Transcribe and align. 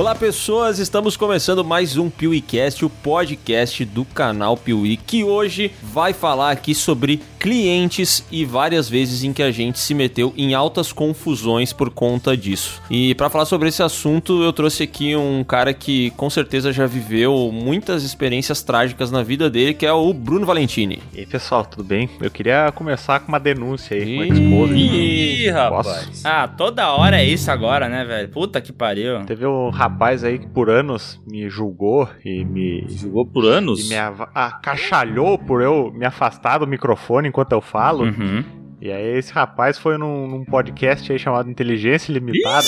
Olá 0.00 0.14
pessoas, 0.14 0.78
estamos 0.78 1.14
começando 1.14 1.62
mais 1.62 1.98
um 1.98 2.08
PeeWeeCast, 2.08 2.86
o 2.86 2.88
podcast 2.88 3.84
do 3.84 4.02
canal 4.02 4.56
Piuí, 4.56 4.96
que 4.96 5.22
hoje 5.22 5.70
vai 5.82 6.14
falar 6.14 6.52
aqui 6.52 6.74
sobre 6.74 7.20
clientes 7.38 8.24
e 8.30 8.46
várias 8.46 8.88
vezes 8.88 9.24
em 9.24 9.32
que 9.32 9.42
a 9.42 9.50
gente 9.50 9.78
se 9.78 9.92
meteu 9.92 10.32
em 10.38 10.54
altas 10.54 10.90
confusões 10.90 11.74
por 11.74 11.90
conta 11.90 12.34
disso. 12.34 12.80
E 12.90 13.14
para 13.14 13.28
falar 13.28 13.44
sobre 13.44 13.68
esse 13.68 13.82
assunto, 13.82 14.42
eu 14.42 14.54
trouxe 14.54 14.84
aqui 14.84 15.14
um 15.14 15.44
cara 15.44 15.74
que 15.74 16.10
com 16.12 16.30
certeza 16.30 16.72
já 16.72 16.86
viveu 16.86 17.50
muitas 17.52 18.02
experiências 18.02 18.62
trágicas 18.62 19.10
na 19.10 19.22
vida 19.22 19.50
dele, 19.50 19.74
que 19.74 19.84
é 19.84 19.92
o 19.92 20.14
Bruno 20.14 20.46
Valentini. 20.46 21.02
E 21.12 21.20
aí 21.20 21.26
pessoal, 21.26 21.62
tudo 21.62 21.84
bem? 21.84 22.08
Eu 22.22 22.30
queria 22.30 22.72
começar 22.72 23.20
com 23.20 23.28
uma 23.28 23.40
denúncia 23.40 23.94
aí 23.94 24.16
com 24.16 24.22
a 24.22 24.26
esposa. 24.26 24.74
Ih, 24.74 25.50
rapaz. 25.50 25.86
Posso? 25.86 26.26
Ah, 26.26 26.48
toda 26.48 26.90
hora 26.90 27.20
é 27.20 27.24
isso 27.26 27.50
agora, 27.50 27.86
né, 27.86 28.02
velho? 28.02 28.30
Puta 28.30 28.62
que 28.62 28.72
pariu. 28.72 29.24
Teve 29.26 29.46
um 29.46 29.68
rapaz 29.68 29.89
aí 30.24 30.38
que 30.38 30.46
por 30.48 30.68
anos 30.70 31.20
me 31.30 31.48
julgou 31.48 32.08
e 32.24 32.44
me. 32.44 32.86
Jogou 32.88 33.26
por 33.26 33.44
anos? 33.44 33.86
E 33.86 33.88
me 33.90 33.96
ava- 33.96 34.30
acachalhou 34.34 35.38
por 35.38 35.62
eu 35.62 35.92
me 35.92 36.04
afastar 36.06 36.58
do 36.58 36.66
microfone 36.66 37.28
enquanto 37.28 37.52
eu 37.52 37.60
falo. 37.60 38.04
Uhum. 38.04 38.44
E 38.80 38.90
aí 38.90 39.18
esse 39.18 39.32
rapaz 39.32 39.78
foi 39.78 39.98
num, 39.98 40.26
num 40.26 40.44
podcast 40.44 41.12
aí 41.12 41.18
chamado 41.18 41.50
Inteligência 41.50 42.12
Limitada. 42.12 42.66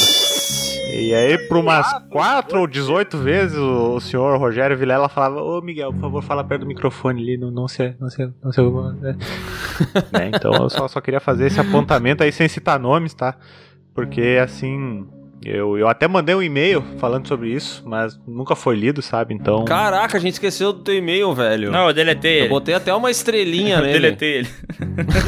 E 0.94 1.14
aí, 1.14 1.38
por 1.48 1.56
umas 1.56 1.90
4 2.10 2.60
ou 2.60 2.66
18 2.66 3.16
vezes, 3.16 3.56
o, 3.56 3.94
o 3.94 4.00
senhor 4.00 4.38
Rogério 4.38 4.76
Vilela 4.76 5.08
falava: 5.08 5.40
Ô 5.42 5.62
Miguel, 5.62 5.90
por 5.90 6.00
favor, 6.02 6.22
fala 6.22 6.44
perto 6.44 6.62
do 6.62 6.66
microfone 6.66 7.22
ali, 7.22 7.38
não, 7.38 7.50
não 7.50 7.66
se. 7.66 7.94
Não 7.98 8.10
se, 8.10 8.30
não 8.42 8.52
se 8.52 8.60
né? 9.00 9.16
Né, 10.12 10.30
Então 10.34 10.52
eu 10.52 10.68
só, 10.68 10.86
só 10.86 11.00
queria 11.00 11.18
fazer 11.20 11.46
esse 11.46 11.58
apontamento 11.58 12.22
aí 12.22 12.30
sem 12.30 12.46
citar 12.46 12.78
nomes, 12.78 13.14
tá? 13.14 13.36
Porque 13.94 14.38
assim. 14.42 15.06
Eu, 15.44 15.76
eu 15.76 15.88
até 15.88 16.06
mandei 16.06 16.34
um 16.34 16.42
e-mail 16.42 16.82
falando 16.98 17.26
sobre 17.26 17.48
isso, 17.52 17.82
mas 17.84 18.18
nunca 18.26 18.54
foi 18.54 18.76
lido, 18.76 19.02
sabe? 19.02 19.34
Então. 19.34 19.64
Caraca, 19.64 20.16
a 20.16 20.20
gente 20.20 20.34
esqueceu 20.34 20.72
do 20.72 20.80
teu 20.80 20.94
e-mail, 20.94 21.32
velho. 21.34 21.70
Não, 21.70 21.88
eu 21.88 21.94
deletei 21.94 22.36
eu 22.38 22.40
ele. 22.42 22.48
botei 22.48 22.74
até 22.74 22.94
uma 22.94 23.10
estrelinha 23.10 23.76
Eu 23.78 23.82
nele. 23.82 23.92
deletei 23.94 24.32
ele. 24.38 24.48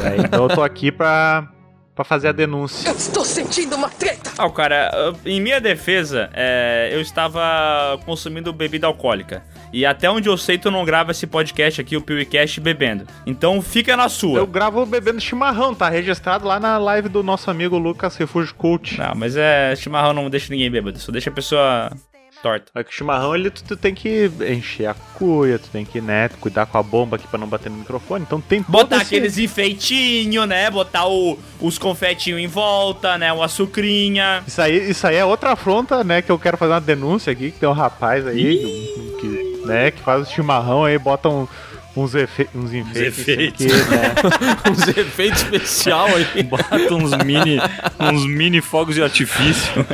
aí, 0.05 0.20
então 0.24 0.44
eu 0.48 0.55
tô 0.55 0.62
aqui 0.62 0.92
pra, 0.92 1.48
pra 1.94 2.05
fazer 2.05 2.28
a 2.28 2.33
denúncia. 2.33 2.91
Estou 2.91 3.24
sentindo 3.24 3.74
uma 3.77 3.89
treta! 3.89 4.30
Ah, 4.39 4.48
cara, 4.50 5.12
em 5.24 5.41
minha 5.41 5.61
defesa, 5.61 6.28
é, 6.33 6.91
eu 6.92 7.00
estava 7.00 7.98
consumindo 8.05 8.52
bebida 8.52 8.86
alcoólica. 8.86 9.42
E 9.75 9.84
até 9.84 10.08
onde 10.11 10.28
eu 10.28 10.36
sei, 10.36 10.56
tu 10.56 10.70
não 10.70 10.84
grava 10.84 11.11
esse 11.11 11.27
podcast 11.27 11.80
aqui, 11.80 11.97
o 11.97 12.00
PeeWeeCast, 12.00 12.61
bebendo. 12.61 13.06
Então 13.27 13.61
fica 13.61 13.97
na 13.97 14.08
sua. 14.08 14.39
Eu 14.39 14.47
gravo 14.47 14.86
bebendo 14.86 15.20
chimarrão, 15.20 15.75
tá 15.75 15.89
registrado 15.89 16.47
lá 16.47 16.61
na 16.61 16.78
live 16.78 17.08
do 17.08 17.22
nosso 17.22 17.50
amigo 17.50 17.77
Lucas 17.77 18.17
Refúgio 18.17 18.55
Cult. 18.55 18.97
Não, 18.98 19.14
mas 19.17 19.36
é. 19.36 19.75
Chimarrão 19.77 20.12
não 20.12 20.30
deixa 20.30 20.52
ninguém 20.52 20.70
bêbado, 20.70 20.98
só 20.98 21.11
deixa 21.11 21.28
a 21.28 21.33
pessoa 21.33 21.91
torta. 22.42 22.70
É 22.75 22.84
que 22.84 22.91
o 22.91 22.92
chimarrão, 22.92 23.34
ele, 23.34 23.50
tu, 23.50 23.64
tu 23.64 23.75
tem 23.77 23.95
que 23.95 24.30
encher 24.48 24.86
a 24.86 24.95
cuia, 25.14 25.58
tu 25.58 25.69
tem 25.70 25.83
que, 25.84 25.98
né, 26.00 26.28
cuidar 26.41 26.67
com 26.67 26.77
a 26.77 26.83
bomba 26.83 27.17
aqui 27.17 27.27
pra 27.27 27.39
não 27.41 27.47
bater 27.47 27.70
no 27.70 27.78
microfone. 27.78 28.22
Então 28.27 28.39
tem 28.41 28.62
Botar 28.69 28.97
esse- 28.97 29.06
aqueles 29.06 29.39
enfeitinhos, 29.39 30.47
né? 30.47 30.70
Botar 30.70 31.06
o- 31.08 31.39
os 31.61 31.78
confetinhos 31.78 32.41
em 32.41 32.47
volta, 32.47 33.17
né? 33.19 33.33
O 33.33 33.42
açucrinha. 33.42 34.42
Isso 34.47 34.61
aí, 34.61 34.91
isso 34.91 35.06
aí 35.06 35.17
é 35.17 35.25
outra 35.25 35.52
afronta, 35.52 36.05
né, 36.05 36.20
que 36.22 36.30
eu 36.30 36.39
quero 36.39 36.56
fazer 36.58 36.72
uma 36.75 36.80
denúncia 36.80 37.33
aqui, 37.33 37.50
que 37.50 37.58
tem 37.58 37.69
um 37.69 37.72
rapaz 37.72 38.27
aí, 38.27 38.58
que, 39.20 39.53
né, 39.65 39.91
que 39.91 40.01
faz 40.03 40.29
o 40.29 40.31
chimarrão 40.31 40.84
aí, 40.84 40.98
bota 40.98 41.29
um- 41.29 41.47
uns, 41.97 42.15
efe, 42.15 42.48
uns 42.55 42.73
enfeites. 42.73 43.19
efeitos. 43.20 43.67
Que, 43.67 43.73
né, 43.73 44.15
Uns 44.70 44.89
efeitos 44.89 45.43
especial 45.43 46.07
aí. 46.07 46.43
Bota 46.43 46.95
uns 46.95 47.12
mini, 47.25 47.59
uns 48.01 48.27
mini 48.27 48.61
fogos 48.61 48.95
de 48.97 49.03
artifício. 49.03 49.73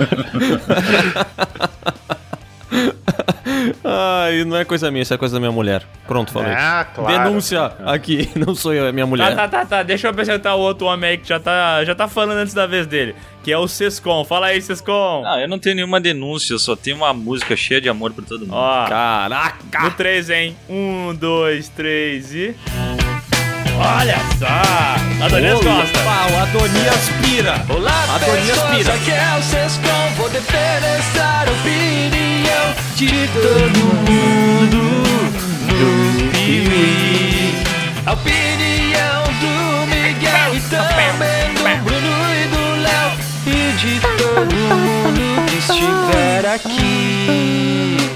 Ai, 3.85 4.45
não 4.45 4.57
é 4.57 4.65
coisa 4.65 4.91
minha, 4.91 5.03
isso 5.03 5.13
é 5.13 5.17
coisa 5.19 5.35
da 5.35 5.41
minha 5.41 5.53
mulher. 5.53 5.83
Pronto, 6.07 6.33
falei. 6.33 6.53
ah, 6.53 6.87
claro. 6.95 7.25
Denúncia 7.25 7.73
aqui, 7.85 8.31
não 8.37 8.55
sou 8.55 8.73
eu, 8.73 8.87
é 8.87 8.93
minha 8.93 9.05
Tá, 9.05 9.11
mulher. 9.11 9.35
tá, 9.37 9.49
tá, 9.49 9.67
tá. 9.67 9.83
Deixa 9.83 10.07
eu 10.07 10.11
apresentar 10.11 10.55
o 10.55 10.61
outro 10.61 10.87
homem 10.87 11.11
aí 11.11 11.19
que 11.19 11.29
já 11.29 11.39
tá, 11.41 11.85
já 11.85 11.95
tá 11.95 12.07
falando 12.09 12.39
antes 12.39 12.55
da 12.55 12.67
vez 12.67 12.87
dele. 12.87 13.15
Que 13.43 13.51
é 13.53 13.59
o 13.59 13.67
Sescom. 13.67 14.25
Fala 14.25 14.47
aí, 14.47 14.61
Sescom. 14.63 15.23
Não, 15.23 15.41
eu 15.41 15.49
não 15.49 15.59
tenho 15.59 15.77
nenhuma 15.77 16.01
denúncia, 16.01 16.53
eu 16.55 16.59
só 16.59 16.77
tenho 16.77 16.97
uma 16.97 17.13
música 17.13 17.57
cheia 17.57 17.81
de 17.81 17.89
amor 17.89 18.13
pra 18.13 18.25
todo 18.25 18.41
mundo. 18.41 18.55
Ó, 18.55 18.87
Caraca! 18.89 19.81
no 19.83 19.91
3, 19.93 20.31
hein? 20.31 20.57
Um, 20.69 21.15
dois, 21.15 21.69
três 21.69 22.35
e. 22.35 22.55
Olha 23.83 24.19
só! 24.39 25.25
Adonias 25.25 25.55
Costa! 25.55 26.01
Opa, 26.01 26.33
o 26.33 26.39
Adoni 26.43 26.87
aspira! 26.87 27.65
Olá, 27.67 28.05
Adonias 28.15 28.59
Pira. 28.59 28.93
aqui 28.93 29.11
é 29.11 29.39
o 29.39 29.43
Sescom 29.43 30.15
Vou 30.19 30.29
defender 30.29 31.01
a 31.19 31.51
opinião 31.51 32.75
de 32.95 33.27
todo 33.29 33.79
mundo 34.05 34.77
no 35.67 36.31
Piuí 36.31 37.55
A 38.05 38.13
opinião 38.13 39.23
do 39.41 39.87
Miguel 39.87 40.55
e 40.55 40.61
também 40.61 41.55
do 41.55 41.63
Bruno 41.83 42.15
e 42.35 42.49
do 42.49 42.63
Léo 42.83 43.11
E 43.47 43.73
de 43.79 43.99
todo 44.01 44.55
mundo 44.55 45.47
que 45.49 45.57
estiver 45.57 46.45
aqui 46.55 48.11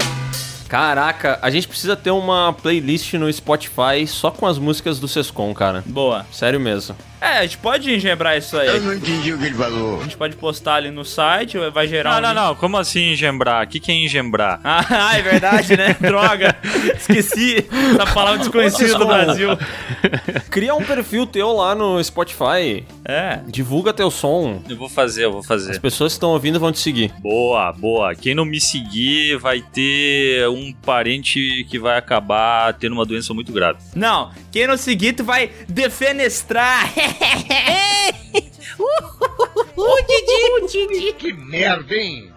Caraca, 0.67 1.39
a 1.41 1.49
gente 1.49 1.67
precisa 1.67 1.95
ter 1.95 2.11
uma 2.11 2.53
playlist 2.53 3.13
no 3.13 3.31
Spotify 3.31 4.05
só 4.07 4.31
com 4.31 4.45
as 4.47 4.57
músicas 4.57 4.99
do 4.99 5.07
Sescom, 5.07 5.53
cara. 5.53 5.83
Boa. 5.85 6.25
Sério 6.31 6.59
mesmo. 6.59 6.95
É, 7.21 7.39
a 7.39 7.41
gente 7.43 7.57
pode 7.57 7.91
engebrar 7.91 8.37
isso 8.37 8.55
aí. 8.57 8.79
não 8.79 8.93
entendi 8.93 9.33
o 9.33 9.37
que 9.39 9.45
ele 9.45 9.55
falou. 9.55 9.99
A 9.99 10.03
gente 10.03 10.15
pode 10.17 10.35
postar 10.35 10.75
ali 10.75 10.91
no 10.91 11.03
site, 11.03 11.57
vai 11.73 11.87
gerar 11.87 12.11
Não, 12.11 12.17
um 12.17 12.21
não, 12.21 12.29
link. 12.29 12.35
não, 12.49 12.55
como 12.55 12.77
assim 12.77 13.13
engembrar? 13.13 13.65
O 13.65 13.67
que, 13.67 13.79
que 13.79 13.91
é 13.91 13.95
engembrar? 13.95 14.59
Ah, 14.63 15.11
é 15.17 15.21
verdade, 15.23 15.75
né? 15.75 15.95
Droga. 16.01 16.55
Esqueci 16.95 17.65
essa 17.93 18.13
palavra 18.13 18.39
desconhecida 18.39 18.97
do 18.99 19.07
Brasil. 19.07 19.49
Cria 20.51 20.75
um 20.75 20.83
perfil 20.83 21.25
teu 21.25 21.51
lá 21.53 21.73
no 21.73 22.03
Spotify. 22.03 22.85
É. 23.03 23.39
Divulga 23.47 23.91
teu 23.93 24.11
som. 24.11 24.61
Eu 24.69 24.77
vou 24.77 24.89
fazer, 24.89 25.25
eu 25.25 25.31
vou 25.31 25.39
As 25.41 25.47
fazer. 25.47 25.79
pessoas 25.79 26.13
que 26.13 26.17
estão 26.17 26.29
ouvindo 26.29 26.59
vão 26.59 26.71
te 26.71 26.79
seguir. 26.79 27.11
Boa, 27.19 27.71
boa. 27.73 28.13
Quem 28.13 28.35
não 28.35 28.45
me 28.45 28.59
seguir 28.61 29.37
vai 29.37 29.61
ter 29.61 30.47
um 30.55 30.73
parente 30.73 31.65
que 31.69 31.77
vai 31.77 31.97
acabar 31.97 32.73
tendo 32.73 32.93
uma 32.93 33.05
doença 33.05 33.33
muito 33.33 33.51
grave. 33.51 33.79
Não, 33.95 34.31
quem 34.51 34.67
não 34.67 34.77
seguir, 34.77 35.13
tu 35.13 35.23
vai 35.23 35.51
defenestrar. 35.67 36.91
Que 41.17 41.33
merda, 41.33 41.95
hein? 41.95 42.31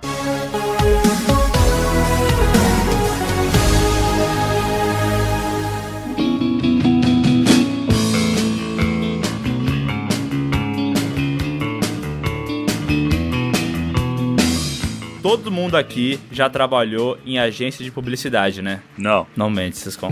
Todo 15.22 15.50
mundo 15.50 15.76
aqui 15.76 16.18
já 16.30 16.48
trabalhou 16.48 17.18
em 17.26 17.38
agência 17.38 17.84
de 17.84 17.90
publicidade, 17.90 18.62
né? 18.62 18.80
Não. 18.96 19.26
Não 19.36 19.50
mente, 19.50 19.76
vocês 19.76 19.96
com. 19.98 20.08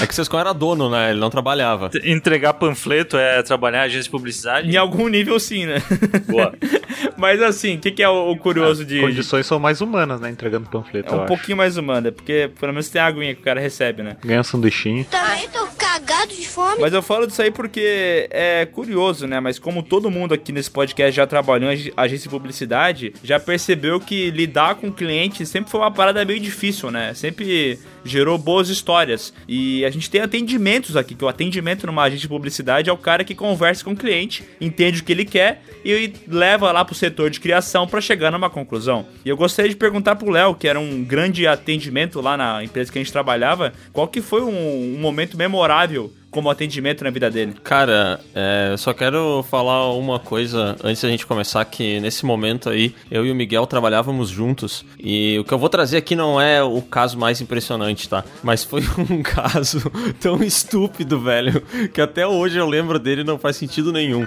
É 0.00 0.06
que 0.06 0.12
o 0.12 0.14
Sescom 0.14 0.38
era 0.38 0.52
dono, 0.52 0.88
né? 0.88 1.10
Ele 1.10 1.18
não 1.20 1.30
trabalhava. 1.30 1.90
Entregar 2.04 2.54
panfleto 2.54 3.16
é 3.16 3.42
trabalhar 3.42 3.78
em 3.78 3.86
agência 3.86 4.04
de 4.04 4.10
publicidade? 4.10 4.70
Em 4.70 4.76
algum 4.76 5.08
nível, 5.08 5.38
sim, 5.40 5.66
né? 5.66 5.82
Boa. 6.28 6.54
Mas 7.16 7.40
assim, 7.42 7.76
o 7.76 7.78
que, 7.80 7.90
que 7.90 8.02
é 8.02 8.08
o, 8.08 8.36
curioso 8.36 8.84
de. 8.84 9.00
Condições 9.00 9.46
são 9.46 9.58
mais 9.58 9.80
humanas, 9.80 10.20
né, 10.20 10.30
entregando 10.30 10.68
panfleto, 10.68 11.08
É 11.08 11.12
eu 11.12 11.18
um 11.18 11.22
acho. 11.22 11.28
pouquinho 11.28 11.56
mais 11.56 11.76
humano, 11.76 12.08
é 12.08 12.10
porque 12.10 12.50
pelo 12.60 12.72
menos 12.72 12.88
tem 12.88 13.00
a 13.00 13.06
aguinha 13.06 13.34
que 13.34 13.40
o 13.40 13.44
cara 13.44 13.60
recebe, 13.60 14.02
né? 14.02 14.16
Ganha 14.24 14.40
um 14.40 14.44
sanduichinho. 14.44 15.04
Também 15.04 15.48
tô 15.48 15.64
cagado 15.78 16.34
de 16.34 16.46
fome. 16.48 16.80
Mas 16.80 16.92
eu 16.92 17.02
falo 17.02 17.26
disso 17.26 17.40
aí 17.42 17.50
porque 17.50 18.28
é 18.30 18.66
curioso, 18.66 19.26
né? 19.26 19.40
Mas 19.40 19.58
como 19.58 19.82
todo 19.82 20.10
mundo 20.10 20.34
aqui 20.34 20.52
nesse 20.52 20.70
podcast 20.70 21.14
já 21.14 21.26
trabalhou 21.26 21.70
em 21.70 21.74
ag- 21.74 21.92
agência 21.96 22.24
de 22.24 22.28
publicidade, 22.30 22.83
já 23.22 23.38
percebeu 23.38 24.00
que 24.00 24.30
lidar 24.30 24.76
com 24.76 24.92
cliente 24.92 25.46
sempre 25.46 25.70
foi 25.70 25.80
uma 25.80 25.90
parada 25.90 26.24
meio 26.24 26.40
difícil, 26.40 26.90
né? 26.90 27.14
Sempre 27.14 27.78
gerou 28.04 28.36
boas 28.36 28.68
histórias. 28.68 29.32
E 29.48 29.84
a 29.84 29.90
gente 29.90 30.10
tem 30.10 30.20
atendimentos 30.20 30.96
aqui, 30.96 31.14
que 31.14 31.24
o 31.24 31.28
atendimento 31.28 31.86
numa 31.86 32.02
agência 32.02 32.22
de 32.22 32.28
publicidade 32.28 32.90
é 32.90 32.92
o 32.92 32.98
cara 32.98 33.24
que 33.24 33.34
conversa 33.34 33.84
com 33.84 33.92
o 33.92 33.96
cliente, 33.96 34.44
entende 34.60 35.00
o 35.00 35.04
que 35.04 35.12
ele 35.12 35.24
quer 35.24 35.62
e 35.84 36.12
leva 36.28 36.70
lá 36.70 36.84
pro 36.84 36.94
setor 36.94 37.30
de 37.30 37.40
criação 37.40 37.86
para 37.86 38.00
chegar 38.00 38.30
numa 38.30 38.50
conclusão. 38.50 39.06
E 39.24 39.28
eu 39.28 39.36
gostaria 39.36 39.70
de 39.70 39.76
perguntar 39.76 40.16
pro 40.16 40.30
Léo, 40.30 40.54
que 40.54 40.68
era 40.68 40.78
um 40.78 41.02
grande 41.02 41.46
atendimento 41.46 42.20
lá 42.20 42.36
na 42.36 42.62
empresa 42.62 42.92
que 42.92 42.98
a 42.98 43.02
gente 43.02 43.12
trabalhava, 43.12 43.72
qual 43.92 44.08
que 44.08 44.20
foi 44.20 44.42
um, 44.42 44.96
um 44.96 44.98
momento 45.00 45.36
memorável 45.36 46.12
como 46.34 46.50
atendimento 46.50 47.04
na 47.04 47.10
vida 47.10 47.30
dele? 47.30 47.54
Cara, 47.62 48.18
é, 48.34 48.70
eu 48.72 48.78
só 48.78 48.92
quero 48.92 49.44
falar 49.48 49.92
uma 49.92 50.18
coisa 50.18 50.76
antes 50.82 51.00
da 51.00 51.08
gente 51.08 51.24
começar, 51.24 51.64
que 51.64 52.00
nesse 52.00 52.26
momento 52.26 52.68
aí, 52.68 52.92
eu 53.08 53.24
e 53.24 53.30
o 53.30 53.34
Miguel 53.36 53.64
trabalhávamos 53.68 54.30
juntos, 54.30 54.84
e 54.98 55.38
o 55.38 55.44
que 55.44 55.54
eu 55.54 55.58
vou 55.58 55.68
trazer 55.68 55.98
aqui 55.98 56.16
não 56.16 56.40
é 56.40 56.60
o 56.60 56.82
caso 56.82 57.16
mais 57.16 57.40
impressionante, 57.40 58.08
tá? 58.08 58.24
Mas 58.42 58.64
foi 58.64 58.82
um 59.08 59.22
caso 59.22 59.80
tão 60.20 60.42
estúpido, 60.42 61.20
velho, 61.20 61.60
que 61.94 62.00
até 62.00 62.26
hoje 62.26 62.58
eu 62.58 62.66
lembro 62.66 62.98
dele 62.98 63.20
e 63.20 63.24
não 63.24 63.38
faz 63.38 63.56
sentido 63.56 63.92
nenhum. 63.92 64.26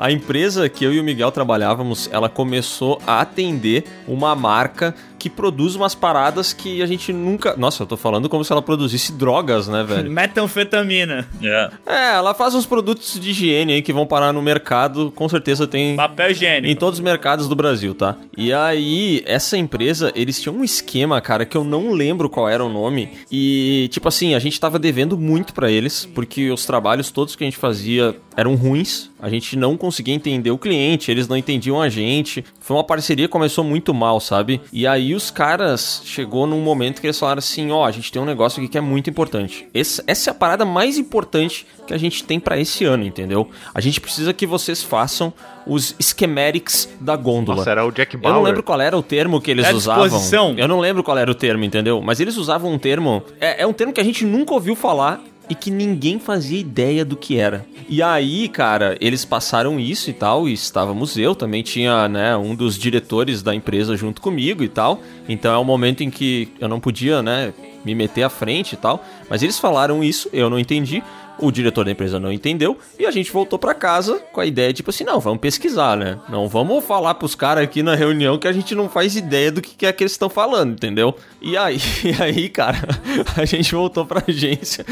A 0.00 0.10
empresa 0.10 0.66
que 0.66 0.82
eu 0.82 0.94
e 0.94 0.98
o 0.98 1.04
Miguel 1.04 1.30
trabalhávamos, 1.30 2.08
ela 2.10 2.26
começou 2.26 2.98
a 3.06 3.20
atender 3.20 3.84
uma 4.08 4.34
marca 4.34 4.94
que 5.20 5.28
produz 5.28 5.76
umas 5.76 5.94
paradas 5.94 6.54
que 6.54 6.80
a 6.82 6.86
gente 6.86 7.12
nunca. 7.12 7.54
Nossa, 7.58 7.82
eu 7.82 7.86
tô 7.86 7.94
falando 7.96 8.26
como 8.26 8.42
se 8.42 8.50
ela 8.50 8.62
produzisse 8.62 9.12
drogas, 9.12 9.68
né, 9.68 9.84
velho? 9.84 10.10
Metanfetamina. 10.10 11.28
É. 11.42 11.70
É, 11.86 12.14
ela 12.14 12.32
faz 12.32 12.54
uns 12.54 12.64
produtos 12.64 13.20
de 13.20 13.30
higiene 13.30 13.74
aí 13.74 13.82
que 13.82 13.92
vão 13.92 14.06
parar 14.06 14.32
no 14.32 14.40
mercado, 14.40 15.12
com 15.14 15.28
certeza 15.28 15.66
tem. 15.66 15.94
Papel 15.94 16.28
Em 16.28 16.32
higiênico. 16.32 16.80
todos 16.80 16.98
os 16.98 17.04
mercados 17.04 17.46
do 17.48 17.54
Brasil, 17.54 17.94
tá? 17.94 18.16
E 18.34 18.50
aí, 18.52 19.22
essa 19.26 19.58
empresa, 19.58 20.10
eles 20.14 20.40
tinham 20.40 20.56
um 20.56 20.64
esquema, 20.64 21.20
cara, 21.20 21.44
que 21.44 21.56
eu 21.56 21.64
não 21.64 21.92
lembro 21.92 22.30
qual 22.30 22.48
era 22.48 22.64
o 22.64 22.68
nome. 22.68 23.10
E, 23.30 23.88
tipo 23.92 24.08
assim, 24.08 24.34
a 24.34 24.38
gente 24.38 24.58
tava 24.58 24.78
devendo 24.78 25.18
muito 25.18 25.52
pra 25.52 25.70
eles, 25.70 26.06
porque 26.14 26.50
os 26.50 26.64
trabalhos 26.64 27.10
todos 27.10 27.36
que 27.36 27.44
a 27.44 27.46
gente 27.46 27.58
fazia 27.58 28.16
eram 28.36 28.54
ruins. 28.54 29.10
A 29.20 29.28
gente 29.28 29.54
não 29.54 29.76
conseguia 29.76 30.14
entender 30.14 30.50
o 30.50 30.56
cliente, 30.56 31.10
eles 31.10 31.28
não 31.28 31.36
entendiam 31.36 31.80
a 31.82 31.90
gente. 31.90 32.42
Foi 32.58 32.74
uma 32.74 32.84
parceria 32.84 33.26
que 33.26 33.32
começou 33.32 33.62
muito 33.62 33.92
mal, 33.92 34.18
sabe? 34.18 34.62
E 34.72 34.86
aí 34.86 35.09
os 35.14 35.30
caras 35.30 36.02
chegou 36.04 36.46
num 36.46 36.60
momento 36.60 37.00
que 37.00 37.06
eles 37.06 37.18
falaram 37.18 37.38
assim: 37.38 37.70
ó, 37.70 37.84
a 37.86 37.90
gente 37.90 38.10
tem 38.12 38.20
um 38.20 38.24
negócio 38.24 38.60
aqui 38.60 38.68
que 38.70 38.78
é 38.78 38.80
muito 38.80 39.08
importante. 39.10 39.66
Esse- 39.72 40.02
essa 40.06 40.30
é 40.30 40.32
a 40.32 40.34
parada 40.34 40.64
mais 40.64 40.98
importante 40.98 41.66
que 41.86 41.94
a 41.94 41.98
gente 41.98 42.22
tem 42.24 42.38
pra 42.40 42.58
esse 42.58 42.84
ano, 42.84 43.04
entendeu? 43.04 43.48
A 43.74 43.80
gente 43.80 44.00
precisa 44.00 44.32
que 44.32 44.46
vocês 44.46 44.82
façam 44.82 45.32
os 45.66 45.94
schematics 46.00 46.88
da 47.00 47.16
gôndola. 47.16 47.58
Nossa, 47.58 47.70
era 47.70 47.84
o 47.84 47.90
Jack 47.90 48.14
Eu 48.14 48.20
Bauer. 48.20 48.34
não 48.36 48.42
lembro 48.42 48.62
qual 48.62 48.80
era 48.80 48.96
o 48.96 49.02
termo 49.02 49.40
que 49.40 49.50
eles 49.50 49.66
É 49.66 49.72
usavam. 49.74 50.04
disposição. 50.04 50.54
Eu 50.56 50.68
não 50.68 50.80
lembro 50.80 51.02
qual 51.02 51.16
era 51.18 51.30
o 51.30 51.34
termo, 51.34 51.64
entendeu? 51.64 52.00
Mas 52.00 52.20
eles 52.20 52.36
usavam 52.36 52.72
um 52.72 52.78
termo. 52.78 53.22
É, 53.40 53.62
é 53.62 53.66
um 53.66 53.72
termo 53.72 53.92
que 53.92 54.00
a 54.00 54.04
gente 54.04 54.24
nunca 54.24 54.54
ouviu 54.54 54.74
falar 54.76 55.20
e 55.50 55.54
que 55.56 55.70
ninguém 55.70 56.20
fazia 56.20 56.60
ideia 56.60 57.04
do 57.04 57.16
que 57.16 57.36
era. 57.36 57.66
E 57.88 58.00
aí, 58.00 58.48
cara, 58.48 58.96
eles 59.00 59.24
passaram 59.24 59.80
isso 59.80 60.08
e 60.08 60.12
tal, 60.12 60.48
e 60.48 60.52
estávamos 60.52 61.18
eu, 61.18 61.34
também 61.34 61.60
tinha, 61.60 62.08
né, 62.08 62.36
um 62.36 62.54
dos 62.54 62.78
diretores 62.78 63.42
da 63.42 63.52
empresa 63.52 63.96
junto 63.96 64.22
comigo 64.22 64.62
e 64.62 64.68
tal. 64.68 65.02
Então 65.28 65.52
é 65.52 65.58
um 65.58 65.64
momento 65.64 66.04
em 66.04 66.08
que 66.08 66.48
eu 66.60 66.68
não 66.68 66.78
podia, 66.78 67.20
né, 67.20 67.52
me 67.84 67.94
meter 67.96 68.22
à 68.22 68.28
frente 68.28 68.74
e 68.74 68.76
tal. 68.76 69.04
Mas 69.28 69.42
eles 69.42 69.58
falaram 69.58 70.04
isso, 70.04 70.28
eu 70.32 70.48
não 70.48 70.58
entendi. 70.58 71.02
O 71.40 71.50
diretor 71.50 71.84
da 71.84 71.90
empresa 71.90 72.20
não 72.20 72.32
entendeu 72.32 72.78
e 72.98 73.06
a 73.06 73.10
gente 73.10 73.32
voltou 73.32 73.58
pra 73.58 73.74
casa 73.74 74.20
com 74.32 74.40
a 74.40 74.46
ideia 74.46 74.72
tipo 74.72 74.90
assim, 74.90 75.04
não, 75.04 75.20
vamos 75.20 75.40
pesquisar, 75.40 75.96
né? 75.96 76.18
Não 76.28 76.48
vamos 76.48 76.84
falar 76.84 77.14
pros 77.14 77.34
caras 77.34 77.64
aqui 77.64 77.82
na 77.82 77.94
reunião 77.94 78.38
que 78.38 78.46
a 78.46 78.52
gente 78.52 78.74
não 78.74 78.88
faz 78.88 79.16
ideia 79.16 79.50
do 79.50 79.60
que 79.60 79.86
é 79.86 79.92
que 79.92 80.02
eles 80.02 80.12
estão 80.12 80.28
falando, 80.28 80.72
entendeu? 80.72 81.14
E 81.40 81.56
aí, 81.56 81.78
e 82.04 82.22
aí, 82.22 82.48
cara, 82.48 82.78
a 83.36 83.44
gente 83.44 83.74
voltou 83.74 84.04
pra 84.04 84.22
agência. 84.26 84.84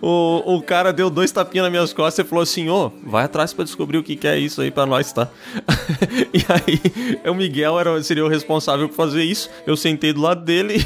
O, 0.00 0.06
o, 0.06 0.56
o 0.56 0.62
cara 0.62 0.92
deu 0.92 1.08
dois 1.08 1.30
tapinhas 1.30 1.64
nas 1.64 1.72
minhas 1.72 1.92
costas 1.92 2.24
e 2.24 2.28
falou 2.28 2.42
assim: 2.42 2.68
"Ô, 2.68 2.90
vai 3.04 3.24
atrás 3.24 3.52
pra 3.52 3.64
descobrir 3.64 3.98
o 3.98 4.02
que 4.02 4.16
que 4.16 4.26
é 4.26 4.38
isso 4.38 4.60
aí 4.60 4.70
pra 4.70 4.86
nós, 4.86 5.12
tá?" 5.12 5.28
e 6.32 6.44
aí, 6.48 7.30
o 7.30 7.34
Miguel 7.34 7.78
era, 7.78 8.02
seria 8.02 8.24
o 8.24 8.28
responsável 8.28 8.88
por 8.88 8.96
fazer 8.96 9.22
isso. 9.22 9.48
Eu 9.66 9.76
sentei 9.76 10.12
do 10.12 10.20
lado 10.20 10.44
dele 10.44 10.84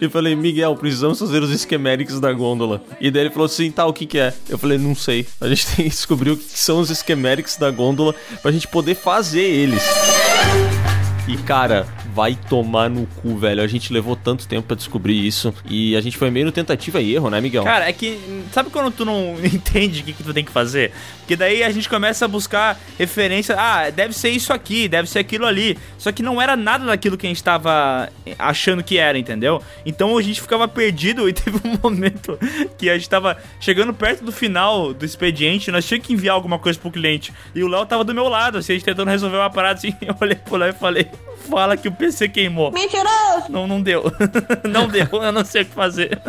e 0.00 0.08
falei: 0.08 0.34
"Miguel, 0.36 0.76
precisamos 0.76 1.18
fazer 1.18 1.42
os 1.42 1.60
schematics 1.60 2.20
da 2.20 2.32
gôndola." 2.32 2.82
E 3.00 3.10
daí 3.10 3.22
ele 3.22 3.30
falou 3.30 3.46
assim: 3.46 3.70
"Tá, 3.70 3.86
o 3.86 3.92
que 3.92 4.06
que 4.06 4.17
é?" 4.18 4.34
Eu 4.48 4.58
falei: 4.58 4.78
"Não 4.78 4.94
sei. 4.94 5.26
A 5.40 5.48
gente 5.48 5.66
tem 5.74 5.84
que 5.84 5.90
descobrir 5.90 6.30
o 6.30 6.36
que 6.36 6.58
são 6.58 6.80
os 6.80 6.88
schematics 6.90 7.56
da 7.56 7.70
gôndola 7.70 8.14
pra 8.42 8.52
gente 8.52 8.68
poder 8.68 8.94
fazer 8.94 9.42
eles." 9.42 9.82
E 11.26 11.36
cara, 11.36 11.86
vai 12.18 12.34
tomar 12.34 12.90
no 12.90 13.06
cu, 13.06 13.36
velho. 13.36 13.62
A 13.62 13.66
gente 13.68 13.92
levou 13.92 14.16
tanto 14.16 14.48
tempo 14.48 14.66
pra 14.66 14.76
descobrir 14.76 15.24
isso 15.24 15.54
e 15.70 15.94
a 15.94 16.00
gente 16.00 16.16
foi 16.16 16.32
meio 16.32 16.46
no 16.46 16.50
tentativa 16.50 17.00
e 17.00 17.14
erro, 17.14 17.30
né, 17.30 17.40
Miguel? 17.40 17.62
Cara, 17.62 17.88
é 17.88 17.92
que. 17.92 18.18
Sabe 18.50 18.70
quando 18.70 18.90
tu 18.90 19.04
não 19.04 19.36
entende 19.40 20.00
o 20.00 20.04
que, 20.04 20.12
que 20.12 20.24
tu 20.24 20.34
tem 20.34 20.44
que 20.44 20.50
fazer? 20.50 20.90
Porque 21.18 21.36
daí 21.36 21.62
a 21.62 21.70
gente 21.70 21.88
começa 21.88 22.24
a 22.24 22.28
buscar 22.28 22.76
referência. 22.98 23.54
Ah, 23.56 23.88
deve 23.90 24.12
ser 24.14 24.30
isso 24.30 24.52
aqui, 24.52 24.88
deve 24.88 25.08
ser 25.08 25.20
aquilo 25.20 25.46
ali. 25.46 25.78
Só 25.96 26.10
que 26.10 26.20
não 26.20 26.42
era 26.42 26.56
nada 26.56 26.86
daquilo 26.86 27.16
que 27.16 27.24
a 27.24 27.28
gente 27.28 27.40
tava 27.44 28.08
achando 28.36 28.82
que 28.82 28.98
era, 28.98 29.16
entendeu? 29.16 29.62
Então 29.86 30.18
a 30.18 30.22
gente 30.22 30.40
ficava 30.40 30.66
perdido 30.66 31.28
e 31.30 31.32
teve 31.32 31.56
um 31.64 31.78
momento 31.80 32.36
que 32.76 32.90
a 32.90 32.94
gente 32.94 33.08
tava 33.08 33.36
chegando 33.60 33.94
perto 33.94 34.24
do 34.24 34.32
final 34.32 34.92
do 34.92 35.04
expediente. 35.04 35.70
Nós 35.70 35.86
tínhamos 35.86 36.04
que 36.04 36.14
enviar 36.14 36.34
alguma 36.34 36.58
coisa 36.58 36.76
pro 36.80 36.90
cliente. 36.90 37.32
E 37.54 37.62
o 37.62 37.68
Léo 37.68 37.86
tava 37.86 38.02
do 38.02 38.12
meu 38.12 38.26
lado, 38.28 38.58
assim, 38.58 38.72
a 38.72 38.74
gente 38.74 38.84
tentando 38.84 39.08
resolver 39.08 39.36
uma 39.36 39.50
parada 39.50 39.78
assim. 39.78 39.94
Eu 40.02 40.16
olhei 40.20 40.34
pro 40.34 40.56
Léo 40.56 40.70
e 40.70 40.72
falei: 40.72 41.06
Fala 41.50 41.76
que 41.76 41.88
o 41.88 41.92
PC 41.92 42.28
queimou. 42.28 42.70
Mentiroso! 42.72 43.50
Não, 43.50 43.66
não 43.66 43.82
deu. 43.82 44.04
não 44.68 44.88
deu, 44.88 45.06
eu 45.12 45.32
não 45.32 45.44
sei 45.44 45.62
o 45.62 45.66
que 45.66 45.72
fazer. 45.72 46.20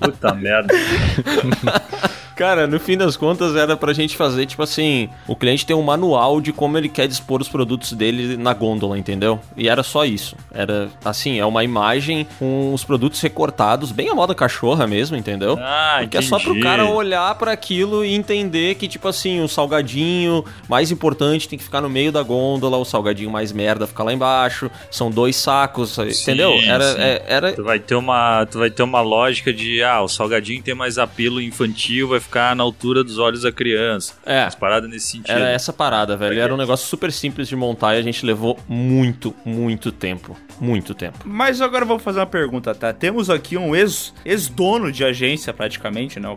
Puta 0.00 0.34
merda. 0.34 0.74
Cara, 2.38 2.68
no 2.68 2.78
fim 2.78 2.96
das 2.96 3.16
contas 3.16 3.56
era 3.56 3.76
pra 3.76 3.92
gente 3.92 4.16
fazer, 4.16 4.46
tipo 4.46 4.62
assim, 4.62 5.08
o 5.26 5.34
cliente 5.34 5.66
tem 5.66 5.74
um 5.74 5.82
manual 5.82 6.40
de 6.40 6.52
como 6.52 6.78
ele 6.78 6.88
quer 6.88 7.08
dispor 7.08 7.40
os 7.40 7.48
produtos 7.48 7.92
dele 7.92 8.36
na 8.36 8.54
gôndola, 8.54 8.96
entendeu? 8.96 9.40
E 9.56 9.68
era 9.68 9.82
só 9.82 10.04
isso. 10.04 10.36
Era, 10.54 10.88
assim, 11.04 11.40
é 11.40 11.44
uma 11.44 11.64
imagem 11.64 12.24
com 12.38 12.72
os 12.72 12.84
produtos 12.84 13.20
recortados, 13.20 13.90
bem 13.90 14.08
a 14.08 14.14
moda 14.14 14.36
cachorra 14.36 14.86
mesmo, 14.86 15.16
entendeu? 15.16 15.58
Ah, 15.60 15.96
Porque 16.00 16.16
é 16.16 16.22
só 16.22 16.38
pro 16.38 16.50
entendi. 16.50 16.62
cara 16.62 16.84
olhar 16.88 17.34
pra 17.34 17.50
aquilo 17.50 18.04
e 18.04 18.14
entender 18.14 18.76
que, 18.76 18.86
tipo 18.86 19.08
assim, 19.08 19.40
o 19.40 19.48
salgadinho 19.48 20.44
mais 20.68 20.92
importante 20.92 21.48
tem 21.48 21.58
que 21.58 21.64
ficar 21.64 21.80
no 21.80 21.90
meio 21.90 22.12
da 22.12 22.22
gôndola, 22.22 22.76
o 22.76 22.84
salgadinho 22.84 23.30
mais 23.30 23.50
merda 23.50 23.84
fica 23.84 24.04
lá 24.04 24.12
embaixo, 24.12 24.70
são 24.92 25.10
dois 25.10 25.34
sacos, 25.34 25.98
entendeu? 25.98 26.52
Era, 26.64 26.92
sim. 26.92 27.00
é- 27.00 27.22
era, 27.26 27.52
Tu 27.52 27.64
vai 27.64 27.80
ter 27.80 27.96
uma, 27.96 28.46
tu 28.46 28.58
vai 28.60 28.70
ter 28.70 28.84
uma 28.84 29.00
lógica 29.00 29.52
de, 29.52 29.82
ah, 29.82 30.02
o 30.02 30.08
salgadinho 30.08 30.62
tem 30.62 30.74
mais 30.74 30.98
apelo 30.98 31.40
infantil, 31.42 32.06
vai 32.08 32.20
ficar 32.28 32.54
na 32.54 32.62
altura 32.62 33.02
dos 33.02 33.18
olhos 33.18 33.42
da 33.42 33.50
criança. 33.50 34.12
É. 34.24 34.42
As 34.42 34.54
paradas 34.54 34.88
nesse 34.88 35.06
sentido. 35.12 35.30
Era 35.34 35.48
essa 35.48 35.72
parada, 35.72 36.14
velho. 36.16 36.38
Era 36.38 36.52
um 36.52 36.58
negócio 36.58 36.86
super 36.86 37.10
simples 37.10 37.48
de 37.48 37.56
montar 37.56 37.94
e 37.94 37.98
a 37.98 38.02
gente 38.02 38.24
levou 38.24 38.58
muito, 38.68 39.34
muito 39.44 39.90
tempo. 39.90 40.36
Muito 40.60 40.94
tempo. 40.94 41.18
Mas 41.24 41.60
agora 41.62 41.84
eu 41.84 41.88
vou 41.88 41.98
fazer 41.98 42.18
uma 42.18 42.26
pergunta, 42.26 42.74
tá? 42.74 42.92
Temos 42.92 43.30
aqui 43.30 43.56
um 43.56 43.74
ex- 43.74 44.12
ex-dono 44.24 44.90
de 44.92 45.04
agência, 45.04 45.54
praticamente, 45.54 46.20
né? 46.20 46.28
O 46.28 46.36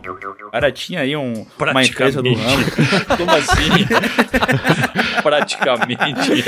cara 0.50 0.70
tinha 0.72 1.00
aí 1.00 1.14
um, 1.16 1.44
uma 1.58 1.84
empresa 1.84 2.22
do 2.22 2.32
ramo. 2.32 2.64
Como 3.18 3.30
assim? 3.32 3.86
Praticamente. 5.22 6.44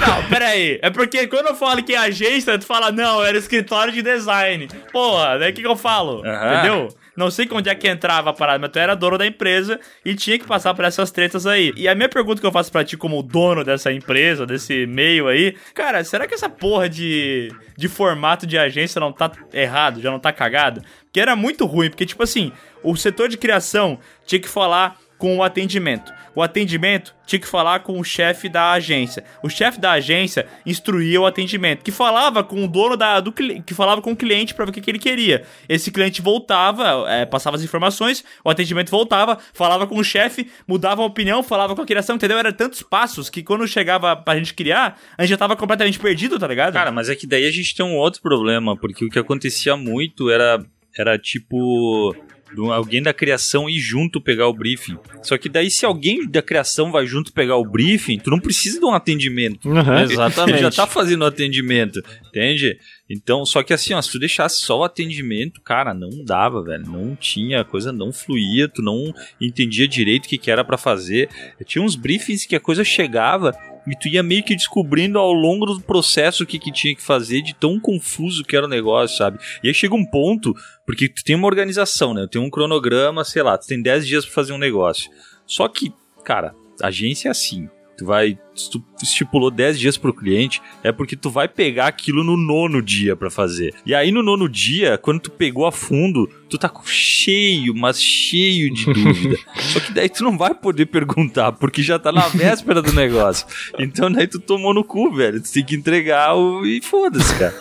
Não, 0.00 0.28
pera 0.28 0.48
aí. 0.48 0.78
É 0.82 0.90
porque 0.90 1.26
quando 1.28 1.46
eu 1.46 1.54
falo 1.54 1.82
que 1.82 1.94
é 1.94 1.98
agência, 1.98 2.58
tu 2.58 2.66
fala, 2.66 2.90
não, 2.92 3.22
era 3.24 3.38
escritório 3.38 3.92
de 3.92 4.02
design. 4.02 4.68
Porra, 4.92 5.38
daí 5.38 5.52
o 5.52 5.54
que, 5.54 5.62
que 5.62 5.66
eu 5.66 5.76
falo? 5.76 6.22
Entendeu? 6.26 6.88
Não 7.18 7.32
sei 7.32 7.48
onde 7.50 7.68
é 7.68 7.74
que 7.74 7.88
entrava 7.88 8.30
a 8.30 8.32
parada, 8.32 8.60
mas 8.60 8.70
tu 8.70 8.78
era 8.78 8.94
dono 8.94 9.18
da 9.18 9.26
empresa 9.26 9.80
e 10.04 10.14
tinha 10.14 10.38
que 10.38 10.46
passar 10.46 10.72
por 10.72 10.84
essas 10.84 11.10
tretas 11.10 11.48
aí. 11.48 11.72
E 11.76 11.88
a 11.88 11.94
minha 11.96 12.08
pergunta 12.08 12.40
que 12.40 12.46
eu 12.46 12.52
faço 12.52 12.70
pra 12.70 12.84
ti, 12.84 12.96
como 12.96 13.20
dono 13.24 13.64
dessa 13.64 13.92
empresa, 13.92 14.46
desse 14.46 14.86
meio 14.86 15.26
aí, 15.26 15.56
cara, 15.74 16.04
será 16.04 16.28
que 16.28 16.34
essa 16.34 16.48
porra 16.48 16.88
de, 16.88 17.52
de 17.76 17.88
formato 17.88 18.46
de 18.46 18.56
agência 18.56 19.00
não 19.00 19.12
tá 19.12 19.32
errado, 19.52 20.00
já 20.00 20.12
não 20.12 20.20
tá 20.20 20.32
cagado? 20.32 20.80
Porque 21.06 21.18
era 21.18 21.34
muito 21.34 21.66
ruim, 21.66 21.90
porque, 21.90 22.06
tipo 22.06 22.22
assim, 22.22 22.52
o 22.84 22.94
setor 22.94 23.28
de 23.28 23.36
criação 23.36 23.98
tinha 24.24 24.40
que 24.40 24.48
falar 24.48 24.96
com 25.18 25.38
o 25.38 25.42
atendimento. 25.42 26.12
O 26.34 26.42
atendimento 26.42 27.14
tinha 27.26 27.38
que 27.38 27.46
falar 27.46 27.80
com 27.80 27.98
o 27.98 28.04
chefe 28.04 28.48
da 28.48 28.72
agência. 28.72 29.22
O 29.42 29.48
chefe 29.48 29.78
da 29.80 29.92
agência 29.92 30.46
instruía 30.64 31.20
o 31.20 31.26
atendimento, 31.26 31.84
que 31.84 31.90
falava 31.90 32.42
com 32.42 32.64
o 32.64 32.68
dono 32.68 32.96
da, 32.96 33.20
do 33.20 33.30
que 33.30 33.74
falava 33.74 34.00
com 34.00 34.12
o 34.12 34.16
cliente 34.16 34.54
para 34.54 34.64
ver 34.64 34.70
o 34.70 34.74
que, 34.74 34.80
que 34.80 34.90
ele 34.90 34.98
queria. 34.98 35.44
Esse 35.68 35.90
cliente 35.90 36.22
voltava, 36.22 37.04
é, 37.08 37.26
passava 37.26 37.56
as 37.56 37.62
informações, 37.62 38.24
o 38.44 38.50
atendimento 38.50 38.90
voltava, 38.90 39.38
falava 39.52 39.86
com 39.86 39.96
o 39.98 40.04
chefe, 40.04 40.50
mudava 40.66 41.02
a 41.02 41.04
opinião, 41.04 41.42
falava 41.42 41.76
com 41.76 41.82
a 41.82 41.86
criação, 41.86 42.16
entendeu? 42.16 42.38
Era 42.38 42.52
tantos 42.52 42.82
passos 42.82 43.28
que 43.28 43.42
quando 43.42 43.66
chegava 43.68 44.16
pra 44.16 44.36
gente 44.36 44.54
criar, 44.54 44.98
a 45.16 45.22
gente 45.22 45.30
já 45.30 45.36
tava 45.36 45.56
completamente 45.56 45.98
perdido, 45.98 46.38
tá 46.38 46.46
ligado? 46.46 46.72
Cara, 46.72 46.90
mas 46.90 47.08
é 47.08 47.14
que 47.14 47.26
daí 47.26 47.46
a 47.46 47.50
gente 47.50 47.74
tem 47.74 47.84
um 47.84 47.96
outro 47.96 48.22
problema, 48.22 48.76
porque 48.76 49.04
o 49.04 49.10
que 49.10 49.18
acontecia 49.18 49.76
muito 49.76 50.30
era, 50.30 50.64
era 50.96 51.18
tipo. 51.18 52.14
Do- 52.54 52.72
Alguém 52.72 53.02
da 53.02 53.12
criação 53.12 53.68
ir 53.68 53.78
junto 53.78 54.20
pegar 54.20 54.48
o 54.48 54.52
briefing. 54.54 54.96
Só 55.22 55.36
que 55.38 55.48
daí, 55.48 55.70
se 55.70 55.84
alguém 55.86 56.28
da 56.28 56.42
criação 56.42 56.90
vai 56.90 57.06
junto 57.06 57.32
pegar 57.32 57.56
o 57.56 57.64
briefing, 57.64 58.18
tu 58.18 58.30
não 58.30 58.40
precisa 58.40 58.78
de 58.78 58.84
um 58.86 58.92
atendimento. 58.94 59.68
Exatamente. 60.12 60.54
Ele 60.56 60.62
já 60.62 60.70
tá 60.70 60.86
fazendo 60.86 61.22
o 61.22 61.26
atendimento, 61.26 62.00
entende? 62.28 62.78
Então, 63.10 63.46
só 63.46 63.62
que 63.62 63.72
assim, 63.72 63.94
ó, 63.94 64.02
se 64.02 64.12
tu 64.12 64.18
deixasse 64.18 64.58
só 64.60 64.80
o 64.80 64.84
atendimento, 64.84 65.62
cara, 65.62 65.94
não 65.94 66.10
dava, 66.24 66.62
velho. 66.62 66.84
Não 66.86 67.16
tinha, 67.16 67.60
a 67.60 67.64
coisa 67.64 67.90
não 67.90 68.12
fluía, 68.12 68.68
tu 68.68 68.82
não 68.82 69.12
entendia 69.40 69.88
direito 69.88 70.26
o 70.26 70.28
que, 70.28 70.36
que 70.36 70.50
era 70.50 70.62
pra 70.62 70.76
fazer. 70.76 71.28
Tinha 71.64 71.82
uns 71.82 71.96
briefings 71.96 72.44
que 72.44 72.54
a 72.54 72.60
coisa 72.60 72.84
chegava 72.84 73.52
e 73.90 73.98
tu 73.98 74.08
ia 74.08 74.22
meio 74.22 74.42
que 74.42 74.54
descobrindo 74.54 75.18
ao 75.18 75.32
longo 75.32 75.66
do 75.66 75.80
processo 75.80 76.42
o 76.42 76.46
que, 76.46 76.58
que 76.58 76.72
tinha 76.72 76.94
que 76.94 77.02
fazer, 77.02 77.42
de 77.42 77.54
tão 77.54 77.78
confuso 77.78 78.44
que 78.44 78.56
era 78.56 78.66
o 78.66 78.68
negócio, 78.68 79.16
sabe? 79.16 79.38
E 79.62 79.68
aí 79.68 79.74
chega 79.74 79.94
um 79.94 80.04
ponto, 80.04 80.54
porque 80.86 81.08
tu 81.08 81.24
tem 81.24 81.36
uma 81.36 81.46
organização, 81.46 82.14
né? 82.14 82.22
Tu 82.22 82.30
tem 82.30 82.40
um 82.40 82.50
cronograma, 82.50 83.24
sei 83.24 83.42
lá, 83.42 83.56
tu 83.56 83.66
tem 83.66 83.80
10 83.80 84.06
dias 84.06 84.24
pra 84.24 84.34
fazer 84.34 84.52
um 84.52 84.58
negócio. 84.58 85.10
Só 85.46 85.68
que, 85.68 85.92
cara, 86.24 86.54
agência 86.82 87.28
é 87.28 87.30
assim. 87.30 87.68
Tu 87.98 88.04
vai, 88.04 88.38
se 88.54 88.70
tu 88.70 88.80
estipulou 89.02 89.50
10 89.50 89.76
dias 89.76 89.96
pro 89.96 90.14
cliente, 90.14 90.62
é 90.84 90.92
porque 90.92 91.16
tu 91.16 91.28
vai 91.30 91.48
pegar 91.48 91.88
aquilo 91.88 92.22
no 92.22 92.36
nono 92.36 92.80
dia 92.80 93.16
pra 93.16 93.28
fazer. 93.28 93.74
E 93.84 93.92
aí 93.92 94.12
no 94.12 94.22
nono 94.22 94.48
dia, 94.48 94.96
quando 94.96 95.18
tu 95.18 95.32
pegou 95.32 95.66
a 95.66 95.72
fundo, 95.72 96.30
tu 96.48 96.56
tá 96.56 96.72
cheio, 96.84 97.74
mas 97.74 98.00
cheio 98.00 98.72
de 98.72 98.84
dúvida. 98.94 99.36
Só 99.72 99.80
que 99.80 99.92
daí 99.92 100.08
tu 100.08 100.24
não 100.24 100.36
vai 100.36 100.54
poder 100.54 100.86
perguntar, 100.86 101.52
porque 101.52 101.82
já 101.82 101.98
tá 101.98 102.12
na 102.12 102.28
véspera 102.28 102.82
do 102.82 102.92
negócio. 102.92 103.46
Então 103.78 104.10
daí 104.10 104.26
tu 104.26 104.38
tomou 104.38 104.74
no 104.74 104.84
cu, 104.84 105.14
velho. 105.14 105.40
Tu 105.40 105.52
tem 105.52 105.64
que 105.64 105.74
entregar 105.74 106.34
o... 106.34 106.64
e 106.66 106.80
foda-se, 106.80 107.34
cara. 107.38 107.54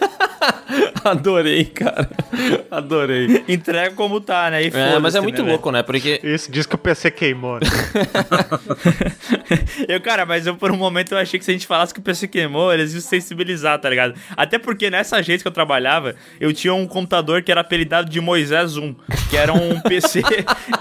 Adorei, 1.04 1.66
cara. 1.66 2.10
Adorei. 2.70 3.44
Entrega 3.48 3.96
como 3.96 4.20
tá, 4.20 4.50
né? 4.52 4.64
E 4.64 4.68
É, 4.68 4.72
foda-se, 4.72 5.00
mas 5.00 5.16
é 5.16 5.22
muito 5.22 5.44
né, 5.44 5.52
louco, 5.52 5.72
né? 5.72 5.82
Porque 5.84 6.20
Isso, 6.24 6.52
diz 6.52 6.66
que 6.66 6.76
o 6.76 6.78
PC 6.78 7.12
queimou. 7.12 7.56
Né? 7.56 7.68
Eu, 9.88 10.02
cara, 10.02 10.26
mas 10.26 10.46
eu 10.46 10.56
por 10.56 10.72
um 10.72 10.78
momento 10.78 11.14
eu 11.14 11.18
achei 11.18 11.40
que 11.40 11.46
se 11.46 11.52
a 11.52 11.54
gente 11.54 11.68
falasse 11.68 11.94
que 11.94 12.00
o 12.00 12.04
PC 12.04 12.28
queimou, 12.28 12.74
eles 12.74 12.94
iam 12.94 13.02
se 13.02 13.08
sensibilizar, 13.08 13.80
tá 13.80 13.90
ligado? 13.90 14.14
Até 14.36 14.58
porque 14.58 14.90
nessa 14.90 15.18
agência 15.18 15.42
que 15.44 15.48
eu 15.48 15.52
trabalhava, 15.52 16.16
eu 16.40 16.52
tinha 16.52 16.74
um 16.74 16.88
computador 16.88 17.42
que 17.42 17.52
era 17.52 17.62
apelidado 17.62 18.10
de 18.10 18.20
Moisés 18.20 18.76
1, 18.78 18.96
que 19.30 19.38
era 19.38 19.54
um 19.54 19.80
PC. 19.82 20.22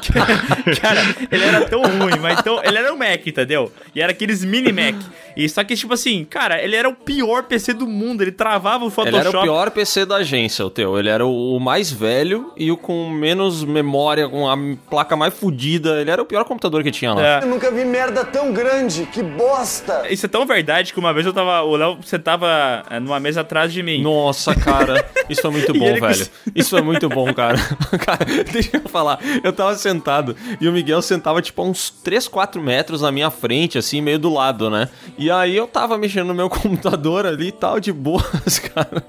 que- 0.01 0.81
cara, 0.81 1.01
ele 1.31 1.45
era 1.45 1.65
tão 1.69 1.83
ruim, 1.83 2.19
mas 2.21 2.39
então. 2.41 2.61
Ele 2.65 2.79
era 2.79 2.93
um 2.93 2.97
Mac, 2.97 3.27
entendeu? 3.27 3.73
E 3.95 4.01
era 4.01 4.13
aqueles 4.13 4.45
mini 4.45 4.73
Mac. 4.73 4.95
E 5.37 5.47
só 5.49 5.63
que, 5.63 5.77
tipo 5.77 5.93
assim, 5.93 6.25
cara, 6.25 6.63
ele 6.63 6.75
era 6.75 6.89
o 6.89 6.95
pior 6.95 7.43
PC 7.43 7.75
do 7.75 7.87
mundo, 7.87 8.23
ele 8.23 8.33
travava 8.33 8.85
o 8.85 8.87
ele 8.87 8.91
Photoshop. 8.95 9.29
era 9.29 9.39
o 9.39 9.43
pior 9.43 9.71
PC 9.71 10.07
da 10.07 10.17
agência, 10.17 10.65
o 10.65 10.71
teu. 10.71 10.99
Ele 10.99 11.11
era 11.11 11.27
o 11.27 11.59
mais 11.61 11.91
velho 11.93 12.53
e 12.57 12.71
o 12.73 12.77
com 12.77 13.11
menos 13.11 13.63
memória, 13.63 14.27
com 14.29 14.49
a 14.49 14.57
placa 14.89 15.15
mais 15.15 15.35
fodida. 15.35 16.01
Ele 16.01 16.11
era 16.11 16.23
o 16.23 16.25
pior 16.25 16.45
computador 16.45 16.83
que 16.83 16.91
tinha 16.91 17.13
lá. 17.13 17.41
É. 17.41 17.43
Eu 17.43 17.49
nunca 17.49 17.71
vi 17.71 17.85
merda 17.85 18.25
tão 18.25 18.51
grande, 18.53 19.05
que 19.13 19.23
bosta! 19.23 20.05
Isso 20.11 20.25
é 20.25 20.29
tão 20.29 20.47
verdade 20.47 20.93
que 20.93 20.99
uma 20.99 21.13
vez 21.13 21.27
eu 21.27 21.33
tava. 21.33 21.63
O 21.63 21.77
Léo, 21.77 21.99
você 22.03 22.19
tava 22.19 22.83
é, 22.89 22.99
numa 22.99 23.21
mesa 23.21 23.43
atrás 23.43 23.71
de 23.73 23.83
mim. 23.83 24.01
Nossa, 24.03 24.55
cara, 24.55 25.05
isso 25.29 25.43
foi 25.43 25.51
muito 25.51 25.73
bom, 25.79 25.85
ele 25.87 26.01
velho. 26.01 26.17
cons- 26.17 26.31
Isso 26.55 26.71
foi 26.71 26.81
muito 26.83 27.09
bom, 27.11 27.33
cara. 27.35 27.59
cara, 28.05 28.25
deixa 28.51 28.79
eu 28.79 28.89
falar. 28.89 29.19
Eu 29.45 29.53
tava 29.53 29.75
sentado 29.75 30.35
e 30.61 30.67
o 30.67 30.73
Miguel 30.73 31.03
sentava, 31.07 31.41
tipo, 31.41 31.63
a 31.63 31.65
uns 31.65 31.91
3, 31.91 32.29
4 32.29 32.63
metros 32.63 33.03
na 33.03 33.11
minha 33.11 33.31
frente, 33.31 33.79
assim, 33.79 34.01
meio 34.01 34.19
do 34.19 34.33
lado, 34.33 34.69
né? 34.71 34.89
E 35.17 35.31
aí 35.31 35.57
eu 35.57 35.67
tava 35.67 35.97
mexendo 35.97 36.29
no 36.29 36.35
meu 36.35 36.49
computador 36.51 37.27
ali 37.27 37.49
e 37.49 37.53
tal, 37.53 37.81
de 37.81 37.93
boas, 37.93 38.59
cara. 38.75 39.05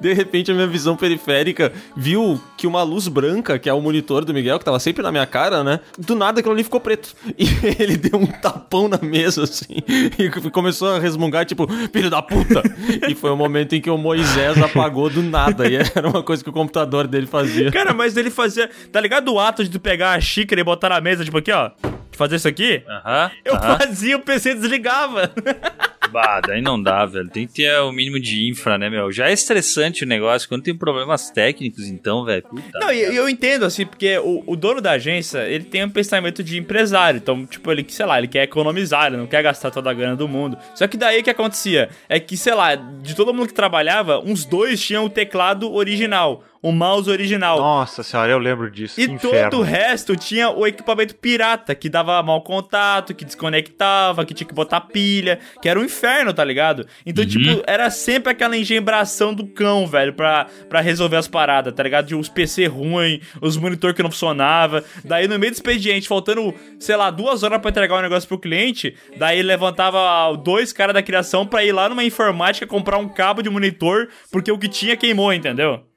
De 0.00 0.12
repente 0.12 0.50
a 0.50 0.54
minha 0.54 0.66
visão 0.66 0.96
periférica 0.96 1.72
viu 1.96 2.40
que 2.56 2.66
uma 2.66 2.82
luz 2.82 3.08
branca, 3.08 3.58
que 3.58 3.68
é 3.68 3.72
o 3.72 3.80
monitor 3.80 4.24
do 4.24 4.34
Miguel, 4.34 4.58
que 4.58 4.64
tava 4.64 4.78
sempre 4.78 5.02
na 5.02 5.10
minha 5.10 5.26
cara, 5.26 5.64
né? 5.64 5.80
Do 5.98 6.14
nada 6.14 6.40
aquilo 6.40 6.54
ali 6.54 6.64
ficou 6.64 6.80
preto. 6.80 7.14
E 7.38 7.46
ele 7.80 7.96
deu 7.96 8.18
um 8.18 8.26
tapão 8.26 8.88
na 8.88 8.98
mesa, 9.00 9.44
assim, 9.44 9.76
e 10.18 10.50
começou 10.50 10.88
a 10.88 10.98
resmungar, 10.98 11.44
tipo, 11.44 11.68
filho 11.92 12.10
da 12.10 12.20
puta! 12.20 12.62
E 13.08 13.14
foi 13.14 13.30
o 13.30 13.36
momento 13.36 13.74
em 13.74 13.80
que 13.80 13.88
o 13.88 13.96
Moisés 13.96 14.60
apagou 14.60 15.08
do 15.08 15.22
nada. 15.22 15.68
E 15.68 15.76
era 15.76 16.08
uma 16.08 16.22
coisa 16.22 16.42
que 16.42 16.50
o 16.50 16.52
computador 16.52 17.06
dele 17.06 17.26
fazia. 17.26 17.70
Cara, 17.70 17.94
mas 17.94 18.16
ele 18.16 18.30
fazia. 18.30 18.68
Tá 18.90 19.00
ligado 19.00 19.32
o 19.32 19.38
ato 19.38 19.62
de 19.62 19.70
tu 19.70 19.80
pegar 19.80 20.12
a 20.12 20.20
xícara 20.20 20.60
e 20.60 20.64
botar 20.64 20.88
na 20.88 21.00
mesa, 21.00 21.24
tipo 21.24 21.37
aqui, 21.38 21.52
ó? 21.52 21.70
De 22.10 22.16
fazer 22.16 22.36
isso 22.36 22.48
aqui? 22.48 22.82
Aham. 22.88 23.30
Eu 23.44 23.54
aham. 23.54 23.78
fazia, 23.78 24.16
o 24.16 24.20
PC 24.20 24.54
desligava. 24.54 25.30
Bah, 26.10 26.40
daí 26.40 26.60
não 26.60 26.82
dá, 26.82 27.04
velho. 27.04 27.28
Tem 27.28 27.46
que 27.46 27.54
ter 27.54 27.78
o 27.80 27.92
mínimo 27.92 28.18
de 28.18 28.48
infra, 28.48 28.78
né, 28.78 28.88
meu? 28.88 29.12
Já 29.12 29.28
é 29.28 29.32
estressante 29.32 30.04
o 30.04 30.06
negócio. 30.06 30.48
Quando 30.48 30.62
tem 30.62 30.74
problemas 30.74 31.30
técnicos, 31.30 31.86
então, 31.86 32.24
velho. 32.24 32.42
Puta. 32.42 32.78
Não, 32.78 32.92
e 32.92 32.98
e 32.98 33.16
eu 33.16 33.28
entendo, 33.28 33.64
assim, 33.64 33.86
porque 33.86 34.18
o, 34.18 34.42
o 34.46 34.56
dono 34.56 34.80
da 34.80 34.92
agência, 34.92 35.46
ele 35.46 35.64
tem 35.64 35.84
um 35.84 35.90
pensamento 35.90 36.42
de 36.42 36.58
empresário. 36.58 37.18
Então, 37.18 37.46
tipo, 37.46 37.70
ele, 37.70 37.84
sei 37.88 38.06
lá, 38.06 38.18
ele 38.18 38.28
quer 38.28 38.44
economizar, 38.44 39.06
ele 39.06 39.16
não 39.16 39.26
quer 39.26 39.42
gastar 39.42 39.70
toda 39.70 39.90
a 39.90 39.94
grana 39.94 40.16
do 40.16 40.26
mundo. 40.28 40.56
Só 40.74 40.86
que 40.86 40.96
daí 40.96 41.20
o 41.20 41.22
que 41.22 41.30
acontecia? 41.30 41.90
É 42.08 42.18
que, 42.18 42.36
sei 42.36 42.54
lá, 42.54 42.74
de 42.74 43.14
todo 43.14 43.34
mundo 43.34 43.48
que 43.48 43.54
trabalhava, 43.54 44.18
uns 44.18 44.44
dois 44.44 44.80
tinham 44.80 45.04
o 45.04 45.10
teclado 45.10 45.72
original, 45.72 46.44
o 46.62 46.72
mouse 46.72 47.10
original. 47.10 47.58
Nossa 47.58 48.02
senhora, 48.02 48.32
eu 48.32 48.38
lembro 48.38 48.70
disso. 48.70 49.00
E 49.00 49.18
todo 49.18 49.58
o 49.58 49.62
resto 49.62 50.16
tinha 50.16 50.50
o 50.50 50.66
equipamento 50.66 51.14
pirata, 51.14 51.74
que 51.74 51.88
dava 51.88 52.22
mau 52.22 52.42
contato, 52.42 53.14
que 53.14 53.24
desconectava, 53.24 54.24
que 54.24 54.34
tinha 54.34 54.46
que 54.46 54.54
botar 54.54 54.80
pilha, 54.80 55.38
que 55.62 55.68
era 55.68 55.78
um 55.78 55.84
inferno, 55.84 56.32
tá 56.32 56.44
ligado? 56.44 56.86
Então, 57.06 57.24
tipo, 57.24 57.62
era 57.66 57.90
sempre 57.90 58.32
aquela 58.32 58.56
engembração 58.56 59.32
do 59.32 59.46
cão, 59.46 59.86
velho, 59.86 60.12
pra, 60.12 60.46
pra 60.68 60.80
resolver 60.80 61.16
as 61.16 61.28
paradas, 61.28 61.72
tá 61.72 61.82
ligado? 61.82 62.06
De 62.06 62.14
os 62.14 62.28
PC 62.28 62.66
ruim, 62.66 63.20
os 63.40 63.56
monitor 63.56 63.94
que 63.94 64.02
não 64.02 64.10
funcionava. 64.10 64.84
Daí, 65.04 65.28
no 65.28 65.38
meio 65.38 65.52
do 65.52 65.54
expediente, 65.54 66.08
faltando, 66.08 66.54
sei 66.78 66.96
lá, 66.96 67.10
duas 67.10 67.42
horas 67.42 67.60
pra 67.60 67.70
entregar 67.70 67.98
o 67.98 68.02
negócio 68.02 68.28
pro 68.28 68.38
cliente, 68.38 68.94
daí 69.16 69.42
levantava 69.42 70.36
dois 70.36 70.72
caras 70.72 70.94
da 70.94 71.02
criação 71.02 71.46
pra 71.46 71.64
ir 71.64 71.72
lá 71.72 71.88
numa 71.88 72.04
informática 72.04 72.66
comprar 72.66 72.98
um 72.98 73.08
cabo 73.08 73.42
de 73.42 73.50
monitor, 73.50 74.08
porque 74.30 74.50
o 74.50 74.58
que 74.58 74.68
tinha 74.68 74.96
queimou, 74.96 75.32
entendeu? 75.32 75.87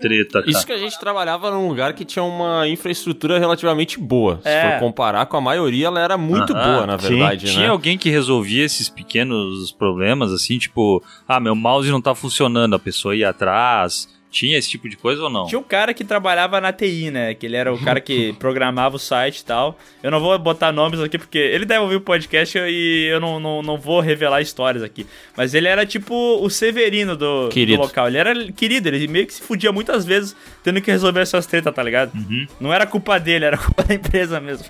Treta, 0.00 0.40
cara. 0.40 0.50
Isso 0.50 0.66
que 0.66 0.72
a 0.72 0.78
gente 0.78 0.98
trabalhava 0.98 1.50
num 1.50 1.68
lugar 1.68 1.92
que 1.92 2.04
tinha 2.04 2.22
uma 2.22 2.66
infraestrutura 2.68 3.38
relativamente 3.38 3.98
boa. 3.98 4.40
Se 4.42 4.48
É. 4.48 4.72
for 4.72 4.80
comparar 4.80 5.26
com 5.26 5.36
a 5.36 5.40
maioria, 5.40 5.86
ela 5.86 6.00
era 6.00 6.16
muito 6.18 6.52
Aham. 6.52 6.64
boa, 6.74 6.86
na 6.86 6.98
Sim. 6.98 7.08
verdade, 7.16 7.46
Tinha 7.46 7.66
né? 7.66 7.68
alguém 7.68 7.96
que 7.98 8.10
resolvia 8.10 8.64
esses 8.64 8.88
pequenos 8.88 9.70
problemas, 9.72 10.32
assim, 10.32 10.58
tipo, 10.58 11.02
ah, 11.28 11.38
meu 11.40 11.54
mouse 11.54 11.90
não 11.90 12.00
tá 12.00 12.14
funcionando, 12.14 12.74
a 12.74 12.78
pessoa 12.78 13.14
ia 13.14 13.28
atrás. 13.30 14.08
Tinha 14.30 14.58
esse 14.58 14.68
tipo 14.68 14.88
de 14.88 14.96
coisa 14.96 15.22
ou 15.22 15.30
não? 15.30 15.46
Tinha 15.46 15.58
um 15.58 15.62
cara 15.62 15.94
que 15.94 16.04
trabalhava 16.04 16.60
na 16.60 16.70
TI, 16.72 17.10
né? 17.10 17.34
Que 17.34 17.46
ele 17.46 17.56
era 17.56 17.72
o 17.72 17.78
cara 17.78 17.98
que 18.00 18.34
programava 18.38 18.96
o 18.96 18.98
site 18.98 19.38
e 19.38 19.44
tal. 19.44 19.78
Eu 20.02 20.10
não 20.10 20.20
vou 20.20 20.38
botar 20.38 20.70
nomes 20.70 21.00
aqui 21.00 21.18
porque 21.18 21.38
ele 21.38 21.64
deve 21.64 21.80
ouvir 21.80 21.96
o 21.96 22.00
podcast 22.00 22.58
e 22.58 23.08
eu 23.10 23.18
não, 23.20 23.40
não, 23.40 23.62
não 23.62 23.78
vou 23.78 24.00
revelar 24.00 24.42
histórias 24.42 24.82
aqui. 24.82 25.06
Mas 25.34 25.54
ele 25.54 25.66
era 25.66 25.86
tipo 25.86 26.14
o 26.14 26.50
Severino 26.50 27.16
do, 27.16 27.48
do 27.48 27.76
local. 27.76 28.08
Ele 28.08 28.18
era 28.18 28.52
querido, 28.52 28.88
ele 28.88 29.08
meio 29.08 29.26
que 29.26 29.32
se 29.32 29.42
fudia 29.42 29.72
muitas 29.72 30.04
vezes 30.04 30.36
tendo 30.62 30.80
que 30.82 30.90
resolver 30.90 31.20
essas 31.20 31.46
tretas, 31.46 31.74
tá 31.74 31.82
ligado? 31.82 32.12
Não 32.60 32.72
era 32.72 32.86
culpa 32.86 33.18
dele, 33.18 33.46
era 33.46 33.56
culpa 33.56 33.82
da 33.82 33.94
empresa 33.94 34.40
mesmo. 34.40 34.66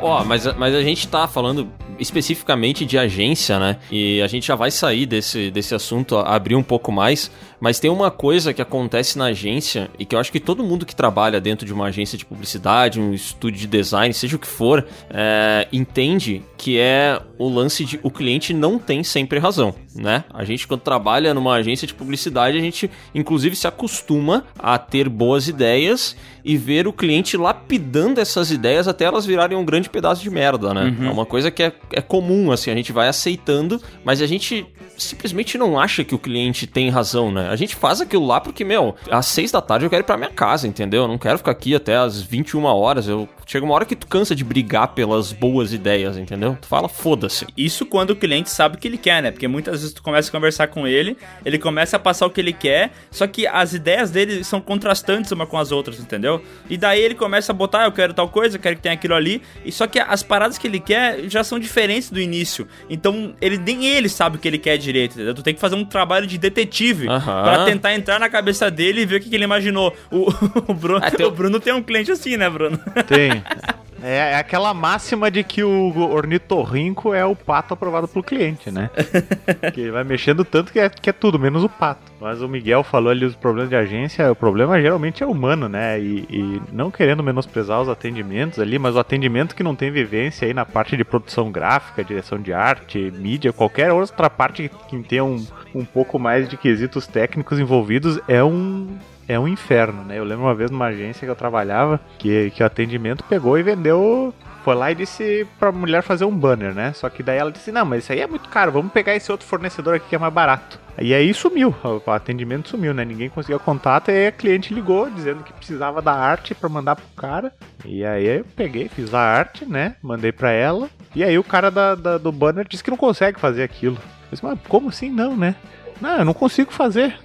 Ó, 0.00 0.22
mas, 0.22 0.44
mas 0.56 0.74
a 0.74 0.82
gente 0.82 1.08
tá 1.08 1.26
falando 1.26 1.70
especificamente 1.98 2.84
de 2.84 2.98
agência, 2.98 3.58
né? 3.58 3.78
E 3.90 4.20
a 4.22 4.26
gente 4.26 4.46
já 4.46 4.54
vai 4.54 4.70
sair 4.70 5.06
desse, 5.06 5.50
desse 5.50 5.74
assunto, 5.74 6.16
abrir 6.16 6.54
um 6.54 6.62
pouco 6.62 6.90
mais. 6.90 7.30
Mas 7.64 7.80
tem 7.80 7.90
uma 7.90 8.10
coisa 8.10 8.52
que 8.52 8.60
acontece 8.60 9.16
na 9.16 9.24
agência 9.24 9.88
e 9.98 10.04
que 10.04 10.14
eu 10.14 10.18
acho 10.18 10.30
que 10.30 10.38
todo 10.38 10.62
mundo 10.62 10.84
que 10.84 10.94
trabalha 10.94 11.40
dentro 11.40 11.66
de 11.66 11.72
uma 11.72 11.86
agência 11.86 12.18
de 12.18 12.22
publicidade, 12.22 13.00
um 13.00 13.14
estúdio 13.14 13.60
de 13.60 13.66
design, 13.66 14.12
seja 14.12 14.36
o 14.36 14.38
que 14.38 14.46
for, 14.46 14.86
é, 15.08 15.66
entende 15.72 16.42
que 16.58 16.78
é 16.78 17.18
o 17.38 17.48
lance 17.48 17.82
de 17.86 17.98
o 18.02 18.10
cliente 18.10 18.52
não 18.52 18.78
tem 18.78 19.02
sempre 19.02 19.38
razão, 19.38 19.74
né? 19.94 20.24
A 20.32 20.44
gente, 20.44 20.66
quando 20.68 20.82
trabalha 20.82 21.32
numa 21.32 21.54
agência 21.54 21.86
de 21.86 21.94
publicidade, 21.94 22.58
a 22.58 22.60
gente 22.60 22.90
inclusive 23.14 23.56
se 23.56 23.66
acostuma 23.66 24.44
a 24.58 24.76
ter 24.76 25.08
boas 25.08 25.48
ideias 25.48 26.14
e 26.44 26.58
ver 26.58 26.86
o 26.86 26.92
cliente 26.92 27.36
lapidando 27.36 28.20
essas 28.20 28.50
ideias 28.50 28.86
até 28.86 29.06
elas 29.06 29.24
virarem 29.24 29.56
um 29.56 29.64
grande 29.64 29.88
pedaço 29.88 30.22
de 30.22 30.28
merda, 30.28 30.74
né? 30.74 30.94
É 31.06 31.10
uma 31.10 31.24
coisa 31.24 31.50
que 31.50 31.62
é, 31.62 31.72
é 31.92 32.02
comum, 32.02 32.52
assim, 32.52 32.70
a 32.70 32.74
gente 32.74 32.92
vai 32.92 33.08
aceitando, 33.08 33.80
mas 34.04 34.20
a 34.20 34.26
gente 34.26 34.66
simplesmente 34.96 35.56
não 35.56 35.78
acha 35.78 36.04
que 36.04 36.14
o 36.14 36.18
cliente 36.18 36.66
tem 36.66 36.90
razão, 36.90 37.32
né? 37.32 37.53
A 37.54 37.56
gente 37.56 37.76
faz 37.76 38.00
aquilo 38.00 38.26
lá 38.26 38.40
porque, 38.40 38.64
meu, 38.64 38.96
às 39.08 39.26
seis 39.26 39.52
da 39.52 39.60
tarde 39.60 39.86
eu 39.86 39.90
quero 39.90 40.02
ir 40.02 40.06
pra 40.06 40.16
minha 40.16 40.30
casa, 40.30 40.66
entendeu? 40.66 41.02
Eu 41.02 41.08
não 41.08 41.16
quero 41.16 41.38
ficar 41.38 41.52
aqui 41.52 41.74
até 41.74 41.96
às 41.96 42.20
21 42.20 42.64
horas. 42.64 43.06
Eu... 43.06 43.28
Chega 43.46 43.64
uma 43.64 43.74
hora 43.74 43.84
que 43.84 43.94
tu 43.94 44.06
cansa 44.06 44.34
de 44.34 44.42
brigar 44.42 44.88
pelas 44.88 45.30
boas 45.32 45.72
ideias, 45.72 46.16
entendeu? 46.16 46.56
Tu 46.60 46.66
fala, 46.66 46.88
foda-se. 46.88 47.46
Isso 47.56 47.84
quando 47.84 48.10
o 48.10 48.16
cliente 48.16 48.50
sabe 48.50 48.76
o 48.76 48.78
que 48.78 48.88
ele 48.88 48.96
quer, 48.96 49.22
né? 49.22 49.30
Porque 49.30 49.46
muitas 49.46 49.80
vezes 49.80 49.92
tu 49.92 50.02
começa 50.02 50.30
a 50.30 50.32
conversar 50.32 50.68
com 50.68 50.86
ele, 50.86 51.16
ele 51.44 51.58
começa 51.58 51.96
a 51.96 52.00
passar 52.00 52.26
o 52.26 52.30
que 52.30 52.40
ele 52.40 52.54
quer, 52.54 52.90
só 53.10 53.26
que 53.26 53.46
as 53.46 53.74
ideias 53.74 54.10
dele 54.10 54.42
são 54.42 54.60
contrastantes 54.60 55.30
uma 55.30 55.46
com 55.46 55.58
as 55.58 55.70
outras, 55.70 56.00
entendeu? 56.00 56.42
E 56.70 56.76
daí 56.78 57.00
ele 57.00 57.14
começa 57.14 57.52
a 57.52 57.54
botar, 57.54 57.82
"Ah, 57.82 57.84
eu 57.84 57.92
quero 57.92 58.14
tal 58.14 58.28
coisa, 58.30 58.56
eu 58.56 58.60
quero 58.60 58.76
que 58.76 58.82
tenha 58.82 58.94
aquilo 58.94 59.14
ali, 59.14 59.42
e 59.64 59.70
só 59.70 59.86
que 59.86 59.98
as 59.98 60.22
paradas 60.22 60.56
que 60.56 60.66
ele 60.66 60.80
quer 60.80 61.28
já 61.28 61.44
são 61.44 61.58
diferentes 61.58 62.10
do 62.10 62.18
início. 62.20 62.66
Então, 62.88 63.34
ele 63.40 63.58
nem 63.58 63.86
ele 63.86 64.08
sabe 64.08 64.36
o 64.36 64.40
que 64.40 64.48
ele 64.48 64.58
quer 64.58 64.78
direito, 64.78 65.12
entendeu? 65.12 65.34
Tu 65.34 65.42
tem 65.42 65.54
que 65.54 65.60
fazer 65.60 65.74
um 65.74 65.84
trabalho 65.84 66.26
de 66.26 66.38
detetive 66.38 67.08
Aham. 67.08 67.43
Pra 67.44 67.64
tentar 67.64 67.94
entrar 67.94 68.18
na 68.18 68.28
cabeça 68.28 68.70
dele 68.70 69.02
e 69.02 69.06
ver 69.06 69.16
o 69.16 69.20
que, 69.20 69.28
que 69.28 69.34
ele 69.36 69.44
imaginou. 69.44 69.94
O, 70.10 70.28
o 70.68 70.74
Bruno, 70.74 71.00
Ah, 71.04 71.10
tem- 71.10 71.26
o 71.26 71.30
Bruno 71.30 71.60
tem 71.60 71.72
um 71.72 71.82
cliente 71.82 72.10
assim, 72.10 72.36
né, 72.36 72.48
Bruno? 72.50 72.78
Tem. 73.06 73.42
É, 74.06 74.32
é 74.32 74.36
aquela 74.36 74.74
máxima 74.74 75.30
de 75.30 75.42
que 75.42 75.64
o 75.64 75.96
ornitorrinco 76.12 77.14
é 77.14 77.24
o 77.24 77.34
pato 77.34 77.72
aprovado 77.72 78.06
pelo 78.06 78.22
cliente, 78.22 78.70
né? 78.70 78.90
que 79.72 79.80
ele 79.80 79.90
vai 79.90 80.04
mexendo 80.04 80.44
tanto 80.44 80.70
que 80.70 80.78
é, 80.78 80.90
que 80.90 81.08
é 81.08 81.12
tudo, 81.12 81.38
menos 81.38 81.64
o 81.64 81.70
pato. 81.70 82.12
Mas 82.20 82.42
o 82.42 82.48
Miguel 82.48 82.82
falou 82.84 83.10
ali 83.10 83.24
os 83.24 83.34
problemas 83.34 83.70
de 83.70 83.76
agência, 83.76 84.30
o 84.30 84.36
problema 84.36 84.78
geralmente 84.78 85.22
é 85.22 85.26
humano, 85.26 85.70
né? 85.70 85.98
E, 85.98 86.26
e 86.28 86.62
não 86.70 86.90
querendo 86.90 87.22
menosprezar 87.22 87.80
os 87.80 87.88
atendimentos 87.88 88.58
ali, 88.58 88.78
mas 88.78 88.94
o 88.94 88.98
atendimento 88.98 89.54
que 89.54 89.62
não 89.62 89.74
tem 89.74 89.90
vivência 89.90 90.46
aí 90.46 90.52
na 90.52 90.66
parte 90.66 90.98
de 90.98 91.04
produção 91.04 91.50
gráfica, 91.50 92.04
direção 92.04 92.38
de 92.38 92.52
arte, 92.52 93.10
mídia, 93.16 93.54
qualquer 93.54 93.90
outra 93.90 94.28
parte 94.28 94.70
que 94.88 94.98
tenha 95.04 95.24
um, 95.24 95.42
um 95.74 95.84
pouco 95.84 96.18
mais 96.18 96.48
de 96.48 96.56
quesitos 96.56 97.06
técnicos 97.06 97.58
envolvidos 97.58 98.18
é 98.28 98.42
um 98.42 98.96
é 99.26 99.38
um 99.40 99.48
inferno, 99.48 100.04
né? 100.04 100.18
Eu 100.18 100.24
lembro 100.24 100.44
uma 100.44 100.54
vez 100.54 100.70
numa 100.70 100.86
agência 100.86 101.24
que 101.26 101.30
eu 101.30 101.34
trabalhava 101.36 101.98
que, 102.18 102.50
que 102.50 102.62
o 102.62 102.66
atendimento 102.66 103.24
pegou 103.24 103.58
e 103.58 103.62
vendeu. 103.62 104.34
Foi 104.62 104.74
lá 104.74 104.90
e 104.90 104.94
disse 104.94 105.46
pra 105.58 105.70
mulher 105.72 106.02
fazer 106.02 106.24
um 106.26 106.34
banner, 106.36 106.74
né? 106.74 106.92
Só 106.94 107.08
que 107.10 107.22
daí 107.22 107.38
ela 107.38 107.50
disse: 107.52 107.72
Não, 107.72 107.84
mas 107.86 108.02
isso 108.04 108.12
aí 108.12 108.20
é 108.20 108.26
muito 108.26 108.48
caro, 108.50 108.72
vamos 108.72 108.92
pegar 108.92 109.14
esse 109.16 109.30
outro 109.32 109.46
fornecedor 109.46 109.94
aqui 109.94 110.08
que 110.10 110.14
é 110.14 110.18
mais 110.18 110.32
barato. 110.32 110.78
E 110.98 111.12
aí 111.12 111.32
sumiu, 111.34 111.74
o 112.06 112.10
atendimento 112.10 112.68
sumiu, 112.68 112.94
né? 112.94 113.04
Ninguém 113.04 113.28
conseguiu 113.28 113.58
contato 113.58 114.10
e 114.10 114.26
a 114.28 114.32
cliente 114.32 114.72
ligou 114.72 115.10
dizendo 115.10 115.42
que 115.42 115.52
precisava 115.52 116.00
da 116.00 116.12
arte 116.12 116.54
para 116.54 116.68
mandar 116.68 116.94
pro 116.96 117.04
cara. 117.16 117.52
E 117.84 118.04
aí 118.04 118.26
eu 118.26 118.44
peguei, 118.56 118.88
fiz 118.88 119.12
a 119.12 119.20
arte, 119.20 119.64
né? 119.66 119.96
Mandei 120.02 120.32
pra 120.32 120.50
ela. 120.52 120.88
E 121.14 121.24
aí 121.24 121.38
o 121.38 121.44
cara 121.44 121.70
da, 121.70 121.94
da- 121.94 122.18
do 122.18 122.30
banner 122.30 122.66
disse 122.68 122.82
que 122.84 122.90
não 122.90 122.96
consegue 122.96 123.40
fazer 123.40 123.62
aquilo. 123.62 123.98
Eu 124.24 124.30
disse, 124.32 124.44
mas 124.44 124.58
como 124.68 124.88
assim 124.88 125.10
não, 125.10 125.36
né? 125.36 125.54
Não, 126.00 126.18
eu 126.18 126.24
não 126.24 126.34
consigo 126.34 126.72
fazer. 126.72 127.16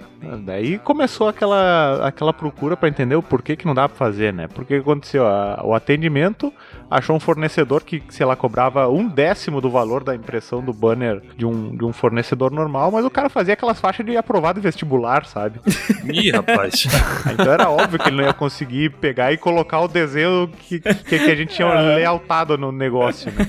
Daí 0.44 0.78
começou 0.78 1.28
aquela, 1.28 2.06
aquela 2.06 2.32
procura 2.32 2.76
para 2.76 2.88
entender 2.90 3.14
o 3.16 3.22
porquê 3.22 3.56
que 3.56 3.66
não 3.66 3.74
dá 3.74 3.88
para 3.88 3.96
fazer, 3.96 4.32
né? 4.34 4.48
Porque 4.48 4.74
aconteceu? 4.74 5.26
A- 5.26 5.62
o 5.64 5.74
atendimento 5.74 6.52
achou 6.90 7.14
um 7.14 7.20
fornecedor 7.20 7.84
que, 7.84 8.02
sei 8.08 8.26
lá, 8.26 8.34
cobrava 8.34 8.88
um 8.88 9.08
décimo 9.08 9.60
do 9.60 9.70
valor 9.70 10.02
da 10.02 10.14
impressão 10.14 10.62
do 10.62 10.72
banner 10.72 11.22
de 11.36 11.46
um, 11.46 11.76
de 11.76 11.84
um 11.84 11.92
fornecedor 11.92 12.50
normal, 12.50 12.90
mas 12.90 13.04
o 13.04 13.10
cara 13.10 13.28
fazia 13.28 13.54
aquelas 13.54 13.78
faixas 13.78 14.04
de 14.04 14.16
aprovado 14.16 14.60
vestibular, 14.60 15.24
sabe? 15.24 15.60
Ih, 16.12 16.30
rapaz. 16.30 16.86
Então 17.30 17.52
era 17.52 17.70
óbvio 17.70 17.98
que 17.98 18.08
ele 18.08 18.16
não 18.16 18.24
ia 18.24 18.32
conseguir 18.32 18.90
pegar 18.90 19.32
e 19.32 19.36
colocar 19.36 19.80
o 19.80 19.88
desenho 19.88 20.48
que, 20.48 20.80
que, 20.80 21.18
que 21.18 21.30
a 21.30 21.36
gente 21.36 21.54
tinha 21.54 21.68
lealtado 21.94 22.58
no 22.58 22.72
negócio, 22.72 23.30
né? 23.32 23.46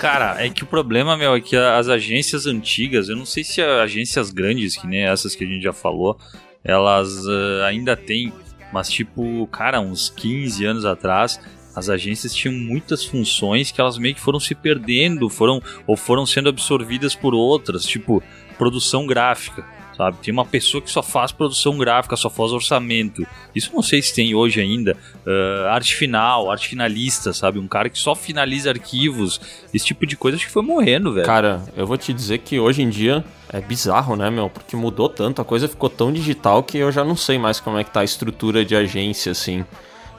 Cara, 0.00 0.44
é 0.44 0.50
que 0.50 0.64
o 0.64 0.66
problema, 0.66 1.16
meu, 1.16 1.34
é 1.34 1.40
que 1.40 1.56
as 1.56 1.88
agências 1.88 2.46
antigas, 2.46 3.08
eu 3.08 3.16
não 3.16 3.24
sei 3.24 3.44
se 3.44 3.62
as 3.62 3.80
agências 3.80 4.30
grandes, 4.30 4.76
que 4.76 4.86
nem 4.86 5.04
essas 5.04 5.34
que 5.34 5.44
a 5.44 5.46
gente 5.46 5.62
já 5.62 5.72
falou, 5.72 6.18
elas 6.64 7.26
ah, 7.26 7.66
ainda 7.66 7.96
têm, 7.96 8.32
mas 8.74 8.90
tipo, 8.90 9.46
cara, 9.52 9.80
uns 9.80 10.10
15 10.10 10.64
anos 10.64 10.84
atrás, 10.84 11.38
as 11.76 11.88
agências 11.88 12.34
tinham 12.34 12.52
muitas 12.52 13.04
funções 13.04 13.70
que 13.70 13.80
elas 13.80 13.96
meio 13.96 14.16
que 14.16 14.20
foram 14.20 14.40
se 14.40 14.52
perdendo, 14.52 15.28
foram 15.28 15.62
ou 15.86 15.96
foram 15.96 16.26
sendo 16.26 16.48
absorvidas 16.48 17.14
por 17.14 17.34
outras, 17.34 17.84
tipo, 17.84 18.20
produção 18.58 19.06
gráfica. 19.06 19.64
Sabe? 19.96 20.16
Tem 20.22 20.32
uma 20.32 20.44
pessoa 20.44 20.82
que 20.82 20.90
só 20.90 21.02
faz 21.02 21.30
produção 21.30 21.78
gráfica, 21.78 22.16
só 22.16 22.28
faz 22.28 22.50
orçamento. 22.50 23.24
Isso 23.54 23.70
não 23.72 23.82
sei 23.82 24.02
se 24.02 24.12
tem 24.12 24.34
hoje 24.34 24.60
ainda. 24.60 24.96
Ah, 25.26 25.74
arte 25.74 25.94
final, 25.94 26.50
arte 26.50 26.68
finalista, 26.68 27.32
sabe? 27.32 27.58
Um 27.58 27.68
cara 27.68 27.88
que 27.88 27.98
só 27.98 28.14
finaliza 28.14 28.70
arquivos. 28.70 29.40
Esse 29.72 29.86
tipo 29.86 30.04
de 30.06 30.16
coisa 30.16 30.36
acho 30.36 30.46
que 30.46 30.52
foi 30.52 30.62
morrendo, 30.62 31.12
velho. 31.12 31.26
Cara, 31.26 31.62
eu 31.76 31.86
vou 31.86 31.96
te 31.96 32.12
dizer 32.12 32.38
que 32.38 32.58
hoje 32.58 32.82
em 32.82 32.90
dia 32.90 33.24
é 33.48 33.60
bizarro, 33.60 34.16
né, 34.16 34.30
meu? 34.30 34.50
Porque 34.50 34.74
mudou 34.74 35.08
tanto, 35.08 35.40
a 35.40 35.44
coisa 35.44 35.68
ficou 35.68 35.88
tão 35.88 36.12
digital 36.12 36.62
que 36.62 36.78
eu 36.78 36.90
já 36.90 37.04
não 37.04 37.16
sei 37.16 37.38
mais 37.38 37.60
como 37.60 37.78
é 37.78 37.84
que 37.84 37.90
tá 37.90 38.00
a 38.00 38.04
estrutura 38.04 38.64
de 38.64 38.74
agência, 38.74 39.30
assim. 39.30 39.64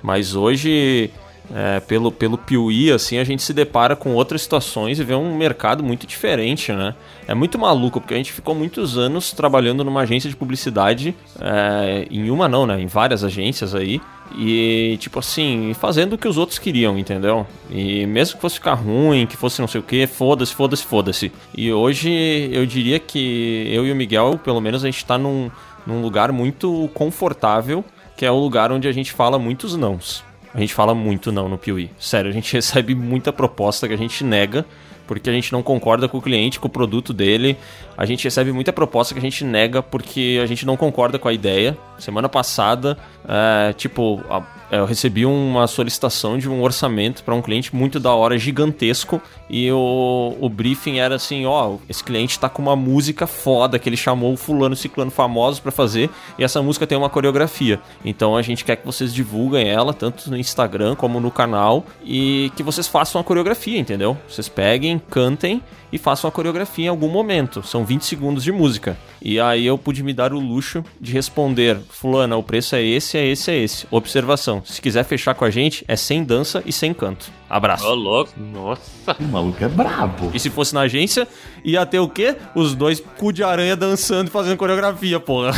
Mas 0.02 0.36
hoje, 0.36 1.10
é, 1.54 1.80
pelo, 1.80 2.12
pelo 2.12 2.38
Piuí, 2.38 2.92
assim, 2.92 3.18
a 3.18 3.24
gente 3.24 3.44
se 3.44 3.54
depara 3.54 3.96
com 3.96 4.14
outras 4.14 4.42
situações 4.42 5.00
e 5.00 5.04
vê 5.04 5.14
um 5.14 5.36
mercado 5.36 5.84
muito 5.84 6.08
diferente, 6.08 6.72
né? 6.72 6.96
É 7.28 7.34
muito 7.34 7.58
maluco, 7.58 8.00
porque 8.00 8.14
a 8.14 8.18
gente 8.18 8.32
ficou 8.32 8.56
muitos 8.56 8.98
anos 8.98 9.32
trabalhando 9.32 9.84
numa 9.84 10.02
agência 10.02 10.30
de 10.30 10.36
publicidade, 10.36 11.16
é, 11.40 12.08
em 12.10 12.30
uma 12.30 12.48
não, 12.48 12.66
né? 12.66 12.80
Em 12.80 12.88
várias 12.88 13.24
agências 13.24 13.76
aí. 13.76 14.02
E, 14.36 14.98
tipo 15.00 15.20
assim, 15.20 15.74
fazendo 15.76 16.14
o 16.14 16.18
que 16.18 16.28
os 16.28 16.38
outros 16.38 16.58
queriam, 16.58 16.98
entendeu? 16.98 17.46
E 17.70 18.06
mesmo 18.08 18.36
que 18.36 18.42
fosse 18.42 18.56
ficar 18.56 18.74
ruim, 18.74 19.28
que 19.28 19.38
fosse 19.38 19.62
não 19.62 19.68
sei 19.68 19.80
o 19.80 19.84
que, 19.84 20.08
foda-se, 20.08 20.54
foda-se, 20.54 20.84
foda-se. 20.84 21.32
E 21.56 21.72
hoje 21.72 22.50
eu 22.52 22.66
diria 22.66 23.00
que 23.00 23.70
eu 23.72 23.86
e 23.86 23.92
o 23.92 23.96
Miguel, 23.96 24.40
pelo 24.44 24.60
menos, 24.60 24.84
a 24.84 24.88
gente 24.88 25.06
tá 25.06 25.18
num, 25.18 25.52
num 25.86 26.02
lugar 26.02 26.32
muito 26.32 26.90
confortável, 26.94 27.86
que 28.18 28.26
é 28.26 28.32
o 28.32 28.40
lugar 28.40 28.72
onde 28.72 28.88
a 28.88 28.92
gente 28.92 29.12
fala 29.12 29.38
muitos 29.38 29.76
nãos. 29.76 30.24
A 30.56 30.60
gente 30.62 30.74
fala 30.74 30.96
muito 30.96 31.34
não 31.34 31.50
no 31.50 31.58
Piuí. 31.58 31.92
Sério, 32.00 32.32
a 32.32 32.34
gente 32.34 32.52
recebe 32.56 32.96
muita 32.96 33.34
proposta 33.34 33.88
que 33.88 33.94
a 33.94 33.98
gente 33.98 34.24
nega 34.24 34.66
porque 35.08 35.30
a 35.30 35.34
gente 35.34 35.52
não 35.52 35.62
concorda 35.64 36.08
com 36.08 36.18
o 36.18 36.22
cliente, 36.22 36.60
com 36.60 36.68
o 36.68 36.70
produto 36.72 37.14
dele. 37.14 37.58
A 37.98 38.06
gente 38.06 38.24
recebe 38.26 38.52
muita 38.52 38.74
proposta 38.74 39.14
que 39.14 39.20
a 39.20 39.22
gente 39.22 39.44
nega 39.46 39.82
porque 39.82 40.40
a 40.44 40.46
gente 40.46 40.66
não 40.66 40.76
concorda 40.76 41.18
com 41.18 41.28
a 41.28 41.34
ideia. 41.34 41.78
Semana 41.98 42.28
passada, 42.28 42.98
é, 43.28 43.72
tipo, 43.74 44.22
a- 44.30 44.44
eu 44.72 44.84
recebi 44.86 45.26
uma 45.26 45.68
solicitação 45.68 46.38
de 46.38 46.50
um 46.50 46.62
orçamento 46.62 47.24
para 47.24 47.34
um 47.34 47.42
cliente 47.42 47.74
muito 47.74 48.00
da 48.00 48.14
hora, 48.14 48.38
gigantesco, 48.38 49.22
e 49.50 49.72
o, 49.72 50.36
o 50.42 50.50
briefing 50.50 50.98
era 50.98 51.16
assim: 51.16 51.46
ó, 51.46 51.76
esse 51.88 52.04
cliente 52.04 52.38
tá 52.38 52.50
com 52.50 52.62
uma 52.62 52.76
música 52.76 53.26
foda 53.28 53.80
que 53.80 53.88
ele 53.88 53.96
chamou 53.96 54.34
o 54.34 54.38
fulano 54.38 54.76
ciclano 54.76 55.12
famosos 55.12 55.60
para 55.62 55.72
fazer, 55.72 56.10
e 56.38 56.44
essa 56.44 56.62
música 56.62 56.86
tem 56.86 56.98
uma 56.98 57.10
coreografia. 57.10 57.80
Então 58.04 58.36
a 58.36 58.42
gente 58.42 58.66
quer 58.66 58.76
que 58.76 58.86
vocês 58.86 59.14
divulguem 59.14 59.70
ela, 59.70 59.94
tanto 59.94 60.30
no 60.30 60.36
Instagram 60.38 60.96
como 60.96 61.20
no 61.22 61.32
canal, 61.32 61.86
e 62.04 62.52
que 62.58 62.64
vocês 62.64 62.88
façam 62.88 63.22
a 63.22 63.24
coreografia, 63.24 63.80
entendeu? 63.80 64.18
Vocês 64.28 64.50
peguem, 64.50 64.95
cantem 65.00 65.62
e 65.92 65.98
façam 65.98 66.28
a 66.28 66.32
coreografia 66.32 66.86
em 66.86 66.90
algum 66.90 67.08
momento. 67.08 67.64
São 67.64 67.86
20 67.86 68.04
segundos 68.04 68.44
de 68.44 68.52
música. 68.52 68.98
E 69.22 69.40
aí 69.40 69.66
eu 69.66 69.78
pude 69.78 70.04
me 70.04 70.14
dar 70.14 70.34
o 70.34 70.40
luxo 70.40 70.84
de 71.00 71.12
responder: 71.14 71.80
Fulana, 71.90 72.36
o 72.36 72.44
preço 72.44 72.76
é 72.76 72.84
esse, 72.84 73.18
é 73.18 73.26
esse, 73.26 73.52
é 73.52 73.58
esse. 73.58 73.88
Observação: 73.90 74.62
se 74.66 74.82
quiser 74.82 75.04
fechar 75.06 75.34
com 75.34 75.46
a 75.46 75.50
gente, 75.50 75.86
é 75.88 75.96
sem 75.96 76.24
dança 76.24 76.62
e 76.66 76.74
sem 76.74 76.94
canto. 76.94 77.32
Abraço. 77.50 77.88
Ô, 77.88 77.94
louco. 77.94 78.32
Nossa. 78.38 79.16
O 79.20 79.24
maluco 79.24 79.64
é 79.64 79.68
brabo. 79.68 80.32
E 80.34 80.40
se 80.40 80.50
fosse 80.50 80.74
na 80.74 80.82
agência, 80.82 81.28
ia 81.64 81.86
ter 81.86 82.00
o 82.00 82.10
quê? 82.10 82.36
Os 82.56 82.76
dois 82.76 83.00
cu 83.00 83.32
de 83.32 83.44
aranha 83.44 83.76
dançando 83.76 84.28
e 84.28 84.32
fazendo 84.32 84.58
coreografia, 84.58 85.20
porra. 85.20 85.52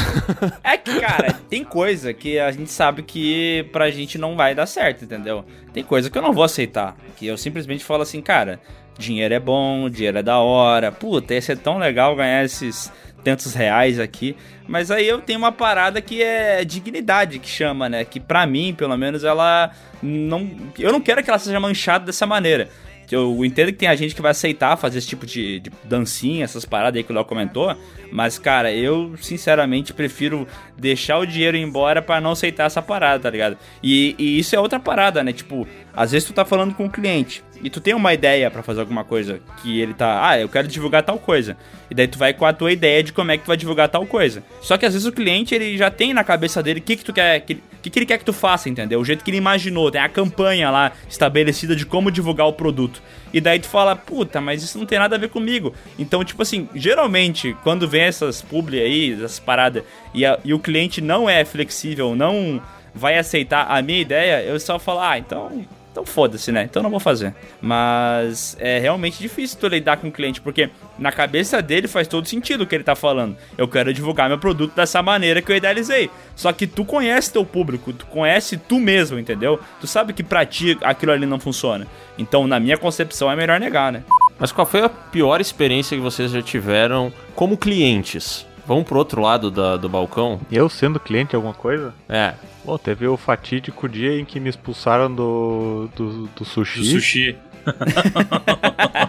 É 0.64 0.78
que, 0.78 1.00
cara, 1.00 1.34
tem 1.50 1.64
coisa 1.64 2.14
que 2.14 2.38
a 2.38 2.52
gente 2.52 2.70
sabe 2.70 3.02
que 3.04 3.66
pra 3.72 3.90
gente 3.90 4.18
não 4.18 4.36
vai 4.36 4.54
dar 4.54 4.66
certo, 4.66 5.06
entendeu? 5.06 5.46
Tem 5.74 5.84
coisa 5.84 6.10
que 6.10 6.18
eu 6.18 6.22
não 6.22 6.34
vou 6.34 6.44
aceitar. 6.44 6.96
Que 7.16 7.26
eu 7.26 7.38
simplesmente 7.38 7.84
falo 7.84 8.04
assim, 8.04 8.22
cara, 8.22 8.60
dinheiro 8.98 9.34
é 9.34 9.40
bom, 9.40 9.90
dinheiro 9.90 10.18
é 10.18 10.24
da 10.24 10.40
hora. 10.40 10.92
Puta, 10.92 11.34
ia 11.34 11.42
ser 11.42 11.58
tão 11.58 11.78
legal 11.78 12.16
ganhar 12.16 12.44
esses 12.44 12.92
tantos 13.24 13.54
reais 13.54 14.00
aqui. 14.00 14.36
Mas 14.68 14.92
aí 14.92 15.08
eu 15.08 15.20
tenho 15.20 15.40
uma 15.40 15.52
parada 15.52 16.02
que 16.02 16.22
é 16.22 16.64
dignidade 16.64 17.40
que 17.40 17.50
chama, 17.50 17.90
né? 17.90 18.06
Que 18.06 18.20
pra 18.20 18.46
mim, 18.46 18.74
pelo 18.74 18.98
menos, 18.98 19.24
ela 19.24 19.72
não. 20.02 20.50
Eu 20.78 20.92
não 20.92 21.02
quero 21.02 21.24
que 21.24 21.30
ela 21.30 21.40
seja 21.40 21.60
manchada 21.60 22.06
dessa 22.06 22.26
maneira. 22.26 22.70
Eu 23.10 23.46
entendo 23.46 23.68
que 23.68 23.78
tem 23.78 23.88
a 23.88 23.96
gente 23.96 24.14
que 24.14 24.22
vai 24.22 24.32
aceitar 24.32 24.76
fazer 24.76 24.98
esse 24.98 25.08
tipo 25.08 25.26
de, 25.26 25.62
de 25.62 25.72
dancinha, 25.86 26.44
essas 26.44 26.66
paradas 26.66 26.98
aí 26.98 27.04
que 27.04 27.12
o 27.12 27.16
Léo 27.16 27.24
comentou. 27.24 27.74
Mas, 28.12 28.38
cara, 28.38 28.74
eu 28.74 29.16
sinceramente 29.22 29.94
prefiro 29.94 30.46
deixar 30.78 31.18
o 31.18 31.26
dinheiro 31.26 31.56
ir 31.56 31.62
embora 31.62 32.02
pra 32.02 32.20
não 32.20 32.32
aceitar 32.32 32.66
essa 32.66 32.82
parada, 32.82 33.24
tá 33.24 33.30
ligado? 33.30 33.58
E, 33.82 34.14
e 34.18 34.40
isso 34.40 34.56
é 34.56 34.60
outra 34.60 34.78
parada, 34.78 35.24
né? 35.24 35.32
Tipo, 35.32 35.66
às 35.96 36.12
vezes 36.12 36.28
tu 36.28 36.34
tá 36.34 36.44
falando 36.44 36.74
com 36.74 36.86
o 36.86 36.90
cliente 36.90 37.44
e 37.64 37.70
tu 37.70 37.80
tem 37.82 37.94
uma 37.94 38.14
ideia 38.14 38.50
pra 38.52 38.62
fazer 38.64 38.80
alguma 38.82 39.04
coisa 39.04 39.40
que 39.62 39.80
ele 39.80 39.94
tá, 39.94 40.30
ah, 40.30 40.40
eu 40.40 40.48
quero 40.50 40.68
divulgar 40.68 41.04
tal 41.04 41.18
coisa. 41.18 41.58
E 41.90 41.96
daí 41.96 42.08
tu 42.08 42.18
vai 42.18 42.34
com 42.34 42.46
a 42.46 42.52
tua 42.54 42.72
ideia 42.72 43.02
de 43.02 43.14
como 43.14 43.32
é 43.32 43.38
que 43.38 43.44
tu 43.44 43.48
vai 43.48 43.58
divulgar 43.58 43.88
tal 43.90 44.06
coisa. 44.06 44.44
Só 44.62 44.78
que 44.78 44.86
às 44.86 44.94
vezes 44.94 45.08
o 45.08 45.12
cliente 45.12 45.56
ele 45.56 45.78
já 45.78 45.90
tem 45.90 46.14
na 46.14 46.24
cabeça 46.24 46.62
dele 46.62 46.80
o 46.80 46.84
que 46.84 46.96
que 46.98 47.04
tu 47.06 47.14
quer, 47.14 47.40
que, 47.42 47.56
que 47.82 47.90
que 47.90 48.00
ele 48.00 48.06
quer 48.06 48.18
que 48.18 48.26
tu 48.26 48.34
faça, 48.34 48.68
entendeu? 48.70 49.00
O 49.00 49.06
jeito 49.06 49.24
que 49.24 49.30
ele 49.32 49.38
imaginou, 49.38 49.90
tem 49.90 50.02
a 50.02 50.10
campanha 50.10 50.70
lá 50.70 50.92
estabelecida 51.10 51.76
de 51.76 51.86
como 51.86 52.12
divulgar 52.12 52.46
o 52.48 52.54
produto. 52.54 53.02
E 53.34 53.40
daí 53.40 53.60
tu 53.60 53.68
fala, 53.68 53.96
puta, 53.96 54.42
mas 54.42 54.62
isso 54.64 54.78
não 54.78 54.86
tem 54.86 55.00
nada 55.00 55.16
a 55.16 55.20
ver 55.20 55.30
comigo. 55.30 55.74
Então, 55.98 56.24
tipo 56.24 56.42
assim, 56.42 56.68
geralmente, 56.76 57.56
quando 57.64 57.88
vem 57.88 58.02
essas 58.04 58.42
publi 58.42 58.80
aí, 58.82 59.14
essas 59.14 59.40
paradas, 59.40 59.84
e, 60.14 60.26
a- 60.26 60.40
e 60.44 60.54
o 60.54 60.60
cliente 60.60 61.00
não 61.02 61.30
é 61.30 61.46
flexível, 61.46 62.16
não 62.16 62.62
vai 62.94 63.18
aceitar 63.18 63.68
a 63.70 63.82
minha 63.82 64.00
ideia, 64.02 64.44
eu 64.44 64.60
só 64.60 64.78
falo, 64.80 65.00
ah, 65.00 65.18
então. 65.18 65.66
Então 65.98 66.06
foda-se, 66.06 66.52
né? 66.52 66.62
Então 66.62 66.84
não 66.84 66.92
vou 66.92 67.00
fazer. 67.00 67.34
Mas 67.60 68.56
é 68.60 68.78
realmente 68.78 69.18
difícil 69.18 69.58
tu 69.60 69.68
lidar 69.68 69.98
com 69.98 70.10
o 70.10 70.12
cliente, 70.12 70.40
porque 70.40 70.70
na 71.00 71.12
cabeça 71.12 71.60
dele 71.60 71.88
faz 71.88 72.08
todo 72.08 72.28
sentido 72.28 72.62
o 72.62 72.68
que 72.68 72.76
ele 72.76 72.84
tá 72.84 72.96
falando. 72.96 73.36
Eu 73.58 73.68
quero 73.68 73.92
divulgar 73.92 74.30
meu 74.30 74.38
produto 74.38 74.76
dessa 74.76 75.02
maneira 75.02 75.42
que 75.42 75.52
eu 75.52 75.56
idealizei. 75.56 76.12
Só 76.36 76.54
que 76.54 76.68
tu 76.68 76.86
conhece 76.86 77.34
teu 77.34 77.44
público, 77.44 77.92
tu 77.94 78.06
conhece 78.06 78.58
tu 78.58 78.80
mesmo, 78.80 79.18
entendeu? 79.18 79.60
Tu 79.82 79.88
sabe 79.88 80.14
que 80.14 80.22
pra 80.22 80.46
ti 80.46 80.78
aquilo 80.82 81.14
ali 81.14 81.26
não 81.26 81.40
funciona. 81.40 81.88
Então, 82.16 82.46
na 82.46 82.60
minha 82.60 82.78
concepção, 82.78 83.32
é 83.32 83.36
melhor 83.36 83.60
negar, 83.60 83.92
né? 83.92 84.04
Mas 84.38 84.52
qual 84.52 84.68
foi 84.68 84.84
a 84.84 84.90
pior 84.90 85.42
experiência 85.42 85.98
que 85.98 86.04
vocês 86.04 86.30
já 86.30 86.44
tiveram 86.44 87.12
como 87.34 87.58
clientes? 87.58 88.46
Vamos 88.68 88.84
pro 88.86 88.98
outro 88.98 89.22
lado 89.22 89.50
da- 89.50 89.78
do 89.78 89.88
balcão? 89.88 90.42
Eu 90.52 90.68
sendo 90.70 91.00
cliente 91.00 91.30
de 91.32 91.36
alguma 91.38 91.54
coisa? 91.54 91.94
É, 92.10 92.34
Pô, 92.66 92.78
teve 92.78 93.08
o 93.08 93.16
fatídico 93.16 93.88
dia 93.88 94.20
em 94.20 94.26
que 94.26 94.40
me 94.42 94.50
expulsaram 94.50 95.10
do, 95.14 95.90
do, 95.96 96.28
do 96.36 96.44
sushi. 96.46 96.80
Do 96.80 96.86
sushi. 96.86 97.38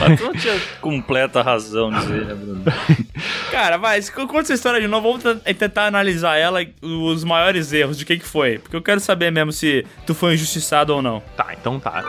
Mas 0.00 0.18
tu 0.20 0.24
não 0.26 0.32
tinha 0.34 0.60
completa 0.80 1.40
razão 1.42 1.90
nisso 1.90 2.12
aí, 2.12 2.24
né, 2.24 2.34
Bruno? 2.34 2.62
Cara, 3.50 3.78
mas 3.78 4.10
conta 4.10 4.40
essa 4.40 4.54
história 4.54 4.80
de 4.80 4.86
novo, 4.88 5.16
vamos 5.18 5.40
t- 5.42 5.54
tentar 5.54 5.86
analisar 5.86 6.36
ela, 6.36 6.60
os 6.82 7.22
maiores 7.24 7.72
erros, 7.72 7.96
de 7.96 8.04
que 8.04 8.18
que 8.18 8.26
foi. 8.26 8.58
Porque 8.58 8.76
eu 8.76 8.82
quero 8.82 9.00
saber 9.00 9.30
mesmo 9.32 9.52
se 9.52 9.86
tu 10.06 10.14
foi 10.14 10.34
injustiçado 10.34 10.92
ou 10.94 11.00
não. 11.00 11.22
Tá, 11.36 11.54
então 11.58 11.78
tá. 11.80 12.04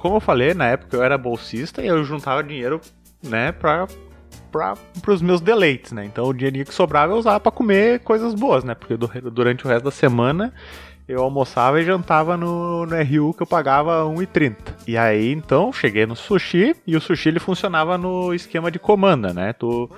Como 0.00 0.16
eu 0.16 0.20
falei, 0.20 0.54
na 0.54 0.66
época 0.66 0.96
eu 0.96 1.02
era 1.02 1.16
bolsista 1.18 1.82
e 1.82 1.86
eu 1.86 2.02
juntava 2.04 2.42
dinheiro 2.42 2.80
né, 3.22 3.52
pra, 3.52 3.86
pra, 4.50 4.74
pros 5.02 5.20
meus 5.22 5.40
deleites, 5.40 5.92
né? 5.92 6.04
Então 6.04 6.24
o 6.26 6.32
dinheirinho 6.34 6.64
que 6.66 6.74
sobrava 6.74 7.12
eu 7.12 7.16
usava 7.18 7.38
pra 7.40 7.52
comer 7.52 8.00
coisas 8.00 8.34
boas, 8.34 8.64
né? 8.64 8.74
Porque 8.74 8.96
du- 8.96 9.08
durante 9.30 9.64
o 9.64 9.68
resto 9.68 9.84
da 9.84 9.90
semana 9.90 10.52
eu 11.08 11.22
almoçava 11.22 11.80
e 11.80 11.84
jantava 11.84 12.36
no, 12.36 12.86
no 12.86 12.94
RU 12.96 13.34
que 13.34 13.42
eu 13.42 13.46
pagava 13.46 14.04
1,30. 14.04 14.54
E 14.86 14.96
aí, 14.96 15.32
então, 15.32 15.72
cheguei 15.72 16.06
no 16.06 16.14
sushi 16.14 16.74
e 16.86 16.96
o 16.96 17.00
sushi 17.00 17.28
ele 17.30 17.40
funcionava 17.40 17.98
no 17.98 18.32
esquema 18.32 18.70
de 18.70 18.78
comanda, 18.78 19.32
né? 19.34 19.52
Tu, 19.52 19.90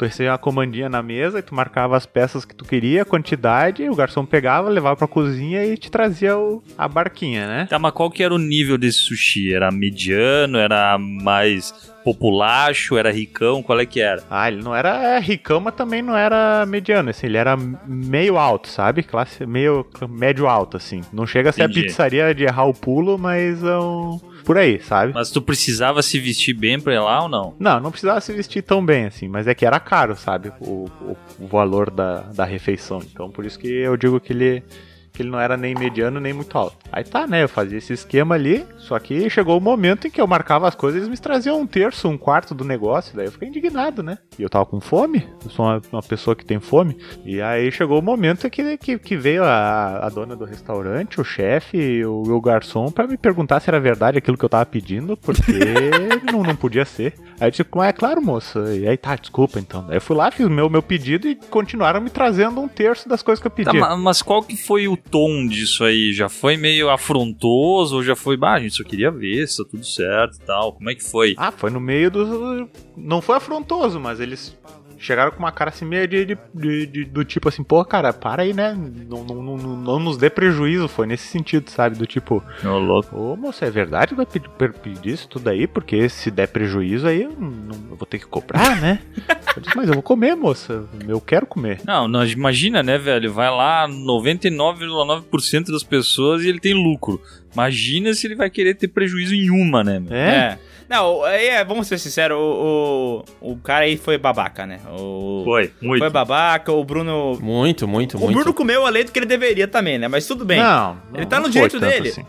tu 0.00 0.06
recebia 0.06 0.32
uma 0.32 0.38
comandinha 0.38 0.88
na 0.88 1.02
mesa 1.02 1.40
e 1.40 1.42
tu 1.42 1.54
marcava 1.54 1.94
as 1.94 2.06
peças 2.06 2.46
que 2.46 2.54
tu 2.54 2.64
queria, 2.64 3.02
a 3.02 3.04
quantidade, 3.04 3.86
o 3.86 3.94
garçom 3.94 4.24
pegava, 4.24 4.70
levava 4.70 4.96
pra 4.96 5.06
cozinha 5.06 5.62
e 5.66 5.76
te 5.76 5.90
trazia 5.90 6.38
o- 6.38 6.62
a 6.78 6.88
barquinha, 6.88 7.46
né? 7.46 7.66
Tá, 7.68 7.78
mas 7.78 7.92
qual 7.92 8.10
que 8.10 8.22
era 8.22 8.34
o 8.34 8.38
nível 8.38 8.78
desse 8.78 8.96
sushi? 8.98 9.52
Era 9.52 9.70
mediano? 9.70 10.56
Era 10.56 10.96
mais 10.98 11.92
populacho? 12.04 12.96
Era 12.96 13.10
ricão? 13.10 13.62
Qual 13.62 13.78
é 13.78 13.86
que 13.86 14.00
era? 14.00 14.22
Ah, 14.30 14.48
ele 14.48 14.62
não 14.62 14.74
era 14.74 15.18
ricão, 15.18 15.60
mas 15.60 15.74
também 15.74 16.02
não 16.02 16.16
era 16.16 16.64
mediano, 16.66 17.10
assim, 17.10 17.26
ele 17.26 17.36
era 17.36 17.56
meio 17.86 18.38
alto, 18.38 18.68
sabe? 18.68 19.02
Classe 19.02 19.46
meio 19.46 19.86
médio 20.08 20.46
alto, 20.46 20.76
assim. 20.76 21.02
Não 21.12 21.26
chega 21.26 21.50
a 21.50 21.52
ser 21.52 21.64
Entendi. 21.64 21.80
a 21.80 21.82
pizzaria 21.84 22.34
de 22.34 22.44
errar 22.44 22.66
o 22.66 22.74
pulo, 22.74 23.18
mas 23.18 23.62
é 23.62 23.78
um... 23.78 24.18
por 24.44 24.58
aí, 24.58 24.80
sabe? 24.80 25.12
Mas 25.12 25.30
tu 25.30 25.40
precisava 25.42 26.02
se 26.02 26.18
vestir 26.18 26.54
bem 26.54 26.80
pra 26.80 26.94
ir 26.94 27.00
lá 27.00 27.22
ou 27.22 27.28
não? 27.28 27.54
Não, 27.58 27.80
não 27.80 27.90
precisava 27.90 28.20
se 28.20 28.32
vestir 28.32 28.62
tão 28.62 28.84
bem, 28.84 29.06
assim, 29.06 29.28
mas 29.28 29.46
é 29.46 29.54
que 29.54 29.66
era 29.66 29.78
caro, 29.80 30.16
sabe? 30.16 30.52
O, 30.60 30.88
o, 31.00 31.16
o 31.38 31.46
valor 31.46 31.90
da, 31.90 32.20
da 32.34 32.44
refeição. 32.44 33.00
Então, 33.10 33.30
por 33.30 33.44
isso 33.44 33.58
que 33.58 33.68
eu 33.68 33.96
digo 33.96 34.20
que 34.20 34.32
ele, 34.32 34.62
que 35.12 35.22
ele 35.22 35.30
não 35.30 35.40
era 35.40 35.56
nem 35.56 35.74
mediano 35.74 36.20
nem 36.20 36.32
muito 36.32 36.56
alto. 36.56 36.76
Aí 36.92 37.04
tá, 37.04 37.26
né? 37.26 37.42
Eu 37.42 37.48
fazia 37.48 37.78
esse 37.78 37.92
esquema 37.92 38.34
ali, 38.34 38.66
só 38.78 38.98
que 38.98 39.28
chegou 39.30 39.56
o 39.56 39.60
momento 39.60 40.06
em 40.06 40.10
que 40.10 40.20
eu 40.20 40.26
marcava 40.26 40.68
as 40.68 40.74
coisas 40.74 40.98
e 40.98 41.00
eles 41.00 41.08
me 41.08 41.16
traziam 41.16 41.60
um 41.60 41.66
terço, 41.66 42.08
um 42.08 42.18
quarto 42.18 42.54
do 42.54 42.64
negócio. 42.64 43.16
Daí 43.16 43.26
eu 43.26 43.32
fiquei 43.32 43.48
indignado, 43.48 44.02
né? 44.02 44.18
E 44.38 44.42
eu 44.42 44.48
tava 44.48 44.66
com 44.66 44.80
fome, 44.80 45.26
eu 45.44 45.50
sou 45.50 45.64
uma, 45.64 45.82
uma 45.92 46.02
pessoa 46.02 46.34
que 46.34 46.44
tem 46.44 46.60
fome. 46.60 46.96
E 47.24 47.40
aí 47.40 47.70
chegou 47.70 47.98
o 47.98 48.02
momento 48.02 48.48
que, 48.50 48.76
que, 48.76 48.98
que 48.98 49.16
veio 49.16 49.44
a, 49.44 50.06
a 50.06 50.08
dona 50.08 50.34
do 50.36 50.44
restaurante, 50.44 51.20
o 51.20 51.24
chefe 51.24 52.04
o, 52.04 52.22
o 52.22 52.40
garçom 52.40 52.90
pra 52.90 53.06
me 53.06 53.16
perguntar 53.16 53.60
se 53.60 53.70
era 53.70 53.80
verdade 53.80 54.18
aquilo 54.18 54.36
que 54.36 54.44
eu 54.44 54.48
tava 54.48 54.66
pedindo, 54.66 55.16
porque 55.16 55.52
não, 56.32 56.42
não 56.42 56.56
podia 56.56 56.84
ser. 56.84 57.14
Aí 57.40 57.46
eu 57.46 57.50
disse, 57.50 57.64
"Ah, 57.80 57.86
é 57.86 57.92
claro, 57.92 58.20
moça. 58.20 58.60
E 58.76 58.86
aí 58.86 58.96
tá, 58.96 59.16
desculpa 59.16 59.58
então. 59.58 59.84
Daí 59.86 59.96
eu 59.96 60.00
fui 60.00 60.14
lá, 60.14 60.30
fiz 60.30 60.44
o 60.46 60.50
meu, 60.50 60.68
meu 60.68 60.82
pedido 60.82 61.26
e 61.26 61.34
continuaram 61.34 62.00
me 62.00 62.10
trazendo 62.10 62.60
um 62.60 62.68
terço 62.68 63.08
das 63.08 63.22
coisas 63.22 63.40
que 63.40 63.46
eu 63.46 63.50
Tá, 63.50 63.56
pedia. 63.56 63.80
ma- 63.80 63.96
mas 63.96 64.20
qual 64.20 64.42
que 64.42 64.56
foi 64.56 64.86
o 64.88 64.96
tom 64.96 65.46
disso 65.46 65.82
aí? 65.84 66.12
Já 66.12 66.28
foi 66.28 66.56
meio 66.58 66.90
afrontoso 66.90 67.96
ou 67.96 68.02
já 68.04 68.14
foi, 68.14 68.36
bah, 68.36 68.54
a 68.54 68.60
gente 68.60 68.74
só 68.74 68.84
queria 68.84 69.10
ver 69.10 69.46
se 69.48 69.56
tá 69.62 69.68
tudo 69.70 69.84
certo 69.84 70.36
e 70.36 70.40
tal? 70.46 70.72
Como 70.74 70.90
é 70.90 70.94
que 70.94 71.02
foi? 71.02 71.34
Ah, 71.38 71.50
foi 71.50 71.70
no 71.70 71.80
meio 71.80 72.10
do. 72.10 72.68
Não 72.96 73.22
foi 73.22 73.36
afrontoso, 73.36 73.98
mas 73.98 74.20
eles 74.20 74.56
chegaram 75.00 75.30
com 75.32 75.38
uma 75.38 75.50
cara 75.50 75.70
assim 75.70 75.84
meio 75.84 76.06
de, 76.06 76.24
de- 76.26 76.38
de- 76.54 76.86
de- 76.86 77.04
do 77.06 77.24
tipo 77.24 77.48
assim, 77.48 77.64
pô, 77.64 77.84
cara, 77.84 78.12
para 78.12 78.42
aí, 78.42 78.52
né? 78.52 78.76
Não, 79.08 79.24
não, 79.24 79.42
não, 79.42 79.56
não- 79.56 79.98
nos 79.98 80.16
dê 80.16 80.28
prejuízo. 80.30 80.86
Foi 80.88 81.06
nesse 81.06 81.26
sentido, 81.26 81.70
sabe? 81.70 81.96
Do 81.96 82.06
tipo, 82.06 82.42
Ô, 82.64 82.78
louco. 82.78 83.16
ô 83.16 83.36
moça, 83.36 83.64
é 83.66 83.70
verdade? 83.70 84.14
Vai 84.14 84.26
pedir, 84.26 84.48
pedir 84.82 85.10
isso 85.14 85.28
tudo 85.28 85.48
aí? 85.48 85.66
Porque 85.66 86.08
se 86.08 86.30
der 86.30 86.48
prejuízo 86.48 87.06
aí 87.08 87.22
eu, 87.22 87.30
não, 87.32 87.90
eu 87.90 87.96
vou 87.96 88.06
ter 88.06 88.18
que 88.18 88.26
cobrar, 88.26 88.76
né? 88.80 89.00
Eu 89.56 89.60
disse, 89.62 89.76
mas 89.76 89.88
eu 89.88 89.94
vou 89.94 90.02
comer, 90.02 90.36
moça. 90.36 90.84
Eu 91.08 91.20
quero 91.20 91.44
comer. 91.44 91.80
Não, 91.84 92.06
não, 92.06 92.24
imagina, 92.24 92.84
né, 92.84 92.96
velho? 92.98 93.32
Vai 93.32 93.50
lá 93.50 93.88
99,9% 93.88 95.72
das 95.72 95.82
pessoas 95.82 96.42
e 96.44 96.48
ele 96.48 96.60
tem 96.60 96.74
lucro. 96.74 97.20
Imagina 97.52 98.14
se 98.14 98.26
ele 98.26 98.36
vai 98.36 98.48
querer 98.48 98.74
ter 98.74 98.88
prejuízo 98.88 99.34
em 99.34 99.50
uma, 99.50 99.82
né? 99.82 99.98
meu? 99.98 100.14
É? 100.14 100.58
Não, 100.90 101.22
aí 101.22 101.46
é, 101.46 101.64
vamos 101.64 101.86
ser 101.86 101.98
sinceros, 101.98 102.36
o, 102.36 103.24
o, 103.40 103.52
o 103.52 103.56
cara 103.58 103.84
aí 103.84 103.96
foi 103.96 104.18
babaca, 104.18 104.66
né? 104.66 104.80
O, 104.98 105.42
Foi, 105.44 105.72
muito. 105.80 106.00
Foi 106.00 106.10
babaca, 106.10 106.72
o 106.72 106.82
Bruno. 106.82 107.38
Muito, 107.40 107.86
muito, 107.86 108.16
O 108.16 108.20
muito. 108.20 108.34
Bruno 108.34 108.52
comeu 108.52 108.84
a 108.84 108.90
leite 108.90 109.12
que 109.12 109.18
ele 109.20 109.26
deveria 109.26 109.68
também, 109.68 109.98
né? 109.98 110.08
Mas 110.08 110.26
tudo 110.26 110.44
bem. 110.44 110.58
Não, 110.58 110.96
Ele 111.14 111.22
não- 111.22 111.28
tá 111.28 111.36
no 111.36 111.44
não 111.44 111.50
direito 111.50 111.78
foi 111.78 111.80
tanto 111.80 111.92
dele. 111.92 112.08
assim. 112.08 112.24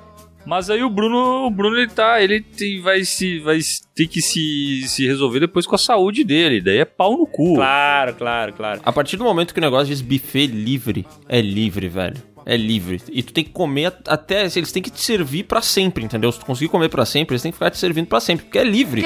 Mas 0.45 0.71
aí 0.71 0.81
o 0.83 0.89
Bruno, 0.89 1.45
o 1.45 1.49
Bruno 1.51 1.77
ele 1.77 1.87
tá, 1.89 2.21
ele 2.21 2.41
tem- 2.41 2.81
vai 2.81 3.03
se 3.03 3.39
vai 3.39 3.59
ter 3.95 4.07
que 4.07 4.21
se, 4.21 4.83
se 4.87 5.05
resolver 5.05 5.39
depois 5.39 5.67
com 5.67 5.75
a 5.75 5.77
saúde 5.77 6.23
dele. 6.23 6.59
Daí 6.61 6.77
é 6.79 6.85
pau 6.85 7.15
no 7.17 7.27
cu. 7.27 7.55
Claro, 7.55 8.15
claro, 8.15 8.53
claro. 8.53 8.81
A 8.83 8.91
partir 8.91 9.17
do 9.17 9.23
momento 9.23 9.53
que 9.53 9.59
o 9.59 9.61
negócio 9.61 9.87
diz 9.87 10.01
buffet 10.01 10.47
livre, 10.47 11.05
é 11.29 11.39
livre, 11.41 11.87
velho. 11.87 12.17
É 12.45 12.57
livre. 12.57 13.01
E 13.11 13.21
tu 13.23 13.31
tem 13.33 13.43
que 13.43 13.49
comer 13.51 13.85
at- 13.87 14.07
até. 14.07 14.41
Eles 14.55 14.71
têm 14.71 14.81
que 14.81 14.89
te 14.89 14.99
servir 15.01 15.43
pra 15.43 15.61
sempre, 15.61 16.03
entendeu? 16.03 16.31
Se 16.31 16.39
tu 16.39 16.45
conseguir 16.45 16.69
comer 16.69 16.89
pra 16.89 17.05
sempre, 17.05 17.33
eles 17.33 17.41
têm 17.41 17.51
que 17.51 17.57
ficar 17.57 17.69
te 17.71 17.77
servindo 17.77 18.07
pra 18.07 18.19
sempre, 18.19 18.45
porque 18.45 18.57
é 18.59 18.63
livre. 18.63 19.01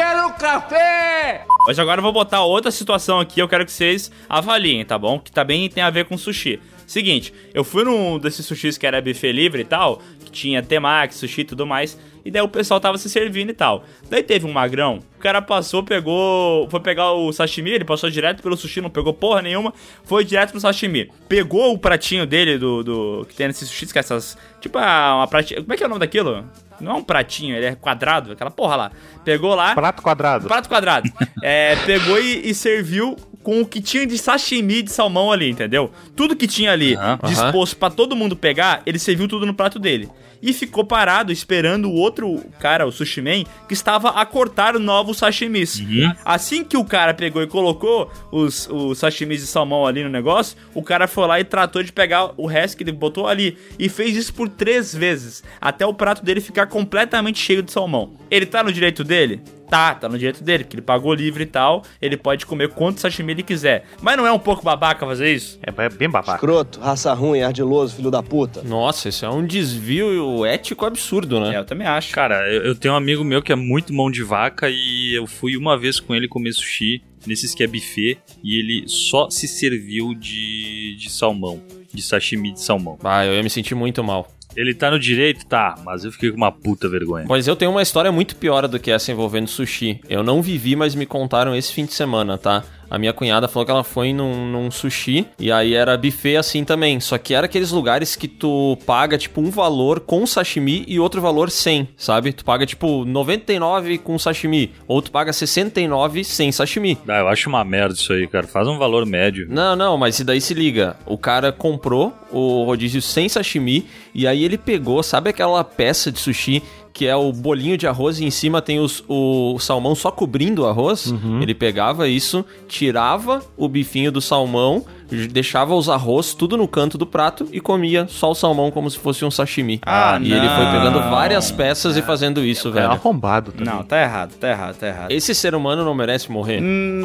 Mas 1.67 1.79
agora 1.79 1.99
eu 1.99 2.03
vou 2.03 2.13
botar 2.13 2.43
outra 2.43 2.71
situação 2.71 3.19
aqui, 3.19 3.39
eu 3.39 3.47
quero 3.47 3.65
que 3.65 3.71
vocês 3.71 4.11
avaliem, 4.29 4.85
tá 4.85 4.97
bom? 4.97 5.19
Que 5.19 5.31
também 5.31 5.67
tem 5.69 5.83
a 5.83 5.89
ver 5.89 6.05
com 6.05 6.17
sushi. 6.17 6.59
Seguinte, 6.87 7.33
eu 7.53 7.63
fui 7.63 7.83
num 7.83 8.19
desses 8.19 8.45
sushis 8.45 8.77
que 8.77 8.85
era 8.85 9.01
buffet 9.01 9.31
livre 9.31 9.61
e 9.61 9.65
tal, 9.65 9.99
que 10.23 10.31
tinha 10.31 10.61
temaki, 10.61 11.15
sushi 11.15 11.41
e 11.41 11.45
tudo 11.45 11.65
mais, 11.65 11.97
e 12.25 12.31
daí 12.31 12.41
o 12.41 12.47
pessoal 12.47 12.79
tava 12.79 12.97
se 12.97 13.07
servindo 13.07 13.51
e 13.51 13.53
tal. 13.53 13.85
Daí 14.09 14.23
teve 14.23 14.47
um 14.47 14.51
magrão, 14.51 14.99
o 15.15 15.19
cara 15.19 15.41
passou, 15.43 15.83
pegou, 15.83 16.67
foi 16.69 16.79
pegar 16.79 17.11
o 17.11 17.31
sashimi, 17.31 17.69
ele 17.69 17.85
passou 17.85 18.09
direto 18.09 18.41
pelo 18.41 18.57
sushi, 18.57 18.81
não 18.81 18.89
pegou 18.89 19.13
porra 19.13 19.43
nenhuma, 19.43 19.71
foi 20.03 20.25
direto 20.25 20.49
pro 20.51 20.59
sashimi. 20.59 21.11
Pegou 21.29 21.71
o 21.71 21.77
pratinho 21.77 22.25
dele 22.25 22.57
do, 22.57 22.83
do 22.83 23.25
que 23.29 23.35
tem 23.35 23.47
nesses 23.47 23.69
sushis, 23.69 23.91
que 23.91 23.99
é 23.99 24.01
essas, 24.01 24.35
tipo 24.59 24.79
ah, 24.79 25.17
uma 25.17 25.27
pratinha, 25.27 25.61
como 25.61 25.71
é 25.71 25.77
que 25.77 25.83
é 25.83 25.85
o 25.85 25.89
nome 25.89 25.99
daquilo? 25.99 26.43
Não 26.81 26.91
é 26.91 26.95
um 26.95 27.03
pratinho, 27.03 27.55
ele 27.55 27.67
é 27.67 27.75
quadrado, 27.75 28.31
aquela 28.31 28.51
porra 28.51 28.75
lá. 28.75 28.91
Pegou 29.23 29.53
lá, 29.53 29.75
Prato 29.75 30.01
quadrado. 30.01 30.47
Prato 30.47 30.67
quadrado. 30.67 31.09
É, 31.47 31.75
pegou 31.85 32.19
e, 32.19 32.49
e 32.49 32.55
serviu 32.55 33.15
com 33.43 33.61
o 33.61 33.65
que 33.67 33.79
tinha 33.79 34.07
de 34.07 34.17
sashimi 34.17 34.81
de 34.81 34.89
salmão 34.89 35.31
ali, 35.31 35.47
entendeu? 35.47 35.91
Tudo 36.15 36.35
que 36.35 36.47
tinha 36.47 36.71
ali 36.71 36.95
Aham. 36.95 37.19
disposto 37.23 37.77
pra 37.77 37.91
todo 37.91 38.15
mundo 38.15 38.35
pegar, 38.35 38.81
ele 38.83 38.97
serviu 38.97 39.27
tudo 39.27 39.45
no 39.45 39.53
prato 39.53 39.77
dele. 39.77 40.09
E 40.41 40.53
ficou 40.53 40.83
parado 40.83 41.31
esperando 41.31 41.89
o 41.89 41.93
outro 41.93 42.43
cara, 42.59 42.85
o 42.85 42.91
sushi 42.91 43.21
man, 43.21 43.43
que 43.67 43.73
estava 43.73 44.09
a 44.09 44.25
cortar 44.25 44.77
novos 44.79 45.17
sashimis. 45.17 45.79
Assim 46.23 46.63
que 46.63 46.77
o 46.77 46.85
cara 46.85 47.13
pegou 47.13 47.41
e 47.41 47.47
colocou 47.47 48.11
os, 48.31 48.67
os 48.69 48.97
sashimis 48.97 49.41
de 49.41 49.47
salmão 49.47 49.85
ali 49.85 50.03
no 50.03 50.09
negócio, 50.09 50.57
o 50.73 50.83
cara 50.83 51.07
foi 51.07 51.27
lá 51.27 51.39
e 51.39 51.43
tratou 51.43 51.81
de 51.83 51.91
pegar 51.91 52.31
o 52.37 52.45
resto 52.45 52.77
que 52.77 52.83
ele 52.83 52.91
botou 52.91 53.27
ali. 53.27 53.57
E 53.79 53.89
fez 53.89 54.15
isso 54.15 54.33
por 54.33 54.49
três 54.49 54.93
vezes, 54.93 55.43
até 55.59 55.85
o 55.85 55.93
prato 55.93 56.23
dele 56.23 56.41
ficar 56.41 56.67
completamente 56.67 57.39
cheio 57.39 57.63
de 57.63 57.71
salmão. 57.71 58.13
Ele 58.29 58.45
tá 58.45 58.63
no 58.63 58.71
direito 58.71 59.03
dele? 59.03 59.41
Tá, 59.69 59.95
tá 59.95 60.07
no 60.07 60.17
direito 60.17 60.43
dele, 60.43 60.63
porque 60.63 60.75
ele 60.75 60.81
pagou 60.81 61.13
livre 61.13 61.43
e 61.43 61.47
tal, 61.47 61.83
ele 62.01 62.17
pode 62.17 62.45
comer 62.45 62.69
quanto 62.69 63.01
sashimi 63.01 63.33
ele 63.33 63.43
quiser. 63.43 63.85
Mas 64.01 64.17
não 64.17 64.25
é 64.25 64.31
um 64.31 64.39
pouco 64.39 64.63
babaca 64.63 65.05
fazer 65.05 65.33
isso? 65.33 65.59
É 65.61 65.75
é 65.83 65.89
bem 65.89 66.09
babaca. 66.09 66.35
Escroto, 66.35 66.79
raça 66.79 67.13
ruim, 67.13 67.41
ardiloso, 67.41 67.95
filho 67.95 68.09
da 68.09 68.23
puta. 68.23 68.61
Nossa, 68.63 69.09
isso 69.09 69.25
é 69.25 69.29
um 69.29 69.45
desvio 69.45 70.45
ético 70.45 70.85
absurdo, 70.85 71.39
né? 71.39 71.55
É, 71.55 71.57
eu 71.57 71.65
também 71.65 71.87
acho. 71.87 72.13
Cara, 72.13 72.51
eu, 72.51 72.63
eu 72.63 72.75
tenho 72.75 72.93
um 72.93 72.97
amigo 72.97 73.23
meu 73.23 73.41
que 73.41 73.51
é 73.51 73.55
muito 73.55 73.93
mão 73.93 74.09
de 74.09 74.23
vaca 74.23 74.69
e 74.69 75.13
eu 75.13 75.27
fui 75.27 75.57
uma 75.57 75.77
vez 75.77 75.99
com 75.99 76.15
ele 76.15 76.27
comer 76.27 76.53
sushi 76.53 77.03
nesses 77.27 77.53
que 77.53 77.63
é 77.63 77.67
buffet 77.67 78.17
e 78.43 78.59
ele 78.59 78.83
só 78.87 79.29
se 79.29 79.47
serviu 79.47 80.13
de, 80.13 80.95
de 80.97 81.11
salmão, 81.11 81.61
de 81.93 82.01
sashimi 82.01 82.53
de 82.53 82.61
salmão. 82.61 82.97
Ah, 83.03 83.25
eu 83.25 83.33
ia 83.33 83.43
me 83.43 83.49
sentir 83.49 83.75
muito 83.75 84.03
mal. 84.03 84.31
Ele 84.55 84.73
tá 84.73 84.89
no 84.89 84.99
direito? 84.99 85.45
Tá, 85.45 85.75
mas 85.83 86.05
eu 86.05 86.11
fiquei 86.11 86.31
com 86.31 86.37
uma 86.37 86.51
puta 86.51 86.87
vergonha. 86.87 87.25
Mas 87.27 87.47
eu 87.47 87.55
tenho 87.55 87.71
uma 87.71 87.81
história 87.81 88.11
muito 88.11 88.35
pior 88.35 88.67
do 88.67 88.79
que 88.79 88.91
essa 88.91 89.11
envolvendo 89.11 89.47
sushi. 89.47 89.99
Eu 90.09 90.23
não 90.23 90.41
vivi, 90.41 90.75
mas 90.75 90.95
me 90.95 91.05
contaram 91.05 91.55
esse 91.55 91.73
fim 91.73 91.85
de 91.85 91.93
semana, 91.93 92.37
tá? 92.37 92.63
A 92.89 92.97
minha 92.97 93.13
cunhada 93.13 93.47
falou 93.47 93.65
que 93.65 93.71
ela 93.71 93.83
foi 93.83 94.13
num, 94.13 94.47
num 94.51 94.71
sushi 94.71 95.25
e 95.39 95.51
aí 95.51 95.73
era 95.73 95.97
buffet 95.97 96.37
assim 96.37 96.63
também. 96.63 96.99
Só 96.99 97.17
que 97.17 97.33
era 97.33 97.45
aqueles 97.45 97.71
lugares 97.71 98.15
que 98.15 98.27
tu 98.27 98.77
paga 98.85 99.17
tipo 99.17 99.41
um 99.41 99.49
valor 99.49 99.99
com 99.99 100.25
sashimi 100.25 100.83
e 100.87 100.99
outro 100.99 101.21
valor 101.21 101.49
sem, 101.49 101.87
sabe? 101.97 102.31
Tu 102.33 102.45
paga 102.45 102.65
tipo 102.65 103.05
99 103.05 103.97
com 103.99 104.17
sashimi 104.17 104.71
ou 104.87 105.01
tu 105.01 105.11
paga 105.11 105.33
69 105.33 106.23
sem 106.23 106.51
sashimi. 106.51 106.97
Ah, 107.07 107.19
eu 107.19 107.27
acho 107.27 107.49
uma 107.49 107.63
merda 107.63 107.93
isso 107.93 108.13
aí, 108.13 108.27
cara. 108.27 108.47
Faz 108.47 108.67
um 108.67 108.77
valor 108.77 109.05
médio. 109.05 109.47
Não, 109.49 109.75
não, 109.75 109.97
mas 109.97 110.19
e 110.19 110.23
daí 110.23 110.41
se 110.41 110.53
liga. 110.53 110.95
O 111.05 111.17
cara 111.17 111.51
comprou 111.51 112.13
o 112.31 112.63
rodízio 112.63 113.01
sem 113.01 113.29
sashimi 113.29 113.85
e 114.13 114.27
aí 114.27 114.43
ele 114.43 114.57
pegou, 114.57 115.01
sabe 115.03 115.29
aquela 115.29 115.63
peça 115.63 116.11
de 116.11 116.19
sushi 116.19 116.61
que 116.95 117.05
é 117.05 117.13
o 117.15 117.33
bolinho 117.33 117.77
de 117.77 117.85
arroz 117.85 118.21
e 118.21 118.23
em 118.23 118.31
cima 118.31 118.61
tem 118.61 118.79
os, 118.79 119.03
o 119.05 119.59
salmão 119.59 119.93
só 119.93 120.09
cobrindo 120.09 120.61
o 120.61 120.65
arroz? 120.65 121.11
Ele 121.41 121.53
pegava 121.53 122.07
isso, 122.07 122.45
tirava 122.69 123.43
o 123.57 123.67
bifinho 123.67 124.13
do 124.13 124.21
salmão, 124.21 124.85
deixava 125.31 125.73
os 125.75 125.89
arroz 125.89 126.33
tudo 126.33 126.57
no 126.57 126.67
canto 126.67 126.97
do 126.97 127.05
prato 127.05 127.47
e 127.51 127.59
comia 127.59 128.07
só 128.07 128.31
o 128.31 128.35
salmão 128.35 128.71
como 128.71 128.89
se 128.89 128.97
fosse 128.97 129.23
um 129.25 129.31
sashimi. 129.31 129.79
Ah, 129.85 130.17
e 130.21 130.31
ele 130.31 130.47
foi 130.49 130.65
não. 130.65 130.71
pegando 130.71 130.99
várias 131.09 131.51
peças 131.51 131.95
e 131.97 132.01
fazendo 132.01 132.43
isso, 132.43 132.69
É 132.69 132.71
velho. 132.71 132.91
arrombado 132.91 133.51
também. 133.51 133.73
Não, 133.73 133.83
tá 133.83 134.01
errado, 134.01 134.33
tá 134.39 134.49
errado, 134.49 134.75
tá 134.77 134.87
errado. 134.87 135.11
Esse 135.11 135.33
ser 135.35 135.55
humano 135.55 135.83
não 135.85 135.93
merece 135.93 136.31
morrer. 136.31 136.61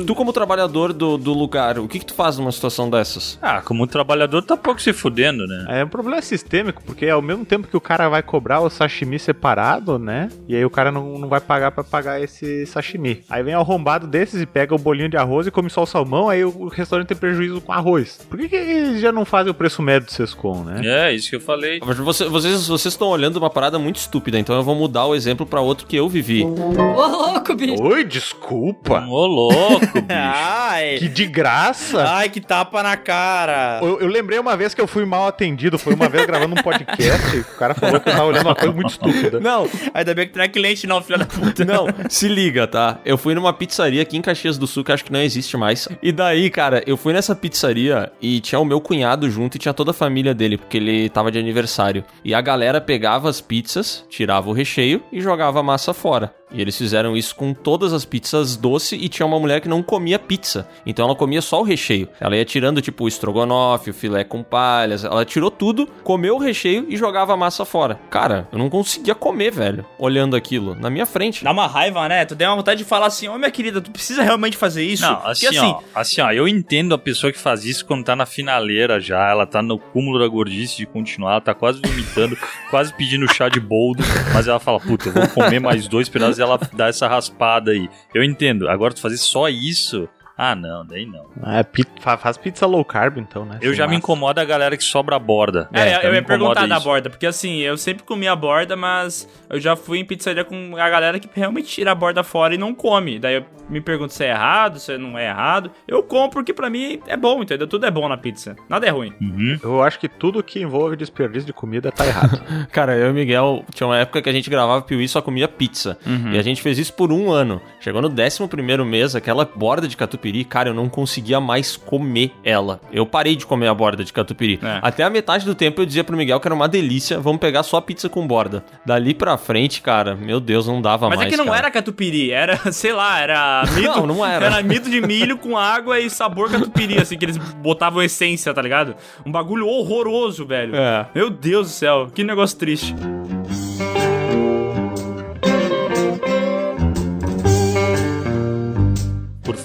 Tu, 0.07 0.15
como 0.15 0.33
trabalhador 0.33 0.93
do, 0.93 1.17
do 1.17 1.33
lugar, 1.33 1.79
o 1.79 1.87
que, 1.89 1.99
que 1.99 2.07
tu 2.07 2.15
faz 2.15 2.39
numa 2.39 2.53
situação 2.53 2.89
dessas? 2.89 3.39
Ah, 3.43 3.61
como 3.63 3.87
trabalhador 3.87 4.43
tá 4.43 4.57
pouco 4.57 4.81
se 4.81 4.93
fudendo, 4.93 5.47
né? 5.47 5.67
É 5.69 5.85
um 5.85 5.89
problema 5.89 6.21
sistêmico, 6.23 6.83
porque 6.85 7.09
ao 7.09 7.23
mesmo 7.23 7.45
tempo 7.45 7.69
que 7.69 7.77
o 7.77 7.81
cara 7.81 8.09
vai 8.09 8.23
cobrar 8.23 8.61
o 8.61 8.71
sashimi 8.71 9.19
separado, 9.19 9.99
né? 9.99 10.29
E 10.49 10.55
aí 10.57 10.65
o 10.65 10.71
cara 10.71 10.91
não, 10.91 11.19
não 11.19 11.29
vai 11.29 11.41
pagar 11.41 11.71
pra 11.73 11.83
pagar 11.85 12.21
esse 12.21 12.67
sashimi. 12.67 13.23
Aí 13.29 13.43
vem 13.43 13.55
arrombado 13.55 14.07
desses 14.07 14.41
e 14.41 14.47
pega 14.47 14.75
o 14.75 14.79
bolinho 14.79 15.09
de 15.09 15.17
arroz 15.17 15.47
e 15.47 15.51
come 15.51 15.69
só 15.71 15.83
o 15.83 15.87
salmão, 15.87 16.29
aí 16.29 16.45
o 16.45 16.69
restaurante 16.69 17.09
tem 17.09 17.17
prejuízo 17.17 17.61
com 17.61 17.73
arroz. 17.73 18.00
Por 18.29 18.39
que, 18.39 18.49
que 18.49 18.57
eles 18.57 19.01
já 19.01 19.11
não 19.13 19.25
fazem 19.25 19.51
o 19.51 19.55
preço 19.55 19.83
médio 19.83 20.07
do 20.07 20.13
Sescom, 20.13 20.65
né? 20.65 20.81
É, 20.85 21.13
isso 21.15 21.31
que 21.31 21.37
eu 21.37 21.41
falei. 21.41 21.81
Mas 21.85 21.97
Você- 21.99 22.25
vocês 22.29 22.67
vocês 22.69 22.95
estão 22.95 23.09
olhando 23.09 23.37
uma 23.37 23.51
parada 23.51 23.79
muito 23.79 23.97
estúpida, 23.97 24.39
então 24.39 24.55
eu 24.57 24.63
vou 24.63 24.75
mudar 24.75 25.07
o 25.07 25.15
exemplo 25.15 25.45
pra 25.47 25.61
outro 25.61 25.87
que 25.87 25.97
eu 25.97 26.09
vivi. 26.09 26.43
Ô, 26.45 27.07
louco, 27.07 27.55
bicho. 27.55 27.83
Oi, 27.83 28.05
desculpa. 28.05 29.05
Ô, 29.07 29.27
louco, 29.27 29.81
bicho. 29.95 30.07
Ai, 30.11 30.97
Que 30.99 31.09
de 31.09 31.27
graça. 31.27 32.05
ai, 32.09 32.29
que 32.29 32.41
tapa 32.41 32.83
na 32.83 32.97
cara. 32.97 33.81
Eu, 33.83 34.01
eu 34.01 34.07
lembrei 34.09 34.39
uma 34.39 34.57
vez 34.57 34.75
que 34.75 34.81
eu 34.81 34.87
fui 34.87 35.05
mal 35.05 35.27
atendido. 35.27 35.79
Foi 35.79 35.95
uma 35.95 36.09
vez 36.09 36.27
gravando 36.27 36.55
um 36.59 36.63
podcast. 36.63 37.39
o 37.39 37.45
cara 37.59 37.75
falou 37.75 38.01
que 38.01 38.09
eu 38.09 38.13
tava 38.13 38.25
olhando 38.27 38.47
uma 38.47 38.55
coisa 38.55 38.73
muito 38.73 38.91
estúpida. 38.91 39.41
Não, 39.41 39.69
Ainda 39.95 40.15
bem 40.15 40.29
que 40.29 40.37
não 40.37 40.45
é 40.45 40.49
cliente 40.49 40.87
não, 40.87 41.03
filha 41.03 41.19
da 41.19 41.27
puta. 41.27 41.65
Não, 41.65 41.87
se 42.09 42.29
liga, 42.29 42.67
tá? 42.67 42.99
Eu 43.05 43.17
fui 43.19 43.35
numa 43.35 43.53
pizzaria 43.53 44.03
aqui 44.03 44.17
em 44.17 44.23
Caxias 44.23 44.57
do 44.59 44.67
Sul, 44.67 44.85
que 44.85 44.93
acho 44.93 45.05
que 45.05 45.13
não 45.13 45.21
existe 45.21 45.57
mais. 45.57 45.89
E 46.03 46.13
daí, 46.13 46.51
cara, 46.51 46.83
eu 46.87 46.97
fui 46.97 47.13
nessa 47.13 47.35
pizzaria 47.35 47.80
e 48.21 48.41
tinha 48.41 48.59
o 48.59 48.65
meu 48.65 48.81
cunhado 48.81 49.31
junto 49.31 49.57
e 49.57 49.59
tinha 49.59 49.75
toda 49.75 49.91
a 49.91 49.95
família 49.95 50.35
dele, 50.35 50.57
porque 50.59 50.77
ele 50.77 51.09
tava 51.09 51.31
de 51.31 51.39
aniversário. 51.39 52.05
E 52.25 52.35
a 52.35 52.41
galera 52.41 52.81
pegava 52.81 53.29
as 53.29 53.41
pizzas, 53.41 54.05
tirava 54.09 54.49
o 54.51 54.53
recheio 54.53 55.03
e 55.13 55.21
jogava 55.21 55.61
a 55.61 55.63
massa 55.63 55.95
fora. 55.95 56.35
E 56.53 56.61
eles 56.61 56.77
fizeram 56.77 57.17
isso 57.17 57.35
com 57.35 57.55
todas 57.55 57.93
as 57.93 58.05
pizzas 58.05 58.57
doce 58.57 58.97
e 58.97 59.09
tinha 59.09 59.27
uma 59.27 59.39
mulher 59.39 59.61
que 59.61 59.69
não 59.69 59.83
comia 59.83 60.19
pizza. 60.19 60.69
Então 60.85 61.07
ela 61.07 61.15
comia 61.15 61.41
só 61.41 61.61
o 61.61 61.65
recheio. 61.65 62.09
Ela 62.21 62.37
ia 62.37 62.45
tirando, 62.45 62.81
tipo, 62.83 63.05
o 63.05 63.09
estrogonofe, 63.09 63.91
o 63.91 63.95
filé 63.95 64.25
com 64.25 64.43
palhas. 64.43 65.05
Ela 65.05 65.25
tirou 65.25 65.51
tudo, 65.51 65.87
comeu 66.03 66.37
o 66.37 66.39
recheio 66.39 66.87
e 66.89 66.97
jogava 66.97 67.35
a 67.35 67.37
massa 67.37 67.65
fora. 67.65 68.01
Cara, 68.11 68.49
eu 68.53 68.59
não 68.59 68.69
conseguia 68.69 69.15
comer, 69.15 69.51
velho, 69.53 69.85
olhando 69.99 70.35
aquilo 70.37 70.75
na 70.75 70.91
minha 70.91 71.07
frente. 71.07 71.45
Dá 71.45 71.53
uma 71.53 71.67
raiva, 71.67 72.09
né? 72.09 72.25
Tu 72.25 72.35
tem 72.35 72.47
uma 72.47 72.57
vontade 72.57 72.83
de 72.83 72.85
falar 72.85 73.07
assim, 73.07 73.29
ô 73.29 73.39
minha 73.39 73.51
querida, 73.51 73.81
tu 73.81 73.91
precisa 73.91 74.23
realmente 74.23 74.57
fazer 74.57 74.85
isso? 74.85 75.03
Não, 75.03 75.17
Porque, 75.17 75.47
assim, 75.47 75.59
ó, 75.59 75.81
assim, 75.95 76.21
ó, 76.21 76.33
eu 76.33 76.49
entendo 76.49 76.95
a 76.95 76.99
pessoa 76.99 77.33
que 77.33 77.39
faz 77.39 77.65
isso 77.65 77.85
quando 77.85 78.05
tá 78.05 78.17
na 78.17 78.27
finaleira 78.27 78.99
já, 79.01 79.31
ela 79.31 79.47
tá 79.47 79.63
no 79.63 79.79
cúmulo 79.79 80.19
da 80.19 80.27
gordice 80.27 80.77
de 80.77 80.87
continuar, 80.87 81.33
ela 81.33 81.41
tá 81.41 81.55
quase 81.55 81.81
vomitando, 81.81 82.37
quase 82.71 82.93
pedindo 82.95 83.33
chá 83.33 83.49
de 83.49 83.61
boldo, 83.61 84.03
mas 84.33 84.49
ela 84.49 84.59
fala, 84.59 84.81
puta, 84.81 85.09
eu 85.09 85.13
vou 85.13 85.29
comer 85.29 85.61
mais 85.61 85.87
dois 85.87 86.09
pedaços 86.09 86.40
ela 86.43 86.59
dá 86.73 86.89
essa 86.89 87.09
raspada 87.09 87.73
aí. 87.73 87.89
Eu 88.15 88.23
entendo. 88.23 88.69
Agora 88.69 88.95
tu 88.95 89.01
fazer 89.01 89.17
só 89.17 89.49
isso, 89.49 90.09
ah, 90.43 90.55
não, 90.55 90.85
daí 90.87 91.05
não. 91.07 91.27
É, 91.53 91.63
pi- 91.63 91.85
fa- 92.01 92.17
faz 92.17 92.37
pizza 92.37 92.67
low 92.67 92.85
carb, 92.85 93.19
então, 93.19 93.45
né? 93.45 93.59
Eu 93.61 93.71
Sem 93.71 93.75
já 93.79 93.85
me 93.85 93.89
massa. 93.95 93.99
incomoda 93.99 94.41
a 94.41 94.45
galera 94.45 94.77
que 94.77 94.85
sobra 94.85 95.17
a 95.17 95.19
borda. 95.19 95.69
É, 95.73 95.91
Já 95.91 96.03
eu 96.03 96.11
me 96.11 96.17
ia 96.17 96.23
perguntar 96.23 96.35
incomoda 96.53 96.67
da 96.69 96.77
isso. 96.77 96.85
borda, 96.85 97.11
porque 97.11 97.27
assim, 97.27 97.59
eu 97.59 97.77
sempre 97.77 98.03
comi 98.05 98.27
a 98.27 98.35
borda, 98.37 98.77
mas 98.77 99.29
eu 99.49 99.61
já 99.61 99.77
fui 99.77 99.99
em 99.99 100.05
pizzaria 100.05 100.45
com 100.45 100.77
a 100.77 100.89
galera 100.89 101.19
que 101.19 101.29
realmente 101.35 101.69
tira 101.69 101.93
a 101.93 101.95
borda 101.95 102.23
fora 102.23 102.55
e 102.55 102.59
não 102.59 102.75
come. 102.75 103.19
Daí 103.19 103.35
eu 103.37 103.45
me 103.69 103.81
pergunto 103.81 104.13
se 104.15 104.25
é 104.25 104.31
errado, 104.31 104.79
se 104.79 104.97
não 104.99 105.19
é 105.19 105.27
errado. 105.29 105.71
Eu 105.87 106.03
como 106.03 106.31
porque 106.31 106.53
pra 106.55 106.71
mim 106.71 107.01
é 107.07 107.17
bom, 107.17 107.43
entendeu? 107.43 107.67
Tudo 107.67 107.87
é 107.87 107.91
bom 107.91 108.09
na 108.09 108.17
pizza. 108.17 108.57
Nada 108.69 108.87
é 108.87 108.91
ruim. 108.91 109.13
Uhum. 109.21 109.59
Eu 109.63 109.83
acho 109.83 109.99
que 109.99 110.09
tudo 110.09 110.43
que 110.43 110.61
envolve 110.61 110.97
desperdício 110.97 111.47
de 111.47 111.53
comida 111.53 111.93
tá 111.93 112.07
errado. 112.07 112.41
Cara, 112.73 112.97
eu 112.97 113.09
e 113.09 113.11
o 113.11 113.15
Miguel, 113.15 113.65
tinha 113.75 113.87
uma 113.87 113.99
época 113.99 114.23
que 114.23 114.29
a 114.29 114.33
gente 114.33 114.49
gravava 114.49 114.83
Piuí 114.83 115.05
e 115.05 115.09
só 115.09 115.21
comia 115.21 115.47
pizza. 115.49 115.99
E 116.33 116.39
a 116.39 116.43
gente 116.43 116.63
fez 116.63 116.79
isso 116.79 116.93
por 116.95 117.13
um 117.13 117.31
ano. 117.31 117.61
Chegou 117.81 118.01
no 118.01 118.09
11 118.09 118.49
primeiro 118.49 118.85
mês, 118.85 119.15
aquela 119.15 119.45
borda 119.45 119.87
de 119.87 119.97
catupiry, 119.97 120.30
cara, 120.45 120.71
eu 120.71 120.75
não 120.75 120.89
conseguia 120.89 121.41
mais 121.41 121.77
comer 121.77 122.33
ela. 122.45 122.81
Eu 122.93 123.05
parei 123.05 123.37
de 123.37 123.45
comer 123.47 123.69
a 123.69 123.75
borda 123.75 124.05
de 124.05 124.13
catupiry. 124.13 124.59
É. 124.63 124.79
Até 124.83 125.03
a 125.03 125.11
metade 125.11 125.45
do 125.45 125.55
tempo 125.55 125.81
eu 125.81 125.87
dizia 125.87 126.05
pro 126.05 126.17
Miguel 126.17 126.41
que 126.41 126.49
era 126.49 126.55
uma 126.55 126.69
delícia, 126.69 127.19
vamos 127.19 127.41
pegar 127.41 127.63
só 127.63 127.81
pizza 127.81 128.09
com 128.09 128.27
borda. 128.27 128.65
Dali 128.85 129.15
pra 129.15 129.37
frente, 129.37 129.81
cara, 129.83 130.15
meu 130.15 130.41
Deus, 130.41 130.67
não 130.67 130.81
dava 130.81 131.09
Mas 131.09 131.19
mais, 131.19 131.29
é 131.29 131.31
que 131.31 131.37
não 131.37 131.47
cara. 131.47 131.59
era 131.59 131.71
catupiry, 131.71 132.31
era, 132.31 132.57
sei 132.73 132.93
lá, 132.93 133.21
era 133.21 133.65
mito. 133.75 133.89
Não, 133.89 134.07
não 134.07 134.27
era. 134.27 134.47
Era 134.47 134.63
mito 134.63 134.89
de 134.89 135.01
milho 135.01 135.37
com 135.37 135.57
água 135.57 135.99
e 135.99 136.09
sabor 136.09 136.51
catupiry, 136.51 136.99
assim, 136.99 137.17
que 137.19 137.25
eles 137.25 137.39
botavam 137.39 138.03
essência, 138.03 138.53
tá 138.55 138.63
ligado? 138.63 138.95
Um 139.25 139.33
bagulho 139.33 139.67
horroroso, 139.67 140.47
velho. 140.47 140.75
É. 140.75 141.07
Meu 141.15 141.31
Deus 141.31 141.69
do 141.69 141.73
céu, 141.73 142.09
que 142.15 142.23
negócio 142.25 142.59
triste. 142.59 142.95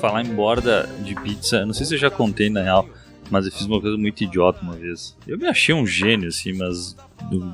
Falar 0.08 0.24
em 0.24 0.34
borda 0.34 0.88
de 1.04 1.16
pizza, 1.16 1.66
não 1.66 1.74
sei 1.74 1.86
se 1.86 1.96
eu 1.96 2.00
já 2.00 2.10
contei 2.10 2.50
na 2.50 2.62
real, 2.62 2.88
mas 3.32 3.46
eu 3.46 3.52
fiz 3.52 3.66
uma 3.66 3.82
coisa 3.82 3.98
muito 3.98 4.24
idiota 4.24 4.62
uma 4.62 4.74
vez. 4.76 5.18
Eu 5.28 5.38
me 5.38 5.48
achei 5.48 5.74
um 5.74 5.86
gênio, 5.86 6.28
assim, 6.30 6.54
mas. 6.54 6.96
do- 7.30 7.54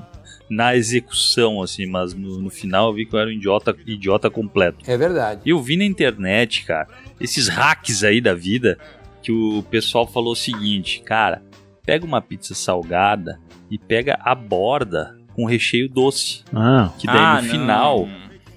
na 0.49 0.75
execução, 0.75 1.61
assim, 1.61 1.85
mas 1.85 2.13
no, 2.13 2.41
no 2.41 2.49
final 2.49 2.89
eu 2.89 2.93
vi 2.93 3.05
que 3.05 3.15
eu 3.15 3.19
era 3.21 3.29
um 3.29 3.31
idiota, 3.31 3.73
idiota 3.87 4.29
completo. 4.29 4.79
É 4.85 4.97
verdade. 4.97 5.39
E 5.45 5.49
eu 5.51 5.61
vi 5.61 5.77
na 5.77 5.85
internet, 5.85 6.65
cara, 6.65 6.89
esses 7.21 7.47
hacks 7.47 8.03
aí 8.03 8.19
da 8.19 8.33
vida, 8.33 8.77
que 9.23 9.31
o 9.31 9.63
pessoal 9.71 10.05
falou 10.05 10.33
o 10.33 10.35
seguinte, 10.35 11.01
cara, 11.05 11.41
pega 11.85 12.05
uma 12.05 12.21
pizza 12.21 12.53
salgada 12.53 13.39
e 13.69 13.77
pega 13.77 14.19
a 14.21 14.35
borda 14.35 15.17
com 15.33 15.45
recheio 15.45 15.87
doce. 15.87 16.43
Ah, 16.53 16.91
Que 16.99 17.07
daí 17.07 17.15
Ah, 17.17 17.35
no 17.41 17.47
não. 17.47 17.49
final 17.49 18.09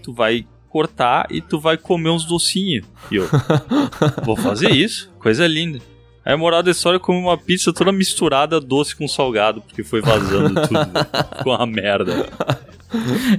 tu 0.03 0.13
vai 0.13 0.45
cortar 0.75 1.29
e 1.31 1.41
tu 1.41 1.61
vai 1.61 1.77
comer 1.79 2.11
uns 2.11 2.25
docinhos. 2.25 2.85
E 3.09 3.15
eu, 3.15 3.29
vou 4.25 4.35
fazer 4.35 4.73
isso, 4.73 5.09
coisa 5.21 5.47
linda. 5.47 5.79
Aí 6.25 6.33
a 6.35 6.37
moral 6.37 6.65
da 6.65 6.73
história 6.73 6.97
é 6.97 6.99
comer 6.99 7.19
uma 7.21 7.39
pizza 7.39 7.73
toda 7.73 7.93
misturada 7.93 8.61
doce 8.61 8.97
com 8.97 9.07
salgado, 9.07 9.61
porque 9.63 9.85
foi 9.85 10.01
vazando 10.01 10.67
tudo. 10.67 10.81
Ficou 11.39 11.55
uma 11.55 11.65
merda. 11.65 12.29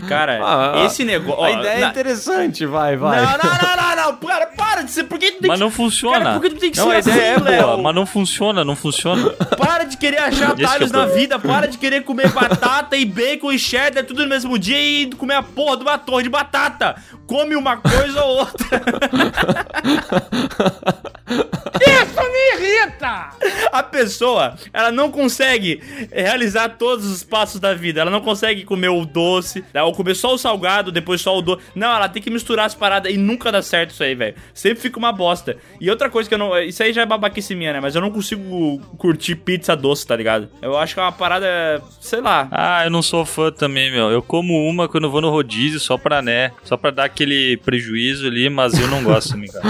Cara, 0.08 0.39
Ah, 0.41 0.86
esse 0.86 1.04
negócio. 1.04 1.43
A 1.43 1.52
ideia 1.52 1.86
é 1.86 1.89
interessante, 1.89 2.65
vai, 2.65 2.95
vai. 2.95 3.21
Não, 3.21 3.32
não, 3.32 3.38
não, 3.38 3.76
não, 3.76 4.06
não, 4.12 4.17
para, 4.17 4.48
para 4.48 4.84
de 4.84 4.91
ser. 4.91 5.04
Por 5.26 5.26
que 5.26 5.32
tu 5.32 5.42
tem 5.42 5.50
Mas 5.50 5.60
não 5.60 5.72
funciona. 5.72 6.20
Cara, 6.20 6.34
por 6.34 6.42
que 6.42 6.50
tu 6.50 6.60
tem 6.60 6.72
que 6.72 6.78
não, 6.78 6.88
ser 6.88 6.96
a 6.96 7.00
ideia 7.00 7.16
assim, 7.16 7.36
é 7.36 7.40
boa, 7.40 7.74
Léo? 7.74 7.84
mas 7.84 7.96
não 7.96 8.06
funciona, 8.06 8.64
não 8.64 8.76
funciona. 8.76 9.30
Para 9.58 9.86
de 9.86 9.98
querer 9.98 10.20
achar 10.20 10.52
atalhos 10.52 10.92
na 10.92 11.06
vida, 11.06 11.40
para 11.40 11.68
de 11.68 11.78
querer 11.78 12.04
comer 12.04 12.32
batata 12.32 12.96
e 12.96 13.06
bacon 13.06 13.52
e 13.52 13.60
cheddar 13.60 14.04
tudo 14.04 14.24
no 14.24 14.30
mesmo 14.30 14.58
dia 14.58 14.80
e 14.80 15.10
comer 15.12 15.36
a 15.36 15.44
porra 15.44 15.78
de 15.78 15.84
uma 15.84 15.98
torre 15.98 16.24
de 16.24 16.30
batata. 16.30 16.96
Come 17.28 17.56
uma 17.56 17.78
coisa 17.78 18.24
ou 18.24 18.40
outra. 18.40 18.66
Isso 21.26 22.22
me 22.32 22.56
irrita! 22.56 23.32
A 23.72 23.84
pessoa, 23.84 24.56
ela 24.72 24.92
não 24.92 25.12
consegue 25.12 25.82
realizar 26.12 26.70
todos 26.70 27.06
os 27.06 27.24
passos 27.24 27.60
da 27.60 27.74
vida. 27.74 28.02
Ela 28.02 28.12
não 28.12 28.22
consegue 28.22 28.64
comer 28.64 28.90
o 28.90 29.06
doce, 29.06 29.64
né, 29.74 29.82
ou 29.82 29.94
comer 29.94 30.16
só 30.16 30.34
o 30.34 30.38
salgado, 30.38 30.92
depois 30.92 31.22
só 31.22 31.38
o 31.38 31.42
doce. 31.42 31.64
Não, 31.74 31.96
ela 31.96 32.08
tem 32.08 32.22
que 32.22 32.30
misturar 32.30 32.66
as 32.66 32.76
paradas 32.76 33.12
e 33.12 33.18
nunca 33.18 33.52
dá 33.52 33.62
certo 33.62 33.92
isso 33.92 34.04
aí, 34.04 34.16
velho. 34.16 34.36
Sempre 34.54 34.82
fica 34.82 35.00
uma 35.00 35.12
bosta. 35.15 35.58
E 35.80 35.89
outra 35.89 36.10
coisa 36.10 36.30
que 36.30 36.36
eu 36.36 36.39
não. 36.39 36.58
Isso 36.60 36.84
aí 36.84 36.93
já 36.93 37.01
é 37.01 37.06
babaquice 37.06 37.56
minha, 37.56 37.73
né? 37.73 37.80
Mas 37.80 37.95
eu 37.95 38.01
não 38.01 38.12
consigo 38.12 38.80
curtir 38.97 39.36
pizza 39.36 39.75
doce, 39.75 40.06
tá 40.06 40.15
ligado? 40.15 40.49
Eu 40.62 40.78
acho 40.78 40.93
que 40.93 40.99
é 40.99 41.04
uma 41.04 41.12
parada. 41.12 41.82
Sei 41.99 42.21
lá. 42.21 42.47
Ah, 42.51 42.84
eu 42.86 42.91
não 42.91 43.01
sou 43.01 43.25
fã 43.25 43.51
também, 43.51 43.91
meu. 43.91 44.12
Eu 44.12 44.21
como 44.21 44.67
uma 44.67 44.88
quando 44.88 45.06
eu 45.06 45.12
vou 45.12 45.21
no 45.21 45.30
rodízio 45.30 45.80
só 45.80 45.97
pra, 45.97 46.21
né, 46.21 46.51
só 46.63 46.78
pra 46.78 46.91
dar 46.91 47.06
aquele 47.06 47.58
prejuízo 47.58 48.28
ali, 48.28 48.49
mas 48.49 48.80
eu 48.80 48.88
não 48.88 49.04
gosto 49.04 49.32
também, 49.32 49.49
cara. 49.49 49.65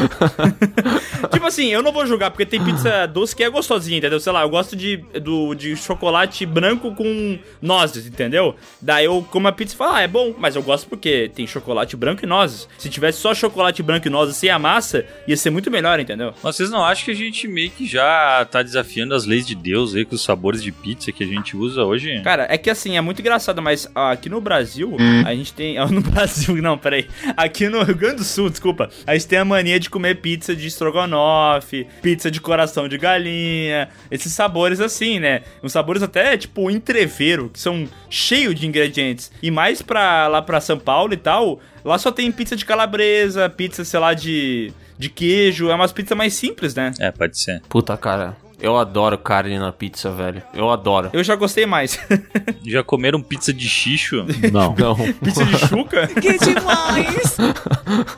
tipo 1.31 1.45
assim, 1.45 1.67
eu 1.67 1.81
não 1.81 1.91
vou 1.91 2.05
julgar, 2.05 2.31
porque 2.31 2.45
tem 2.45 2.63
pizza 2.63 3.05
doce 3.05 3.35
que 3.35 3.43
é 3.43 3.49
gostosinha, 3.49 3.97
entendeu? 3.97 4.19
Sei 4.19 4.31
lá, 4.31 4.41
eu 4.41 4.49
gosto 4.49 4.75
de, 4.75 4.97
do, 5.21 5.53
de 5.53 5.75
chocolate 5.75 6.45
branco 6.45 6.93
com 6.95 7.37
nozes, 7.61 8.07
entendeu? 8.07 8.55
Daí 8.81 9.05
eu 9.05 9.25
como 9.31 9.47
a 9.47 9.51
pizza 9.51 9.75
e 9.75 9.77
falo, 9.77 9.95
ah, 9.95 10.01
é 10.01 10.07
bom, 10.07 10.33
mas 10.37 10.55
eu 10.55 10.63
gosto 10.63 10.87
porque 10.87 11.29
tem 11.33 11.45
chocolate 11.45 11.95
branco 11.95 12.23
e 12.23 12.27
nozes. 12.27 12.67
Se 12.77 12.89
tivesse 12.89 13.19
só 13.19 13.33
chocolate 13.33 13.83
branco 13.83 14.07
e 14.07 14.09
nozes 14.09 14.37
sem 14.37 14.49
a 14.49 14.59
massa, 14.59 15.05
ia 15.27 15.35
ser 15.37 15.49
muito 15.49 15.71
melhor, 15.71 15.99
entendeu? 15.99 16.33
Mas 16.43 16.55
vocês 16.55 16.69
não 16.69 16.83
acham 16.83 17.05
que 17.05 17.11
a 17.11 17.15
gente 17.15 17.47
meio 17.47 17.69
que 17.71 17.85
já 17.85 18.45
tá 18.49 18.61
desafiando 18.61 19.13
as 19.15 19.25
leis 19.25 19.45
de 19.45 19.55
Deus 19.55 19.95
aí 19.95 20.05
com 20.05 20.15
os 20.15 20.23
sabores 20.23 20.61
de 20.61 20.71
pizza 20.71 21.11
que 21.11 21.23
a 21.23 21.27
gente 21.27 21.55
usa 21.57 21.83
hoje? 21.83 22.21
Cara, 22.23 22.47
é 22.49 22.57
que 22.57 22.69
assim, 22.69 22.97
é 22.97 23.01
muito 23.01 23.19
engraçado, 23.21 23.61
mas 23.61 23.89
aqui 23.95 24.29
no 24.29 24.39
Brasil, 24.41 24.95
a 25.25 25.33
gente 25.33 25.53
tem. 25.53 25.77
ah, 25.77 25.85
No 25.95 26.01
Brasil, 26.01 26.55
não, 26.61 26.77
peraí. 26.77 27.07
Aqui 27.37 27.69
no 27.69 27.81
Rio 27.83 27.95
Grande 27.95 28.17
do 28.17 28.23
Sul, 28.23 28.49
desculpa. 28.49 28.89
A 29.07 29.13
gente 29.13 29.27
tem 29.27 29.39
a 29.39 29.45
mania 29.45 29.79
de 29.79 29.89
comer 29.89 30.15
pizza 30.15 30.55
de 30.55 30.67
estrogonofe, 31.15 31.87
pizza 32.01 32.29
de 32.29 32.41
coração 32.41 32.87
de 32.87 32.97
galinha, 32.97 33.89
esses 34.11 34.33
sabores 34.33 34.79
assim, 34.79 35.19
né? 35.19 35.41
Uns 35.63 35.71
sabores 35.71 36.03
até 36.03 36.37
tipo 36.37 36.69
entreveiro, 36.69 37.49
que 37.49 37.59
são 37.59 37.87
cheios 38.09 38.55
de 38.55 38.67
ingredientes. 38.67 39.31
E 39.41 39.49
mais 39.49 39.81
pra 39.81 40.27
lá 40.27 40.41
pra 40.41 40.59
São 40.61 40.77
Paulo 40.77 41.13
e 41.13 41.17
tal, 41.17 41.59
lá 41.85 41.97
só 41.97 42.11
tem 42.11 42.31
pizza 42.31 42.55
de 42.55 42.65
calabresa, 42.65 43.49
pizza, 43.49 43.83
sei 43.85 43.99
lá, 43.99 44.13
de. 44.13 44.71
De 44.97 45.09
queijo, 45.09 45.69
é 45.69 45.75
umas 45.75 45.91
pizzas 45.91 46.17
mais 46.17 46.33
simples, 46.33 46.73
né? 46.73 46.93
É, 46.99 47.11
pode 47.11 47.37
ser. 47.37 47.61
Puta, 47.67 47.97
cara. 47.97 48.37
Eu 48.61 48.77
adoro 48.77 49.17
carne 49.17 49.59
na 49.59 49.73
pizza, 49.73 50.09
velho. 50.09 50.41
Eu 50.53 50.69
adoro. 50.71 51.09
Eu 51.11 51.21
já 51.21 51.35
gostei 51.35 51.65
mais. 51.65 51.99
Já 52.65 52.81
comeram 52.81 53.21
pizza 53.21 53.51
de 53.53 53.67
xixo? 53.67 54.25
Não. 54.53 54.73
Não. 54.73 54.95
Pizza 55.21 55.43
de 55.45 55.57
chuca? 55.67 56.07
Que 56.19 56.37
demais! 56.39 57.37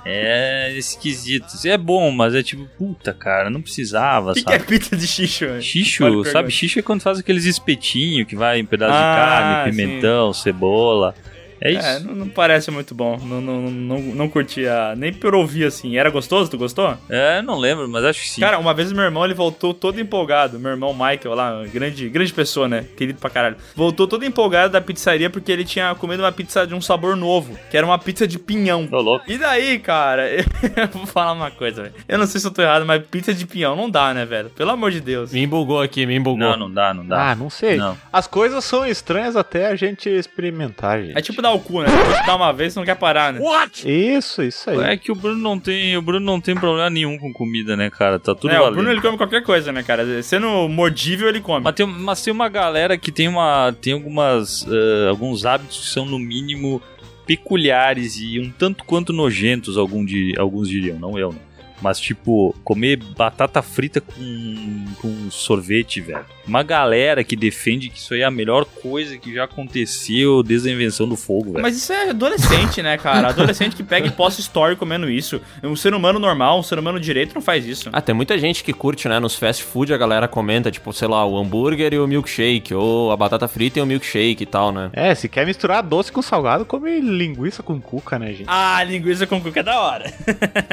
É 0.05 0.71
esquisito. 0.77 1.47
É 1.65 1.77
bom, 1.77 2.11
mas 2.11 2.35
é 2.35 2.43
tipo, 2.43 2.65
puta, 2.77 3.13
cara, 3.13 3.49
não 3.49 3.61
precisava, 3.61 4.31
O 4.31 4.33
que, 4.35 4.43
que 4.43 4.53
é 4.53 4.59
sabe? 4.59 4.69
pizza 4.69 4.95
de 4.95 5.07
xixo? 5.07 5.39
velho? 5.45 5.53
Pode 5.55 5.65
Xixo, 5.65 6.23
sabe? 6.31 6.51
Xixo 6.51 6.79
é 6.79 6.81
quando 6.81 7.01
faz 7.01 7.19
aqueles 7.19 7.45
espetinhos 7.45 8.27
que 8.27 8.35
vai 8.35 8.59
em 8.59 8.65
pedaço 8.65 8.93
Ah, 8.93 9.65
de 9.65 9.65
carne, 9.65 9.71
pimentão, 9.71 10.31
cebola. 10.31 11.15
É 11.61 11.71
isso. 11.71 11.85
É, 11.85 11.99
não, 11.99 12.15
não 12.15 12.29
parece 12.29 12.69
muito 12.71 12.93
bom. 12.93 13.17
Não, 13.17 13.41
não, 13.41 13.61
não, 13.61 13.99
não 13.99 14.29
curti 14.29 14.67
a... 14.67 14.93
Nem 14.95 15.13
por 15.13 15.35
ouvir, 15.35 15.65
assim. 15.65 15.97
Era 15.97 16.09
gostoso? 16.09 16.49
Tu 16.51 16.57
gostou? 16.57 16.97
É, 17.09 17.41
não 17.41 17.57
lembro, 17.57 17.87
mas 17.87 18.03
acho 18.03 18.21
que 18.21 18.29
sim. 18.29 18.41
Cara, 18.41 18.57
uma 18.59 18.73
vez 18.73 18.91
meu 18.91 19.03
irmão, 19.03 19.25
ele 19.25 19.33
voltou 19.33 19.73
todo 19.73 19.99
empolgado. 19.99 20.59
Meu 20.59 20.71
irmão 20.71 20.93
Michael 20.93 21.35
lá, 21.35 21.63
grande, 21.65 22.09
grande 22.09 22.33
pessoa, 22.33 22.67
né? 22.67 22.85
Querido 22.95 23.19
pra 23.19 23.29
caralho. 23.29 23.57
Voltou 23.75 24.07
todo 24.07 24.25
empolgado 24.25 24.73
da 24.73 24.81
pizzaria 24.81 25.29
porque 25.29 25.51
ele 25.51 25.65
tinha 25.65 25.93
comido 25.95 26.21
uma 26.21 26.31
pizza 26.31 26.65
de 26.65 26.73
um 26.73 26.81
sabor 26.81 27.15
novo. 27.15 27.57
Que 27.69 27.77
era 27.77 27.85
uma 27.85 27.97
pizza 27.97 28.27
de 28.27 28.37
pinhão. 28.37 28.87
Tô 28.87 29.01
louco. 29.01 29.25
E 29.27 29.37
daí, 29.37 29.79
cara, 29.79 30.29
eu 30.31 30.87
vou 30.93 31.05
falar 31.05 31.33
uma 31.33 31.51
coisa, 31.51 31.83
velho. 31.83 31.95
Eu 32.07 32.17
não 32.17 32.27
sei 32.27 32.39
se 32.39 32.47
eu 32.47 32.51
tô 32.51 32.61
errado, 32.61 32.85
mas 32.85 33.03
pizza 33.05 33.33
de 33.33 33.45
pinhão 33.45 33.75
não 33.75 33.89
dá, 33.89 34.13
né, 34.13 34.25
velho? 34.25 34.49
Pelo 34.49 34.71
amor 34.71 34.91
de 34.91 35.01
Deus. 35.01 35.31
Me 35.31 35.41
embugou 35.41 35.81
aqui, 35.81 36.05
me 36.05 36.15
embugou. 36.15 36.37
Não, 36.37 36.57
não 36.57 36.71
dá, 36.71 36.93
não 36.93 37.05
dá. 37.05 37.31
Ah, 37.31 37.35
não 37.35 37.49
sei. 37.49 37.77
Não. 37.77 37.97
As 38.11 38.27
coisas 38.27 38.63
são 38.63 38.85
estranhas 38.85 39.35
até 39.35 39.67
a 39.67 39.75
gente 39.75 40.09
experimentar, 40.09 41.01
gente. 41.01 41.17
É 41.17 41.21
tipo 41.21 41.41
dar 41.47 41.53
o 41.53 41.59
cu, 41.59 41.81
né? 41.81 41.87
Você 41.87 42.25
dá 42.25 42.35
uma 42.35 42.51
vez, 42.51 42.73
você 42.73 42.79
não 42.79 42.85
quer 42.85 42.95
parar, 42.95 43.33
né? 43.33 43.39
Isso, 43.85 44.43
isso 44.43 44.69
aí. 44.69 44.79
É 44.91 44.97
que 44.97 45.11
o 45.11 45.15
Bruno 45.15 45.41
não 45.41 45.59
tem, 45.59 45.97
o 45.97 46.01
Bruno 46.01 46.25
não 46.25 46.39
tem 46.39 46.55
problema 46.55 46.89
nenhum 46.89 47.17
com 47.17 47.31
comida, 47.31 47.75
né, 47.75 47.89
cara? 47.89 48.19
Tá 48.19 48.35
tudo 48.35 48.51
é, 48.51 48.57
o 48.57 48.63
valendo. 48.63 48.75
Bruno 48.75 48.91
ele 48.91 49.01
come 49.01 49.17
qualquer 49.17 49.43
coisa, 49.43 49.71
né, 49.71 49.83
cara? 49.83 50.21
Sendo 50.21 50.67
mordível, 50.67 51.27
ele 51.27 51.41
come. 51.41 51.63
Mas 51.63 51.75
tem, 51.75 51.85
mas 51.85 52.21
tem 52.21 52.33
uma 52.33 52.49
galera 52.49 52.97
que 52.97 53.11
tem 53.11 53.27
uma 53.27 53.73
tem 53.81 53.93
algumas 53.93 54.65
eh, 54.69 55.09
alguns 55.09 55.45
hábitos 55.45 55.79
que 55.79 55.87
são 55.87 56.05
no 56.05 56.19
mínimo 56.19 56.81
peculiares 57.25 58.17
e 58.19 58.39
um 58.39 58.49
tanto 58.49 58.83
quanto 58.85 59.11
nojentos, 59.11 59.77
algum 59.77 60.03
de, 60.05 60.33
alguns 60.37 60.69
diriam, 60.69 60.97
não 60.97 61.17
eu, 61.19 61.33
né? 61.33 61.39
Mas 61.81 61.99
tipo, 61.99 62.55
comer 62.63 62.97
batata 62.97 63.61
frita 63.61 64.01
com, 64.01 64.85
com 65.01 65.31
sorvete, 65.31 66.01
velho. 66.01 66.25
Uma 66.47 66.63
galera 66.63 67.23
que 67.23 67.35
defende 67.35 67.89
que 67.89 67.97
isso 67.97 68.13
aí 68.13 68.21
é 68.21 68.23
a 68.23 68.31
melhor 68.31 68.65
coisa 68.65 69.17
que 69.17 69.33
já 69.33 69.43
aconteceu 69.43 70.41
desde 70.41 70.69
a 70.69 70.71
invenção 70.71 71.07
do 71.07 71.15
fogo, 71.15 71.51
velho. 71.51 71.61
Mas 71.61 71.75
isso 71.75 71.91
é 71.91 72.09
adolescente, 72.09 72.81
né, 72.81 72.97
cara? 72.97 73.29
Adolescente 73.29 73.75
que 73.75 73.83
pega 73.83 74.07
e 74.07 74.11
posta 74.11 74.41
story 74.41 74.75
comendo 74.75 75.09
isso. 75.09 75.41
Um 75.61 75.75
ser 75.75 75.93
humano 75.93 76.19
normal, 76.19 76.59
um 76.59 76.63
ser 76.63 76.79
humano 76.79 76.99
direito 76.99 77.35
não 77.35 77.41
faz 77.41 77.65
isso. 77.65 77.89
Ah, 77.91 78.01
tem 78.01 78.15
muita 78.15 78.37
gente 78.37 78.63
que 78.63 78.73
curte, 78.73 79.07
né? 79.07 79.19
Nos 79.19 79.35
fast 79.35 79.63
food 79.63 79.93
a 79.93 79.97
galera 79.97 80.27
comenta, 80.27 80.71
tipo, 80.71 80.91
sei 80.93 81.07
lá, 81.07 81.25
o 81.25 81.37
hambúrguer 81.37 81.93
e 81.93 81.99
o 81.99 82.07
milkshake, 82.07 82.73
ou 82.73 83.11
a 83.11 83.17
batata 83.17 83.47
frita 83.47 83.79
e 83.79 83.81
o 83.81 83.85
milkshake 83.85 84.43
e 84.43 84.45
tal, 84.45 84.71
né? 84.71 84.89
É, 84.93 85.13
se 85.13 85.27
quer 85.27 85.45
misturar 85.45 85.83
doce 85.83 86.11
com 86.11 86.21
salgado, 86.21 86.65
come 86.65 86.99
linguiça 86.99 87.61
com 87.61 87.79
cuca, 87.79 88.17
né, 88.17 88.33
gente? 88.33 88.47
Ah, 88.47 88.83
linguiça 88.83 89.27
com 89.27 89.41
cuca 89.41 89.59
é 89.59 89.63
da 89.63 89.79
hora. 89.79 90.13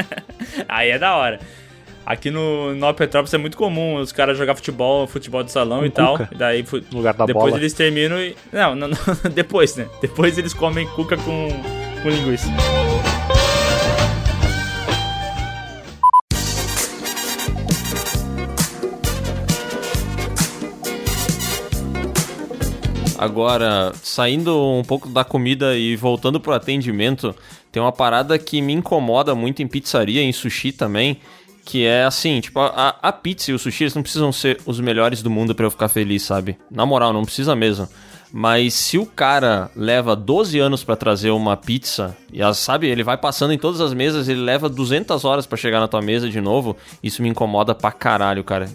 Aí 0.69 0.91
é 0.91 0.94
da 0.99 1.15
hora. 1.17 1.39
Aqui 2.07 2.31
no 2.31 2.75
Nova 2.75 2.93
Petrópolis 2.93 3.33
é 3.33 3.39
muito 3.39 3.57
comum 3.57 3.97
os 3.97 4.13
caras 4.13 4.37
jogar 4.37 4.55
futebol, 4.55 5.07
futebol 5.07 5.43
de 5.43 5.51
salão 5.51 5.79
Com 5.81 5.87
e 5.87 5.91
tal. 5.91 6.19
cuca? 6.19 6.29
E 6.33 6.37
daí 6.37 6.65
No 6.91 6.99
lugar 6.99 7.15
da 7.15 7.25
depois 7.25 7.47
bola. 7.47 7.57
eles 7.57 7.73
terminam 7.73 8.19
e. 8.21 8.37
Não, 8.53 8.75
não, 8.75 8.89
não, 8.89 8.97
depois, 9.33 9.75
né? 9.77 9.87
Depois 10.03 10.37
eles 10.37 10.53
comem 10.53 10.87
cuca 10.89 11.17
com, 11.17 11.49
com 12.03 12.11
linguiça. 12.11 12.49
Agora, 23.25 23.93
saindo 24.03 24.55
um 24.55 24.83
pouco 24.83 25.09
da 25.09 25.25
comida 25.25 25.77
e 25.77 25.97
voltando 25.97 26.39
pro 26.39 26.53
atendimento, 26.53 27.35
tem 27.73 27.83
uma 27.83 27.91
parada 27.91 28.39
que 28.39 28.61
me 28.61 28.73
incomoda 28.73 29.35
muito 29.35 29.63
em 29.63 29.67
pizzaria, 29.67 30.23
em 30.23 30.33
sushi 30.33 30.73
também, 30.73 31.19
que 31.65 31.87
é 31.87 32.05
assim, 32.05 32.41
tipo, 32.41 32.61
a, 32.61 32.97
a 33.01 33.11
pizza 33.11 33.51
e 33.51 33.55
o 33.55 33.59
sushi 33.59 33.85
eles 33.85 33.95
não 33.95 34.03
precisam 34.03 34.31
ser 34.31 34.61
os 34.67 34.79
melhores 34.79 35.23
do 35.23 35.31
mundo 35.31 35.55
pra 35.55 35.65
eu 35.65 35.71
ficar 35.71 35.89
feliz, 35.89 36.23
sabe? 36.23 36.59
Na 36.71 36.85
moral, 36.85 37.13
não 37.13 37.25
precisa 37.25 37.57
mesmo. 37.57 37.89
Mas 38.37 38.75
se 38.75 38.99
o 38.99 39.07
cara 39.07 39.71
leva 39.77 40.17
12 40.17 40.59
anos 40.59 40.83
pra 40.83 40.97
trazer 40.97 41.31
uma 41.31 41.57
pizza, 41.57 42.17
e 42.33 42.41
sabe, 42.53 42.89
ele 42.89 43.05
vai 43.05 43.17
passando 43.17 43.55
em 43.55 43.59
todas 43.59 43.81
as 43.81 43.95
mesas, 43.95 44.29
ele 44.29 44.41
leva 44.41 44.69
200 44.69 45.25
horas 45.25 45.47
pra 45.47 45.57
chegar 45.57 45.79
na 45.79 45.87
tua 45.87 46.03
mesa 46.03 46.29
de 46.29 46.41
novo, 46.41 46.77
isso 47.01 47.23
me 47.23 47.29
incomoda 47.29 47.77
pra 47.77 47.93
caralho, 47.93 48.43
cara. 48.43 48.69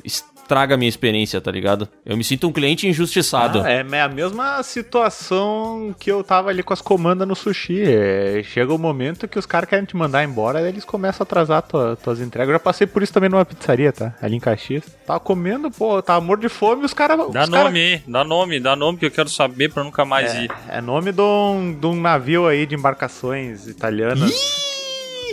Estraga 0.49 0.73
a 0.73 0.77
minha 0.79 0.89
experiência, 0.89 1.39
tá 1.39 1.51
ligado? 1.51 1.87
Eu 2.03 2.17
me 2.17 2.23
sinto 2.23 2.47
um 2.47 2.51
cliente 2.51 2.87
injustiçado. 2.87 3.61
Ah, 3.61 3.69
é 3.69 4.01
a 4.01 4.09
mesma 4.09 4.63
situação 4.63 5.93
que 5.99 6.11
eu 6.11 6.23
tava 6.23 6.49
ali 6.49 6.63
com 6.63 6.73
as 6.73 6.81
comandas 6.81 7.27
no 7.27 7.35
sushi. 7.35 7.83
É, 7.83 8.41
chega 8.43 8.73
o 8.73 8.77
momento 8.79 9.27
que 9.27 9.37
os 9.37 9.45
caras 9.45 9.69
querem 9.69 9.85
te 9.85 9.95
mandar 9.95 10.23
embora, 10.23 10.57
aí 10.57 10.65
eles 10.67 10.83
começam 10.83 11.23
a 11.23 11.25
atrasar 11.25 11.61
tua, 11.61 11.95
tuas 12.03 12.19
entregas. 12.19 12.49
Eu 12.49 12.53
já 12.55 12.59
passei 12.59 12.87
por 12.87 13.03
isso 13.03 13.13
também 13.13 13.29
numa 13.29 13.45
pizzaria, 13.45 13.93
tá? 13.93 14.15
Ali 14.19 14.37
em 14.37 14.39
Caxias. 14.39 14.85
Tava 15.05 15.19
comendo, 15.19 15.69
pô, 15.69 16.01
tava 16.01 16.19
morto 16.19 16.41
de 16.41 16.49
fome 16.49 16.81
e 16.81 16.85
os 16.85 16.95
caras. 16.95 17.17
Dá 17.31 17.43
os 17.43 17.49
nome 17.49 17.91
cara- 17.97 18.03
dá 18.07 18.23
nome, 18.23 18.59
dá 18.59 18.75
nome 18.75 18.97
que 18.97 19.05
eu 19.05 19.11
quero 19.11 19.29
saber 19.29 19.71
pra 19.71 19.83
nunca 19.83 20.03
mais 20.03 20.33
ir. 20.33 20.51
É 20.67 20.81
nome 20.81 21.11
de 21.11 21.21
um, 21.21 21.77
de 21.79 21.85
um 21.85 22.01
navio 22.01 22.47
aí 22.47 22.65
de 22.65 22.73
embarcações 22.73 23.67
italianas. 23.67 24.31
Ih, 24.31 24.68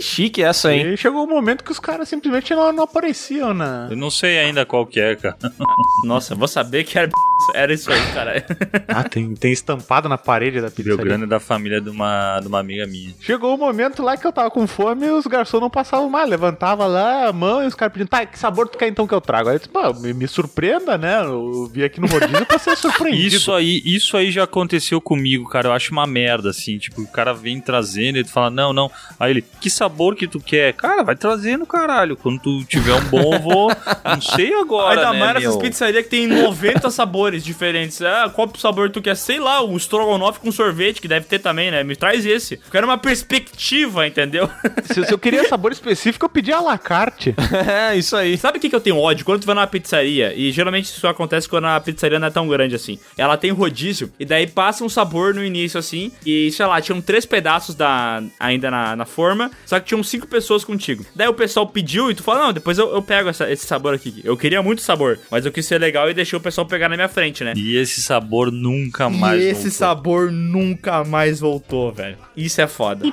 chique 0.01 0.43
essa, 0.43 0.73
hein? 0.73 0.93
E 0.93 0.97
chegou 0.97 1.23
o 1.23 1.27
momento 1.27 1.63
que 1.63 1.71
os 1.71 1.79
caras 1.79 2.07
simplesmente 2.09 2.53
não, 2.53 2.71
não 2.71 2.83
apareciam 2.83 3.53
na. 3.53 3.87
Eu 3.89 3.97
não 3.97 4.09
sei 4.09 4.39
ainda 4.39 4.65
qual 4.65 4.85
que 4.85 4.99
é, 4.99 5.15
cara. 5.15 5.37
Nossa, 6.03 6.35
vou 6.35 6.47
saber 6.47 6.83
que 6.83 6.97
era, 6.97 7.09
era 7.53 7.73
isso 7.73 7.91
aí, 7.91 8.01
cara. 8.13 8.45
Ah, 8.87 9.03
tem, 9.03 9.33
tem 9.35 9.51
estampado 9.51 10.07
na 10.07 10.17
parede 10.17 10.61
da 10.61 10.67
Rio 10.67 10.75
pizzaria. 10.75 11.03
Grande 11.03 11.23
é 11.25 11.27
da 11.27 11.39
família 11.39 11.79
de 11.79 11.89
uma, 11.89 12.39
de 12.39 12.47
uma 12.47 12.59
amiga 12.59 12.85
minha. 12.87 13.13
Chegou 13.19 13.53
o 13.53 13.57
momento 13.57 14.01
lá 14.01 14.17
que 14.17 14.25
eu 14.25 14.31
tava 14.31 14.49
com 14.49 14.65
fome 14.65 15.05
e 15.05 15.11
os 15.11 15.27
garçons 15.27 15.61
não 15.61 15.69
passavam 15.69 16.09
mais. 16.09 16.29
Levantava 16.29 16.85
lá 16.87 17.27
a 17.27 17.33
mão 17.33 17.63
e 17.63 17.67
os 17.67 17.75
caras 17.75 17.93
pedindo, 17.93 18.07
tá, 18.07 18.25
que 18.25 18.39
sabor 18.39 18.67
tu 18.67 18.77
quer 18.77 18.87
então 18.87 19.05
que 19.05 19.13
eu 19.13 19.21
trago? 19.21 19.49
Aí 19.49 19.55
eu 19.55 19.59
disse, 19.59 19.69
pô, 19.69 19.93
me, 19.93 20.13
me 20.13 20.27
surpreenda, 20.27 20.97
né? 20.97 21.21
Eu 21.23 21.69
vim 21.71 21.83
aqui 21.83 21.99
no 21.99 22.07
rodízio 22.07 22.45
pra 22.45 22.57
ser 22.57 22.75
surpreendido. 22.77 23.35
Isso 23.35 23.51
aí, 23.51 23.81
isso 23.85 24.17
aí 24.17 24.31
já 24.31 24.43
aconteceu 24.43 24.99
comigo, 24.99 25.47
cara. 25.47 25.67
Eu 25.67 25.73
acho 25.73 25.91
uma 25.91 26.07
merda, 26.07 26.49
assim. 26.49 26.77
Tipo, 26.77 27.01
o 27.01 27.07
cara 27.07 27.33
vem 27.33 27.59
trazendo 27.59 28.17
e 28.17 28.23
tu 28.23 28.31
fala, 28.31 28.49
não, 28.49 28.73
não. 28.73 28.91
Aí 29.19 29.31
ele, 29.31 29.45
que 29.59 29.69
sabor 29.69 29.86
que 30.15 30.27
tu 30.27 30.39
quer? 30.39 30.73
Cara, 30.73 31.03
vai 31.03 31.15
trazendo, 31.15 31.65
caralho. 31.65 32.15
Quando 32.15 32.39
tu 32.39 32.63
tiver 32.65 32.93
um 32.93 33.01
bom, 33.05 33.33
eu 33.33 33.39
vou. 33.39 33.71
Não 34.03 34.21
sei 34.21 34.53
agora. 34.53 35.01
Ainda 35.01 35.13
né, 35.13 35.19
mais 35.19 35.33
nessas 35.35 35.55
meu? 35.55 35.61
pizzarias 35.61 36.03
que 36.03 36.09
tem 36.09 36.27
90 36.27 36.89
sabores 36.89 37.43
diferentes. 37.43 38.01
Ah, 38.01 38.31
qual 38.33 38.49
sabor 38.57 38.89
tu 38.89 39.01
quer? 39.01 39.15
Sei 39.15 39.39
lá, 39.39 39.63
um 39.63 39.77
strogonoff 39.77 40.39
com 40.39 40.51
sorvete, 40.51 41.01
que 41.01 41.07
deve 41.07 41.25
ter 41.25 41.39
também, 41.39 41.71
né? 41.71 41.83
Me 41.83 41.95
traz 41.95 42.25
esse. 42.25 42.55
Eu 42.55 42.71
quero 42.71 42.87
uma 42.87 42.97
perspectiva, 42.97 44.07
entendeu? 44.07 44.49
Se, 44.85 45.03
se 45.03 45.13
eu 45.13 45.17
queria 45.17 45.47
sabor 45.47 45.71
específico, 45.71 46.25
eu 46.25 46.29
pedia 46.29 46.57
à 46.57 46.61
la 46.61 46.77
carte. 46.77 47.35
É, 47.67 47.95
isso 47.95 48.15
aí. 48.15 48.37
Sabe 48.37 48.57
o 48.57 48.61
que, 48.61 48.69
que 48.69 48.75
eu 48.75 48.79
tenho 48.79 48.97
ódio? 48.97 49.25
Quando 49.25 49.41
tu 49.41 49.45
vai 49.45 49.55
numa 49.55 49.67
pizzaria, 49.67 50.33
e 50.33 50.51
geralmente 50.51 50.85
isso 50.85 51.07
acontece 51.07 51.49
quando 51.49 51.65
a 51.65 51.79
pizzaria 51.79 52.19
não 52.19 52.27
é 52.27 52.31
tão 52.31 52.47
grande 52.47 52.75
assim. 52.75 52.99
Ela 53.17 53.35
tem 53.35 53.51
rodízio, 53.51 54.11
e 54.19 54.25
daí 54.25 54.47
passa 54.47 54.83
um 54.83 54.89
sabor 54.89 55.33
no 55.33 55.43
início 55.43 55.79
assim, 55.79 56.11
e 56.25 56.51
sei 56.51 56.65
lá, 56.65 56.79
tinham 56.79 57.01
três 57.01 57.25
pedaços 57.25 57.75
da, 57.75 58.21
ainda 58.39 58.69
na, 58.69 58.95
na 58.95 59.05
forma, 59.05 59.51
só 59.65 59.76
que 59.79 59.87
tinham 59.87 60.03
cinco 60.03 60.27
pessoas 60.27 60.63
contigo. 60.63 61.05
Daí 61.15 61.27
o 61.27 61.33
pessoal 61.33 61.67
pediu, 61.67 62.09
e 62.11 62.15
tu 62.15 62.23
fala, 62.23 62.47
não, 62.47 62.53
depois 62.53 62.77
eu, 62.77 62.93
eu 62.93 63.01
pego 63.01 63.29
essa- 63.29 63.49
esse 63.51 63.65
sabor 63.65 63.93
aqui. 63.93 64.21
Eu 64.23 64.35
queria 64.37 64.61
muito 64.61 64.81
sabor, 64.81 65.19
mas 65.31 65.45
eu 65.45 65.51
quis 65.51 65.65
ser 65.65 65.79
legal 65.79 66.09
e 66.09 66.13
deixei 66.13 66.37
o 66.37 66.41
pessoal 66.41 66.65
pegar 66.67 66.89
na 66.89 66.95
minha 66.95 67.07
frente, 67.09 67.43
né? 67.43 67.53
E 67.55 67.75
esse 67.75 68.01
sabor 68.01 68.51
nunca 68.51 69.09
mais 69.09 69.41
e 69.41 69.45
esse 69.47 69.53
voltou. 69.63 69.71
sabor 69.71 70.31
nunca 70.31 71.03
mais 71.03 71.39
voltou, 71.39 71.91
velho. 71.91 72.17
Isso 72.35 72.61
é 72.61 72.67
foda. 72.67 73.05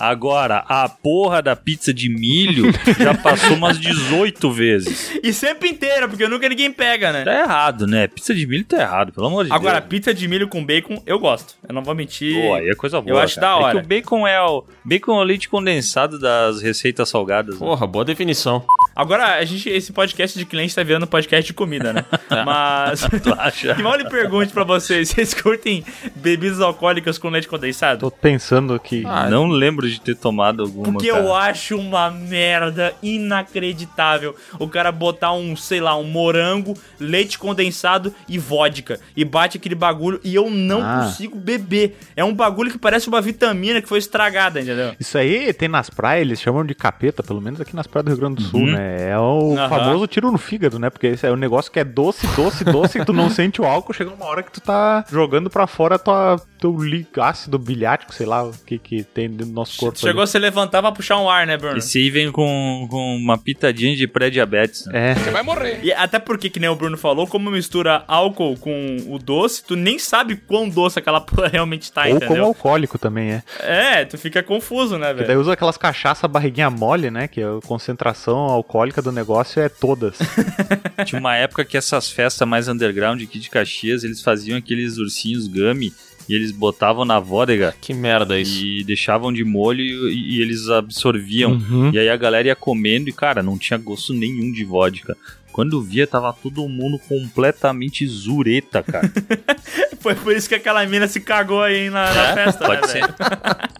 Agora, 0.00 0.64
a 0.68 0.88
porra 0.88 1.40
da 1.42 1.54
pizza 1.56 1.92
de 1.92 2.08
milho 2.08 2.70
já 2.98 3.14
passou 3.14 3.56
umas 3.56 3.78
18 3.78 4.50
vezes. 4.50 5.12
E 5.22 5.32
sempre 5.32 5.68
inteira, 5.68 6.08
porque 6.08 6.26
nunca 6.28 6.48
ninguém 6.48 6.70
pega, 6.72 7.12
né? 7.12 7.24
Tá 7.24 7.40
errado, 7.40 7.86
né? 7.86 8.06
Pizza 8.06 8.34
de 8.34 8.46
milho 8.46 8.64
tá 8.64 8.80
errado, 8.80 9.12
pelo 9.12 9.26
amor 9.26 9.44
de 9.44 9.52
Agora, 9.52 9.80
Deus. 9.80 9.88
pizza 9.90 10.12
de 10.14 10.26
milho 10.28 10.48
com 10.48 10.64
bacon, 10.64 11.02
eu 11.06 11.18
gosto. 11.18 11.54
Eu 11.68 11.74
não 11.74 11.82
vou 11.82 11.94
mentir. 11.94 12.34
Pô, 12.34 12.54
aí 12.54 12.68
é 12.68 12.74
coisa 12.74 13.00
boa. 13.00 13.16
Eu 13.16 13.18
acho 13.20 13.36
cara. 13.36 13.46
da 13.46 13.56
hora. 13.56 13.78
É 13.78 13.80
que 13.80 13.86
o 13.86 13.88
bacon 13.88 14.26
é 14.26 14.40
o 14.42 14.64
bacon 14.84 15.12
é 15.18 15.20
o 15.20 15.24
leite 15.24 15.48
condensado 15.48 15.95
das 16.04 16.60
receitas 16.60 17.08
salgadas. 17.08 17.54
né? 17.54 17.66
Porra, 17.66 17.86
boa 17.86 18.04
definição. 18.04 18.62
Agora, 18.94 19.36
a 19.36 19.44
gente, 19.44 19.68
esse 19.68 19.92
podcast 19.92 20.38
de 20.38 20.44
cliente 20.44 20.74
tá 20.74 20.82
virando 20.82 21.06
podcast 21.06 21.46
de 21.46 21.52
comida, 21.54 21.92
né? 21.92 22.04
Mas. 22.44 23.00
Tu 23.22 23.32
acha? 23.32 23.74
Que 23.74 23.82
mal 23.82 23.96
lhe 23.96 24.08
pergunte 24.08 24.52
pra 24.52 24.64
vocês: 24.64 25.08
vocês 25.10 25.32
curtem 25.34 25.84
bebidas 26.14 26.60
alcoólicas 26.60 27.16
com 27.18 27.28
leite 27.28 27.48
condensado? 27.48 28.00
Tô 28.00 28.10
pensando 28.10 28.78
que. 28.78 29.04
Ah, 29.06 29.28
não 29.30 29.46
lembro 29.48 29.88
de 29.88 30.00
ter 30.00 30.14
tomado 30.16 30.62
alguma. 30.62 30.92
Porque 30.92 31.08
cara. 31.08 31.22
eu 31.22 31.34
acho 31.34 31.78
uma 31.78 32.10
merda 32.10 32.94
inacreditável 33.02 34.34
o 34.58 34.68
cara 34.68 34.90
botar 34.90 35.32
um, 35.32 35.54
sei 35.56 35.80
lá, 35.80 35.96
um 35.96 36.04
morango, 36.04 36.74
leite 36.98 37.38
condensado 37.38 38.14
e 38.28 38.38
vodka. 38.38 38.98
E 39.16 39.24
bate 39.24 39.56
aquele 39.58 39.74
bagulho 39.74 40.20
e 40.24 40.34
eu 40.34 40.50
não 40.50 40.82
Ah. 40.82 41.02
consigo 41.04 41.36
beber. 41.38 41.96
É 42.16 42.24
um 42.24 42.34
bagulho 42.34 42.70
que 42.70 42.78
parece 42.78 43.08
uma 43.08 43.20
vitamina 43.20 43.80
que 43.82 43.88
foi 43.88 43.98
estragada, 43.98 44.60
entendeu? 44.60 44.94
Isso 44.98 45.16
aí 45.18 45.52
tem 45.52 45.68
nas 45.86 45.90
praias, 45.90 46.22
eles 46.26 46.40
chamam 46.40 46.64
de 46.64 46.74
capeta, 46.74 47.22
pelo 47.22 47.40
menos 47.40 47.60
aqui 47.60 47.74
nas 47.76 47.86
praias 47.86 48.04
do 48.06 48.08
Rio 48.10 48.18
Grande 48.18 48.36
do 48.36 48.42
Sul, 48.42 48.60
Uhum. 48.60 48.72
né? 48.72 49.10
É 49.10 49.18
o 49.18 49.54
Aham. 49.56 49.68
famoso 49.68 50.06
tiro 50.06 50.30
no 50.32 50.38
fígado, 50.38 50.78
né? 50.78 50.90
Porque 50.90 51.06
esse 51.08 51.26
é 51.26 51.30
um 51.32 51.36
negócio 51.36 51.70
que 51.70 51.78
é 51.78 51.84
doce, 51.84 52.26
doce, 52.34 52.64
doce, 52.64 52.98
e 52.98 53.04
tu 53.04 53.12
não 53.12 53.28
sente 53.30 53.60
o 53.60 53.64
álcool, 53.64 53.92
chega 53.92 54.10
uma 54.12 54.26
hora 54.26 54.42
que 54.42 54.50
tu 54.50 54.60
tá 54.60 55.04
jogando 55.10 55.48
pra 55.48 55.66
fora 55.66 55.98
tua, 55.98 56.36
teu 56.58 56.76
li- 56.76 57.06
ácido 57.18 57.58
bilhático, 57.58 58.14
sei 58.14 58.26
lá, 58.26 58.44
o 58.44 58.52
que 58.52 58.78
que 58.78 59.02
tem 59.04 59.28
dentro 59.28 59.46
do 59.46 59.52
nosso 59.52 59.76
corpo. 59.78 59.98
Chegou 59.98 60.22
a 60.22 60.26
se 60.26 60.38
levantar 60.38 60.80
pra 60.82 60.92
puxar 60.92 61.18
um 61.18 61.28
ar, 61.28 61.46
né, 61.46 61.56
Bruno? 61.56 61.78
Esse 61.78 61.98
aí 61.98 62.10
vem 62.10 62.30
com, 62.32 62.86
com 62.90 63.16
uma 63.16 63.36
pitadinha 63.38 63.94
de 63.96 64.06
pré-diabetes. 64.06 64.86
né? 64.86 65.12
ali. 65.12 65.20
É. 65.28 65.30
Vai 65.30 65.42
morrer. 65.42 65.80
E 65.82 65.92
até 65.92 66.18
porque, 66.18 66.48
que 66.50 66.58
nem 66.60 66.68
o 66.68 66.74
Bruno 66.76 66.96
falou, 66.96 67.26
como 67.26 67.50
mistura 67.50 68.04
álcool 68.08 68.56
com 68.58 68.96
o 69.08 69.18
doce, 69.18 69.62
tu 69.64 69.76
nem 69.76 69.98
sabe 69.98 70.36
quão 70.36 70.68
doce 70.68 70.98
aquela 70.98 71.20
porra 71.22 71.48
realmente 71.48 71.92
tá, 71.92 72.02
Ou 72.04 72.12
como 72.14 72.24
entendeu? 72.24 72.44
alcoólico 72.44 72.98
também, 72.98 73.30
é. 73.32 73.42
É, 73.60 74.04
tu 74.04 74.16
fica 74.18 74.42
confuso, 74.42 74.98
né, 74.98 75.08
Que 75.08 75.18
daí 75.18 75.26
velho? 75.28 75.40
usa 75.40 75.52
aquelas 75.52 75.76
cachaça 75.76 76.26
barriguinha 76.28 76.70
mole, 76.70 77.10
né? 77.10 77.28
Que 77.28 77.42
a 77.42 77.58
concentração 77.66 78.36
alcoólica 78.38 79.00
do 79.02 79.12
negócio 79.12 79.60
é 79.62 79.68
todas. 79.68 80.18
Tinha 81.04 81.20
uma 81.20 81.36
época 81.36 81.64
que 81.64 81.76
essas 81.76 82.10
festas 82.10 82.46
mais 82.46 82.68
underground 82.68 83.22
aqui 83.22 83.38
de 83.38 83.50
Caxias, 83.50 84.04
eles 84.04 84.22
faziam 84.22 84.56
aqueles 84.58 84.96
ursinhos 84.98 85.46
gummy 85.48 85.92
e 86.28 86.34
eles 86.34 86.50
botavam 86.50 87.04
na 87.04 87.18
vodega 87.20 87.74
Que 87.80 87.94
merda 87.94 88.38
isso. 88.38 88.64
e 88.64 88.82
deixavam 88.84 89.32
de 89.32 89.44
molho 89.44 89.82
e, 90.10 90.36
e 90.36 90.42
eles 90.42 90.68
absorviam. 90.68 91.52
Uhum. 91.52 91.90
E 91.92 91.98
aí 91.98 92.08
a 92.08 92.16
galera 92.16 92.48
ia 92.48 92.56
comendo 92.56 93.08
e, 93.08 93.12
cara, 93.12 93.42
não 93.42 93.56
tinha 93.58 93.78
gosto 93.78 94.12
nenhum 94.12 94.50
de 94.52 94.64
vodka. 94.64 95.16
Quando 95.52 95.80
via, 95.80 96.06
tava 96.06 96.32
todo 96.34 96.68
mundo 96.68 96.98
completamente 96.98 98.06
zureta, 98.06 98.82
cara. 98.82 99.10
Foi 100.00 100.14
por 100.14 100.36
isso 100.36 100.48
que 100.48 100.54
aquela 100.54 100.84
mina 100.86 101.08
se 101.08 101.18
cagou 101.20 101.62
aí 101.62 101.88
na, 101.88 102.12
na 102.12 102.34
festa, 102.34 102.66
Pode 102.66 102.82
né, 102.82 102.88
ser. 102.88 103.02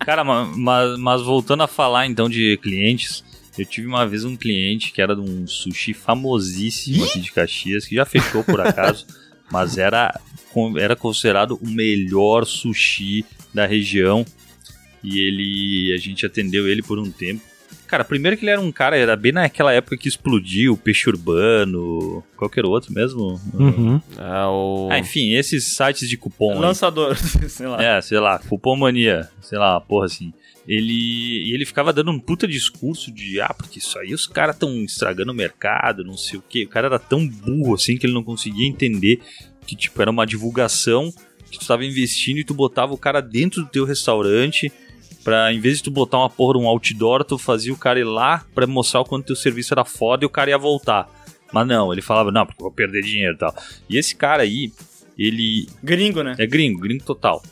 Cara, 0.04 0.24
ma- 0.24 0.50
mas, 0.56 0.98
mas 0.98 1.22
voltando 1.22 1.62
a 1.62 1.66
falar 1.68 2.06
então 2.06 2.28
de 2.30 2.58
clientes, 2.62 3.22
eu 3.58 3.66
tive 3.66 3.86
uma 3.86 4.06
vez 4.06 4.24
um 4.24 4.36
cliente 4.36 4.90
que 4.90 5.02
era 5.02 5.14
de 5.14 5.20
um 5.20 5.46
sushi 5.46 5.92
famosíssimo 5.92 7.04
aqui 7.04 7.20
de 7.20 7.30
Caxias, 7.30 7.84
que 7.86 7.94
já 7.94 8.04
fechou 8.06 8.42
por 8.42 8.60
acaso, 8.60 9.06
mas 9.52 9.76
era, 9.78 10.18
era 10.78 10.96
considerado 10.96 11.58
o 11.62 11.68
melhor 11.68 12.44
sushi 12.44 13.24
da 13.52 13.66
região. 13.66 14.24
E 15.02 15.20
ele. 15.20 15.94
A 15.94 15.98
gente 15.98 16.26
atendeu 16.26 16.68
ele 16.68 16.82
por 16.82 16.98
um 16.98 17.10
tempo. 17.10 17.42
Cara, 17.86 18.04
primeiro 18.04 18.36
que 18.36 18.44
ele 18.44 18.50
era 18.50 18.60
um 18.60 18.72
cara, 18.72 18.96
era 18.96 19.14
bem 19.14 19.30
naquela 19.30 19.72
época 19.72 19.96
que 19.96 20.08
explodiu 20.08 20.72
o 20.72 20.76
peixe 20.76 21.08
urbano, 21.08 22.22
qualquer 22.36 22.64
outro 22.64 22.92
mesmo. 22.92 23.40
Uhum. 23.54 24.00
É 24.18 24.46
o. 24.46 24.88
Ah, 24.90 24.98
enfim, 24.98 25.34
esses 25.34 25.76
sites 25.76 26.08
de 26.08 26.16
cupom. 26.16 26.54
aí. 26.54 26.58
Lançador, 26.58 27.16
sei 27.48 27.66
lá. 27.66 27.82
É, 27.82 28.00
sei 28.00 28.18
lá, 28.18 28.38
Cupomania, 28.40 29.28
sei 29.40 29.58
lá, 29.58 29.80
porra 29.80 30.06
assim. 30.06 30.32
Ele, 30.66 31.48
e 31.48 31.54
ele 31.54 31.64
ficava 31.64 31.92
dando 31.92 32.10
um 32.10 32.18
puta 32.18 32.48
discurso 32.48 33.12
de, 33.12 33.40
ah, 33.40 33.54
porque 33.54 33.78
isso 33.78 33.96
aí 34.00 34.12
os 34.12 34.26
caras 34.26 34.58
tão 34.58 34.82
estragando 34.82 35.30
o 35.30 35.34
mercado, 35.34 36.02
não 36.02 36.16
sei 36.16 36.40
o 36.40 36.42
quê. 36.42 36.64
O 36.64 36.68
cara 36.68 36.88
era 36.88 36.98
tão 36.98 37.26
burro 37.26 37.74
assim 37.74 37.96
que 37.96 38.04
ele 38.04 38.14
não 38.14 38.24
conseguia 38.24 38.66
entender 38.66 39.20
que, 39.66 39.76
tipo, 39.76 40.00
era 40.00 40.10
uma 40.10 40.26
divulgação 40.26 41.12
que 41.50 41.58
tu 41.58 41.66
tava 41.66 41.84
investindo 41.84 42.38
e 42.38 42.44
tu 42.44 42.54
botava 42.54 42.92
o 42.92 42.98
cara 42.98 43.20
dentro 43.20 43.62
do 43.62 43.68
teu 43.68 43.84
restaurante 43.84 44.72
pra, 45.22 45.52
em 45.52 45.60
vez 45.60 45.78
de 45.78 45.84
tu 45.84 45.90
botar 45.90 46.18
uma 46.18 46.30
porra, 46.30 46.58
um 46.58 46.66
outdoor, 46.66 47.24
tu 47.24 47.36
fazia 47.38 47.72
o 47.72 47.76
cara 47.76 47.98
ir 47.98 48.04
lá 48.04 48.44
pra 48.54 48.66
mostrar 48.66 49.00
o 49.00 49.04
quanto 49.04 49.26
teu 49.26 49.36
serviço 49.36 49.74
era 49.74 49.84
foda 49.84 50.24
e 50.24 50.26
o 50.26 50.30
cara 50.30 50.50
ia 50.50 50.58
voltar. 50.58 51.08
Mas 51.52 51.66
não, 51.66 51.92
ele 51.92 52.02
falava, 52.02 52.30
não, 52.30 52.44
porque 52.44 52.62
eu 52.62 52.66
vou 52.66 52.72
perder 52.72 53.02
dinheiro 53.02 53.34
e 53.34 53.38
tal. 53.38 53.54
E 53.88 53.96
esse 53.96 54.14
cara 54.14 54.42
aí, 54.42 54.72
ele, 55.18 55.68
Gringo, 55.82 56.22
né? 56.22 56.34
é 56.38 56.46
gringo, 56.46 56.80
gringo 56.80 57.04
total. 57.04 57.42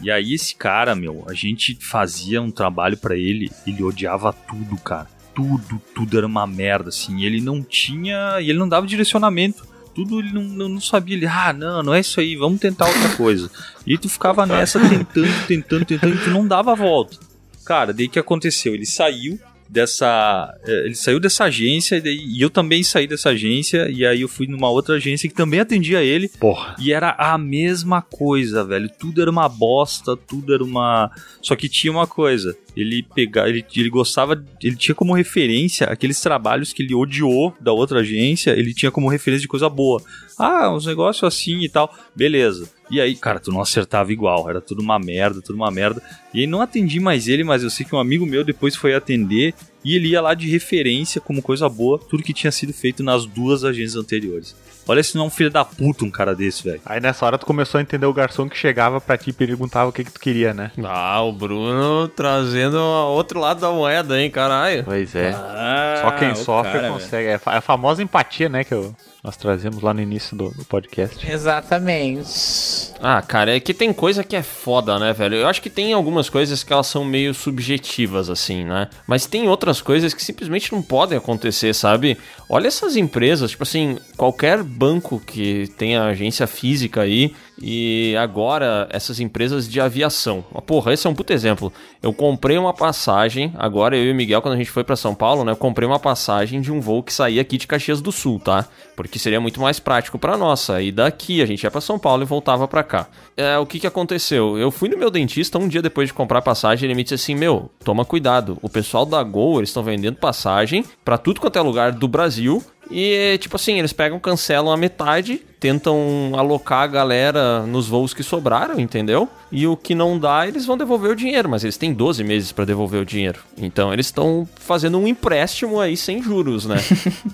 E 0.00 0.10
aí 0.10 0.34
esse 0.34 0.54
cara, 0.56 0.94
meu, 0.94 1.24
a 1.28 1.34
gente 1.34 1.76
fazia 1.80 2.42
um 2.42 2.50
trabalho 2.50 2.96
pra 2.96 3.16
ele, 3.16 3.50
ele 3.66 3.82
odiava 3.82 4.32
tudo, 4.32 4.76
cara. 4.76 5.08
Tudo, 5.34 5.80
tudo 5.94 6.18
era 6.18 6.26
uma 6.26 6.46
merda, 6.46 6.90
assim. 6.90 7.24
Ele 7.24 7.40
não 7.40 7.62
tinha, 7.62 8.40
e 8.40 8.50
ele 8.50 8.58
não 8.58 8.68
dava 8.68 8.86
direcionamento. 8.86 9.66
Tudo 9.94 10.18
ele 10.18 10.32
não, 10.32 10.68
não, 10.68 10.80
sabia, 10.80 11.16
ele, 11.16 11.26
ah, 11.26 11.52
não, 11.52 11.82
não 11.82 11.94
é 11.94 12.00
isso 12.00 12.18
aí, 12.18 12.34
vamos 12.36 12.60
tentar 12.60 12.86
outra 12.86 13.16
coisa. 13.16 13.50
E 13.86 13.96
tu 13.96 14.08
ficava 14.08 14.44
nessa 14.44 14.80
tentando, 14.80 15.46
tentando, 15.46 15.84
tentando, 15.84 16.14
e 16.14 16.24
tu 16.24 16.30
não 16.30 16.46
dava 16.46 16.72
a 16.72 16.74
volta. 16.74 17.16
Cara, 17.64 17.92
daí 17.92 18.08
que 18.08 18.18
aconteceu? 18.18 18.74
Ele 18.74 18.86
saiu 18.86 19.38
dessa. 19.68 20.54
eh, 20.66 20.82
Ele 20.86 20.94
saiu 20.94 21.20
dessa 21.20 21.44
agência 21.44 22.00
e, 22.04 22.38
e 22.38 22.40
eu 22.40 22.50
também 22.50 22.82
saí 22.82 23.06
dessa 23.06 23.30
agência. 23.30 23.88
E 23.90 24.04
aí 24.04 24.20
eu 24.22 24.28
fui 24.28 24.46
numa 24.46 24.70
outra 24.70 24.96
agência 24.96 25.28
que 25.28 25.34
também 25.34 25.60
atendia 25.60 26.02
ele. 26.02 26.28
Porra. 26.28 26.76
E 26.78 26.92
era 26.92 27.10
a 27.18 27.36
mesma 27.38 28.02
coisa, 28.02 28.64
velho. 28.64 28.88
Tudo 28.98 29.20
era 29.22 29.30
uma 29.30 29.48
bosta, 29.48 30.16
tudo 30.16 30.54
era 30.54 30.62
uma. 30.62 31.10
Só 31.42 31.54
que 31.56 31.68
tinha 31.68 31.92
uma 31.92 32.06
coisa. 32.06 32.56
Ele 32.76 33.04
pegava, 33.14 33.48
ele, 33.48 33.64
ele 33.76 33.88
gostava, 33.88 34.42
ele 34.60 34.74
tinha 34.74 34.94
como 34.94 35.14
referência 35.14 35.86
aqueles 35.86 36.20
trabalhos 36.20 36.72
que 36.72 36.82
ele 36.82 36.94
odiou 36.94 37.54
da 37.60 37.72
outra 37.72 38.00
agência, 38.00 38.50
ele 38.50 38.74
tinha 38.74 38.90
como 38.90 39.08
referência 39.08 39.42
de 39.42 39.48
coisa 39.48 39.68
boa. 39.68 40.02
Ah, 40.36 40.74
uns 40.74 40.84
negócios 40.84 41.22
assim 41.22 41.60
e 41.62 41.68
tal. 41.68 41.94
Beleza. 42.16 42.68
E 42.90 43.00
aí, 43.00 43.14
cara, 43.16 43.40
tu 43.40 43.50
não 43.50 43.60
acertava 43.60 44.12
igual, 44.12 44.48
era 44.48 44.60
tudo 44.60 44.82
uma 44.82 44.98
merda, 44.98 45.40
tudo 45.40 45.56
uma 45.56 45.70
merda. 45.70 46.02
E 46.32 46.40
aí 46.40 46.46
não 46.46 46.60
atendi 46.60 47.00
mais 47.00 47.28
ele, 47.28 47.42
mas 47.44 47.62
eu 47.62 47.70
sei 47.70 47.84
que 47.86 47.94
um 47.94 47.98
amigo 47.98 48.26
meu 48.26 48.44
depois 48.44 48.76
foi 48.76 48.94
atender 48.94 49.54
e 49.84 49.94
ele 49.96 50.08
ia 50.08 50.20
lá 50.20 50.34
de 50.34 50.50
referência 50.50 51.20
como 51.20 51.42
coisa 51.42 51.68
boa, 51.68 51.98
tudo 51.98 52.22
que 52.22 52.32
tinha 52.32 52.50
sido 52.52 52.72
feito 52.72 53.02
nas 53.02 53.24
duas 53.26 53.64
agências 53.64 53.96
anteriores. 53.96 54.54
Olha 54.86 55.02
se 55.02 55.16
não 55.16 55.24
é 55.24 55.26
um 55.28 55.30
filho 55.30 55.50
da 55.50 55.64
puta 55.64 56.04
um 56.04 56.10
cara 56.10 56.34
desse, 56.34 56.62
velho. 56.62 56.80
Aí 56.84 57.00
nessa 57.00 57.24
hora 57.24 57.38
tu 57.38 57.46
começou 57.46 57.78
a 57.78 57.82
entender 57.82 58.04
o 58.04 58.12
garçom 58.12 58.48
que 58.50 58.56
chegava 58.56 59.00
pra 59.00 59.16
ti 59.16 59.30
e 59.30 59.32
perguntava 59.32 59.88
o 59.88 59.92
que 59.92 60.04
que 60.04 60.12
tu 60.12 60.20
queria, 60.20 60.52
né? 60.52 60.70
Ah, 60.84 61.22
o 61.22 61.32
Bruno 61.32 62.06
trazendo 62.08 62.76
o 62.76 63.14
outro 63.14 63.40
lado 63.40 63.60
da 63.60 63.70
moeda, 63.70 64.20
hein, 64.20 64.30
caralho. 64.30 64.84
Pois 64.84 65.14
é. 65.14 65.30
Ah, 65.34 66.00
Só 66.02 66.10
quem 66.12 66.34
sofre 66.34 66.72
cara, 66.72 66.90
consegue. 66.90 67.28
É 67.28 67.40
a 67.46 67.60
famosa 67.62 68.02
empatia, 68.02 68.48
né? 68.50 68.62
Que 68.62 68.74
eu- 68.74 68.94
nós 69.24 69.38
trazemos 69.38 69.82
lá 69.82 69.94
no 69.94 70.02
início 70.02 70.36
do, 70.36 70.50
do 70.50 70.66
podcast. 70.66 71.26
Exatamente. 71.26 72.92
Ah, 73.00 73.22
cara, 73.22 73.56
é 73.56 73.58
que 73.58 73.72
tem 73.72 73.90
coisa 73.90 74.22
que 74.22 74.36
é 74.36 74.42
foda, 74.42 74.98
né, 74.98 75.14
velho? 75.14 75.36
Eu 75.36 75.48
acho 75.48 75.62
que 75.62 75.70
tem 75.70 75.94
algumas 75.94 76.28
coisas 76.28 76.62
que 76.62 76.70
elas 76.70 76.88
são 76.88 77.02
meio 77.06 77.32
subjetivas, 77.32 78.28
assim, 78.28 78.64
né? 78.64 78.90
Mas 79.06 79.24
tem 79.24 79.48
outras 79.48 79.80
coisas 79.80 80.12
que 80.12 80.22
simplesmente 80.22 80.70
não 80.70 80.82
podem 80.82 81.16
acontecer, 81.16 81.72
sabe? 81.74 82.18
Olha 82.50 82.68
essas 82.68 82.96
empresas, 82.96 83.52
tipo 83.52 83.62
assim, 83.62 83.96
qualquer 84.14 84.62
banco 84.62 85.18
que 85.18 85.68
tenha 85.78 86.04
agência 86.04 86.46
física 86.46 87.00
aí, 87.00 87.34
e 87.60 88.16
agora 88.18 88.88
essas 88.90 89.20
empresas 89.20 89.68
de 89.68 89.80
aviação. 89.80 90.44
Porra, 90.66 90.92
esse 90.92 91.06
é 91.06 91.10
um 91.10 91.14
puto 91.14 91.32
exemplo. 91.32 91.72
Eu 92.02 92.12
comprei 92.12 92.58
uma 92.58 92.72
passagem, 92.72 93.52
agora 93.56 93.96
eu 93.96 94.04
e 94.04 94.12
o 94.12 94.14
Miguel, 94.14 94.42
quando 94.42 94.54
a 94.54 94.56
gente 94.56 94.70
foi 94.70 94.84
pra 94.84 94.96
São 94.96 95.14
Paulo, 95.14 95.44
né? 95.44 95.52
Eu 95.52 95.56
comprei 95.56 95.86
uma 95.86 95.98
passagem 95.98 96.60
de 96.60 96.72
um 96.72 96.80
voo 96.80 97.02
que 97.02 97.12
saía 97.12 97.40
aqui 97.40 97.56
de 97.56 97.66
Caxias 97.66 98.00
do 98.00 98.12
Sul, 98.12 98.40
tá? 98.40 98.66
Porque 98.96 99.18
seria 99.18 99.40
muito 99.40 99.60
mais 99.60 99.78
prático 99.78 100.18
pra 100.18 100.36
nós. 100.36 100.68
Aí 100.70 100.90
daqui 100.90 101.42
a 101.42 101.46
gente 101.46 101.62
ia 101.62 101.70
pra 101.70 101.80
São 101.80 101.98
Paulo 101.98 102.22
e 102.22 102.26
voltava 102.26 102.66
pra 102.66 102.82
cá. 102.82 103.06
É, 103.36 103.58
o 103.58 103.66
que 103.66 103.80
que 103.80 103.86
aconteceu? 103.86 104.58
Eu 104.58 104.70
fui 104.70 104.88
no 104.88 104.98
meu 104.98 105.10
dentista 105.10 105.58
um 105.58 105.68
dia 105.68 105.82
depois 105.82 106.08
de 106.08 106.14
comprar 106.14 106.38
a 106.38 106.42
passagem, 106.42 106.86
ele 106.86 106.94
me 106.94 107.02
disse 107.02 107.14
assim: 107.14 107.34
"Meu, 107.34 107.70
toma 107.84 108.04
cuidado. 108.04 108.58
O 108.62 108.68
pessoal 108.68 109.06
da 109.06 109.22
Gol, 109.22 109.58
eles 109.58 109.70
estão 109.70 109.82
vendendo 109.82 110.16
passagem 110.16 110.84
pra 111.04 111.18
tudo 111.18 111.40
quanto 111.40 111.58
é 111.58 111.62
lugar 111.62 111.92
do 111.92 112.06
Brasil 112.06 112.62
e, 112.90 113.38
tipo 113.38 113.56
assim, 113.56 113.78
eles 113.78 113.92
pegam, 113.92 114.18
cancelam 114.18 114.72
a 114.72 114.76
metade, 114.76 115.40
tentam 115.60 116.32
alocar 116.36 116.82
a 116.82 116.86
galera 116.86 117.60
nos 117.60 117.88
voos 117.88 118.12
que 118.12 118.22
sobraram, 118.22 118.78
entendeu? 118.78 119.26
E 119.50 119.66
o 119.66 119.76
que 119.76 119.94
não 119.94 120.18
dá, 120.18 120.46
eles 120.46 120.66
vão 120.66 120.76
devolver 120.76 121.12
o 121.12 121.16
dinheiro, 121.16 121.48
mas 121.48 121.62
eles 121.64 121.76
têm 121.78 121.92
12 121.94 122.22
meses 122.24 122.52
pra 122.52 122.64
devolver 122.66 123.00
o 123.00 123.04
dinheiro. 123.06 123.38
Então 123.56 123.92
eles 123.92 124.06
estão 124.06 124.46
fazendo 124.56 124.98
um 124.98 125.06
empréstimo 125.06 125.80
aí 125.80 125.96
sem 125.96 126.20
juros, 126.22 126.66
né? 126.66 126.76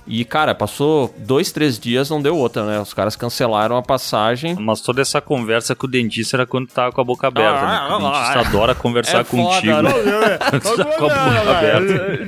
e, 0.07 0.25
cara, 0.25 0.55
passou 0.55 1.13
dois, 1.19 1.51
três 1.51 1.79
dias, 1.79 2.09
não 2.11 2.23
deu 2.23 2.37
outra, 2.37 2.65
né? 2.65 2.79
Os 2.81 2.95
caras 2.95 3.17
cancelaram 3.17 3.77
a 3.77 3.83
passagem. 3.83 4.55
Mas 4.61 4.81
toda 4.81 5.01
essa 5.01 5.21
conversa 5.21 5.75
com 5.75 5.87
o 5.87 5.91
dentista 5.91 6.37
era 6.37 6.47
quando 6.47 6.69
tava 6.69 6.93
com 6.93 7.01
a 7.01 7.05
boca 7.05 7.27
aberta, 7.27 7.67
né? 7.67 7.79
Porque 7.89 8.05
O 8.05 8.11
dentista 8.13 8.41
adora 8.41 8.75
conversar 8.77 9.21
É 9.21 9.25
foda, 9.25 9.43
contigo. 9.43 9.83
né? 9.83 9.91
Quando 10.63 10.77
tá 10.77 10.85
com 10.85 11.05
a 11.07 11.09
boca 11.09 11.51
aberta. 11.51 12.21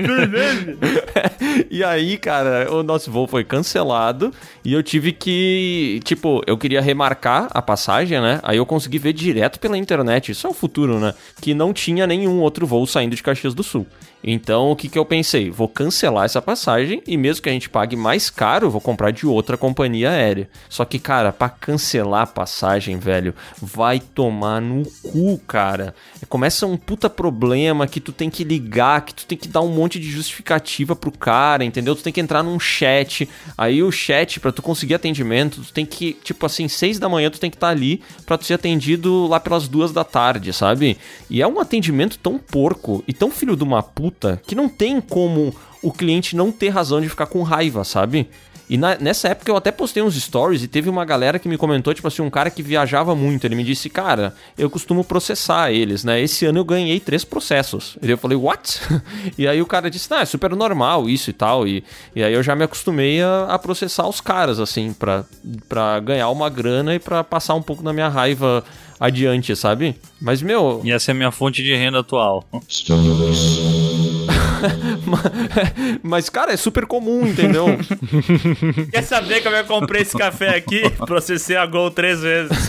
e 1.71 1.85
aí, 1.85 2.17
cara, 2.19 2.67
o 2.75 2.83
nosso 2.83 3.11
voo 3.13 3.29
foi 3.29 3.45
cancelado 3.45 4.33
e 4.65 4.73
eu 4.73 4.83
tive 4.83 5.13
que, 5.13 6.01
tipo, 6.05 6.43
eu 6.47 6.59
queria 6.59 6.81
remarcar 6.81 7.49
a 7.51 7.63
passagem, 7.63 8.21
né? 8.21 8.41
Aí 8.43 8.57
eu 8.57 8.67
consegui 8.67 8.99
ver 8.99 9.13
direto 9.13 9.61
pela 9.61 9.79
internet, 9.79 10.33
isso 10.33 10.47
é 10.47 10.51
o 10.51 10.55
futuro, 10.55 10.99
né? 10.99 11.15
Que 11.41 11.55
não 11.55 11.73
tinha 11.73 12.07
nenhum 12.07 12.41
outro 12.41 12.67
voo 12.67 12.87
saindo 12.87 13.15
de 13.15 13.23
Caxias 13.23 13.55
do 13.55 13.63
Sul. 13.63 13.87
Então, 14.25 14.71
o 14.71 14.77
que 14.77 14.89
que 14.89 14.99
eu 14.99 15.05
pensei? 15.05 15.51
Vou 15.51 15.69
cancelar 15.69 16.25
essa 16.25 16.41
passagem 16.41 17.03
e 17.07 17.17
mesmo 17.17 17.43
que 17.43 17.49
a 17.49 17.53
gente 17.53 17.69
pague 17.69 17.97
mais 17.97 18.31
caro, 18.31 18.71
vou 18.71 18.81
comprar 18.81 19.11
de 19.11 19.27
outra 19.27 19.57
companhia 19.57 20.11
aérea. 20.11 20.49
Só 20.69 20.85
que, 20.85 20.99
cara, 20.99 21.33
pra 21.33 21.49
cancelar 21.49 22.23
a 22.23 22.27
passagem, 22.27 22.99
velho, 22.99 23.35
vai 23.61 23.99
tomar 23.99 24.61
no 24.61 24.85
cu, 25.03 25.39
cara. 25.47 25.95
Começa 26.29 26.67
um 26.67 26.77
puta 26.77 27.11
problema 27.11 27.87
que 27.87 28.01
tu 28.01 28.13
tem 28.13 28.31
que 28.31 28.45
ligar, 28.45 29.05
que 29.05 29.13
tu 29.13 29.27
tem 29.27 29.37
que 29.37 29.49
dar 29.49 29.61
um 29.61 29.69
monte 29.69 29.99
de 29.99 30.09
justificativa 30.09 30.95
pro 30.95 31.11
cara, 31.11 31.65
entendeu? 31.65 31.97
Tu 31.97 32.03
tem 32.03 32.13
que 32.13 32.21
entrar 32.21 32.43
num 32.43 32.61
chat. 32.61 33.29
Aí 33.59 33.83
o 33.83 33.91
chat, 33.91 34.39
pra 34.39 34.53
tu 34.53 34.63
conseguir 34.63 34.95
atendimento, 34.95 35.63
tu 35.63 35.73
tem 35.73 35.85
que, 35.85 36.13
tipo 36.13 36.47
assim, 36.47 36.69
seis 36.69 36.99
da 36.99 37.09
manhã 37.09 37.29
tu 37.29 37.41
tem 37.41 37.51
que 37.51 37.57
estar 37.57 37.69
ali 37.69 38.01
pra 38.25 38.39
tu 38.39 38.45
ser 38.45 38.55
atendido 38.55 39.27
lá 39.27 39.41
pelas 39.41 39.67
duas 39.67 39.93
da 39.93 40.05
tarde, 40.05 40.53
sabe? 40.53 40.97
E 41.29 41.43
é 41.43 41.47
um 41.47 41.59
atendimento 41.59 42.19
tão 42.19 42.39
porco 42.39 43.03
e 43.07 43.13
tão 43.13 43.31
filho 43.31 43.57
de 43.57 43.65
uma 43.65 43.83
puta 43.83 44.12
que 44.47 44.55
não 44.55 44.69
tem 44.69 45.01
como 45.01 45.55
o 45.83 45.93
cliente 45.93 46.37
não 46.37 46.53
ter 46.53 46.69
razão 46.69 47.01
de 47.01 47.09
ficar 47.09 47.27
com 47.27 47.43
raiva, 47.43 47.83
sabe? 47.85 48.29
E 48.71 48.79
na- 48.79 48.97
nessa 48.97 49.29
época 49.29 49.51
eu 49.51 49.57
até 49.57 49.71
postei 49.71 50.03
uns 50.03 50.15
stories 50.15 50.63
e 50.63 50.69
teve 50.69 50.89
uma 50.89 51.05
galera 51.05 51.39
que 51.39 51.47
me 51.49 51.59
comentou, 51.59 51.93
tipo 51.93 52.09
assim, 52.09 52.23
um 52.23 52.31
cara 52.31 52.49
que 52.49 52.63
viajava 52.63 53.15
muito. 53.15 53.45
Ele 53.45 53.55
me 53.57 53.65
disse, 53.65 53.91
cara, 53.91 54.35
eu 54.57 54.71
costumo 54.71 55.05
processar 55.05 55.71
eles, 55.71 56.05
né? 56.05 56.23
Esse 56.23 56.47
ano 56.47 56.59
eu 56.61 56.65
ganhei 56.65 56.99
três 56.99 57.23
processos. 57.23 57.99
E 58.01 58.09
eu 58.09 58.17
falei, 58.17 58.39
what? 58.39 58.81
E 59.37 59.47
aí 59.47 59.61
o 59.61 59.67
cara 59.67 59.91
disse, 59.91 60.11
não, 60.11 60.19
é 60.19 60.25
super 60.25 60.55
normal 60.57 61.11
isso 61.11 61.29
e 61.29 61.33
tal. 61.35 61.67
E, 61.69 61.85
e 62.17 62.23
aí 62.23 62.33
eu 62.33 62.43
já 62.43 62.55
me 62.57 62.65
acostumei 62.65 63.21
a, 63.21 63.47
a 63.51 63.59
processar 63.59 64.09
os 64.09 64.23
caras, 64.23 64.59
assim, 64.59 64.95
pra, 64.95 65.25
pra 65.69 66.01
ganhar 66.01 66.31
uma 66.31 66.49
grana 66.49 66.95
e 66.95 66.99
pra 66.99 67.23
passar 67.23 67.55
um 67.55 67.63
pouco 67.63 67.83
da 67.83 67.93
minha 67.93 68.09
raiva 68.09 68.65
adiante, 68.99 69.55
sabe? 69.55 69.97
Mas, 70.19 70.41
meu, 70.41 70.81
E 70.83 70.93
essa 70.93 71.11
é 71.11 71.13
a 71.13 71.17
minha 71.17 71.33
fonte 71.33 71.63
de 71.63 71.75
renda 71.75 71.99
atual. 71.99 72.43
mas, 76.03 76.29
cara, 76.29 76.53
é 76.53 76.57
super 76.57 76.87
comum, 76.87 77.27
entendeu? 77.27 77.67
Quer 78.91 79.03
saber 79.03 79.43
como 79.43 79.57
eu 79.57 79.65
comprei 79.65 80.03
esse 80.03 80.17
café 80.17 80.57
aqui? 80.57 80.89
Processei 81.07 81.57
a 81.57 81.67
Gol 81.67 81.91
três 81.91 82.21
vezes. 82.21 82.69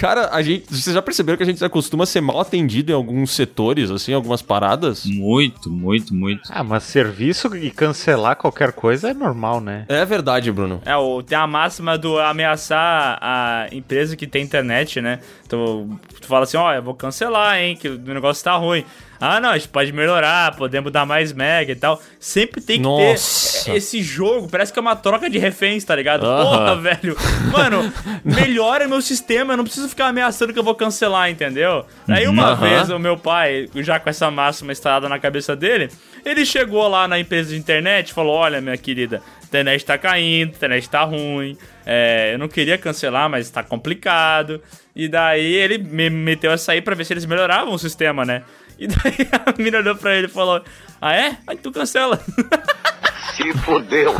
Cara, 0.00 0.30
a 0.32 0.42
gente. 0.42 0.66
Vocês 0.70 0.94
já 0.94 1.02
perceberam 1.02 1.36
que 1.36 1.42
a 1.42 1.46
gente 1.46 1.58
se 1.58 1.64
acostuma 1.64 2.04
a 2.04 2.06
ser 2.06 2.20
mal 2.20 2.40
atendido 2.40 2.92
em 2.92 2.94
alguns 2.94 3.30
setores, 3.32 3.90
assim, 3.90 4.12
algumas 4.12 4.42
paradas? 4.42 5.04
Muito, 5.04 5.70
muito, 5.70 6.14
muito. 6.14 6.42
Ah, 6.50 6.64
mas 6.64 6.84
serviço 6.84 7.54
e 7.56 7.70
cancelar 7.70 8.36
qualquer 8.36 8.72
coisa 8.72 9.10
é 9.10 9.14
normal, 9.14 9.60
né? 9.60 9.84
É 9.88 10.04
verdade, 10.04 10.50
Bruno. 10.50 10.80
É, 10.84 10.96
o, 10.96 11.22
tem 11.22 11.36
a 11.36 11.46
máxima 11.46 11.96
do 11.98 12.18
ameaçar 12.18 13.18
a 13.20 13.66
empresa 13.72 14.16
que 14.16 14.26
tem 14.26 14.42
internet, 14.42 15.00
né? 15.00 15.20
Tu, 15.48 15.88
tu 16.20 16.26
fala 16.26 16.44
assim, 16.44 16.56
ó, 16.56 16.72
eu 16.72 16.82
vou 16.82 16.94
cancelar, 16.94 17.58
hein, 17.58 17.76
que 17.76 17.88
o 17.88 17.98
negócio 17.98 18.42
tá 18.42 18.54
ruim. 18.56 18.84
Ah, 19.24 19.40
não, 19.40 19.50
a 19.50 19.56
gente 19.56 19.68
pode 19.68 19.92
melhorar, 19.92 20.56
podemos 20.56 20.90
dar 20.90 21.06
mais 21.06 21.32
mega 21.32 21.70
e 21.70 21.76
tal. 21.76 22.02
Sempre 22.18 22.60
tem 22.60 22.78
que 22.78 22.82
Nossa. 22.82 23.66
ter 23.66 23.76
esse 23.76 24.02
jogo, 24.02 24.48
parece 24.48 24.72
que 24.72 24.78
é 24.80 24.82
uma 24.82 24.96
troca 24.96 25.30
de 25.30 25.38
reféns, 25.38 25.84
tá 25.84 25.94
ligado? 25.94 26.26
Aham. 26.26 26.44
Porra, 26.44 26.76
velho. 26.76 27.16
Mano, 27.52 27.92
melhora 28.24 28.88
meu 28.88 29.00
sistema, 29.00 29.52
eu 29.52 29.56
não 29.58 29.64
preciso 29.64 29.88
ficar 29.88 30.08
ameaçando 30.08 30.52
que 30.52 30.58
eu 30.58 30.64
vou 30.64 30.74
cancelar, 30.74 31.30
entendeu? 31.30 31.86
Aí 32.08 32.26
uma 32.26 32.48
Aham. 32.50 32.68
vez 32.68 32.90
o 32.90 32.98
meu 32.98 33.16
pai, 33.16 33.68
já 33.76 34.00
com 34.00 34.10
essa 34.10 34.28
máxima 34.28 34.72
instalada 34.72 35.08
na 35.08 35.20
cabeça 35.20 35.54
dele, 35.54 35.88
ele 36.24 36.44
chegou 36.44 36.88
lá 36.88 37.06
na 37.06 37.16
empresa 37.18 37.50
de 37.50 37.56
internet 37.56 38.08
e 38.08 38.12
falou: 38.14 38.34
Olha, 38.34 38.60
minha 38.60 38.76
querida, 38.76 39.22
a 39.40 39.44
internet 39.44 39.84
tá 39.84 39.96
caindo, 39.96 40.48
a 40.50 40.56
internet 40.56 40.90
tá 40.90 41.04
ruim. 41.04 41.56
é, 41.86 42.30
eu 42.34 42.38
não 42.38 42.48
queria 42.48 42.76
cancelar, 42.76 43.28
mas 43.30 43.48
tá 43.50 43.62
complicado. 43.62 44.60
E 44.94 45.08
daí 45.08 45.54
ele 45.54 45.78
me 45.78 46.10
meteu 46.10 46.50
essa 46.50 46.72
aí 46.72 46.82
pra 46.82 46.94
ver 46.94 47.04
se 47.04 47.12
eles 47.14 47.24
melhoravam 47.24 47.72
o 47.72 47.78
sistema, 47.78 48.24
né? 48.24 48.42
E 48.78 48.86
daí 48.86 49.28
a 49.46 49.62
mina 49.62 49.78
olhou 49.78 49.96
pra 49.96 50.14
ele 50.14 50.26
e 50.26 50.30
falou: 50.30 50.62
Ah, 51.00 51.14
é? 51.14 51.38
Aí 51.46 51.56
tu 51.56 51.72
cancela. 51.72 52.20
Se 53.34 53.52
fodeu. 53.58 54.14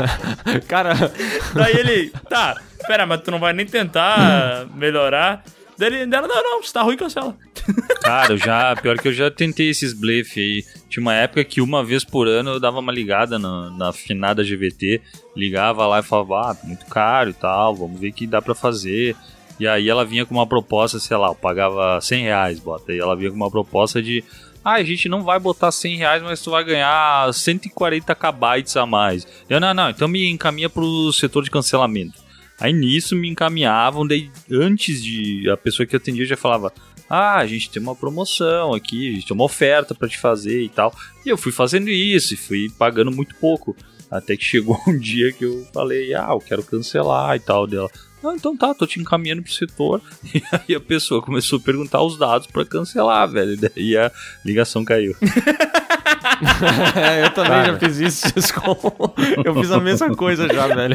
Cara, 0.66 0.94
daí 1.54 1.76
ele, 1.76 2.10
tá, 2.30 2.56
pera, 2.86 3.04
mas 3.04 3.20
tu 3.20 3.30
não 3.30 3.38
vai 3.38 3.52
nem 3.52 3.66
tentar 3.66 4.66
melhorar. 4.74 5.44
Daí 5.76 5.88
ele, 5.88 6.06
dela, 6.06 6.28
não, 6.28 6.42
não, 6.42 6.62
se 6.62 6.72
tá 6.72 6.82
ruim, 6.82 6.96
cancela. 6.96 7.36
Cara, 8.02 8.32
eu 8.32 8.38
já. 8.38 8.74
Pior 8.76 8.98
que 8.98 9.08
eu 9.08 9.12
já 9.12 9.30
tentei 9.30 9.70
esses 9.70 9.92
blefe 9.92 10.40
aí. 10.40 10.64
Tinha 10.88 11.02
uma 11.02 11.14
época 11.14 11.44
que 11.44 11.60
uma 11.60 11.84
vez 11.84 12.04
por 12.04 12.28
ano 12.28 12.50
eu 12.50 12.60
dava 12.60 12.78
uma 12.78 12.92
ligada 12.92 13.38
na, 13.38 13.70
na 13.70 13.92
finada 13.92 14.44
GVT, 14.44 15.00
ligava 15.36 15.86
lá 15.86 16.00
e 16.00 16.02
falava, 16.02 16.50
ah, 16.50 16.56
muito 16.64 16.86
caro 16.86 17.30
e 17.30 17.32
tal, 17.32 17.74
vamos 17.74 17.98
ver 17.98 18.10
o 18.10 18.12
que 18.12 18.26
dá 18.26 18.42
pra 18.42 18.54
fazer. 18.54 19.16
E 19.62 19.68
aí 19.68 19.88
ela 19.88 20.04
vinha 20.04 20.26
com 20.26 20.34
uma 20.34 20.44
proposta, 20.44 20.98
sei 20.98 21.16
lá, 21.16 21.28
eu 21.28 21.36
pagava 21.36 22.00
100 22.00 22.22
reais, 22.24 22.58
bota. 22.58 22.92
E 22.92 22.98
ela 22.98 23.14
vinha 23.14 23.30
com 23.30 23.36
uma 23.36 23.48
proposta 23.48 24.02
de. 24.02 24.24
Ah, 24.64 24.72
a 24.72 24.82
gente 24.82 25.08
não 25.08 25.22
vai 25.22 25.38
botar 25.38 25.70
100 25.70 25.98
reais, 25.98 26.20
mas 26.20 26.42
tu 26.42 26.50
vai 26.50 26.64
ganhar 26.64 27.32
140 27.32 28.12
kbytes 28.12 28.76
a 28.76 28.84
mais. 28.84 29.24
Eu, 29.48 29.60
não, 29.60 29.72
não, 29.72 29.88
então 29.88 30.08
me 30.08 30.28
encaminha 30.28 30.68
pro 30.68 31.12
setor 31.12 31.44
de 31.44 31.50
cancelamento. 31.52 32.20
Aí 32.58 32.72
nisso 32.72 33.14
me 33.14 33.28
encaminhavam, 33.28 34.04
daí 34.04 34.32
antes 34.50 35.00
de 35.00 35.48
a 35.48 35.56
pessoa 35.56 35.86
que 35.86 35.94
atendia 35.94 36.26
já 36.26 36.36
falava: 36.36 36.72
Ah, 37.08 37.36
a 37.36 37.46
gente 37.46 37.70
tem 37.70 37.80
uma 37.80 37.94
promoção 37.94 38.74
aqui, 38.74 39.10
a 39.10 39.14
gente 39.14 39.28
tem 39.28 39.34
uma 39.36 39.44
oferta 39.44 39.94
pra 39.94 40.08
te 40.08 40.18
fazer 40.18 40.60
e 40.60 40.68
tal. 40.68 40.92
E 41.24 41.28
eu 41.28 41.38
fui 41.38 41.52
fazendo 41.52 41.88
isso 41.88 42.34
e 42.34 42.36
fui 42.36 42.68
pagando 42.76 43.12
muito 43.12 43.36
pouco. 43.36 43.76
Até 44.10 44.36
que 44.36 44.44
chegou 44.44 44.76
um 44.88 44.98
dia 44.98 45.32
que 45.32 45.44
eu 45.44 45.64
falei: 45.72 46.12
Ah, 46.14 46.30
eu 46.30 46.40
quero 46.40 46.64
cancelar 46.64 47.36
e 47.36 47.38
tal 47.38 47.64
dela. 47.64 47.88
Ah, 48.24 48.32
então 48.34 48.56
tá, 48.56 48.72
tô 48.74 48.86
te 48.86 49.00
encaminhando 49.00 49.42
pro 49.42 49.52
setor. 49.52 50.00
E 50.34 50.42
aí 50.52 50.74
a 50.76 50.80
pessoa 50.80 51.20
começou 51.22 51.58
a 51.58 51.62
perguntar 51.62 52.02
os 52.02 52.18
dados 52.18 52.46
pra 52.46 52.64
cancelar, 52.64 53.28
velho. 53.28 53.56
Daí 53.56 53.96
a 53.96 54.10
ligação 54.44 54.84
caiu. 54.84 55.14
é, 56.96 57.24
eu 57.24 57.30
também 57.30 57.64
já 57.66 57.78
fiz 57.78 57.98
isso, 57.98 58.28
Ciscom. 58.28 58.76
Eu 59.44 59.54
fiz 59.54 59.70
a 59.70 59.80
mesma 59.80 60.14
coisa 60.14 60.46
já, 60.52 60.66
velho. 60.68 60.94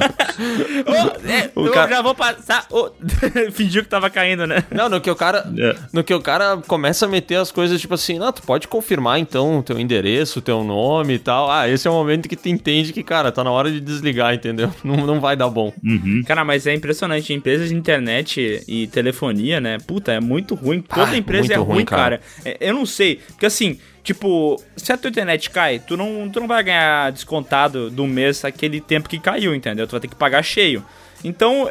Ô, 0.85 1.27
é, 1.29 1.51
O 1.55 1.65
eu 1.67 1.71
cara- 1.71 1.89
já 1.95 2.01
vou 2.01 2.15
passar. 2.15 2.65
Ô, 2.71 2.89
Fingiu 3.51 3.83
que 3.83 3.89
tava 3.89 4.09
caindo, 4.09 4.45
né? 4.47 4.63
Não, 4.71 4.89
no 4.89 5.01
que 5.01 5.09
o 5.09 5.15
cara. 5.15 5.45
É. 5.57 5.75
No 5.93 6.03
que 6.03 6.13
o 6.13 6.21
cara 6.21 6.57
começa 6.67 7.05
a 7.05 7.09
meter 7.09 7.35
as 7.35 7.51
coisas, 7.51 7.79
tipo 7.79 7.93
assim, 7.93 8.17
não, 8.19 8.31
tu 8.31 8.41
pode 8.43 8.67
confirmar 8.67 9.19
então 9.19 9.59
o 9.59 9.63
teu 9.63 9.79
endereço, 9.79 10.39
o 10.39 10.41
teu 10.41 10.63
nome 10.63 11.15
e 11.15 11.19
tal. 11.19 11.49
Ah, 11.51 11.67
esse 11.67 11.87
é 11.87 11.91
o 11.91 11.93
momento 11.93 12.27
que 12.29 12.35
tu 12.35 12.49
entende 12.49 12.93
que, 12.93 13.03
cara, 13.03 13.31
tá 13.31 13.43
na 13.43 13.51
hora 13.51 13.71
de 13.71 13.79
desligar, 13.79 14.33
entendeu? 14.33 14.71
Não, 14.83 14.95
não 15.05 15.19
vai 15.19 15.35
dar 15.35 15.49
bom. 15.49 15.73
Uhum. 15.83 16.23
Cara, 16.25 16.43
mas 16.45 16.65
é 16.67 16.73
impressionante. 16.73 17.16
Empresas 17.33 17.69
de 17.69 17.75
internet 17.75 18.63
e 18.67 18.87
telefonia, 18.87 19.59
né? 19.59 19.77
Puta, 19.85 20.11
é 20.11 20.19
muito 20.19 20.55
ruim. 20.55 20.81
Toda 20.81 21.11
Ah, 21.11 21.17
empresa 21.17 21.53
é 21.53 21.57
ruim, 21.57 21.67
ruim, 21.75 21.85
cara. 21.85 22.19
cara. 22.19 22.21
É, 22.45 22.69
Eu 22.69 22.73
não 22.73 22.85
sei. 22.85 23.17
Porque 23.27 23.45
assim, 23.45 23.79
tipo, 24.03 24.61
se 24.75 24.91
a 24.91 24.97
tua 24.97 25.09
internet 25.09 25.49
cai, 25.49 25.79
tu 25.79 25.95
não, 25.97 26.29
tu 26.29 26.39
não 26.39 26.47
vai 26.47 26.63
ganhar 26.63 27.11
descontado 27.11 27.89
do 27.89 28.05
mês 28.07 28.43
aquele 28.45 28.79
tempo 28.81 29.09
que 29.09 29.19
caiu, 29.19 29.53
entendeu? 29.55 29.87
Tu 29.87 29.91
vai 29.91 29.99
ter 29.99 30.07
que 30.07 30.15
pagar 30.15 30.43
cheio. 30.43 30.83
Então, 31.23 31.69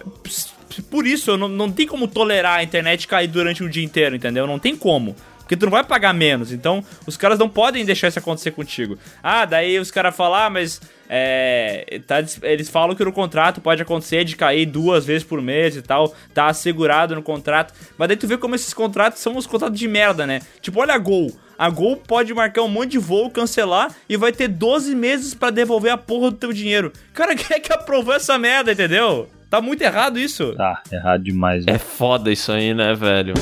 por 0.91 1.07
isso, 1.07 1.37
não, 1.37 1.49
não 1.49 1.71
tem 1.71 1.87
como 1.87 2.09
tolerar 2.09 2.59
a 2.59 2.63
internet 2.63 3.07
cair 3.07 3.29
durante 3.29 3.63
o 3.63 3.69
dia 3.71 3.85
inteiro, 3.85 4.17
entendeu? 4.17 4.47
Não 4.47 4.59
tem 4.59 4.77
como. 4.77 5.15
Porque 5.39 5.57
tu 5.57 5.67
não 5.67 5.71
vai 5.71 5.85
pagar 5.85 6.13
menos. 6.13 6.51
Então, 6.51 6.83
os 7.07 7.17
caras 7.17 7.39
não 7.39 7.49
podem 7.49 7.85
deixar 7.85 8.09
isso 8.09 8.19
acontecer 8.19 8.51
contigo. 8.51 8.99
Ah, 9.23 9.45
daí 9.45 9.79
os 9.79 9.91
caras 9.93 10.15
falam, 10.17 10.35
ah, 10.41 10.51
mas. 10.51 10.81
É, 11.09 12.01
tá 12.07 12.17
eles 12.43 12.69
falam 12.69 12.95
que 12.95 13.05
no 13.05 13.13
contrato 13.13 13.61
pode 13.61 13.83
acontecer 13.83 14.25
de 14.25 14.37
cair 14.37 14.67
duas 14.67 15.05
vezes 15.05 15.25
por 15.25 15.41
mês 15.41 15.77
e 15.77 15.83
tal. 15.83 16.15
Tá 16.35 16.47
assegurado 16.47 17.15
no 17.15 17.23
contrato. 17.23 17.73
Mas 17.97 18.09
daí 18.09 18.17
tu 18.17 18.27
vê 18.27 18.37
como 18.37 18.55
esses 18.55 18.75
contratos 18.75 19.21
são 19.21 19.37
uns 19.37 19.47
contratos 19.47 19.79
de 19.79 19.89
merda, 19.89 20.27
né? 20.27 20.41
Tipo, 20.61 20.81
olha 20.81 20.95
a 20.95 20.99
Gol. 20.99 21.31
A 21.59 21.71
Gol 21.71 21.97
pode 21.97 22.35
marcar 22.35 22.63
um 22.63 22.69
monte 22.69 22.93
de 22.93 22.99
voo, 22.99 23.31
cancelar 23.31 23.91
e 24.09 24.17
vai 24.17 24.31
ter 24.31 24.49
12 24.49 24.95
meses 24.95 25.33
pra 25.33 25.51
devolver 25.51 25.91
a 25.91 25.97
porra 25.97 26.31
do 26.31 26.37
teu 26.37 26.53
dinheiro. 26.53 26.93
Cara, 27.15 27.35
quem 27.37 27.57
é 27.57 27.61
que 27.61 27.73
aprovou 27.73 28.15
essa 28.15 28.39
merda, 28.39 28.73
entendeu? 28.73 29.29
Tá 29.49 29.61
muito 29.61 29.81
errado 29.83 30.19
isso. 30.19 30.55
Tá, 30.55 30.83
errado 30.93 31.23
demais. 31.23 31.65
né? 31.65 31.75
É 31.75 31.79
foda 31.79 32.31
isso 32.31 32.53
aí, 32.53 32.75
né, 32.75 32.95
velho? 32.95 33.33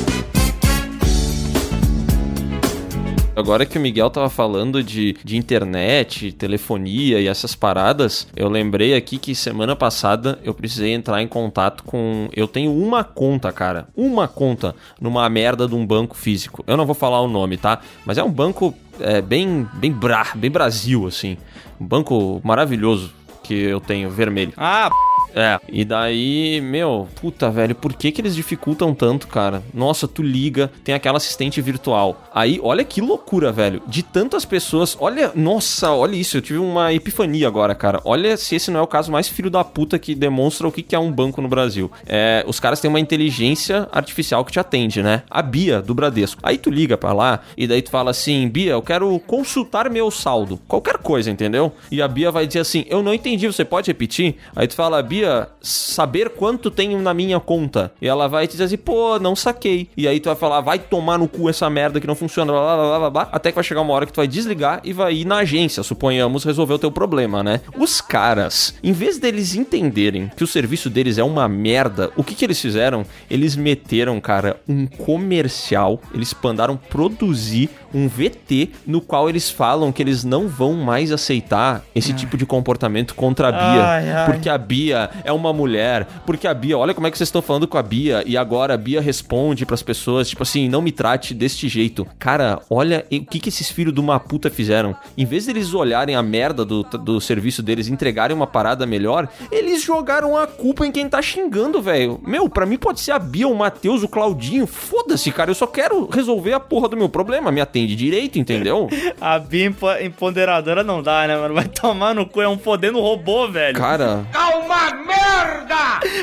Agora 3.37 3.67
que 3.67 3.77
o 3.77 3.81
Miguel 3.81 4.11
tava 4.11 4.31
falando 4.31 4.81
de, 4.81 5.17
de 5.25 5.37
internet, 5.37 6.31
telefonia 6.31 7.21
e 7.21 7.27
essas 7.27 7.57
paradas, 7.57 8.29
eu 8.37 8.49
lembrei 8.49 8.95
aqui 8.95 9.19
que 9.19 9.35
semana 9.35 9.75
passada 9.75 10.39
eu 10.45 10.55
precisei 10.55 10.93
entrar 10.93 11.21
em 11.21 11.27
contato 11.27 11.83
com. 11.83 12.29
Eu 12.33 12.47
tenho 12.47 12.73
uma 12.73 13.03
conta, 13.03 13.53
cara. 13.53 13.89
Uma 13.97 14.29
conta 14.29 14.77
numa 15.01 15.29
merda 15.29 15.67
de 15.67 15.75
um 15.75 15.85
banco 15.85 16.17
físico. 16.17 16.63
Eu 16.65 16.77
não 16.77 16.87
vou 16.87 16.95
falar 16.95 17.21
o 17.23 17.29
nome, 17.29 17.57
tá? 17.57 17.81
Mas 18.07 18.19
é 18.19 18.23
um 18.23 18.31
banco 18.31 18.73
é, 19.01 19.21
bem, 19.21 19.67
bem, 19.75 19.91
bra, 19.91 20.29
bem 20.37 20.51
Brasil, 20.51 21.05
assim. 21.05 21.37
Um 21.81 21.87
banco 21.87 22.41
maravilhoso 22.45 23.13
que 23.45 23.55
eu 23.55 23.81
tenho, 23.81 24.11
vermelho. 24.11 24.53
Ah, 24.57 24.91
É, 25.37 25.59
e 25.69 25.85
daí, 25.85 26.61
meu, 26.61 27.09
puta, 27.21 27.51
velho, 27.51 27.75
por 27.75 27.93
que 27.95 28.13
que 28.13 28.21
eles 28.21 28.37
dificultam 28.37 28.95
tanto, 28.95 29.27
cara? 29.27 29.65
Nossa, 29.75 30.07
tu 30.07 30.23
liga, 30.23 30.71
tem 30.85 30.95
aquela 30.95 31.17
assistente 31.17 31.61
virtual. 31.61 32.23
Aí, 32.33 32.61
olha 32.63 32.85
que 32.85 33.01
loucura, 33.01 33.51
velho. 33.51 33.83
De 33.89 34.01
tantas 34.05 34.45
pessoas, 34.45 34.97
olha, 35.01 35.33
nossa, 35.35 35.91
olha 35.91 36.15
isso, 36.15 36.37
eu 36.37 36.41
tive 36.41 36.61
uma 36.61 36.93
epifania 36.93 37.49
agora, 37.49 37.75
cara. 37.75 38.01
Olha 38.05 38.37
se 38.37 38.55
esse 38.55 38.71
não 38.71 38.79
é 38.79 38.83
o 38.85 38.87
caso 38.87 39.11
mais 39.11 39.27
filho 39.27 39.51
da 39.51 39.65
puta 39.65 39.99
que 39.99 40.15
demonstra 40.15 40.69
o 40.69 40.71
que 40.71 40.85
que 40.85 40.95
é 40.95 41.01
um 41.01 41.11
banco 41.11 41.43
no 41.43 41.49
Brasil. 41.49 41.91
É, 42.07 42.45
os 42.47 42.61
caras 42.61 42.79
têm 42.79 42.89
uma 42.89 43.01
inteligência 43.01 43.89
artificial 43.91 44.45
que 44.45 44.53
te 44.53 44.61
atende, 44.61 45.03
né? 45.03 45.25
A 45.29 45.43
Bia, 45.43 45.83
do 45.83 45.97
Bradesco. 45.97 46.41
Aí 46.45 46.57
tu 46.57 46.71
liga 46.71 46.97
pra 46.97 47.13
lá, 47.13 47.41
e 47.57 47.67
daí 47.67 47.83
tu 47.83 47.91
fala 47.91 48.13
assim, 48.13 48.49
Bia, 48.49 48.71
eu 48.71 48.83
quero 48.83 49.19
consultar 49.27 49.91
meu 49.91 50.13
saldo. 50.13 50.61
Qualquer 50.69 50.99
coisa, 50.99 51.29
entendeu? 51.29 51.73
E 51.91 52.01
a 52.01 52.07
Bia 52.07 52.31
vai 52.31 52.47
dizer 52.47 52.61
assim, 52.61 52.85
eu 52.89 53.03
não 53.03 53.13
entendi, 53.13 53.34
você 53.37 53.65
pode 53.65 53.89
repetir? 53.89 54.37
Aí 54.55 54.67
tu 54.67 54.75
fala, 54.75 55.03
Bia 55.03 55.49
saber 55.61 56.31
quanto 56.31 56.71
tenho 56.71 57.01
na 57.01 57.15
minha 57.15 57.39
conta. 57.41 57.93
E 58.01 58.09
ela 58.09 58.29
vai 58.29 58.47
te 58.47 58.53
dizer 58.53 58.65
assim, 58.65 58.77
pô, 58.77 59.19
não 59.19 59.37
saquei. 59.37 59.89
E 59.97 60.07
aí 60.09 60.21
tu 60.21 60.27
vai 60.27 60.37
falar, 60.37 60.61
vai 60.61 60.79
tomar 60.79 61.19
no 61.19 61.29
cu 61.29 61.49
essa 61.49 61.69
merda 61.69 62.01
que 62.01 62.07
não 62.07 62.15
funciona, 62.15 62.53
blá, 62.53 62.63
blá, 62.63 62.77
blá, 62.77 62.99
blá, 62.99 63.11
blá, 63.11 63.29
até 63.33 63.51
que 63.51 63.55
vai 63.55 63.65
chegar 63.65 63.81
uma 63.81 63.93
hora 63.93 64.07
que 64.07 64.13
tu 64.13 64.17
vai 64.17 64.29
desligar 64.29 64.81
e 64.85 64.93
vai 64.93 65.15
ir 65.15 65.25
na 65.25 65.39
agência, 65.39 65.83
suponhamos, 65.83 66.45
resolver 66.45 66.75
o 66.75 66.79
teu 66.79 66.91
problema, 66.91 67.43
né? 67.43 67.61
Os 67.79 68.01
caras, 68.01 68.75
em 68.83 68.93
vez 68.93 69.19
deles 69.19 69.55
entenderem 69.55 70.31
que 70.37 70.45
o 70.45 70.47
serviço 70.47 70.91
deles 70.91 71.19
é 71.19 71.25
uma 71.25 71.49
merda, 71.49 72.11
o 72.17 72.25
que 72.25 72.35
que 72.35 72.45
eles 72.45 72.61
fizeram? 72.61 73.05
Eles 73.31 73.57
meteram, 73.57 74.21
cara, 74.21 74.61
um 74.69 74.87
comercial, 74.87 76.01
eles 76.15 76.35
mandaram 76.43 76.77
produzir 76.77 77.71
um 77.95 78.09
VT 78.09 78.71
no 78.87 79.01
qual 79.01 79.29
eles 79.29 79.49
falam 79.49 79.93
que 79.93 80.03
eles 80.03 80.25
não 80.25 80.49
vão 80.49 80.75
mais 80.75 81.13
aceitar 81.13 81.83
esse 81.95 82.13
tipo 82.13 82.37
de 82.37 82.45
comportamento 82.45 83.15
contra 83.15 83.49
a 83.49 83.53
Bia, 83.53 83.85
Ai, 83.85 84.11
ai. 84.11 84.27
porque 84.27 84.49
a 84.49 84.59
Bia 84.59 85.11
é 85.23 85.33
uma 85.33 85.53
mulher, 85.53 86.07
porque 86.27 86.47
a 86.47 86.53
Bia, 86.55 86.77
olha 86.77 86.93
como 86.93 87.07
é 87.07 87.11
que 87.11 87.17
vocês 87.17 87.29
estão 87.29 87.41
falando 87.43 87.69
com 87.69 87.79
a 87.79 87.83
Bia 87.83 88.23
e 88.27 88.37
agora 88.37 88.75
a 88.75 88.77
Bia 88.77 89.01
responde 89.01 89.65
pras 89.65 89.83
pessoas, 89.83 90.29
tipo 90.29 90.43
assim, 90.43 90.69
não 90.69 90.83
me 90.83 90.91
trate 90.93 91.33
deste 91.35 91.69
jeito. 91.69 92.07
Cara, 92.19 92.61
olha 92.69 93.05
o 93.13 93.25
que 93.25 93.39
que 93.39 93.49
esses 93.49 93.71
filhos 93.71 93.95
de 93.95 94.01
uma 94.01 94.19
puta 94.19 94.51
fizeram. 94.51 94.97
Em 95.17 95.25
vez 95.25 95.47
deles 95.47 95.73
olharem 95.75 96.17
a 96.17 96.23
merda 96.23 96.65
do, 96.65 96.83
do 96.83 97.21
serviço 97.21 97.63
deles 97.63 97.87
e 97.89 97.93
entregarem 97.93 98.37
uma 98.37 98.47
parada 98.47 98.85
melhor, 98.87 99.29
eles 99.53 99.83
jogaram 99.85 100.37
a 100.37 100.47
culpa 100.47 100.87
em 100.87 100.91
quem 100.93 101.09
tá 101.09 101.21
xingando, 101.23 101.81
velho. 101.81 102.21
Meu, 102.27 102.49
pra 102.49 102.67
mim 102.67 102.77
pode 102.77 103.01
ser 103.01 103.13
a 103.13 103.19
Bia, 103.19 103.47
o 103.47 103.55
Matheus, 103.55 104.03
o 104.03 104.09
Claudinho. 104.09 104.67
Foda-se, 104.67 105.31
cara, 105.31 105.51
eu 105.51 105.55
só 105.55 105.67
quero 105.67 106.09
resolver 106.11 106.53
a 106.55 106.61
porra 106.61 106.89
do 106.89 106.97
meu 106.97 107.09
problema. 107.09 107.53
Me 107.53 107.61
atende 107.61 107.84
direito, 107.87 108.39
entendeu? 108.39 108.89
A 109.21 109.39
Bia 109.39 109.67
empo- 109.67 109.91
empoderadora 110.01 110.83
não 110.83 111.03
dá, 111.03 111.27
né, 111.27 111.37
mano? 111.37 111.55
Vai 111.55 111.67
tomar 111.69 112.15
no 112.15 112.27
cu, 112.27 112.41
é 112.41 112.49
um 112.49 112.59
fodendo 112.59 113.01
robô, 113.01 113.49
velho. 113.49 113.77
Cara, 113.79 114.25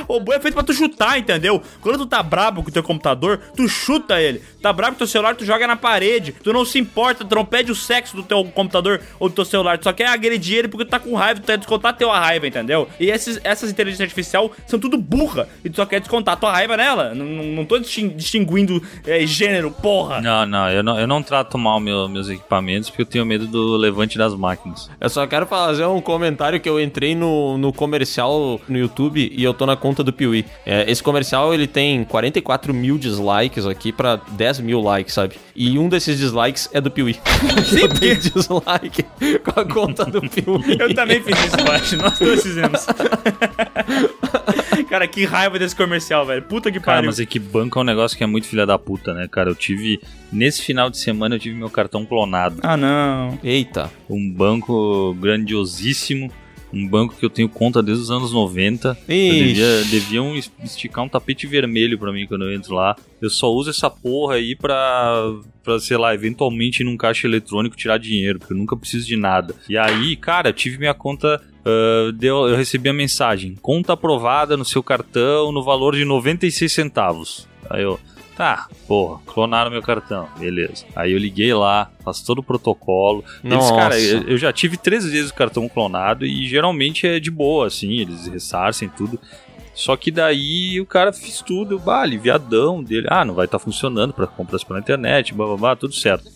Robô 0.07 0.33
é 0.33 0.39
feito 0.39 0.53
pra 0.53 0.63
tu 0.63 0.73
chutar, 0.73 1.17
entendeu? 1.17 1.61
Quando 1.81 1.99
tu 1.99 2.05
tá 2.05 2.21
brabo 2.21 2.61
com 2.63 2.69
o 2.69 2.71
teu 2.71 2.83
computador, 2.83 3.39
tu 3.55 3.67
chuta 3.67 4.19
ele. 4.21 4.41
Tá 4.61 4.71
brabo 4.71 4.91
com 4.91 4.95
o 4.95 4.97
teu 4.99 5.07
celular, 5.07 5.35
tu 5.35 5.45
joga 5.45 5.65
na 5.67 5.75
parede. 5.75 6.31
Tu 6.43 6.51
não 6.53 6.65
se 6.65 6.77
importa, 6.79 7.23
tu 7.25 7.33
não 7.35 7.45
pede 7.45 7.71
o 7.71 7.75
sexo 7.75 8.15
do 8.15 8.23
teu 8.23 8.43
computador 8.45 9.01
ou 9.19 9.29
do 9.29 9.35
teu 9.35 9.45
celular. 9.45 9.77
Tu 9.77 9.83
só 9.85 9.93
quer 9.93 10.07
agredir 10.07 10.59
ele 10.59 10.67
porque 10.67 10.85
tu 10.85 10.89
tá 10.89 10.99
com 10.99 11.13
raiva, 11.15 11.39
tu 11.39 11.45
quer 11.45 11.57
descontar 11.57 11.95
teu 11.95 12.09
raiva, 12.09 12.47
entendeu? 12.47 12.87
E 12.99 13.09
esses, 13.09 13.39
essas 13.43 13.71
inteligências 13.71 14.05
artificiais 14.07 14.49
são 14.67 14.79
tudo 14.79 14.97
burra. 14.97 15.47
E 15.63 15.69
tu 15.69 15.77
só 15.77 15.85
quer 15.85 15.99
descontar 15.99 16.37
tua 16.37 16.51
raiva 16.51 16.77
nela. 16.77 17.13
Não, 17.15 17.25
não, 17.25 17.43
não 17.45 17.65
tô 17.65 17.79
distin- 17.79 18.09
distinguindo 18.09 18.81
é, 19.05 19.25
gênero, 19.25 19.71
porra. 19.71 20.21
Não, 20.21 20.45
não 20.45 20.69
eu, 20.69 20.83
não, 20.83 20.99
eu 20.99 21.07
não 21.07 21.23
trato 21.23 21.50
mal 21.57 21.79
meu- 21.79 22.07
meus 22.09 22.29
equipamentos 22.29 22.89
porque 22.89 23.01
eu 23.01 23.05
tenho 23.05 23.25
medo 23.25 23.47
do 23.47 23.75
levante 23.77 24.17
das 24.17 24.33
máquinas. 24.35 24.89
Eu 24.99 25.09
só 25.09 25.25
quero 25.27 25.45
fazer 25.45 25.85
um 25.85 26.01
comentário 26.01 26.59
que 26.59 26.67
eu 26.69 26.79
entrei 26.79 27.15
no, 27.15 27.57
no 27.57 27.71
comercial 27.73 28.59
no 28.67 28.77
YouTube 28.77 29.31
e 29.35 29.43
eu 29.43 29.53
tô 29.53 29.65
na 29.65 29.75
conta 29.75 30.03
do 30.03 30.11
Piuí. 30.13 30.45
É, 30.65 30.89
esse 30.89 31.01
comercial 31.03 31.53
ele 31.53 31.67
tem 31.67 32.03
44 32.03 32.73
mil 32.73 32.97
dislikes 32.97 33.65
aqui 33.65 33.91
pra 33.91 34.15
10 34.31 34.59
mil 34.61 34.81
likes, 34.81 35.13
sabe? 35.13 35.35
E 35.55 35.77
um 35.77 35.87
desses 35.89 36.17
dislikes 36.17 36.69
é 36.73 36.79
do 36.81 36.89
Piuí. 36.91 37.13
Sim, 37.65 37.79
eu 37.81 37.89
porque- 37.89 37.99
dei 37.99 38.15
dislike 38.15 39.03
com 39.43 39.59
a 39.59 39.65
conta 39.65 40.05
do 40.05 40.21
Piuí. 40.21 40.77
Eu 40.79 40.93
também 40.93 41.21
fiz 41.21 41.37
isso. 41.37 41.97
Nós 41.97 42.19
dois 42.19 42.41
fizemos. 42.43 42.85
Cara, 44.89 45.07
que 45.07 45.23
raiva 45.25 45.57
desse 45.57 45.75
comercial, 45.75 46.25
velho. 46.25 46.41
Puta 46.43 46.71
que 46.71 46.79
Cara, 46.79 46.97
pariu. 46.97 47.09
mas 47.09 47.19
é 47.19 47.25
que 47.25 47.39
banco 47.39 47.79
é 47.79 47.81
um 47.81 47.85
negócio 47.85 48.17
que 48.17 48.23
é 48.23 48.27
muito 48.27 48.47
filha 48.47 48.65
da 48.65 48.77
puta, 48.77 49.13
né, 49.13 49.27
cara? 49.29 49.49
Eu 49.49 49.55
tive. 49.55 49.99
Nesse 50.31 50.61
final 50.61 50.89
de 50.89 50.97
semana 50.97 51.35
eu 51.35 51.39
tive 51.41 51.55
meu 51.55 51.69
cartão 51.69 52.05
clonado. 52.05 52.57
Ah, 52.63 52.77
não. 52.77 53.37
Eita. 53.43 53.91
Um 54.09 54.31
banco 54.31 55.13
grandiosíssimo. 55.19 56.31
Um 56.73 56.87
banco 56.87 57.15
que 57.17 57.25
eu 57.25 57.29
tenho 57.29 57.49
conta 57.49 57.83
desde 57.83 58.03
os 58.03 58.09
anos 58.11 58.31
90. 58.31 58.97
Eu 59.05 59.13
Ixi. 59.15 59.39
devia, 59.43 59.83
deviam 59.91 60.35
es- 60.37 60.49
esticar 60.63 61.03
um 61.03 61.09
tapete 61.09 61.45
vermelho 61.45 61.99
pra 61.99 62.13
mim 62.13 62.25
quando 62.25 62.45
eu 62.45 62.53
entro 62.55 62.73
lá. 62.73 62.95
Eu 63.21 63.29
só 63.29 63.51
uso 63.51 63.69
essa 63.69 63.89
porra 63.89 64.35
aí 64.35 64.55
pra, 64.55 65.33
pra, 65.61 65.79
sei 65.79 65.97
lá, 65.97 66.13
eventualmente 66.15 66.81
ir 66.81 66.85
num 66.85 66.95
caixa 66.95 67.27
eletrônico 67.27 67.75
tirar 67.75 67.97
dinheiro, 67.97 68.39
porque 68.39 68.53
eu 68.53 68.57
nunca 68.57 68.77
preciso 68.77 69.05
de 69.05 69.17
nada. 69.17 69.53
E 69.67 69.77
aí, 69.77 70.15
cara, 70.15 70.47
eu 70.49 70.53
tive 70.53 70.77
minha 70.77 70.93
conta. 70.93 71.41
ah, 71.65 72.09
deu, 72.15 72.47
eu 72.47 72.55
recebi 72.55 72.87
a 72.87 72.93
mensagem: 72.93 73.53
conta 73.61 73.91
aprovada 73.91 74.55
no 74.55 74.63
seu 74.63 74.81
cartão 74.81 75.51
no 75.51 75.61
valor 75.61 75.93
de 75.93 76.05
96 76.05 76.71
centavos. 76.71 77.49
Aí 77.69 77.83
eu. 77.83 77.99
Tá, 78.35 78.67
porra, 78.87 79.19
clonaram 79.25 79.69
meu 79.69 79.81
cartão, 79.81 80.27
beleza. 80.39 80.85
Aí 80.95 81.11
eu 81.11 81.17
liguei 81.17 81.53
lá, 81.53 81.91
faço 82.03 82.25
todo 82.25 82.39
o 82.39 82.43
protocolo. 82.43 83.23
Eles, 83.43 83.69
cara, 83.71 83.99
eu, 83.99 84.21
eu 84.23 84.37
já 84.37 84.53
tive 84.53 84.77
três 84.77 85.05
vezes 85.05 85.31
o 85.31 85.33
cartão 85.33 85.67
clonado 85.67 86.25
e 86.25 86.47
geralmente 86.47 87.05
é 87.05 87.19
de 87.19 87.29
boa, 87.29 87.67
assim, 87.67 87.99
eles 87.99 88.27
ressarcem 88.27 88.89
tudo. 88.89 89.19
Só 89.73 89.95
que 89.95 90.11
daí 90.11 90.79
o 90.79 90.85
cara 90.85 91.13
fez 91.13 91.41
tudo, 91.41 91.79
bah, 91.79 92.01
aliviadão 92.01 92.83
dele. 92.83 93.07
Ah, 93.09 93.23
não 93.25 93.33
vai 93.33 93.45
estar 93.45 93.59
funcionando 93.59 94.13
para 94.13 94.27
compras 94.27 94.63
pela 94.63 94.79
internet, 94.79 95.33
blá 95.33 95.45
blá 95.47 95.57
blá, 95.57 95.75
tudo 95.75 95.93
certo. 95.93 96.29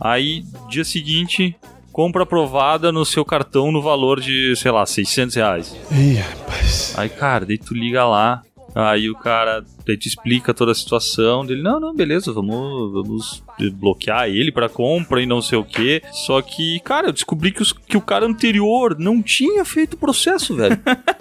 Aí, 0.00 0.44
dia 0.68 0.84
seguinte, 0.84 1.56
compra 1.92 2.22
aprovada 2.22 2.90
no 2.90 3.04
seu 3.04 3.24
cartão 3.24 3.70
no 3.70 3.82
valor 3.82 4.20
de, 4.20 4.54
sei 4.56 4.70
lá, 4.70 4.86
600 4.86 5.36
reais. 5.36 5.76
Ih, 5.92 6.14
rapaz. 6.14 6.94
Aí, 6.96 7.08
cara, 7.08 7.44
daí 7.44 7.58
tu 7.58 7.74
liga 7.74 8.06
lá, 8.06 8.42
aí 8.74 9.10
o 9.10 9.14
cara 9.14 9.64
daí 9.90 9.96
te 9.98 10.08
explica 10.08 10.52
toda 10.54 10.72
a 10.72 10.74
situação 10.74 11.44
dele. 11.44 11.62
Não, 11.62 11.78
não, 11.80 11.94
beleza, 11.94 12.32
vamos, 12.32 12.92
vamos 12.92 13.42
bloquear 13.74 14.28
ele 14.28 14.50
pra 14.52 14.68
compra 14.68 15.22
e 15.22 15.26
não 15.26 15.42
sei 15.42 15.58
o 15.58 15.64
que. 15.64 16.02
Só 16.12 16.40
que, 16.42 16.80
cara, 16.80 17.08
eu 17.08 17.12
descobri 17.12 17.52
que, 17.52 17.62
os- 17.62 17.72
que 17.72 17.96
o 17.96 18.00
cara 18.00 18.26
anterior 18.26 18.96
não 18.98 19.22
tinha 19.22 19.64
feito 19.64 19.94
o 19.94 19.96
processo, 19.98 20.54
velho. 20.56 20.78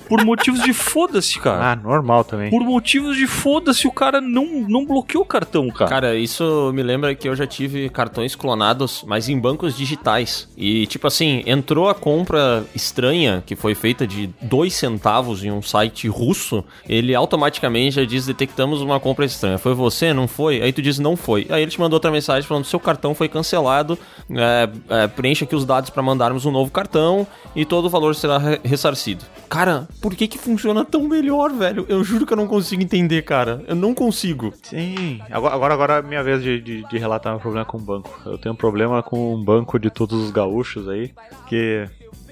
Por 0.07 0.23
motivos 0.25 0.63
de 0.63 0.73
foda-se, 0.73 1.39
cara. 1.39 1.71
Ah, 1.71 1.75
normal 1.75 2.23
também. 2.23 2.49
Por 2.49 2.61
motivos 2.63 3.15
de 3.17 3.27
foda-se, 3.27 3.87
o 3.87 3.91
cara 3.91 4.19
não, 4.19 4.45
não 4.67 4.85
bloqueou 4.85 5.23
o 5.23 5.27
cartão, 5.27 5.69
cara. 5.69 5.89
Cara, 5.89 6.15
isso 6.15 6.71
me 6.73 6.81
lembra 6.81 7.13
que 7.13 7.27
eu 7.29 7.35
já 7.35 7.45
tive 7.45 7.89
cartões 7.89 8.35
clonados, 8.35 9.03
mas 9.07 9.29
em 9.29 9.39
bancos 9.39 9.75
digitais. 9.77 10.47
E, 10.57 10.87
tipo 10.87 11.05
assim, 11.07 11.43
entrou 11.45 11.89
a 11.89 11.95
compra 11.95 12.65
estranha, 12.73 13.43
que 13.45 13.55
foi 13.55 13.75
feita 13.75 14.07
de 14.07 14.29
dois 14.41 14.73
centavos 14.73 15.43
em 15.43 15.51
um 15.51 15.61
site 15.61 16.07
russo, 16.07 16.63
ele 16.87 17.13
automaticamente 17.13 17.95
já 17.97 18.05
diz, 18.05 18.27
detectamos 18.59 18.81
uma 18.81 18.99
compra 18.99 19.25
estranha. 19.25 19.57
Foi 19.57 19.73
você? 19.73 20.13
Não 20.13 20.27
foi? 20.27 20.61
Aí 20.61 20.73
tu 20.73 20.81
diz, 20.81 20.99
não 20.99 21.15
foi. 21.15 21.47
Aí 21.49 21.61
ele 21.61 21.71
te 21.71 21.79
mandou 21.79 21.95
outra 21.95 22.11
mensagem 22.11 22.47
falando, 22.47 22.65
seu 22.65 22.79
cartão 22.79 23.15
foi 23.15 23.29
cancelado, 23.29 23.97
é, 24.29 24.69
é, 24.89 25.07
preencha 25.07 25.45
aqui 25.45 25.55
os 25.55 25.65
dados 25.65 25.89
para 25.89 26.03
mandarmos 26.03 26.45
um 26.45 26.51
novo 26.51 26.69
cartão 26.71 27.25
e 27.55 27.63
todo 27.65 27.85
o 27.85 27.89
valor 27.89 28.13
será 28.15 28.37
re- 28.37 28.59
ressarcido. 28.63 29.23
Cara, 29.49 29.87
por 30.01 30.13
que 30.13 30.27
que 30.27 30.37
funciona 30.37 30.83
tão 30.83 31.03
melhor, 31.07 31.51
velho? 31.51 31.85
Eu 31.87 32.03
juro 32.03 32.25
que 32.25 32.33
eu 32.33 32.37
não 32.37 32.47
consigo 32.47 32.81
entender, 32.83 33.23
cara. 33.23 33.63
Eu 33.67 33.75
não 33.75 33.93
consigo. 33.95 34.53
Sim. 34.61 35.19
Agora, 35.31 35.55
agora, 35.55 35.73
agora 35.73 35.93
é 35.95 36.01
minha 36.01 36.23
vez 36.23 36.43
de, 36.43 36.59
de, 36.59 36.87
de 36.87 36.97
relatar 36.97 37.31
meu 37.33 37.39
problema 37.39 37.65
com 37.65 37.77
o 37.77 37.81
banco. 37.81 38.19
Eu 38.25 38.37
tenho 38.37 38.53
um 38.53 38.57
problema 38.57 39.01
com 39.01 39.35
um 39.35 39.43
banco 39.43 39.79
de 39.79 39.89
todos 39.89 40.21
os 40.25 40.31
gaúchos 40.31 40.87
aí. 40.89 41.11
Que, 41.47 41.85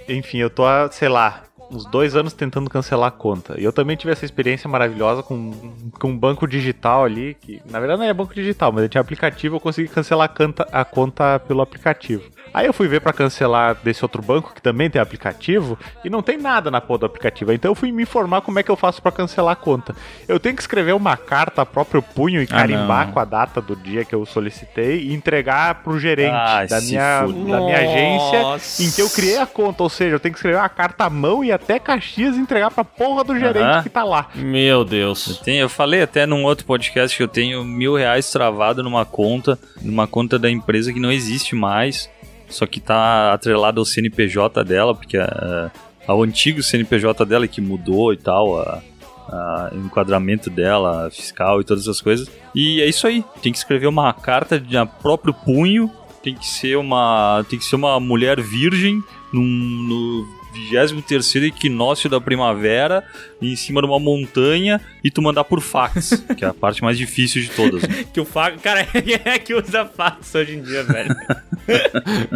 enfim, 0.09 0.37
eu 0.39 0.49
tô 0.49 0.65
há, 0.65 0.89
sei 0.91 1.09
lá, 1.09 1.43
uns 1.69 1.85
dois 1.85 2.15
anos 2.15 2.33
tentando 2.33 2.69
cancelar 2.69 3.09
a 3.09 3.11
conta. 3.11 3.59
E 3.59 3.63
eu 3.63 3.73
também 3.73 3.95
tive 3.95 4.11
essa 4.11 4.25
experiência 4.25 4.69
maravilhosa 4.69 5.21
com, 5.23 5.51
com 5.99 6.09
um 6.09 6.17
banco 6.17 6.47
digital 6.47 7.03
ali, 7.03 7.35
que 7.35 7.61
na 7.65 7.79
verdade 7.79 7.99
não 7.99 8.07
é 8.07 8.13
banco 8.13 8.33
digital, 8.33 8.71
mas 8.71 8.81
ele 8.81 8.89
tinha 8.89 9.01
aplicativo, 9.01 9.55
eu 9.55 9.59
consegui 9.59 9.87
cancelar 9.87 10.25
a, 10.25 10.29
canta, 10.29 10.67
a 10.71 10.85
conta 10.85 11.39
pelo 11.39 11.61
aplicativo. 11.61 12.23
Aí 12.53 12.65
eu 12.65 12.73
fui 12.73 12.87
ver 12.87 13.01
pra 13.01 13.13
cancelar 13.13 13.75
desse 13.83 14.03
outro 14.03 14.21
banco 14.21 14.53
que 14.53 14.61
também 14.61 14.89
tem 14.89 15.01
aplicativo 15.01 15.77
e 16.03 16.09
não 16.09 16.21
tem 16.21 16.37
nada 16.37 16.71
na 16.71 16.81
porra 16.81 16.99
do 16.99 17.05
aplicativo. 17.05 17.51
Então 17.53 17.71
eu 17.71 17.75
fui 17.75 17.91
me 17.91 18.03
informar 18.03 18.41
como 18.41 18.59
é 18.59 18.63
que 18.63 18.69
eu 18.71 18.75
faço 18.75 19.01
pra 19.01 19.11
cancelar 19.11 19.53
a 19.53 19.55
conta. 19.55 19.95
Eu 20.27 20.39
tenho 20.39 20.55
que 20.55 20.61
escrever 20.61 20.93
uma 20.93 21.15
carta 21.17 21.61
a 21.61 21.65
próprio 21.65 22.01
punho 22.01 22.41
e 22.41 22.45
Ah, 22.45 22.55
carimbar 22.57 23.07
não. 23.07 23.13
com 23.13 23.19
a 23.19 23.25
data 23.25 23.61
do 23.61 23.75
dia 23.75 24.03
que 24.05 24.13
eu 24.15 24.25
solicitei 24.25 25.01
e 25.03 25.13
entregar 25.13 25.75
pro 25.83 25.99
gerente 25.99 26.33
Ai, 26.33 26.67
da, 26.67 26.81
minha, 26.81 27.21
da 27.21 27.27
minha 27.61 27.77
agência 27.77 28.41
Nossa. 28.41 28.83
em 28.83 28.91
que 28.91 29.01
eu 29.01 29.09
criei 29.09 29.37
a 29.37 29.45
conta. 29.45 29.83
Ou 29.83 29.89
seja, 29.89 30.15
eu 30.15 30.19
tenho 30.19 30.33
que 30.33 30.39
escrever 30.39 30.57
uma 30.57 30.69
carta 30.69 31.05
à 31.05 31.09
mão 31.09 31.43
e 31.43 31.51
até 31.51 31.79
Caxias 31.79 32.35
entregar 32.35 32.71
pra 32.71 32.83
porra 32.83 33.23
do 33.23 33.37
gerente 33.37 33.83
que 33.83 33.89
tá 33.89 34.03
lá. 34.03 34.27
Meu 34.35 34.83
Deus. 34.83 35.39
Tem, 35.43 35.57
eu 35.59 35.69
falei 35.69 36.01
até 36.01 36.25
num 36.25 36.43
outro 36.43 36.65
podcast 36.65 37.15
que 37.15 37.23
eu 37.23 37.27
tenho 37.27 37.63
mil 37.63 37.95
reais 37.95 38.29
travado 38.31 38.83
numa 38.83 39.05
conta, 39.05 39.57
numa 39.81 40.07
conta 40.07 40.37
da 40.39 40.49
empresa 40.49 40.91
que 40.93 40.99
não 40.99 41.11
existe 41.11 41.55
mais, 41.55 42.09
só 42.49 42.65
que 42.65 42.79
tá 42.79 43.33
atrelado 43.33 43.79
ao 43.79 43.85
CNPJ 43.85 44.63
dela, 44.63 44.95
porque 44.95 45.17
a, 45.17 45.71
ao 46.07 46.23
antigo 46.23 46.63
CNPJ 46.63 47.25
dela 47.25 47.47
que 47.47 47.59
mudou 47.59 48.13
e 48.13 48.17
tal, 48.17 48.59
o 49.73 49.77
enquadramento 49.77 50.49
dela, 50.49 51.09
fiscal 51.11 51.59
e 51.59 51.63
todas 51.63 51.83
essas 51.83 51.99
coisas. 51.99 52.29
E 52.55 52.81
é 52.81 52.87
isso 52.87 53.05
aí, 53.05 53.23
tem 53.41 53.51
que 53.51 53.57
escrever 53.57 53.87
uma 53.87 54.13
carta 54.13 54.59
de 54.59 54.75
próprio 55.01 55.33
punho, 55.33 55.91
tem 56.23 56.33
que 56.35 56.47
ser 56.47 56.77
uma, 56.77 57.45
tem 57.49 57.59
que 57.59 57.65
ser 57.65 57.75
uma 57.75 57.99
mulher 57.99 58.41
virgem 58.41 59.01
num, 59.33 59.43
no 59.43 60.36
23 60.91 61.35
equinócio 61.47 62.09
da 62.09 62.19
primavera 62.19 63.03
em 63.41 63.55
cima 63.55 63.81
de 63.81 63.87
uma 63.87 63.99
montanha 63.99 64.81
e 65.03 65.11
tu 65.11 65.21
mandar 65.21 65.43
por 65.43 65.61
fax, 65.61 66.23
que 66.37 66.43
é 66.43 66.47
a 66.47 66.53
parte 66.53 66.83
mais 66.83 66.97
difícil 66.97 67.41
de 67.41 67.49
todas. 67.49 67.81
né? 67.83 68.05
Que 68.13 68.19
o 68.19 68.25
fax. 68.25 68.61
Cara, 68.61 68.83
quem 68.85 69.13
é 69.25 69.37
que 69.39 69.53
usa 69.53 69.85
fax 69.85 70.33
hoje 70.35 70.55
em 70.55 70.61
dia, 70.61 70.83
velho? 70.83 71.15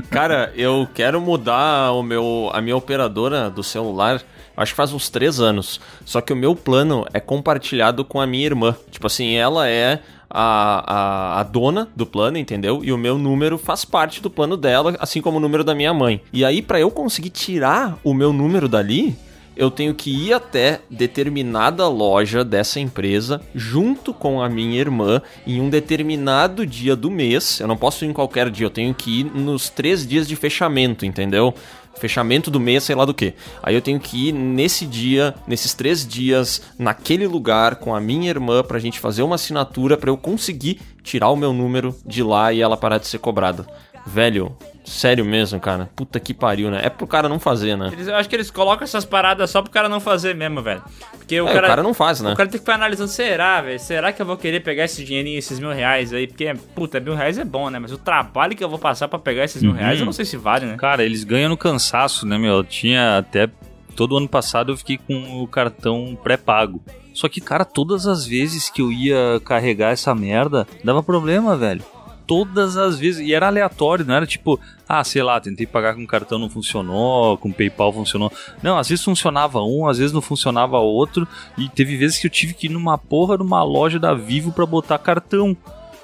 Cara, 0.10 0.52
eu 0.56 0.88
quero 0.94 1.20
mudar 1.22 1.92
o 1.94 2.04
meu, 2.04 2.50
a 2.54 2.62
minha 2.62 2.76
operadora 2.76 3.50
do 3.50 3.64
celular. 3.64 4.22
Acho 4.56 4.74
que 4.74 4.78
faz 4.78 4.93
uns 4.93 5.10
três 5.10 5.39
anos. 5.39 5.80
Só 6.06 6.22
que 6.22 6.34
o 6.34 6.36
meu 6.36 6.56
plano 6.56 7.06
é 7.14 7.20
compartilhado 7.20 8.04
com 8.04 8.20
a 8.20 8.28
minha 8.28 8.45
irmã. 8.45 8.76
Tipo 8.89 9.08
assim, 9.08 9.36
ela 9.36 9.68
é 9.68 9.99
a, 10.30 11.36
a, 11.38 11.39
a 11.41 11.43
dona 11.43 11.89
do 11.95 12.06
plano, 12.06 12.38
entendeu? 12.38 12.82
E 12.84 12.91
o 12.91 12.97
meu 12.97 13.18
número 13.18 13.58
faz 13.58 13.84
parte 13.84 14.22
do 14.22 14.30
plano 14.30 14.56
dela, 14.56 14.95
assim 14.99 15.22
como 15.22 15.38
o 15.38 15.41
número 15.41 15.64
da 15.64 15.76
minha 15.76 15.93
mãe. 15.93 16.22
E 16.32 16.45
aí, 16.45 16.62
pra 16.62 16.80
eu 16.80 16.89
conseguir 16.89 17.30
tirar 17.30 17.97
o 18.04 18.14
meu 18.14 18.32
número 18.32 18.68
dali, 18.68 19.16
eu 19.56 19.70
tenho 19.70 19.93
que 19.93 20.10
ir 20.10 20.34
até 20.34 20.80
determinada 20.89 21.88
loja 21.88 22.43
dessa 22.43 22.80
empresa, 22.80 23.41
junto 23.54 24.14
com 24.14 24.41
a 24.41 24.49
minha 24.49 24.80
irmã, 24.80 25.22
em 25.45 25.60
um 25.60 25.70
determinado 25.70 26.66
dia 26.66 26.95
do 26.95 27.12
mês. 27.12 27.60
Eu 27.60 27.68
não 27.68 27.76
posso 27.76 28.06
ir 28.06 28.08
em 28.08 28.14
qualquer 28.14 28.49
dia, 28.49 28.66
eu 28.66 28.72
tenho 28.72 28.93
que 28.93 29.22
ir 29.22 29.24
nos 29.26 29.70
três 29.70 30.08
dias 30.08 30.28
de 30.28 30.36
fechamento, 30.36 31.06
entendeu? 31.06 31.54
Fechamento 32.02 32.49
do 32.49 32.60
mês, 32.60 32.84
sei 32.84 32.95
lá 32.95 33.06
do 33.06 33.14
que. 33.14 33.36
Aí 33.62 33.76
eu 33.76 33.82
tenho 33.82 33.99
que 33.99 34.30
ir 34.30 34.32
nesse 34.32 34.88
dia, 34.88 35.36
nesses 35.45 35.76
três 35.76 36.06
dias, 36.06 36.64
naquele 36.80 37.28
lugar 37.28 37.76
com 37.76 37.93
a 37.93 38.02
minha 38.02 38.28
irmã 38.28 38.64
pra 38.64 38.80
gente 38.80 38.99
fazer 38.99 39.22
uma 39.22 39.36
assinatura 39.36 39.95
pra 39.95 40.10
eu 40.10 40.18
conseguir 40.18 40.82
tirar 41.04 41.30
o 41.30 41.36
meu 41.36 41.54
número 41.54 41.95
de 42.04 42.24
lá 42.24 42.52
e 42.52 42.60
ela 42.60 42.76
parar 42.76 42.97
de 42.97 43.06
ser 43.06 43.20
cobrada. 43.20 43.68
Velho, 44.04 44.58
sério 44.92 45.24
mesmo, 45.26 45.60
cara. 45.60 45.89
Puta 45.96 46.20
que 46.20 46.34
pariu, 46.34 46.70
né? 46.70 46.82
É 46.84 46.89
pro 46.89 47.08
cara 47.08 47.28
não 47.30 47.39
fazer, 47.39 47.76
né? 47.78 47.89
Eles- 47.92 48.08
eu 48.08 48.16
acho 48.16 48.28
que 48.30 48.36
eles 48.36 48.52
colocam 48.52 48.84
essas 48.84 49.06
paradas 49.06 49.50
só 49.50 49.62
pro 49.62 49.72
cara 49.72 49.88
não 49.89 50.00
fazer 50.00 50.36
mesmo, 50.36 50.62
velho. 50.62 50.82
Porque 51.18 51.39
o, 51.39 51.48
É, 51.48 51.54
cara, 51.54 51.68
o 51.68 51.70
cara 51.70 51.84
não 51.84 51.94
faz, 51.94 52.22
né? 52.22 52.34
O 52.34 52.36
cara 52.36 52.50
tem 52.50 52.60
que 52.60 52.66
ficar 52.66 52.76
analisando, 52.76 53.10
será, 53.10 53.62
velho? 53.62 53.80
Será 53.80 54.12
que 54.12 54.22
eu 54.22 54.26
vou 54.26 54.38
querer 54.38 54.60
pegar 54.60 54.84
esse 54.86 55.04
dinheirinho, 55.04 55.38
esses 55.39 55.60
mil 55.60 55.72
reais 55.72 56.14
aí? 56.14 56.28
Porque, 56.28 56.54
puta, 56.76 57.00
mil 57.00 57.16
reais 57.16 57.38
é 57.38 57.44
bom, 57.46 57.70
né? 57.70 57.80
Mas 57.80 57.92
o 57.92 57.98
trabalho 57.98 58.56
que 58.56 58.64
eu 58.64 58.70
vou 58.70 58.80
passar 58.80 59.08
pra 59.08 59.18
pegar 59.18 59.44
esses 59.46 59.62
mil 59.64 59.72
reais, 59.74 60.00
eu 60.00 60.06
não 60.06 60.14
sei 60.14 60.26
se 60.26 60.38
vale, 60.38 60.66
né? 60.66 60.76
Cara, 60.78 61.04
eles 61.04 61.24
ganham 61.24 61.50
no 61.50 61.58
cansaço, 61.58 62.26
né, 62.28 62.38
meu? 62.38 62.54
Eu 62.56 62.64
tinha 62.64 63.18
até. 63.18 63.50
Todo 63.96 64.18
ano 64.18 64.28
passado 64.28 64.72
eu 64.72 64.78
fiquei 64.78 64.98
com 64.98 65.42
o 65.44 65.48
cartão 65.48 66.18
pré-pago. 66.24 66.82
Só 67.14 67.28
que, 67.28 67.42
cara, 67.42 67.66
todas 67.66 68.08
as 68.08 68.26
vezes 68.26 68.70
que 68.70 68.82
eu 68.82 68.89
ia 68.92 69.42
carregar 69.44 69.92
essa 69.92 70.16
merda, 70.16 70.66
dava 70.84 71.04
problema, 71.04 71.58
velho. 71.58 71.84
Todas 72.32 72.78
as 72.78 72.98
vezes. 72.98 73.28
E 73.28 73.34
era 73.34 73.48
aleatório, 73.48 74.06
não 74.06 74.16
era 74.16 74.26
tipo, 74.26 74.58
ah, 74.88 75.04
sei 75.04 75.22
lá, 75.22 75.38
tentei 75.42 75.68
pagar 75.68 75.96
com 75.96 76.08
cartão, 76.08 76.40
não 76.40 76.50
funcionou, 76.50 77.38
com 77.38 77.52
PayPal 77.52 77.92
funcionou. 77.92 78.32
Não, 78.64 78.78
às 78.78 78.88
vezes 78.88 79.04
funcionava 79.04 79.62
um, 79.62 79.86
às 79.86 79.98
vezes 79.98 80.14
não 80.14 80.22
funcionava 80.22 80.78
outro. 80.78 81.28
E 81.58 81.68
teve 81.68 81.98
vezes 81.98 82.18
que 82.18 82.28
eu 82.28 82.32
tive 82.32 82.54
que 82.54 82.68
ir 82.68 82.70
numa 82.70 82.98
porra 82.98 83.38
numa 83.38 83.62
loja 83.64 84.00
da 84.00 84.14
Vivo 84.14 84.54
pra 84.54 84.66
botar 84.66 84.98
cartão. 84.98 85.58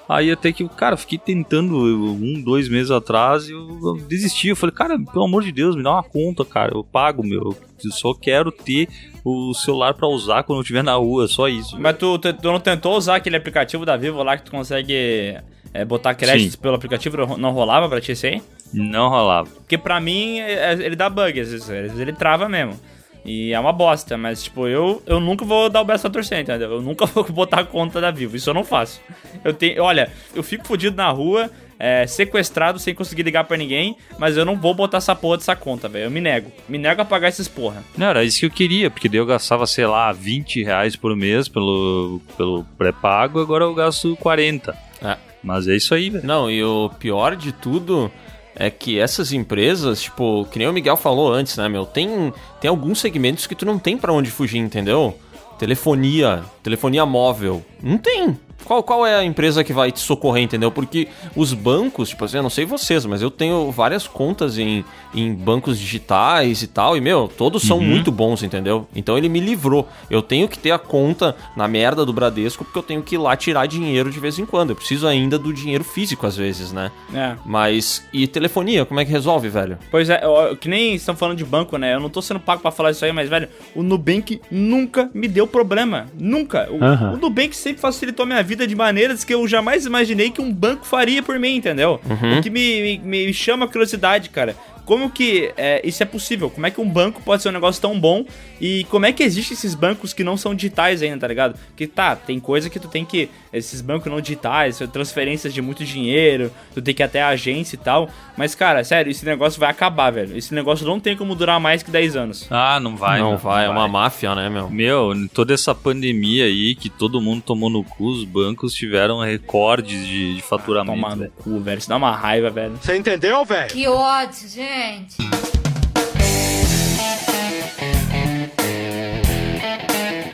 Aí 0.09 0.31
até 0.31 0.51
que, 0.53 0.67
cara, 0.69 0.95
fiquei 0.95 1.17
tentando 1.17 1.75
um, 1.77 2.41
dois 2.41 2.69
meses 2.69 2.91
atrás 2.91 3.49
e 3.49 3.51
eu, 3.51 3.67
eu 3.83 3.93
desisti. 4.07 4.47
Eu 4.47 4.55
falei, 4.55 4.73
cara, 4.73 4.97
pelo 4.97 5.25
amor 5.25 5.43
de 5.43 5.51
Deus, 5.51 5.75
me 5.75 5.83
dá 5.83 5.91
uma 5.91 6.03
conta, 6.03 6.45
cara. 6.45 6.71
Eu 6.73 6.83
pago, 6.83 7.21
meu. 7.23 7.53
Eu 7.83 7.91
só 7.91 8.13
quero 8.13 8.51
ter 8.51 8.87
o 9.25 9.53
celular 9.53 9.93
pra 9.93 10.07
usar 10.07 10.43
quando 10.43 10.59
eu 10.59 10.61
estiver 10.61 10.83
na 10.83 10.93
rua, 10.95 11.27
só 11.27 11.47
isso. 11.49 11.77
Mas 11.79 11.97
tu, 11.97 12.17
tu, 12.19 12.31
tu 12.33 12.47
não 12.51 12.59
tentou 12.59 12.95
usar 12.97 13.17
aquele 13.17 13.35
aplicativo 13.35 13.85
da 13.85 13.97
Vivo 13.97 14.23
lá 14.23 14.37
que 14.37 14.43
tu 14.43 14.51
consegue 14.51 15.37
é, 15.73 15.83
botar 15.85 16.15
créditos 16.15 16.53
Sim. 16.53 16.59
pelo 16.61 16.75
aplicativo? 16.75 17.17
Não- 17.17 17.37
Não 17.37 17.51
rolava 17.51 17.89
pra 17.89 17.99
ti 17.99 18.13
isso 18.13 18.25
aí? 18.25 18.41
Não 18.73 19.09
rolava. 19.09 19.49
Porque 19.49 19.77
pra 19.77 19.99
mim, 19.99 20.39
é- 20.39 20.73
é- 20.73 20.85
ele 20.85 20.95
dá 20.95 21.09
bug, 21.09 21.39
às 21.39 21.51
vezes, 21.51 21.63
às 21.63 21.67
vezes 21.67 21.99
ele 21.99 22.13
trava 22.13 22.47
mesmo. 22.47 22.79
E 23.25 23.53
é 23.53 23.59
uma 23.59 23.73
bosta, 23.73 24.17
mas 24.17 24.43
tipo, 24.43 24.67
eu, 24.67 25.01
eu 25.05 25.19
nunca 25.19 25.43
vou 25.43 25.69
dar 25.69 25.81
o 25.81 25.85
braço 25.85 26.07
a 26.07 26.09
torcer, 26.09 26.39
entendeu? 26.39 26.71
Eu 26.71 26.81
nunca 26.81 27.05
vou 27.07 27.23
botar 27.25 27.61
a 27.61 27.65
conta 27.65 27.99
da 27.99 28.11
Vivo, 28.11 28.35
isso 28.35 28.49
eu 28.49 28.53
não 28.53 28.63
faço. 28.63 29.01
Eu 29.43 29.53
tenho, 29.53 29.83
olha, 29.83 30.11
eu 30.33 30.41
fico 30.41 30.65
fudido 30.65 30.95
na 30.95 31.09
rua, 31.09 31.51
é, 31.79 32.07
sequestrado, 32.07 32.79
sem 32.79 32.93
conseguir 32.93 33.23
ligar 33.23 33.43
pra 33.43 33.57
ninguém, 33.57 33.97
mas 34.17 34.37
eu 34.37 34.45
não 34.45 34.55
vou 34.55 34.73
botar 34.73 34.97
essa 34.97 35.15
porra 35.15 35.37
dessa 35.37 35.55
conta, 35.55 35.87
velho. 35.87 36.05
Eu 36.05 36.11
me 36.11 36.21
nego. 36.21 36.51
Me 36.67 36.77
nego 36.77 37.01
a 37.01 37.05
pagar 37.05 37.29
esses 37.29 37.47
porra. 37.47 37.83
Não, 37.97 38.07
era 38.07 38.23
isso 38.23 38.39
que 38.39 38.45
eu 38.45 38.51
queria, 38.51 38.89
porque 38.89 39.09
daí 39.09 39.19
eu 39.19 39.25
gastava, 39.25 39.65
sei 39.67 39.85
lá, 39.85 40.11
20 40.11 40.63
reais 40.63 40.95
por 40.95 41.15
mês 41.15 41.47
pelo, 41.47 42.21
pelo 42.35 42.63
pré-pago, 42.77 43.39
agora 43.39 43.63
eu 43.63 43.73
gasto 43.73 44.15
40. 44.17 44.75
É. 45.03 45.17
Mas 45.43 45.67
é 45.67 45.75
isso 45.75 45.93
aí, 45.93 46.09
velho. 46.09 46.25
Não, 46.25 46.49
e 46.49 46.63
o 46.63 46.89
pior 46.99 47.35
de 47.35 47.51
tudo 47.51 48.11
é 48.59 48.69
que 48.69 48.99
essas 48.99 49.31
empresas, 49.31 50.01
tipo, 50.01 50.45
que 50.51 50.57
nem 50.57 50.67
o 50.67 50.73
Miguel 50.73 50.97
falou 50.97 51.31
antes, 51.31 51.55
né, 51.57 51.69
meu? 51.69 51.85
Tem, 51.85 52.33
tem 52.59 52.67
alguns 52.67 52.99
segmentos 52.99 53.45
que 53.45 53.55
tu 53.55 53.65
não 53.65 53.77
tem 53.77 53.97
pra 53.97 54.11
onde 54.11 54.31
fugir, 54.31 54.57
entendeu? 54.57 55.17
Telefonia, 55.59 56.43
telefonia 56.63 57.05
móvel. 57.05 57.63
Não 57.81 57.97
tem. 57.97 58.37
Qual, 58.67 58.83
qual 58.83 59.05
é 59.07 59.15
a 59.15 59.23
empresa 59.23 59.63
que 59.63 59.71
vai 59.71 59.93
te 59.93 60.01
socorrer, 60.01 60.43
entendeu? 60.43 60.69
Porque 60.69 61.07
os 61.33 61.53
bancos, 61.53 62.09
tipo 62.09 62.25
assim, 62.25 62.35
eu 62.35 62.43
não 62.43 62.49
sei 62.49 62.65
vocês, 62.65 63.05
mas 63.05 63.21
eu 63.21 63.31
tenho 63.31 63.71
várias 63.71 64.05
contas 64.07 64.57
em, 64.57 64.83
em 65.15 65.33
bancos 65.33 65.79
digitais 65.79 66.61
e 66.61 66.67
tal, 66.67 66.97
e, 66.97 66.99
meu, 67.01 67.29
todos 67.37 67.63
são 67.63 67.79
muito 67.79 68.11
bons, 68.11 68.43
entendeu? 68.43 68.85
Então 68.93 69.17
ele 69.17 69.29
me 69.29 69.39
livrou. 69.39 69.87
Eu 70.09 70.21
tenho 70.21 70.49
que 70.49 70.59
ter 70.59 70.71
a 70.71 70.77
conta 70.79 71.33
na 71.55 71.65
merda 71.65 72.05
do 72.05 72.11
Bradesco, 72.11 72.65
porque 72.65 72.77
eu 72.77 72.83
tenho 72.83 73.01
que 73.01 73.15
ir 73.15 73.19
lá 73.19 73.37
tirar 73.37 73.65
dinheiro 73.67 74.11
de 74.11 74.19
vez 74.19 74.37
em 74.37 74.45
quando. 74.45 74.71
Eu 74.71 74.75
preciso 74.75 75.07
ainda 75.07 75.39
do 75.39 75.53
dinheiro 75.53 75.85
físico, 75.85 76.27
às 76.27 76.35
vezes, 76.35 76.73
né? 76.73 76.91
É. 77.13 77.35
Mas, 77.45 78.03
e 78.11 78.27
telefonia, 78.27 78.83
como 78.85 78.99
é 78.99 79.05
que 79.05 79.11
resolve, 79.11 79.47
velho? 79.47 79.77
Pois 79.89 80.09
é, 80.09 80.19
eu- 80.23 80.57
que 80.57 80.67
nem 80.67 80.93
estão 80.95 81.15
falando 81.15 81.37
de 81.37 81.45
banco, 81.45 81.77
né? 81.77 81.93
Eu 81.93 82.01
não 82.01 82.09
tô 82.09 82.21
sendo 82.21 82.39
pago 82.41 82.61
pra 82.61 82.71
falar 82.71 82.91
isso 82.91 83.05
aí, 83.05 83.13
mas, 83.13 83.29
velho, 83.29 83.47
o 83.73 83.81
Nubank 83.81 84.41
nunca 84.51 85.09
me 85.13 85.27
deu 85.29 85.47
problema. 85.47 86.07
Nunca. 86.19 86.67
O, 86.69 86.83
Aham. 86.83 87.13
o 87.13 87.17
Nubank 87.17 87.55
sempre 87.55 87.81
facilitou 87.81 88.25
minha 88.25 88.43
vida 88.43 88.56
de 88.65 88.75
maneiras 88.75 89.23
que 89.23 89.33
eu 89.33 89.45
jamais 89.47 89.85
imaginei 89.85 90.31
que 90.31 90.41
um 90.41 90.51
banco 90.51 90.85
faria 90.85 91.21
por 91.21 91.37
mim, 91.37 91.57
entendeu? 91.57 91.99
O 92.39 92.41
que 92.41 92.49
me, 92.49 92.99
me, 93.03 93.25
me 93.27 93.33
chama 93.33 93.65
a 93.65 93.67
curiosidade, 93.67 94.29
cara. 94.29 94.55
Como 94.87 95.09
que 95.09 95.51
é, 95.57 95.81
isso 95.85 96.01
é 96.01 96.05
possível? 96.05 96.49
Como 96.49 96.65
é 96.65 96.71
que 96.71 96.79
um 96.79 96.89
banco 96.89 97.21
pode 97.21 97.43
ser 97.43 97.49
um 97.49 97.51
negócio 97.51 97.81
tão 97.81 97.99
bom? 97.99 98.23
E 98.59 98.85
como 98.85 99.05
é 99.05 99.11
que 99.11 99.21
existem 99.21 99.53
esses 99.53 99.75
bancos 99.75 100.13
que 100.13 100.23
não 100.23 100.37
são 100.37 100.55
digitais 100.55 101.01
ainda, 101.01 101.19
tá 101.19 101.27
ligado? 101.27 101.59
Que 101.75 101.85
tá, 101.85 102.15
tem 102.15 102.39
coisa 102.39 102.69
que 102.69 102.79
tu 102.79 102.87
tem 102.87 103.03
que. 103.03 103.29
Esses 103.51 103.81
bancos 103.81 104.09
não 104.09 104.21
digitais, 104.21 104.79
transferências 104.93 105.53
de 105.53 105.61
muito 105.61 105.83
dinheiro, 105.83 106.49
tu 106.73 106.81
tem 106.81 106.93
que 106.93 107.03
ir 107.03 107.05
até 107.05 107.21
a 107.21 107.29
agência 107.29 107.75
e 107.75 107.79
tal. 107.79 108.09
Mas, 108.37 108.55
cara, 108.55 108.81
sério, 108.85 109.11
esse 109.11 109.25
negócio 109.25 109.59
vai 109.59 109.69
acabar, 109.69 110.09
velho. 110.09 110.37
Esse 110.37 110.53
negócio 110.53 110.87
não 110.87 111.01
tem 111.01 111.17
como 111.17 111.35
durar 111.35 111.59
mais 111.59 111.83
que 111.83 111.91
10 111.91 112.15
anos. 112.15 112.47
Ah, 112.49 112.79
não 112.79 112.95
vai. 112.95 113.19
não 113.19 113.31
meu, 113.31 113.37
vai, 113.37 113.65
é 113.65 113.69
uma 113.69 113.89
máfia, 113.89 114.33
né, 114.35 114.49
meu? 114.49 114.69
Meu, 114.69 115.11
toda 115.33 115.53
essa 115.53 115.75
pandemia 115.75 116.45
aí 116.45 116.75
que 116.75 116.89
todo 116.89 117.19
mundo 117.19 117.41
tomou 117.41 117.69
no 117.69 117.83
cu, 117.83 118.05
os 118.05 118.23
bancos 118.23 118.73
tiveram 118.73 119.19
recordes 119.19 120.07
de, 120.07 120.35
de 120.35 120.41
faturamento. 120.41 120.95
Tomar 120.95 121.17
no 121.17 121.29
cu, 121.29 121.59
velho. 121.59 121.77
Isso 121.77 121.89
dá 121.89 121.97
uma 121.97 122.15
raiva, 122.15 122.49
velho. 122.49 122.77
Você 122.81 122.95
entendeu, 122.95 123.43
velho? 123.43 123.69
Que 123.69 123.85
ódio, 123.85 124.47
gente. 124.47 124.76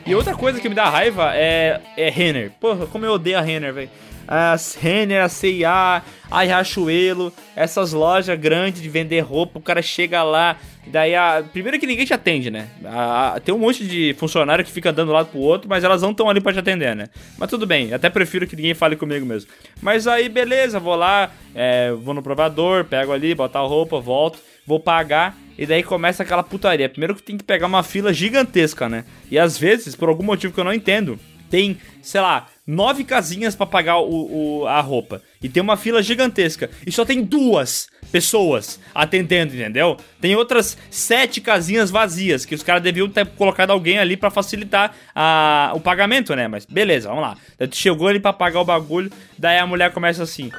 E 0.05 0.15
outra 0.15 0.35
coisa 0.35 0.59
que 0.59 0.69
me 0.69 0.75
dá 0.75 0.89
raiva 0.89 1.31
é, 1.33 1.79
é 1.97 2.09
Renner. 2.09 2.51
Porra, 2.59 2.85
como 2.85 3.05
eu 3.05 3.13
odeio 3.13 3.37
a 3.37 3.41
Renner, 3.41 3.73
velho. 3.73 3.89
As 4.27 4.75
Renner, 4.75 5.23
a 5.23 5.29
C&A, 5.29 6.01
a 6.31 6.41
Riachuelo, 6.41 7.31
essas 7.55 7.93
lojas 7.93 8.39
grandes 8.39 8.81
de 8.81 8.89
vender 8.89 9.19
roupa, 9.21 9.59
o 9.59 9.61
cara 9.61 9.81
chega 9.81 10.23
lá, 10.23 10.57
daí 10.87 11.13
a... 11.15 11.43
Primeiro 11.51 11.79
que 11.79 11.85
ninguém 11.85 12.05
te 12.05 12.13
atende, 12.13 12.49
né? 12.49 12.67
A- 12.85 13.33
a- 13.35 13.39
tem 13.39 13.53
um 13.53 13.59
monte 13.59 13.85
de 13.85 14.15
funcionário 14.17 14.63
que 14.65 14.71
fica 14.71 14.91
dando 14.93 15.11
lado 15.11 15.27
pro 15.27 15.39
outro, 15.39 15.69
mas 15.69 15.83
elas 15.83 16.01
não 16.01 16.11
estão 16.11 16.29
ali 16.29 16.39
pra 16.41 16.53
te 16.53 16.59
atender, 16.59 16.95
né? 16.95 17.07
Mas 17.37 17.49
tudo 17.49 17.65
bem, 17.67 17.93
até 17.93 18.09
prefiro 18.09 18.47
que 18.47 18.55
ninguém 18.55 18.73
fale 18.73 18.95
comigo 18.95 19.25
mesmo. 19.25 19.49
Mas 19.81 20.07
aí, 20.07 20.29
beleza, 20.29 20.79
vou 20.79 20.95
lá, 20.95 21.29
é, 21.53 21.91
vou 21.91 22.13
no 22.13 22.23
provador, 22.23 22.85
pego 22.85 23.11
ali, 23.11 23.35
botar 23.35 23.59
a 23.59 23.63
roupa, 23.67 23.99
volto, 23.99 24.39
vou 24.65 24.79
pagar... 24.79 25.37
E 25.55 25.67
daí 25.67 25.83
começa 25.83 26.23
aquela 26.23 26.41
putaria. 26.41 26.89
Primeiro 26.89 27.13
que 27.13 27.21
tem 27.21 27.37
que 27.37 27.43
pegar 27.43 27.67
uma 27.67 27.83
fila 27.83 28.11
gigantesca, 28.11 28.89
né? 28.89 29.05
E 29.29 29.37
às 29.37 29.55
vezes, 29.55 29.95
por 29.95 30.09
algum 30.09 30.23
motivo 30.23 30.51
que 30.51 30.59
eu 30.59 30.63
não 30.63 30.73
entendo, 30.73 31.19
tem, 31.53 31.77
sei 32.01 32.19
lá, 32.19 32.47
nove 32.65 33.03
casinhas 33.03 33.55
pra 33.55 33.67
pagar 33.67 33.99
o, 33.99 34.61
o- 34.61 34.67
a 34.67 34.81
roupa. 34.81 35.21
E 35.39 35.47
tem 35.47 35.61
uma 35.61 35.77
fila 35.77 36.01
gigantesca. 36.01 36.67
E 36.83 36.91
só 36.91 37.05
tem 37.05 37.21
duas 37.23 37.85
pessoas 38.11 38.79
atendendo, 38.91 39.53
entendeu? 39.53 39.95
Tem 40.19 40.35
outras 40.35 40.75
sete 40.89 41.39
casinhas 41.39 41.91
vazias 41.91 42.43
que 42.43 42.55
os 42.55 42.63
caras 42.63 42.81
deviam 42.81 43.07
ter 43.07 43.27
colocado 43.27 43.69
alguém 43.69 43.99
ali 43.99 44.17
pra 44.17 44.31
facilitar 44.31 44.95
a, 45.13 45.73
o 45.75 45.79
pagamento, 45.79 46.35
né? 46.35 46.47
Mas 46.47 46.65
beleza, 46.65 47.07
vamos 47.09 47.21
lá. 47.21 47.37
Tu 47.69 47.75
chegou 47.77 48.07
ali 48.07 48.19
pra 48.19 48.33
pagar 48.33 48.59
o 48.59 48.65
bagulho, 48.65 49.11
daí 49.37 49.59
a 49.59 49.67
mulher 49.67 49.93
começa 49.93 50.23
assim. 50.23 50.49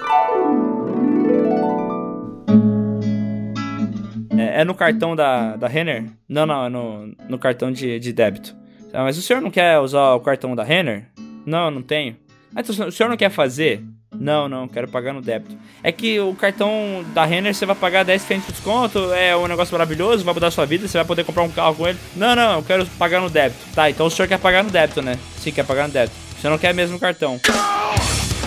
É, 4.37 4.61
é 4.61 4.65
no 4.65 4.77
cartão 4.77 5.17
da, 5.17 5.57
da 5.57 5.67
Renner? 5.67 6.05
Não, 6.29 6.47
não, 6.47 6.67
é 6.67 6.69
no, 6.69 7.07
no 7.29 7.37
cartão 7.39 7.73
de, 7.73 7.99
de 7.99 8.13
débito. 8.13 8.55
Ah, 8.95 9.03
mas 9.03 9.19
o 9.19 9.23
senhor 9.23 9.43
não 9.43 9.51
quer 9.51 9.81
usar 9.81 10.15
o 10.15 10.21
cartão 10.21 10.55
da 10.55 10.63
Renner? 10.63 11.07
Não, 11.45 11.69
não 11.69 11.83
tenho. 11.83 12.17
Ah, 12.55 12.61
então 12.61 12.87
o 12.87 12.93
senhor 12.93 13.09
não 13.09 13.17
quer 13.17 13.29
fazer? 13.29 13.83
Não, 14.15 14.49
não, 14.49 14.69
quero 14.69 14.87
pagar 14.87 15.13
no 15.13 15.21
débito. 15.21 15.57
É 15.83 15.91
que 15.91 16.21
o 16.21 16.33
cartão 16.35 17.05
da 17.13 17.25
Renner 17.25 17.53
você 17.53 17.67
vai 17.67 17.75
pagar 17.75 18.05
10% 18.05 18.47
de 18.47 18.53
desconto, 18.53 19.13
é 19.13 19.37
um 19.37 19.49
negócio 19.49 19.73
maravilhoso, 19.73 20.25
vai 20.25 20.33
mudar 20.33 20.53
sua 20.53 20.65
vida, 20.65 20.87
você 20.87 20.97
vai 20.97 21.05
poder 21.05 21.25
comprar 21.25 21.43
um 21.43 21.51
carro 21.51 21.75
com 21.75 21.89
ele. 21.89 21.99
Não, 22.15 22.37
não, 22.37 22.59
eu 22.59 22.63
quero 22.63 22.87
pagar 22.99 23.21
no 23.21 23.29
débito. 23.29 23.61
Tá, 23.75 23.91
então 23.91 24.07
o 24.07 24.11
senhor 24.11 24.29
quer 24.29 24.39
pagar 24.39 24.63
no 24.63 24.71
débito, 24.71 25.03
né? 25.03 25.19
Sim, 25.39 25.51
quer 25.51 25.67
pagar 25.67 25.89
no 25.89 25.93
débito. 25.93 26.17
Você 26.41 26.49
não 26.49 26.59
quer 26.59 26.73
mesmo 26.73 26.97
o 26.97 27.01
cartão. 27.01 27.41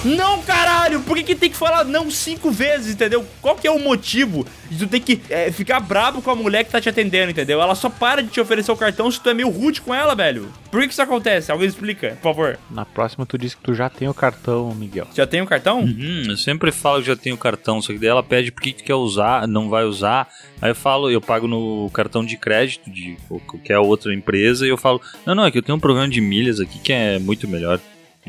Não, 0.08 0.42
caralho! 0.42 1.02
Por 1.02 1.18
que, 1.18 1.24
que 1.24 1.36
tem 1.36 1.50
que 1.50 1.58
falar 1.58 1.84
não 1.84 2.10
cinco 2.10 2.50
vezes, 2.50 2.94
entendeu? 2.94 3.26
Qual 3.42 3.56
que 3.56 3.68
é 3.68 3.72
o 3.72 3.80
motivo 3.80 4.46
de 4.70 4.80
tu 4.80 4.88
ter 4.88 5.00
que 5.02 5.22
é, 5.30 5.52
ficar 5.52 5.80
brabo 5.80 6.22
com 6.22 6.32
a 6.32 6.36
mulher 6.36 6.64
que 6.64 6.72
tá 6.72 6.80
te 6.80 6.88
atendendo, 6.88 7.32
entendeu? 7.32 7.62
Ela 7.62 7.76
só 7.76 7.90
para 7.90 8.24
de 8.24 8.30
te 8.30 8.40
oferecer 8.40 8.72
o 8.72 8.78
cartão 8.78 9.12
se 9.12 9.20
tu 9.20 9.30
é 9.30 9.34
meio 9.34 9.50
rude 9.50 9.82
com 9.82 9.94
ela, 9.94 10.16
velho. 10.16 10.52
Por 10.72 10.80
que, 10.80 10.88
que 10.88 10.94
isso 10.94 11.02
acontece? 11.02 11.52
Alguém 11.52 11.68
explica, 11.68 12.12
por 12.22 12.34
favor. 12.34 12.60
Na 12.70 12.86
próxima 12.86 13.26
tu 13.26 13.38
disse 13.38 13.58
que 13.58 13.64
tu 13.64 13.74
já 13.74 13.90
tem 13.90 14.08
o 14.08 14.14
cartão, 14.14 14.74
Miguel. 14.74 15.08
Já 15.14 15.28
tem 15.28 15.42
o 15.42 15.46
cartão? 15.46 15.82
Uhum, 15.82 16.24
eu 16.30 16.38
sempre 16.38 16.72
falo 16.72 17.02
que 17.02 17.08
já 17.08 17.16
tenho 17.16 17.38
cartão, 17.38 17.82
só 17.82 17.92
que 17.92 18.00
daí 18.00 18.10
ela 18.10 18.24
pede 18.24 18.52
por 18.52 18.62
que 18.62 18.72
que 18.72 18.84
tu 18.84 18.86
quer 18.86 18.96
usar, 18.96 19.48
não 19.48 19.70
vai 19.70 19.84
usar. 19.84 20.28
Aí 20.62 20.72
eu 20.72 20.76
falo, 20.76 21.10
eu 21.10 21.22
pago 21.22 21.48
no 21.48 21.90
cartão 21.94 22.24
de 22.24 22.38
crédito 22.38 22.90
de 22.90 23.18
qualquer 23.46 23.80
outra 23.80 24.14
empresa 24.14 24.66
e 24.66 24.70
eu 24.70 24.78
falo, 24.78 25.02
não, 25.26 25.36
não, 25.36 25.46
é 25.46 25.52
que 25.52 25.58
eu 25.58 25.64
tenho 25.64 25.78
um 25.78 25.82
programa 25.82 26.10
de 26.10 26.22
milhas 26.22 26.60
aqui 26.60 26.80
que 26.80 26.94
é 26.94 27.20
muito 27.20 27.48
melhor. 27.48 27.80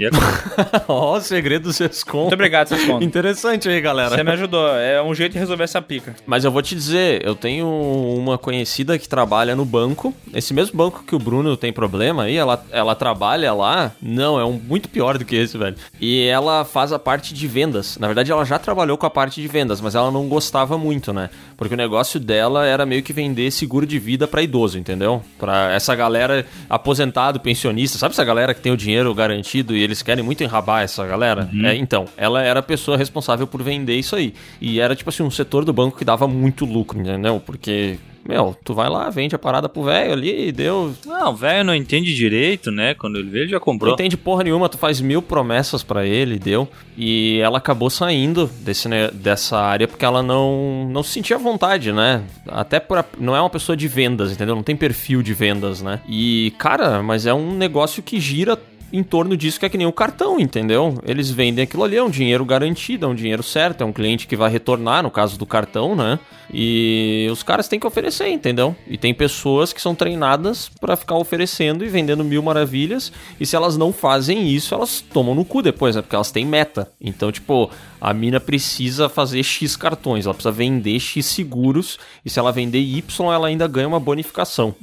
É 0.05 0.11
Ó, 0.89 1.17
o 1.17 1.21
segredo 1.21 1.65
do 1.65 1.73
Sescom. 1.73 2.23
Muito 2.23 2.35
obrigado, 2.35 2.69
pontos. 2.87 3.07
Interessante 3.07 3.69
aí, 3.69 3.81
galera. 3.81 4.11
Você 4.11 4.23
me 4.23 4.31
ajudou. 4.33 4.69
É 4.77 5.03
um 5.03 5.15
jeito 5.15 5.33
de 5.33 5.39
resolver 5.39 5.65
essa 5.65 5.83
pica. 5.83 6.15
Mas 6.27 6.45
eu 6.45 6.51
vou 6.51 6.63
te 6.63 6.75
dizer, 6.75 7.25
eu 7.25 7.35
tenho 7.35 7.67
uma 7.69 8.39
conhecida 8.39 8.99
que 8.99 9.09
trabalha 9.09 9.57
no 9.57 9.65
banco. 9.65 10.15
Esse 10.33 10.55
mesmo 10.55 10.77
banco 10.77 11.03
que 11.05 11.15
o 11.15 11.19
Bruno 11.19 11.57
tem 11.57 11.73
problema 11.73 12.25
aí, 12.25 12.37
ela, 12.37 12.65
ela 12.71 12.95
trabalha 12.95 13.53
lá. 13.53 13.93
Não, 14.01 14.39
é 14.39 14.45
um 14.45 14.53
muito 14.53 14.89
pior 14.89 15.19
do 15.19 15.25
que 15.25 15.37
esse, 15.37 15.59
velho. 15.59 15.77
E 16.01 16.25
ela 16.27 16.65
faz 16.65 16.93
a 16.93 16.99
parte 16.99 17.35
de 17.35 17.47
vendas. 17.47 17.99
Na 17.99 18.07
verdade, 18.07 18.31
ela 18.31 18.45
já 18.45 18.59
trabalhou 18.59 18.97
com 18.97 19.07
a 19.07 19.11
parte 19.11 19.41
de 19.41 19.49
vendas, 19.49 19.81
mas 19.81 19.95
ela 19.95 20.11
não 20.11 20.29
gostava 20.29 20.79
muito, 20.79 21.13
né? 21.13 21.31
Porque 21.57 21.75
o 21.75 21.77
negócio 21.77 22.21
dela 22.21 22.65
era 22.67 22.87
meio 22.87 23.03
que 23.03 23.13
vender 23.13 23.51
seguro 23.51 23.87
de 23.87 23.99
vida 23.99 24.29
pra 24.29 24.43
idoso, 24.43 24.79
entendeu? 24.79 25.23
Pra 25.39 25.73
essa 25.73 25.95
galera 25.95 26.47
aposentado, 26.69 27.41
pensionista, 27.41 27.99
sabe 27.99 28.13
essa 28.13 28.25
galera 28.25 28.55
que 28.55 28.61
tem 28.61 28.73
o 28.73 28.77
dinheiro 28.77 29.13
garantido 29.15 29.75
e 29.75 29.88
eles 29.89 30.03
querem 30.03 30.22
muito 30.24 30.43
enrabar 30.45 30.82
essa 30.82 31.07
galera? 31.07 31.49
É, 31.64 31.74
então, 31.74 32.05
ela 32.16 32.43
era 32.43 32.61
a 32.61 32.62
pessoa 32.62 32.97
responsável 32.97 33.47
por 33.47 33.62
vender 33.62 33.97
isso 33.97 34.14
aí. 34.14 34.34
E 34.61 34.80
era 34.80 34.95
tipo 34.95 35.11
assim, 35.11 35.22
um 35.22 35.30
setor 35.30 35.64
do 35.64 35.72
banco 35.72 35.99
que 35.99 36.05
dava 36.05 36.28
muito 36.28 36.64
lucro, 36.64 37.01
entendeu? 37.01 37.41
Porque 37.45 37.99
meu, 38.28 38.55
tu 38.62 38.74
vai 38.74 38.91
lá, 38.91 39.09
vende 39.09 39.34
a 39.34 39.39
parada 39.39 39.70
pro 39.70 39.84
velho 39.84 40.12
ali, 40.12 40.53
deu. 40.53 40.93
Não, 41.07 41.30
o 41.32 41.34
velho 41.36 41.64
não 41.64 41.74
entende 41.74 42.14
direito, 42.14 42.70
né? 42.70 42.93
Quando 42.93 43.18
ele 43.18 43.30
vê, 43.30 43.39
ele 43.41 43.49
já 43.49 43.57
Não 43.57 43.61
comprou. 43.64 43.95
entende 43.95 44.18
porra 44.18 44.45
nenhuma, 44.45 44.68
tu 44.68 44.76
faz 44.76 45.01
mil 45.01 45.22
promessas 45.22 45.82
pra 45.82 46.05
ele, 46.05 46.39
deu. 46.39 46.68
E 46.95 47.39
ela 47.43 47.57
acabou 47.57 47.89
saindo 47.89 48.51
desse, 48.61 48.86
ne- 48.86 49.11
dessa 49.12 49.57
área 49.59 49.89
porque 49.89 50.05
ela 50.05 50.22
não, 50.22 50.86
não 50.91 51.03
se 51.03 51.12
sentia 51.12 51.36
à 51.36 51.39
vontade, 51.39 51.91
né? 51.91 52.22
Até 52.49 52.78
por, 52.78 53.03
não 53.18 53.34
é 53.34 53.41
uma 53.41 53.49
pessoa 53.49 53.74
de 53.74 53.89
vendas, 53.89 54.30
entendeu? 54.30 54.55
Não 54.55 54.62
tem 54.62 54.76
perfil 54.76 55.22
de 55.22 55.32
vendas, 55.32 55.80
né? 55.80 56.01
E, 56.07 56.53
cara, 56.59 57.03
mas 57.03 57.24
é 57.24 57.32
um 57.32 57.55
negócio 57.57 58.03
que 58.03 58.20
gira 58.20 58.59
em 58.93 59.03
torno 59.03 59.36
disso 59.36 59.59
que 59.61 59.66
é 59.66 59.68
que 59.68 59.78
nem 59.78 59.86
o 59.86 59.93
cartão, 59.93 60.39
entendeu? 60.41 60.99
Eles 61.05 61.30
vendem 61.30 61.64
aquilo 61.64 61.84
ali, 61.84 61.97
é 61.97 62.03
um 62.03 62.11
dinheiro 62.11 62.45
garantido, 62.45 63.07
é 63.07 63.09
um 63.09 63.14
dinheiro 63.14 63.43
certo, 63.43 63.82
é 63.82 63.84
um 63.84 63.93
cliente 63.93 64.26
que 64.26 64.36
vai 64.36 64.51
retornar, 64.51 65.03
no 65.03 65.11
caso 65.11 65.39
do 65.39 65.47
cartão, 65.47 65.95
né? 65.95 66.18
E 66.53 67.28
os 67.30 67.43
caras 67.43 67.68
têm 67.68 67.78
que 67.78 67.86
oferecer, 67.86 68.28
entendeu? 68.28 68.74
E 68.86 68.97
tem 68.97 69.12
pessoas 69.12 69.72
que 69.72 69.80
são 69.82 69.95
treinadas 69.95 70.70
pra 70.80 70.97
ficar 70.97 71.16
oferecendo 71.16 71.84
e 71.84 71.89
vendendo 71.89 72.24
mil 72.24 72.43
maravilhas, 72.43 73.12
e 73.39 73.45
se 73.45 73.55
elas 73.55 73.76
não 73.76 73.93
fazem 73.93 74.49
isso, 74.49 74.74
elas 74.74 75.01
tomam 75.01 75.34
no 75.34 75.45
cu 75.45 75.61
depois, 75.61 75.95
né? 75.95 76.03
Porque 76.03 76.14
elas 76.14 76.30
têm 76.30 76.47
meta. 76.47 76.91
Então, 77.01 77.30
tipo, 77.30 77.70
a 78.01 78.15
mina 78.15 78.39
precisa 78.39 79.09
fazer 79.09 79.43
X 79.43 79.77
cartões, 79.77 80.25
ela 80.25 80.35
precisa 80.35 80.53
vender 80.53 80.99
X 80.99 81.27
seguros, 81.27 81.99
e 82.25 82.31
se 82.31 82.39
ela 82.39 82.53
vender 82.53 82.81
Y, 82.81 83.33
ela 83.33 83.49
ainda 83.49 83.67
ganha 83.67 83.89
uma 83.89 84.01
bonificação. 84.01 84.75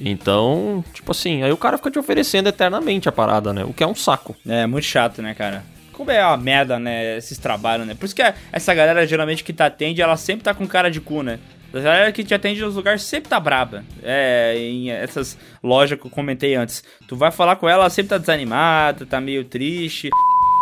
Então, 0.00 0.84
tipo 0.92 1.10
assim, 1.12 1.42
aí 1.42 1.52
o 1.52 1.56
cara 1.56 1.76
fica 1.76 1.90
te 1.90 1.98
oferecendo 1.98 2.48
eternamente 2.48 3.08
a 3.08 3.12
parada, 3.12 3.52
né? 3.52 3.64
O 3.64 3.72
que 3.72 3.82
é 3.82 3.86
um 3.86 3.94
saco. 3.94 4.34
É, 4.46 4.66
muito 4.66 4.84
chato, 4.84 5.20
né, 5.22 5.34
cara? 5.34 5.64
Como 5.92 6.10
é 6.10 6.26
uma 6.26 6.36
merda, 6.36 6.78
né, 6.78 7.16
esses 7.16 7.38
trabalhos, 7.38 7.86
né? 7.86 7.94
Por 7.94 8.06
isso 8.06 8.16
que 8.16 8.22
essa 8.50 8.74
galera, 8.74 9.06
geralmente, 9.06 9.44
que 9.44 9.52
te 9.52 9.62
atende, 9.62 10.02
ela 10.02 10.16
sempre 10.16 10.42
tá 10.42 10.52
com 10.52 10.66
cara 10.66 10.90
de 10.90 11.00
cu, 11.00 11.22
né? 11.22 11.38
A 11.72 11.80
galera 11.80 12.12
que 12.12 12.22
te 12.22 12.32
atende 12.32 12.60
nos 12.60 12.76
lugares 12.76 13.02
sempre 13.02 13.28
tá 13.28 13.40
braba. 13.40 13.84
É, 14.02 14.54
em 14.56 14.90
essas 14.90 15.36
lojas 15.60 15.98
que 15.98 16.06
eu 16.06 16.10
comentei 16.10 16.54
antes. 16.54 16.84
Tu 17.08 17.16
vai 17.16 17.32
falar 17.32 17.56
com 17.56 17.68
ela, 17.68 17.82
ela 17.82 17.90
sempre 17.90 18.10
tá 18.10 18.18
desanimada, 18.18 19.04
tá 19.04 19.20
meio 19.20 19.44
triste. 19.44 20.08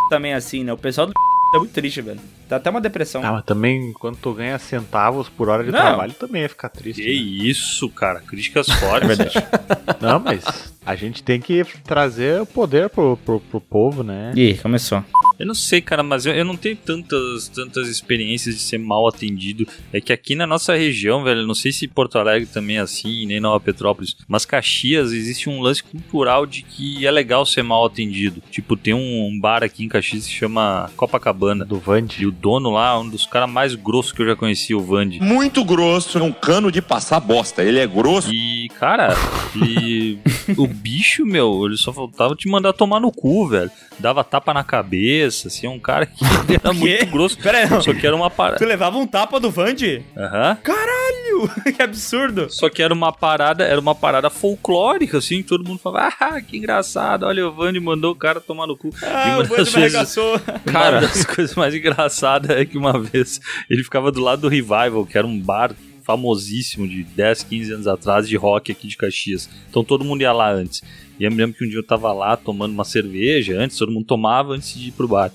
Também 0.08 0.32
assim, 0.32 0.64
né? 0.64 0.72
O 0.72 0.78
pessoal 0.78 1.06
do 1.06 1.12
é 1.54 1.58
muito 1.58 1.72
triste, 1.72 2.00
velho. 2.00 2.20
Dá 2.48 2.56
até 2.56 2.70
uma 2.70 2.80
depressão. 2.80 3.22
Ah, 3.24 3.32
mas 3.32 3.44
também 3.44 3.92
quando 3.92 4.16
tu 4.16 4.32
ganha 4.32 4.58
centavos 4.58 5.28
por 5.28 5.48
hora 5.48 5.62
de 5.62 5.70
Não. 5.70 5.78
trabalho 5.78 6.12
também 6.14 6.42
ia 6.42 6.48
ficar 6.48 6.68
triste. 6.68 7.02
Que 7.02 7.08
né? 7.08 7.14
isso, 7.14 7.88
cara. 7.90 8.20
Críticas 8.20 8.68
fortes. 8.68 9.06
verdade. 9.06 9.34
Não, 10.00 10.18
mas 10.18 10.72
a 10.84 10.94
gente 10.94 11.22
tem 11.22 11.40
que 11.40 11.64
trazer 11.84 12.40
o 12.40 12.46
poder 12.46 12.88
pro, 12.88 13.16
pro, 13.18 13.40
pro 13.40 13.60
povo, 13.60 14.02
né? 14.02 14.32
Ih, 14.34 14.58
começou. 14.58 15.04
Eu 15.42 15.46
não 15.48 15.56
sei, 15.56 15.80
cara, 15.80 16.04
mas 16.04 16.24
eu, 16.24 16.32
eu 16.32 16.44
não 16.44 16.56
tenho 16.56 16.76
tantas, 16.76 17.48
tantas 17.48 17.88
experiências 17.88 18.54
de 18.54 18.60
ser 18.60 18.78
mal 18.78 19.08
atendido. 19.08 19.66
É 19.92 20.00
que 20.00 20.12
aqui 20.12 20.36
na 20.36 20.46
nossa 20.46 20.76
região, 20.76 21.24
velho, 21.24 21.44
não 21.44 21.52
sei 21.52 21.72
se 21.72 21.88
Porto 21.88 22.16
Alegre 22.16 22.46
também 22.46 22.76
é 22.76 22.80
assim, 22.80 23.26
nem 23.26 23.40
Nova 23.40 23.58
Petrópolis, 23.58 24.16
mas 24.28 24.46
Caxias 24.46 25.10
existe 25.10 25.50
um 25.50 25.60
lance 25.60 25.82
cultural 25.82 26.46
de 26.46 26.62
que 26.62 27.04
é 27.04 27.10
legal 27.10 27.44
ser 27.44 27.64
mal 27.64 27.84
atendido. 27.84 28.40
Tipo, 28.52 28.76
tem 28.76 28.94
um, 28.94 29.26
um 29.26 29.40
bar 29.40 29.64
aqui 29.64 29.84
em 29.84 29.88
Caxias 29.88 30.22
que 30.22 30.30
se 30.30 30.38
chama 30.38 30.88
Copacabana. 30.96 31.64
Do 31.64 31.80
Vande. 31.80 32.22
E 32.22 32.26
o 32.26 32.30
dono 32.30 32.70
lá, 32.70 32.96
um 33.00 33.08
dos 33.08 33.26
caras 33.26 33.50
mais 33.50 33.74
grossos 33.74 34.12
que 34.12 34.22
eu 34.22 34.26
já 34.26 34.36
conheci, 34.36 34.72
o 34.76 34.80
Vande. 34.80 35.20
Muito 35.20 35.64
grosso, 35.64 36.18
é 36.18 36.22
um 36.22 36.30
cano 36.30 36.70
de 36.70 36.80
passar 36.80 37.18
bosta. 37.18 37.64
Ele 37.64 37.80
é 37.80 37.86
grosso. 37.88 38.32
E, 38.32 38.68
cara, 38.78 39.16
e 39.56 40.20
o 40.56 40.68
bicho, 40.68 41.26
meu, 41.26 41.66
ele 41.66 41.76
só 41.76 41.92
faltava 41.92 42.36
te 42.36 42.48
mandar 42.48 42.72
tomar 42.72 43.00
no 43.00 43.10
cu, 43.10 43.48
velho. 43.48 43.72
Dava 43.98 44.22
tapa 44.22 44.54
na 44.54 44.62
cabeça, 44.62 45.31
assim, 45.32 45.66
é 45.66 45.70
um 45.70 45.78
cara 45.78 46.06
que 46.06 46.24
era 46.62 46.72
muito 46.72 47.06
grosso. 47.06 47.38
Pera 47.38 47.58
aí. 47.58 47.82
Só 47.82 47.92
que 47.94 48.06
era 48.06 48.14
uma 48.14 48.30
Tu 48.30 48.36
parada. 48.36 48.66
levava 48.66 48.98
um 48.98 49.06
tapa 49.06 49.38
do 49.40 49.50
Vande? 49.50 50.02
Aham. 50.16 50.56
Caralho! 50.62 51.48
que 51.76 51.82
absurdo. 51.82 52.48
Só 52.50 52.68
que 52.68 52.82
era 52.82 52.92
uma 52.92 53.12
parada, 53.12 53.64
era 53.64 53.80
uma 53.80 53.94
parada 53.94 54.28
folclórica, 54.30 55.18
assim, 55.18 55.42
todo 55.42 55.64
mundo 55.64 55.78
falava, 55.78 56.14
ah, 56.20 56.40
que 56.40 56.56
engraçado, 56.56 57.24
olha, 57.26 57.46
o 57.48 57.52
Vande 57.52 57.80
mandou 57.80 58.12
o 58.12 58.16
cara 58.16 58.40
tomar 58.40 58.66
no 58.66 58.76
cu. 58.76 58.90
Ah, 59.02 59.38
o 59.40 59.44
Vande 59.44 59.56
das 59.56 59.74
me 59.74 59.82
arregaçou. 59.82 60.40
Cara, 60.70 61.00
das 61.00 61.24
coisas 61.24 61.54
mais 61.56 61.74
engraçadas 61.74 62.50
é 62.56 62.64
que 62.64 62.76
uma 62.78 62.98
vez 62.98 63.40
ele 63.68 63.82
ficava 63.82 64.10
do 64.12 64.20
lado 64.20 64.42
do 64.42 64.48
Revival, 64.48 65.06
que 65.06 65.16
era 65.18 65.26
um 65.26 65.38
bar 65.38 65.72
famosíssimo 66.02 66.86
de 66.86 67.04
10, 67.04 67.44
15 67.44 67.72
anos 67.72 67.86
atrás 67.86 68.28
de 68.28 68.36
rock 68.36 68.72
aqui 68.72 68.88
de 68.88 68.96
Caxias. 68.96 69.48
Então 69.70 69.84
todo 69.84 70.04
mundo 70.04 70.22
ia 70.22 70.32
lá 70.32 70.52
antes. 70.52 70.82
E 71.18 71.24
eu 71.24 71.30
me 71.30 71.36
lembro 71.36 71.56
que 71.56 71.64
um 71.64 71.68
dia 71.68 71.78
eu 71.78 71.86
tava 71.86 72.12
lá 72.12 72.36
tomando 72.36 72.72
uma 72.72 72.84
cerveja 72.84 73.58
antes, 73.58 73.76
todo 73.76 73.92
mundo 73.92 74.06
tomava 74.06 74.54
antes 74.54 74.74
de 74.74 74.88
ir 74.88 74.92
pro 74.92 75.08
bar. 75.08 75.32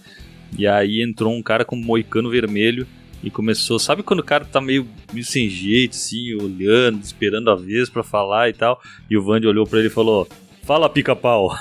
E 0.58 0.68
aí 0.68 1.02
entrou 1.02 1.34
um 1.34 1.42
cara 1.42 1.66
com 1.66 1.76
um 1.76 1.84
moicano 1.84 2.30
vermelho 2.30 2.88
e 3.24 3.32
começou, 3.32 3.80
sabe 3.80 4.04
quando 4.04 4.20
o 4.20 4.24
cara 4.24 4.46
tá 4.46 4.62
meio, 4.62 4.88
meio 5.12 5.26
sem 5.26 5.50
jeito, 5.50 5.94
assim, 5.94 6.36
olhando, 6.36 7.02
esperando 7.04 7.50
a 7.50 7.56
vez 7.56 7.90
pra 7.90 8.04
falar 8.04 8.50
e 8.50 8.54
tal. 8.54 8.80
E 9.10 9.18
o 9.18 9.24
Vandy 9.24 9.48
olhou 9.48 9.66
pra 9.66 9.80
ele 9.80 9.88
e 9.88 9.92
falou: 9.92 10.28
Fala 10.68 10.90
pica-pau. 10.90 11.56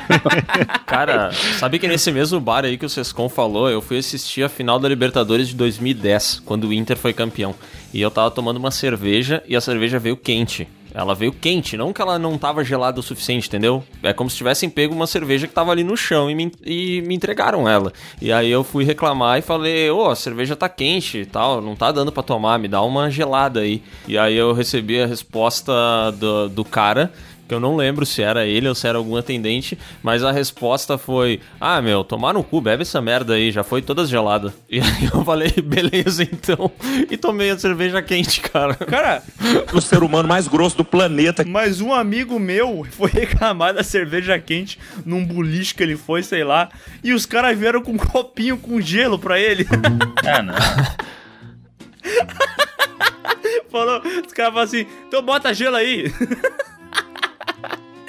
Cara, 0.88 1.30
sabe 1.58 1.78
que 1.78 1.86
nesse 1.86 2.10
mesmo 2.10 2.40
bar 2.40 2.64
aí 2.64 2.78
que 2.78 2.86
o 2.86 2.88
Sescon 2.88 3.28
falou, 3.28 3.68
eu 3.68 3.82
fui 3.82 3.98
assistir 3.98 4.42
a 4.42 4.48
final 4.48 4.78
da 4.78 4.88
Libertadores 4.88 5.48
de 5.48 5.54
2010, 5.54 6.40
quando 6.46 6.68
o 6.68 6.72
Inter 6.72 6.96
foi 6.96 7.12
campeão. 7.12 7.54
E 7.92 8.00
eu 8.00 8.10
tava 8.10 8.30
tomando 8.30 8.56
uma 8.56 8.70
cerveja 8.70 9.42
e 9.46 9.54
a 9.54 9.60
cerveja 9.60 9.98
veio 9.98 10.16
quente. 10.16 10.66
Ela 10.94 11.14
veio 11.14 11.32
quente, 11.32 11.76
não 11.76 11.92
que 11.92 12.00
ela 12.00 12.18
não 12.18 12.38
tava 12.38 12.64
gelada 12.64 13.00
o 13.00 13.02
suficiente, 13.02 13.48
entendeu? 13.48 13.82
É 14.02 14.12
como 14.14 14.28
se 14.28 14.36
tivessem 14.36 14.68
pego 14.68 14.94
uma 14.94 15.06
cerveja 15.06 15.46
que 15.46 15.52
tava 15.52 15.70
ali 15.70 15.84
no 15.84 15.96
chão 15.96 16.30
e 16.30 16.34
me, 16.34 16.52
e 16.64 17.02
me 17.02 17.14
entregaram 17.14 17.68
ela. 17.68 17.92
E 18.20 18.32
aí 18.32 18.50
eu 18.50 18.62
fui 18.64 18.84
reclamar 18.84 19.38
e 19.38 19.42
falei, 19.42 19.90
ô, 19.90 20.08
a 20.08 20.16
cerveja 20.16 20.56
tá 20.56 20.68
quente 20.68 21.18
e 21.18 21.26
tal, 21.26 21.60
não 21.60 21.74
tá 21.74 21.90
dando 21.92 22.12
pra 22.12 22.22
tomar, 22.22 22.58
me 22.58 22.68
dá 22.68 22.82
uma 22.82 23.10
gelada 23.10 23.60
aí. 23.60 23.82
E 24.06 24.16
aí 24.16 24.36
eu 24.36 24.52
recebi 24.52 25.00
a 25.00 25.06
resposta 25.06 25.72
do, 26.18 26.48
do 26.48 26.64
cara 26.64 27.12
que 27.52 27.54
eu 27.54 27.60
não 27.60 27.76
lembro 27.76 28.06
se 28.06 28.22
era 28.22 28.46
ele 28.46 28.66
ou 28.66 28.74
se 28.74 28.88
era 28.88 28.96
algum 28.96 29.14
atendente, 29.14 29.78
mas 30.02 30.24
a 30.24 30.32
resposta 30.32 30.96
foi: 30.96 31.38
Ah, 31.60 31.82
meu, 31.82 32.02
tomar 32.02 32.32
no 32.32 32.42
cu, 32.42 32.62
bebe 32.62 32.80
essa 32.80 32.98
merda 33.02 33.34
aí, 33.34 33.52
já 33.52 33.62
foi 33.62 33.82
toda 33.82 34.06
gelada. 34.06 34.54
E 34.72 34.80
aí 34.80 35.10
eu 35.12 35.22
falei: 35.22 35.50
Beleza, 35.62 36.22
então. 36.22 36.70
E 37.10 37.16
tomei 37.18 37.50
a 37.50 37.58
cerveja 37.58 38.00
quente, 38.00 38.40
cara. 38.40 38.74
Cara, 38.74 39.22
O 39.70 39.82
ser 39.82 40.02
humano 40.02 40.26
mais 40.26 40.48
grosso 40.48 40.78
do 40.78 40.84
planeta. 40.84 41.44
Mas 41.46 41.82
um 41.82 41.92
amigo 41.92 42.40
meu 42.40 42.86
foi 42.90 43.10
reclamar 43.10 43.74
da 43.74 43.82
cerveja 43.82 44.38
quente 44.38 44.78
num 45.04 45.22
boliche 45.22 45.74
que 45.74 45.82
ele 45.82 45.98
foi, 45.98 46.22
sei 46.22 46.42
lá, 46.42 46.70
e 47.04 47.12
os 47.12 47.26
caras 47.26 47.58
vieram 47.58 47.82
com 47.82 47.92
um 47.92 47.98
copinho 47.98 48.56
com 48.56 48.80
gelo 48.80 49.18
pra 49.18 49.38
ele. 49.38 49.66
ah, 50.24 50.42
não. 50.42 50.54
Falou, 53.70 54.02
os 54.26 54.32
caras 54.32 54.52
falaram 54.52 54.60
assim, 54.60 54.86
então 55.06 55.22
bota 55.22 55.52
gelo 55.52 55.76
aí. 55.76 56.10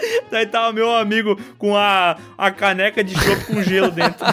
Daí 0.31 0.45
tava 0.45 0.73
meu 0.73 0.93
amigo 0.95 1.37
com 1.57 1.75
a, 1.75 2.17
a 2.37 2.51
caneca 2.51 3.03
de 3.03 3.13
chopp 3.13 3.45
com 3.45 3.61
gelo 3.61 3.91
dentro. 3.91 4.25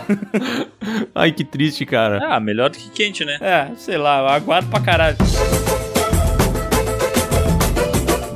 Ai, 1.15 1.33
que 1.33 1.45
triste, 1.45 1.85
cara. 1.87 2.21
Ah, 2.23 2.41
melhor 2.41 2.71
do 2.71 2.79
que 2.79 2.91
quente, 2.91 3.25
né? 3.25 3.39
É, 3.41 3.69
sei 3.77 3.97
lá, 3.97 4.35
aguardo 4.35 4.69
pra 4.69 4.81
caralho. 4.81 5.17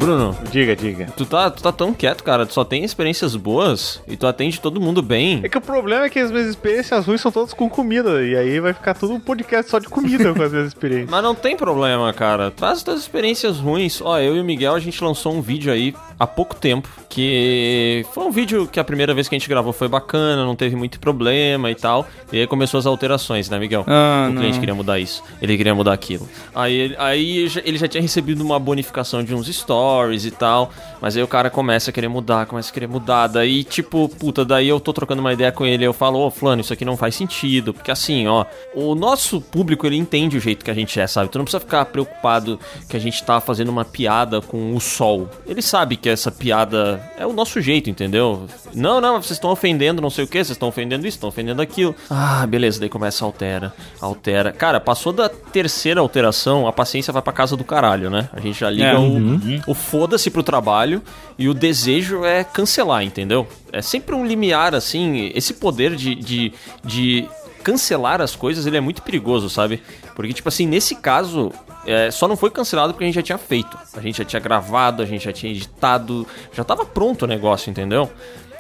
Bruno, 0.05 0.37
Diga, 0.51 0.77
diga. 0.77 1.07
tu 1.17 1.25
tá, 1.25 1.51
tu 1.51 1.63
tá 1.63 1.73
tão 1.73 1.95
quieto, 1.95 2.23
cara. 2.23 2.45
Tu 2.45 2.53
só 2.53 2.63
tem 2.65 2.85
experiências 2.85 3.35
boas 3.37 4.03
e 4.07 4.17
tu 4.17 4.27
atende 4.27 4.61
todo 4.61 4.81
mundo 4.81 5.01
bem. 5.01 5.41
É 5.43 5.49
que 5.49 5.57
o 5.57 5.61
problema 5.61 6.05
é 6.05 6.11
que 6.11 6.19
as 6.19 6.31
minhas 6.31 6.47
experiências 6.49 7.07
ruins 7.07 7.21
são 7.21 7.33
todas 7.33 7.55
com 7.55 7.69
comida. 7.71 8.23
E 8.23 8.37
aí 8.37 8.61
vai 8.61 8.73
ficar 8.75 8.95
tudo 8.95 9.15
um 9.15 9.21
podcast 9.21 9.71
só 9.71 9.79
de 9.79 9.89
comida 9.89 10.35
com 10.35 10.43
as 10.43 10.53
minhas 10.53 10.69
experiências. 10.69 11.09
Mas 11.11 11.23
não 11.23 11.35
tem 11.35 11.57
problema, 11.57 12.13
cara. 12.13 12.51
Traz 12.51 12.83
tuas 12.83 13.01
experiências 13.01 13.57
ruins. 13.59 14.01
Ó, 14.03 14.19
eu 14.19 14.37
e 14.37 14.41
o 14.41 14.45
Miguel, 14.45 14.75
a 14.75 14.81
gente 14.81 15.03
lançou 15.03 15.33
um 15.35 15.41
vídeo 15.41 15.73
aí 15.73 15.95
há 16.21 16.27
pouco 16.27 16.55
tempo, 16.55 16.89
que 17.09 18.05
foi 18.13 18.25
um 18.25 18.31
vídeo 18.31 18.67
que 18.69 18.79
a 18.79 18.85
primeira 18.85 19.15
vez 19.15 19.29
que 19.29 19.35
a 19.35 19.39
gente 19.39 19.49
gravou 19.49 19.73
foi 19.73 19.89
bacana, 19.89 20.45
não 20.45 20.55
teve 20.55 20.77
muito 20.77 21.01
problema 21.01 21.71
e 21.71 21.75
tal. 21.75 22.07
E 22.33 22.41
aí 22.41 22.47
começou 22.47 22.79
as 22.79 22.87
alterações, 22.87 23.49
né, 23.49 23.59
Miguel? 23.59 23.85
Ah, 23.87 24.27
o 24.29 24.33
não. 24.33 24.41
cliente 24.43 24.61
queria 24.61 24.75
mudar 24.75 24.99
isso, 24.99 25.23
ele 25.41 25.57
queria 25.57 25.75
mudar 25.75 25.93
aquilo. 25.93 26.29
Aí, 26.55 26.75
ele- 26.75 26.97
aí 26.99 27.49
já- 27.49 27.63
ele 27.65 27.79
já 27.79 27.89
tinha 27.89 28.03
recebido 28.03 28.43
uma 28.45 28.59
bonificação 28.59 29.25
de 29.25 29.35
uns 29.35 29.47
stories 29.49 29.93
e 30.24 30.30
tal, 30.30 30.70
mas 31.01 31.16
aí 31.16 31.22
o 31.22 31.28
cara 31.28 31.51
começa 31.51 31.90
a 31.90 31.92
querer 31.92 32.09
mudar, 32.09 32.47
começa 32.47 32.70
a 32.70 32.72
querer 32.74 32.86
mudar. 32.88 33.26
Daí, 33.28 33.62
tipo, 33.64 34.09
puta, 34.09 34.45
daí 34.45 34.68
eu 34.68 34.80
tô 34.80 34.92
trocando 34.92 35.20
uma 35.20 35.32
ideia 35.32 35.53
com 35.53 35.64
ele, 35.64 35.84
eu 35.84 35.92
falo, 35.92 36.18
ô, 36.18 36.30
Flano, 36.30 36.61
isso 36.61 36.72
aqui 36.72 36.84
não 36.84 36.97
faz 36.97 37.14
sentido, 37.14 37.72
porque 37.72 37.90
assim, 37.90 38.26
ó, 38.26 38.45
o 38.74 38.95
nosso 38.95 39.40
público, 39.40 39.86
ele 39.86 39.97
entende 39.97 40.36
o 40.36 40.40
jeito 40.40 40.64
que 40.64 40.70
a 40.70 40.74
gente 40.74 40.99
é, 40.99 41.07
sabe? 41.07 41.28
Tu 41.30 41.38
não 41.38 41.45
precisa 41.45 41.61
ficar 41.61 41.84
preocupado 41.86 42.59
que 42.88 42.97
a 42.97 43.01
gente 43.01 43.22
tá 43.24 43.40
fazendo 43.40 43.68
uma 43.68 43.84
piada 43.84 44.40
com 44.40 44.74
o 44.74 44.80
sol. 44.80 45.28
Ele 45.47 45.62
sabe 45.62 45.97
que 45.97 46.09
essa 46.09 46.30
piada 46.30 47.01
é 47.18 47.26
o 47.26 47.32
nosso 47.32 47.61
jeito, 47.61 47.88
entendeu? 47.90 48.47
Não, 48.74 49.01
não, 49.01 49.14
vocês 49.22 49.32
estão 49.32 49.51
ofendendo 49.51 50.01
não 50.03 50.11
sei 50.11 50.24
o 50.24 50.28
que, 50.28 50.38
vocês 50.38 50.51
estão 50.51 50.68
ofendendo 50.68 51.07
isso, 51.07 51.16
estão 51.16 51.28
ofendendo 51.28 51.62
aquilo. 51.62 51.95
Ah, 52.11 52.47
beleza, 52.47 52.80
daí 52.80 52.88
começa 52.88 53.24
a 53.24 53.26
altera, 53.26 53.72
altera. 54.01 54.53
Cara, 54.53 54.80
passou 54.80 55.12
da 55.12 55.28
terceira 55.28 56.01
alteração, 56.01 56.66
a 56.66 56.72
paciência 56.72 57.12
vai 57.12 57.22
pra 57.22 57.32
casa 57.32 57.57
do 57.57 57.64
caralho, 57.64 58.11
né? 58.11 58.28
A 58.32 58.40
gente 58.40 58.59
já 58.59 58.70
liga 58.70 58.84
É. 58.92 58.99
o, 58.99 59.40
o 59.68 59.74
foda-se 59.85 60.30
pro 60.30 60.43
trabalho 60.43 61.03
e 61.39 61.49
o 61.49 61.55
desejo 61.55 62.24
é 62.24 62.43
cancelar, 62.43 63.03
entendeu? 63.03 63.47
É 63.72 63.82
sempre 63.82 64.14
um 64.14 64.26
limiar, 64.26 64.74
assim, 64.74 65.30
esse 65.35 65.55
poder 65.55 65.95
de, 65.95 66.14
de, 66.14 66.53
de 66.82 67.28
cancelar 67.62 68.20
as 68.20 68.35
coisas, 68.35 68.66
ele 68.66 68.76
é 68.76 68.80
muito 68.80 69.03
perigoso, 69.03 69.49
sabe? 69.49 69.82
Porque, 70.14 70.32
tipo 70.32 70.49
assim, 70.49 70.66
nesse 70.66 70.95
caso, 70.95 71.53
é, 71.87 72.11
só 72.11 72.26
não 72.28 72.37
foi 72.37 72.51
cancelado 72.51 72.93
porque 72.93 73.05
a 73.05 73.07
gente 73.07 73.16
já 73.16 73.22
tinha 73.22 73.39
feito. 73.39 73.76
A 73.95 74.01
gente 74.01 74.18
já 74.18 74.24
tinha 74.24 74.41
gravado, 74.41 75.03
a 75.03 75.07
gente 75.07 75.24
já 75.24 75.32
tinha 75.32 75.53
editado, 75.53 76.26
já 76.53 76.64
tava 76.64 76.85
pronto 76.85 77.24
o 77.24 77.26
negócio, 77.26 77.70
entendeu? 77.70 78.11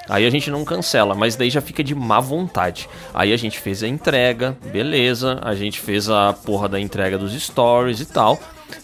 Aí 0.08 0.26
a 0.26 0.30
gente 0.30 0.50
não 0.50 0.64
cancela, 0.64 1.14
mas 1.14 1.34
daí 1.34 1.48
já 1.48 1.60
fica 1.60 1.82
de 1.82 1.94
má 1.94 2.20
vontade. 2.20 2.88
Aí 3.12 3.32
a 3.32 3.36
gente 3.36 3.58
fez 3.58 3.82
a 3.82 3.88
entrega, 3.88 4.56
beleza, 4.70 5.38
a 5.42 5.54
gente 5.54 5.80
fez 5.80 6.10
a 6.10 6.32
porra 6.32 6.68
da 6.68 6.78
entrega 6.78 7.16
dos 7.16 7.32
stories 7.32 8.00
e 8.00 8.06
tal. 8.06 8.38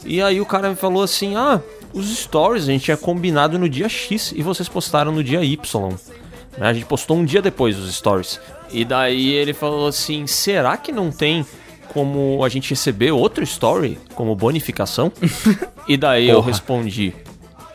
E 0.04 0.22
aí 0.22 0.40
o 0.40 0.46
cara 0.46 0.70
me 0.70 0.76
falou 0.76 1.02
assim: 1.02 1.36
ah, 1.36 1.60
os 1.92 2.06
stories 2.16 2.64
a 2.64 2.72
gente 2.72 2.84
tinha 2.84 2.96
combinado 2.96 3.58
no 3.58 3.68
dia 3.68 3.88
X 3.88 4.32
e 4.34 4.42
vocês 4.42 4.68
postaram 4.68 5.12
no 5.12 5.22
dia 5.22 5.42
Y. 5.42 5.90
Né? 6.56 6.68
A 6.68 6.72
gente 6.72 6.86
postou 6.86 7.16
um 7.16 7.24
dia 7.24 7.42
depois 7.42 7.78
os 7.78 7.94
stories. 7.94 8.40
E 8.70 8.84
daí 8.84 9.30
ele 9.30 9.52
falou 9.52 9.86
assim: 9.86 10.26
será 10.26 10.76
que 10.76 10.92
não 10.92 11.10
tem 11.10 11.44
como 11.92 12.44
a 12.44 12.48
gente 12.48 12.70
receber 12.70 13.10
outro 13.10 13.42
story 13.42 13.98
como 14.14 14.34
bonificação? 14.34 15.12
e 15.88 15.96
daí 15.96 16.28
eu 16.28 16.40
respondi: 16.40 17.14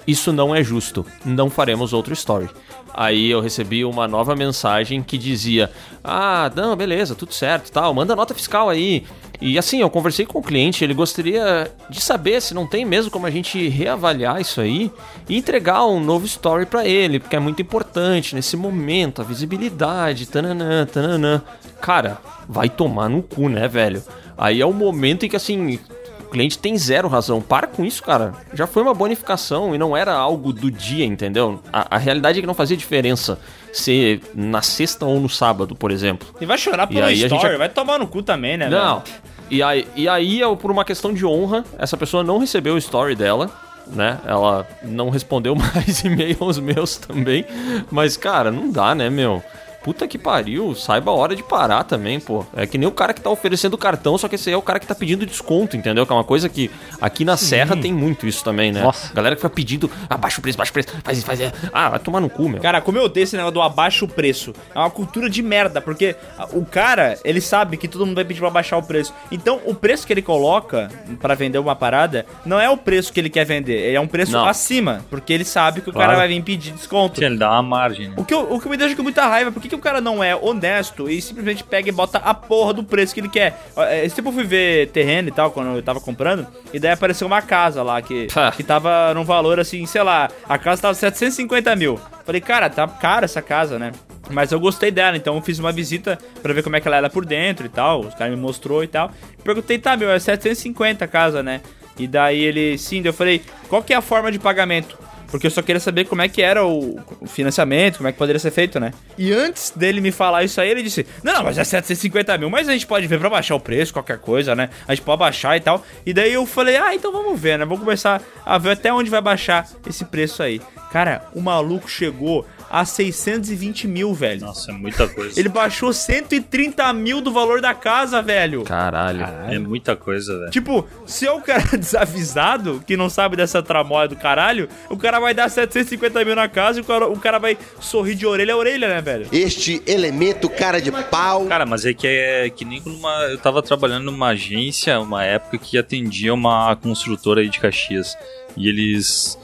isso 0.08 0.32
não 0.32 0.56
é 0.56 0.64
justo, 0.64 1.06
não 1.26 1.50
faremos 1.50 1.92
outro 1.92 2.14
story. 2.14 2.50
Aí 2.94 3.30
eu 3.30 3.42
recebi 3.42 3.84
uma 3.84 4.08
nova 4.08 4.36
mensagem 4.36 5.04
que 5.04 5.18
dizia: 5.18 5.70
Ah, 6.04 6.50
não, 6.56 6.76
beleza, 6.76 7.16
tudo 7.16 7.34
certo, 7.34 7.72
tal, 7.72 7.94
manda 7.94 8.16
nota 8.16 8.34
fiscal 8.34 8.70
aí. 8.70 9.04
E 9.42 9.58
assim, 9.58 9.82
eu 9.82 9.90
conversei 9.90 10.26
com 10.26 10.40
o 10.40 10.44
cliente, 10.44 10.84
ele 10.84 10.94
gostaria 10.94 11.72
de 11.90 12.02
saber 12.02 12.42
se 12.42 12.54
não 12.54 12.66
tem 12.66 12.86
mesmo 12.86 13.12
como 13.12 13.26
a 13.26 13.32
gente 13.32 13.68
reavaliar 13.68 14.40
isso 14.40 14.62
aí 14.62 14.92
e 15.28 15.38
entregar 15.38 15.86
um 15.86 16.00
novo 16.00 16.26
story 16.26 16.66
pra 16.66 16.86
ele, 16.86 17.20
porque 17.20 17.36
é 17.36 17.40
muito 17.40 17.62
importante 17.62 18.36
nesse 18.36 18.56
momento, 18.56 19.22
a 19.22 19.26
visibilidade, 19.26 20.28
tananã, 20.28 20.86
tananã. 20.86 21.42
Cara, 21.82 22.18
vai 22.48 22.70
tomar 22.70 23.10
no 23.10 23.22
cu, 23.22 23.50
né, 23.50 23.68
velho? 23.68 24.02
Aí 24.38 24.62
é 24.62 24.66
o 24.66 24.74
momento 24.74 25.26
em 25.26 25.30
que 25.30 25.36
assim, 25.36 25.80
o 26.22 26.30
cliente 26.30 26.58
tem 26.58 26.78
zero 26.78 27.08
razão. 27.08 27.42
Para 27.42 27.68
com 27.68 27.86
isso, 27.86 28.02
cara. 28.04 28.34
Já 28.54 28.68
foi 28.68 28.84
uma 28.84 28.94
bonificação 28.94 29.76
e 29.76 29.78
não 29.78 29.96
era 29.96 30.14
algo 30.14 30.52
do 30.52 30.72
dia, 30.72 31.06
entendeu? 31.06 31.60
A, 31.72 31.96
a 31.96 31.98
realidade 31.98 32.40
é 32.40 32.42
que 32.42 32.48
não 32.48 32.54
fazia 32.54 32.76
diferença 32.76 33.40
ser 33.78 34.22
na 34.34 34.62
sexta 34.62 35.06
ou 35.06 35.20
no 35.20 35.28
sábado, 35.30 35.76
por 35.76 35.92
exemplo. 35.92 36.28
E 36.40 36.46
vai 36.46 36.58
chorar 36.58 36.88
E 36.90 36.94
pelo 36.96 37.06
aí 37.06 37.24
a 37.24 37.28
story, 37.28 37.42
gente- 37.50 37.58
vai 37.58 37.70
tomar 37.70 38.00
no 38.00 38.08
cu 38.08 38.22
também, 38.24 38.58
né, 38.58 38.70
Não. 38.70 39.00
velho? 39.00 39.16
E 39.52 39.62
aí, 39.62 39.88
e 39.96 40.08
aí, 40.10 40.40
eu, 40.40 40.58
por 40.58 40.72
uma 40.72 40.84
questão 40.84 41.14
de 41.14 41.26
honra, 41.26 41.64
essa 41.78 41.96
pessoa 41.96 42.24
não 42.24 42.40
recebeu 42.40 42.74
o 42.74 42.78
story 42.78 43.16
dela, 43.16 43.52
né? 43.88 44.18
Ela 44.26 44.68
não 44.82 45.10
respondeu 45.12 45.54
mais 45.56 46.04
e-mails 46.04 46.58
meus 46.58 46.98
também. 46.98 47.46
Mas, 47.92 48.18
cara, 48.18 48.50
não 48.50 48.72
dá, 48.72 48.96
né, 48.96 49.08
meu? 49.10 49.44
Puta 49.86 50.08
que 50.08 50.18
pariu, 50.18 50.74
saiba 50.74 51.12
a 51.12 51.14
hora 51.14 51.36
de 51.36 51.44
parar 51.44 51.84
também, 51.84 52.20
pô. 52.20 52.44
É 52.56 52.66
que 52.66 52.76
nem 52.76 52.88
o 52.88 52.92
cara 52.92 53.14
que 53.14 53.22
tá 53.22 53.30
oferecendo 53.30 53.78
cartão, 53.78 54.18
só 54.18 54.28
que 54.28 54.34
esse 54.34 54.50
aí 54.50 54.56
é 54.56 54.58
o 54.58 54.62
cara 54.64 54.80
que 54.80 54.88
tá 54.88 54.96
pedindo 54.96 55.28
desconto, 55.28 55.78
entendeu? 55.78 56.08
Que 56.08 56.12
é 56.12 56.16
uma 56.16 56.24
coisa 56.24 56.50
que 56.50 56.72
aqui 57.00 57.24
na 57.24 57.38
Serra 57.38 57.78
tem 57.78 57.94
muito 57.94 58.26
isso 58.26 58.44
também, 58.44 58.72
né? 58.72 58.82
Nossa. 58.82 59.14
Galera 59.14 59.36
que 59.36 59.42
fica 59.44 59.50
pedindo, 59.54 59.92
abaixa 60.10 60.40
o 60.40 60.42
preço, 60.42 60.56
abaixa 60.58 60.72
o 60.72 60.74
preço, 60.74 60.90
faz 61.04 61.18
isso, 61.20 61.28
faz 61.28 61.40
isso. 61.40 61.52
Ah, 61.72 61.90
vai 61.92 62.00
tomar 62.00 62.20
no 62.20 62.32
cu, 62.32 62.50
meu. 62.50 62.60
Cara, 62.60 62.82
como 62.82 62.98
eu 62.98 63.04
odeio 63.04 63.26
esse 63.26 63.36
negócio 63.36 63.54
do 63.54 63.62
abaixo 63.62 64.06
o 64.06 64.08
preço. 64.08 64.54
É 64.74 64.80
uma 64.80 64.90
cultura 64.90 65.30
de 65.30 65.44
merda, 65.44 65.80
porque 65.80 66.16
o 66.52 66.66
cara, 66.66 67.20
ele 67.24 67.40
sabe 67.40 67.78
que 67.78 67.88
todo 67.88 68.08
mundo 68.08 68.16
vai 68.16 68.26
pedir 68.26 68.40
pra 68.40 68.50
baixar 68.50 68.78
o 68.78 68.84
preço. 68.84 69.14
Então, 69.32 69.60
o 69.66 69.76
preço 69.76 70.08
que 70.08 70.14
ele 70.14 70.24
coloca 70.24 70.90
pra 71.22 71.36
vender 71.36 71.60
uma 71.60 71.76
parada 71.76 72.26
não 72.44 72.60
é 72.60 72.68
o 72.68 72.76
preço 72.76 73.14
que 73.14 73.20
ele 73.20 73.30
quer 73.30 73.46
vender, 73.46 73.74
ele 73.88 73.98
é 73.98 74.02
um 74.02 74.08
preço 74.08 74.32
Não. 74.32 74.48
acima, 74.48 75.06
porque 75.12 75.32
ele 75.32 75.46
sabe 75.46 75.82
que 75.82 75.92
o 75.92 75.94
Claro. 75.94 76.08
cara 76.10 76.18
vai 76.18 76.28
vir 76.28 76.42
pedir 76.42 76.72
desconto. 76.72 77.20
Sim, 77.20 77.26
ele 77.26 77.38
dá 77.38 77.52
uma 77.52 77.62
margem, 77.62 78.08
né? 78.10 78.16
O 78.18 78.26
que, 78.26 78.34
eu, 78.34 78.52
o 78.52 78.60
que 78.60 78.68
me 78.68 78.78
deixa 78.78 78.96
com 78.96 79.04
muita 79.04 79.28
raiva, 79.28 79.52
por 79.52 79.62
que, 79.76 79.80
o 79.80 79.84
cara 79.84 80.02
não 80.02 80.24
é 80.24 80.36
honesto 80.36 81.10
e 81.10 81.22
simplesmente 81.22 81.64
pega 81.64 81.90
e 81.90 81.92
bota 81.92 82.18
a 82.18 82.34
porra 82.34 82.74
do 82.74 82.84
preço 82.84 83.14
que 83.14 83.20
ele 83.20 83.30
quer? 83.30 83.60
É, 83.78 84.06
Esse 84.06 84.16
tempo 84.16 84.30
eu 84.30 84.34
fui 84.34 84.44
ver 84.44 84.90
terreno 84.90 85.30
e 85.30 85.32
tal, 85.32 85.52
quando 85.52 85.76
eu 85.76 85.84
tava 85.84 86.00
comprando, 86.00 86.48
e 86.74 86.80
daí 86.80 86.92
apareceu 86.92 87.28
uma 87.28 87.42
casa 87.42 87.84
lá 87.84 88.02
que, 88.02 88.28
que 88.56 88.64
tava 88.64 89.14
num 89.14 89.24
valor 89.24 89.60
assim, 89.60 89.86
sei 89.86 90.04
lá, 90.04 90.30
a 90.48 90.58
casa 90.58 90.82
tava 90.82 90.94
750 90.94 91.76
mil. 91.76 92.00
Falei, 92.26 92.42
cara, 92.42 92.70
tá 92.70 92.88
cara 92.88 93.26
essa 93.26 93.42
casa, 93.42 93.78
né? 93.78 93.92
Mas 94.30 94.52
eu 94.52 94.60
gostei 94.60 94.90
dela, 94.90 95.16
então 95.16 95.36
eu 95.36 95.42
fiz 95.42 95.60
uma 95.60 95.72
visita 95.72 96.18
pra 96.42 96.54
ver 96.54 96.64
como 96.64 96.76
é 96.76 96.82
que 96.82 96.88
ela 96.88 96.98
era 96.98 97.10
por 97.10 97.26
dentro 97.26 97.66
e 97.66 97.70
tal. 97.70 98.02
Os 98.02 98.16
caras 98.16 98.34
me 98.34 98.42
mostrou 98.42 98.84
e 98.84 98.88
tal. 98.88 99.12
Perguntei, 99.44 99.78
tá, 99.78 99.96
meu, 99.96 100.10
é 100.10 100.20
750 100.20 101.06
a 101.06 101.08
casa, 101.08 101.44
né? 101.44 101.62
E 101.98 102.08
daí 102.08 102.44
ele, 102.44 102.78
sim, 102.78 103.02
daí 103.02 103.10
eu 103.10 103.14
falei, 103.14 103.42
qual 103.70 103.84
que 103.84 103.94
é 103.94 103.96
a 103.96 104.02
forma 104.02 104.32
de 104.32 104.40
pagamento? 104.40 104.98
Porque 105.36 105.48
eu 105.48 105.52
só 105.52 105.62
queria 105.62 105.82
saber 105.82 106.06
como 106.06 106.22
é 106.22 106.30
que 106.30 106.42
era 106.42 106.66
o 106.66 106.98
financiamento, 107.26 107.98
como 107.98 108.08
é 108.08 108.14
que 108.14 108.18
poderia 108.18 108.40
ser 108.40 108.52
feito, 108.52 108.80
né? 108.80 108.94
E 109.18 109.34
antes 109.34 109.74
dele 109.76 110.00
me 110.00 110.10
falar 110.10 110.46
isso 110.46 110.62
aí, 110.62 110.70
ele 110.70 110.82
disse: 110.82 111.06
Não, 111.22 111.34
não, 111.34 111.44
mas 111.44 111.58
é 111.58 111.64
750 111.66 112.38
mil, 112.38 112.50
mas 112.50 112.70
a 112.70 112.72
gente 112.72 112.88
pode 112.88 113.06
ver 113.06 113.20
pra 113.20 113.30
baixar 113.30 113.54
o 113.56 113.60
preço, 113.60 113.92
qualquer 113.92 114.18
coisa, 114.18 114.56
né? 114.56 114.70
A 114.88 114.96
gente 114.96 115.04
pode 115.04 115.20
baixar 115.20 115.58
e 115.58 115.60
tal. 115.60 115.84
E 116.06 116.14
daí 116.14 116.32
eu 116.32 116.46
falei: 116.46 116.78
Ah, 116.78 116.96
então 116.96 117.12
vamos 117.12 117.38
ver, 117.38 117.60
né? 117.60 117.66
Vamos 117.66 117.82
começar 117.82 118.22
a 118.46 118.58
ver 118.58 118.72
até 118.72 118.94
onde 118.94 119.10
vai 119.10 119.22
baixar 119.22 119.68
esse 119.86 120.06
preço 120.06 120.42
aí. 120.42 120.62
Cara, 120.90 121.24
o 121.36 121.42
maluco 121.42 121.90
chegou 121.90 122.46
a 122.70 122.86
620 122.86 123.88
mil, 123.88 124.14
velho. 124.14 124.42
Nossa, 124.42 124.72
é 124.72 124.74
muita 124.74 125.08
coisa. 125.08 125.40
Ele 125.40 125.50
baixou 125.50 125.94
130 125.94 126.92
mil 126.94 127.22
do 127.22 127.32
valor 127.32 127.62
da 127.62 127.74
casa, 127.74 128.22
velho. 128.22 128.64
Caralho. 128.64 129.26
É 129.50 129.60
muita 129.60 129.96
coisa, 129.96 130.38
velho. 130.40 130.52
Tipo, 130.52 130.88
se 131.06 131.26
é 131.26 131.32
o 131.32 131.42
cara 131.42 131.64
desavisado, 131.78 132.84
que 132.86 132.98
não 132.98 133.10
sabe 133.10 133.36
dessa 133.36 133.62
tramóia 133.62 134.08
do 134.08 134.16
caralho, 134.16 134.68
o 134.90 134.98
cara 134.98 135.20
vai 135.20 135.34
dar 135.34 135.50
750 135.50 136.26
mil 136.26 136.36
na 136.36 136.48
casa 136.48 136.80
e 136.80 136.82
o 136.82 136.86
cara, 136.86 137.08
o 137.08 137.20
cara 137.20 137.40
vai 137.40 137.58
sorrir 137.80 138.16
de 138.16 138.26
orelha 138.26 138.54
a 138.54 138.58
orelha, 138.58 138.88
né, 138.88 139.02
velho? 139.02 139.28
Este 139.32 139.82
elemento 139.86 140.50
cara 140.50 140.82
de 140.82 140.92
pau. 140.92 141.46
Cara, 141.46 141.66
mas 141.66 141.86
é 141.86 141.94
que 141.94 142.08
é 142.08 142.50
que 142.50 142.66
nem 142.66 142.82
quando 142.82 142.98
uma, 142.98 143.24
eu 143.26 143.38
tava 143.38 143.62
trabalhando 143.62 144.06
numa 144.06 144.30
agência, 144.30 145.00
uma 145.00 145.24
época 145.24 145.58
que 145.58 145.78
atendia 145.78 146.34
uma 146.34 146.76
construtora 146.76 147.42
aí 147.42 147.50
de 147.50 147.60
Caxias. 147.60 148.18
E 148.58 148.70
eles. 148.70 149.38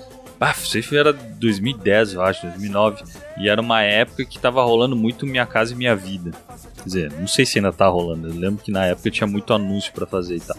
Ah, 0.44 0.56
se 0.56 0.98
era 0.98 1.14
2010, 1.14 2.14
eu 2.14 2.24
acho, 2.24 2.48
2009. 2.48 3.04
E 3.38 3.48
era 3.48 3.62
uma 3.62 3.84
época 3.84 4.26
que 4.26 4.40
tava 4.40 4.64
rolando 4.64 4.96
muito 4.96 5.28
Minha 5.28 5.46
Casa 5.46 5.74
e 5.74 5.76
Minha 5.76 5.96
Vida. 5.96 6.32
Quer 6.78 6.84
dizer, 6.84 7.12
não 7.14 7.28
sei 7.28 7.46
se 7.46 7.60
ainda 7.60 7.72
tá 7.72 7.88
rolando. 7.88 8.28
Eu 8.28 8.34
lembro 8.34 8.64
que 8.64 8.72
na 8.72 8.88
época 8.88 9.12
tinha 9.12 9.28
muito 9.28 9.54
anúncio 9.54 9.94
pra 9.94 10.08
fazer 10.08 10.38
e 10.38 10.40
tal. 10.40 10.58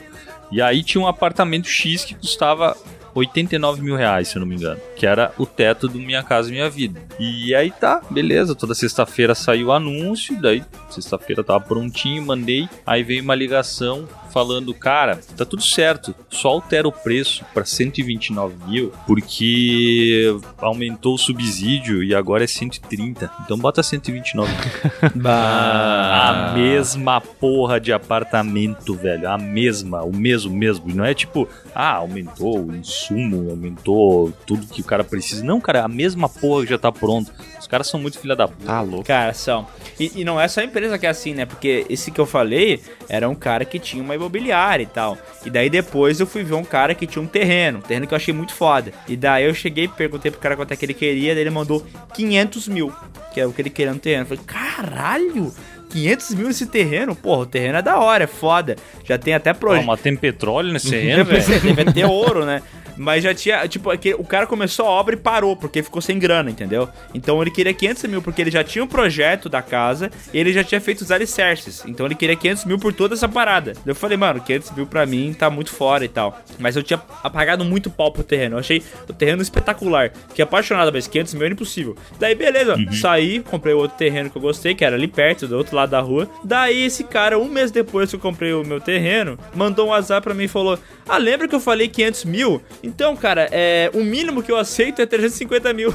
E 0.52 0.62
aí 0.62 0.84
tinha 0.84 1.02
um 1.02 1.08
apartamento 1.08 1.66
X 1.66 2.04
que 2.04 2.14
custava 2.14 2.76
89 3.12 3.82
mil 3.82 3.96
reais, 3.96 4.28
se 4.28 4.36
eu 4.36 4.40
não 4.40 4.46
me 4.46 4.54
engano. 4.54 4.80
Que 4.94 5.04
era 5.04 5.32
o 5.36 5.44
teto 5.44 5.88
do 5.88 5.98
Minha 5.98 6.22
Casa 6.22 6.48
e 6.48 6.52
Minha 6.52 6.70
Vida. 6.70 7.02
E 7.18 7.52
aí 7.52 7.72
tá, 7.72 8.00
beleza. 8.08 8.54
Toda 8.54 8.76
sexta-feira 8.76 9.34
saiu 9.34 9.66
o 9.66 9.72
anúncio. 9.72 10.40
Daí, 10.40 10.62
sexta-feira 10.90 11.42
tava 11.42 11.60
prontinho, 11.60 12.24
mandei. 12.24 12.68
Aí 12.86 13.02
veio 13.02 13.20
uma 13.24 13.34
ligação 13.34 14.08
falando, 14.32 14.72
cara, 14.74 15.20
tá 15.36 15.44
tudo 15.44 15.62
certo, 15.62 16.14
só 16.30 16.48
altera 16.48 16.88
o 16.88 16.92
preço 16.92 17.44
pra 17.52 17.64
129 17.64 18.54
mil 18.66 18.92
porque 19.06 20.34
aumentou 20.58 21.14
o 21.14 21.18
subsídio 21.18 22.02
e 22.02 22.14
agora 22.14 22.44
é 22.44 22.46
130. 22.46 23.30
Então 23.44 23.58
bota 23.58 23.82
129 23.82 24.50
mil. 24.52 25.22
A 25.24 26.52
mesma 26.54 27.20
porra 27.20 27.78
de 27.78 27.92
apartamento, 27.92 28.94
velho. 28.94 29.28
A 29.28 29.38
mesma, 29.38 30.02
o 30.02 30.14
mesmo 30.14 30.54
mesmo. 30.54 30.90
E 30.90 30.94
não 30.94 31.04
é 31.04 31.14
tipo, 31.14 31.48
ah, 31.74 31.96
aumentou 31.96 32.66
o 32.66 32.74
insumo, 32.74 33.50
aumentou 33.50 34.32
tudo 34.46 34.66
que 34.66 34.80
o 34.80 34.84
cara 34.84 35.04
precisa. 35.04 35.44
Não, 35.44 35.60
cara, 35.60 35.80
é 35.80 35.82
a 35.82 35.88
mesma 35.88 36.28
porra 36.28 36.64
que 36.64 36.70
já 36.70 36.78
tá 36.78 36.90
pronto. 36.90 37.32
Os 37.58 37.66
caras 37.66 37.86
são 37.86 38.00
muito 38.00 38.18
filha 38.18 38.34
da 38.34 38.48
puta. 38.48 38.66
Tá 38.66 38.80
louco. 38.80 39.04
Cara, 39.04 39.32
são. 39.32 39.66
E, 39.98 40.20
e 40.20 40.24
não 40.24 40.40
é 40.40 40.48
só 40.48 40.60
a 40.60 40.64
empresa 40.64 40.98
que 40.98 41.06
é 41.06 41.10
assim, 41.10 41.34
né? 41.34 41.46
Porque 41.46 41.86
esse 41.88 42.10
que 42.10 42.20
eu 42.20 42.26
falei 42.26 42.80
era 43.12 43.28
um 43.28 43.34
cara 43.34 43.62
que 43.66 43.78
tinha 43.78 44.02
uma 44.02 44.14
imobiliária 44.14 44.82
e 44.82 44.86
tal. 44.86 45.18
E 45.44 45.50
daí 45.50 45.68
depois 45.68 46.18
eu 46.18 46.26
fui 46.26 46.42
ver 46.42 46.54
um 46.54 46.64
cara 46.64 46.94
que 46.94 47.06
tinha 47.06 47.22
um 47.22 47.26
terreno, 47.26 47.78
um 47.78 47.82
terreno 47.82 48.06
que 48.06 48.14
eu 48.14 48.16
achei 48.16 48.32
muito 48.32 48.54
foda. 48.54 48.90
E 49.06 49.18
daí 49.18 49.44
eu 49.44 49.52
cheguei 49.52 49.84
e 49.84 49.88
perguntei 49.88 50.30
pro 50.30 50.40
cara 50.40 50.56
quanto 50.56 50.72
é 50.72 50.76
que 50.76 50.86
ele 50.86 50.94
queria, 50.94 51.34
daí 51.34 51.42
ele 51.42 51.50
mandou 51.50 51.86
500 52.14 52.68
mil, 52.68 52.90
que 53.34 53.38
é 53.38 53.46
o 53.46 53.52
que 53.52 53.60
ele 53.60 53.68
queria 53.68 53.92
no 53.92 54.00
terreno. 54.00 54.22
Eu 54.22 54.26
falei, 54.28 54.44
caralho! 54.46 55.52
500 55.90 56.34
mil 56.36 56.48
esse 56.48 56.64
terreno? 56.64 57.14
Porra, 57.14 57.42
o 57.42 57.46
terreno 57.46 57.76
é 57.76 57.82
da 57.82 57.98
hora, 57.98 58.24
é 58.24 58.26
foda. 58.26 58.76
Já 59.04 59.18
tem 59.18 59.34
até 59.34 59.52
projeto. 59.52 59.84
mas 59.84 60.00
tem 60.00 60.16
petróleo 60.16 60.72
nesse 60.72 60.88
terreno, 60.90 61.22
velho. 61.26 61.74
deve 61.74 61.92
ter 61.92 62.06
ouro, 62.06 62.46
né? 62.46 62.62
Mas 63.02 63.24
já 63.24 63.34
tinha, 63.34 63.66
tipo, 63.66 63.90
aquele- 63.90 64.14
o 64.14 64.24
cara 64.24 64.46
começou 64.46 64.86
a 64.86 64.90
obra 64.90 65.14
e 65.14 65.18
parou, 65.18 65.56
porque 65.56 65.82
ficou 65.82 66.00
sem 66.00 66.18
grana, 66.18 66.50
entendeu? 66.50 66.88
Então 67.12 67.40
ele 67.42 67.50
queria 67.50 67.74
500 67.74 68.04
mil, 68.04 68.22
porque 68.22 68.40
ele 68.40 68.50
já 68.50 68.62
tinha 68.62 68.84
o 68.84 68.86
projeto 68.86 69.48
da 69.48 69.60
casa 69.60 70.10
e 70.32 70.38
ele 70.38 70.52
já 70.52 70.62
tinha 70.62 70.80
feito 70.80 71.00
os 71.00 71.10
alicerces. 71.10 71.82
Então 71.86 72.06
ele 72.06 72.14
queria 72.14 72.36
500 72.36 72.64
mil 72.64 72.78
por 72.78 72.92
toda 72.92 73.14
essa 73.14 73.28
parada. 73.28 73.72
Eu 73.84 73.94
falei, 73.94 74.16
mano, 74.16 74.40
500 74.40 74.70
mil 74.70 74.86
pra 74.86 75.04
mim 75.04 75.34
tá 75.36 75.50
muito 75.50 75.70
fora 75.72 76.04
e 76.04 76.08
tal. 76.08 76.40
Mas 76.58 76.76
eu 76.76 76.82
tinha 76.82 77.02
apagado 77.22 77.64
muito 77.64 77.90
pau 77.90 78.12
pro 78.12 78.22
terreno. 78.22 78.54
Eu 78.56 78.60
achei 78.60 78.82
o 79.08 79.12
terreno 79.12 79.42
espetacular. 79.42 80.12
Fiquei 80.28 80.42
apaixonado, 80.44 80.92
mas 80.92 81.06
500 81.08 81.34
mil 81.34 81.42
era 81.44 81.52
impossível. 81.52 81.96
Daí, 82.20 82.34
beleza, 82.34 82.76
saí, 83.00 83.40
comprei 83.40 83.74
outro 83.74 83.96
terreno 83.96 84.30
que 84.30 84.36
eu 84.36 84.42
gostei, 84.42 84.74
que 84.74 84.84
era 84.84 84.94
ali 84.96 85.08
perto, 85.08 85.48
do 85.48 85.56
outro 85.56 85.74
lado 85.74 85.90
da 85.90 86.00
rua. 86.00 86.28
Daí 86.44 86.84
esse 86.84 87.02
cara, 87.04 87.38
um 87.38 87.48
mês 87.48 87.70
depois 87.70 88.10
que 88.10 88.16
eu 88.16 88.20
comprei 88.20 88.52
o 88.52 88.64
meu 88.64 88.80
terreno, 88.80 89.38
mandou 89.54 89.86
um 89.86 89.90
WhatsApp 89.90 90.22
pra 90.22 90.34
mim 90.34 90.44
e 90.44 90.48
falou: 90.48 90.78
Ah, 91.12 91.18
lembra 91.18 91.46
que 91.46 91.54
eu 91.54 91.60
falei 91.60 91.88
500 91.88 92.24
mil? 92.24 92.62
Então, 92.82 93.14
cara, 93.14 93.46
é, 93.52 93.90
o 93.92 94.02
mínimo 94.02 94.42
que 94.42 94.50
eu 94.50 94.56
aceito 94.56 95.02
é 95.02 95.04
350 95.04 95.70
mil. 95.74 95.94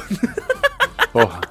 Porra. 1.11 1.41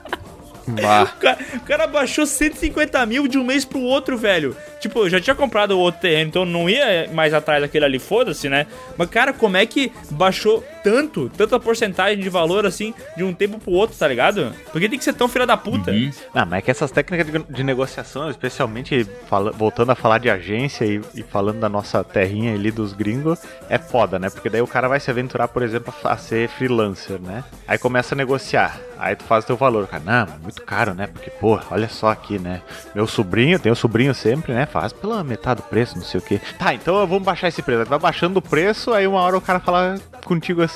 O 0.68 1.20
cara, 1.20 1.38
o 1.54 1.60
cara 1.60 1.86
baixou 1.88 2.24
150 2.24 3.04
mil 3.06 3.26
de 3.26 3.38
um 3.38 3.42
mês 3.42 3.64
pro 3.64 3.80
outro, 3.80 4.16
velho. 4.16 4.56
Tipo, 4.78 5.00
eu 5.00 5.10
já 5.10 5.20
tinha 5.20 5.34
comprado 5.34 5.72
o 5.72 5.80
outro 5.80 6.00
terreno, 6.00 6.28
então 6.28 6.44
não 6.44 6.70
ia 6.70 7.10
mais 7.12 7.34
atrás 7.34 7.60
daquele 7.60 7.84
ali, 7.84 7.98
foda-se, 7.98 8.48
né? 8.48 8.68
Mas, 8.96 9.10
cara, 9.10 9.32
como 9.32 9.56
é 9.56 9.66
que 9.66 9.90
baixou 10.10 10.64
tanto, 10.86 11.28
tanta 11.36 11.58
porcentagem 11.58 12.18
de 12.22 12.28
valor 12.28 12.64
assim, 12.64 12.94
de 13.16 13.24
um 13.24 13.34
tempo 13.34 13.58
pro 13.58 13.72
outro, 13.72 13.96
tá 13.96 14.06
ligado? 14.06 14.52
Porque 14.70 14.88
tem 14.88 14.96
que 14.96 15.04
ser 15.04 15.14
tão 15.14 15.26
filha 15.26 15.44
da 15.44 15.56
puta. 15.56 15.90
Uhum. 15.90 16.10
Não, 16.32 16.46
mas 16.46 16.58
é 16.60 16.62
que 16.62 16.70
essas 16.70 16.92
técnicas 16.92 17.26
de, 17.26 17.42
de 17.52 17.64
negociação, 17.64 18.30
especialmente 18.30 19.04
fala- 19.28 19.50
voltando 19.50 19.90
a 19.90 19.96
falar 19.96 20.18
de 20.18 20.30
agência 20.30 20.84
e, 20.84 21.00
e 21.14 21.22
falando 21.24 21.58
da 21.58 21.68
nossa 21.68 22.04
terrinha 22.04 22.54
ali 22.54 22.70
dos 22.70 22.92
gringos, 22.92 23.40
é 23.68 23.78
foda, 23.78 24.16
né? 24.18 24.30
Porque 24.30 24.48
daí 24.48 24.62
o 24.62 24.66
cara 24.66 24.86
vai 24.86 25.00
se 25.00 25.10
aventurar, 25.10 25.48
por 25.48 25.62
exemplo, 25.62 25.92
a 26.04 26.16
a 26.16 26.18
ser 26.18 26.48
freelancer, 26.48 27.20
né? 27.20 27.42
Aí 27.68 27.76
começa 27.76 28.14
a 28.14 28.16
negociar. 28.16 28.78
Aí 28.98 29.14
tu 29.14 29.24
faz 29.24 29.44
o 29.44 29.46
teu 29.48 29.56
valor, 29.56 29.86
cara. 29.86 30.02
Não, 30.02 30.38
muito 30.40 30.62
caro, 30.62 30.94
né? 30.94 31.06
Porque, 31.08 31.28
pô, 31.28 31.58
olha 31.70 31.88
só 31.90 32.08
aqui, 32.08 32.38
né? 32.38 32.62
Meu 32.94 33.06
sobrinho, 33.06 33.58
tem 33.58 33.70
o 33.70 33.76
sobrinho 33.76 34.14
sempre, 34.14 34.54
né? 34.54 34.64
Faz 34.64 34.92
pela 34.94 35.22
metade 35.22 35.60
do 35.60 35.64
preço, 35.64 35.96
não 35.96 36.04
sei 36.04 36.20
o 36.20 36.22
quê. 36.22 36.40
Tá, 36.58 36.72
então 36.72 37.06
vamos 37.06 37.22
baixar 37.24 37.48
esse 37.48 37.60
preço. 37.60 37.80
Aí 37.80 37.84
tu 37.86 37.90
vai 37.90 37.98
baixando 37.98 38.38
o 38.38 38.42
preço, 38.42 38.92
aí 38.94 39.06
uma 39.06 39.20
hora 39.20 39.36
o 39.36 39.40
cara 39.42 39.60
fala 39.60 39.96
contigo 40.24 40.62
assim: 40.62 40.75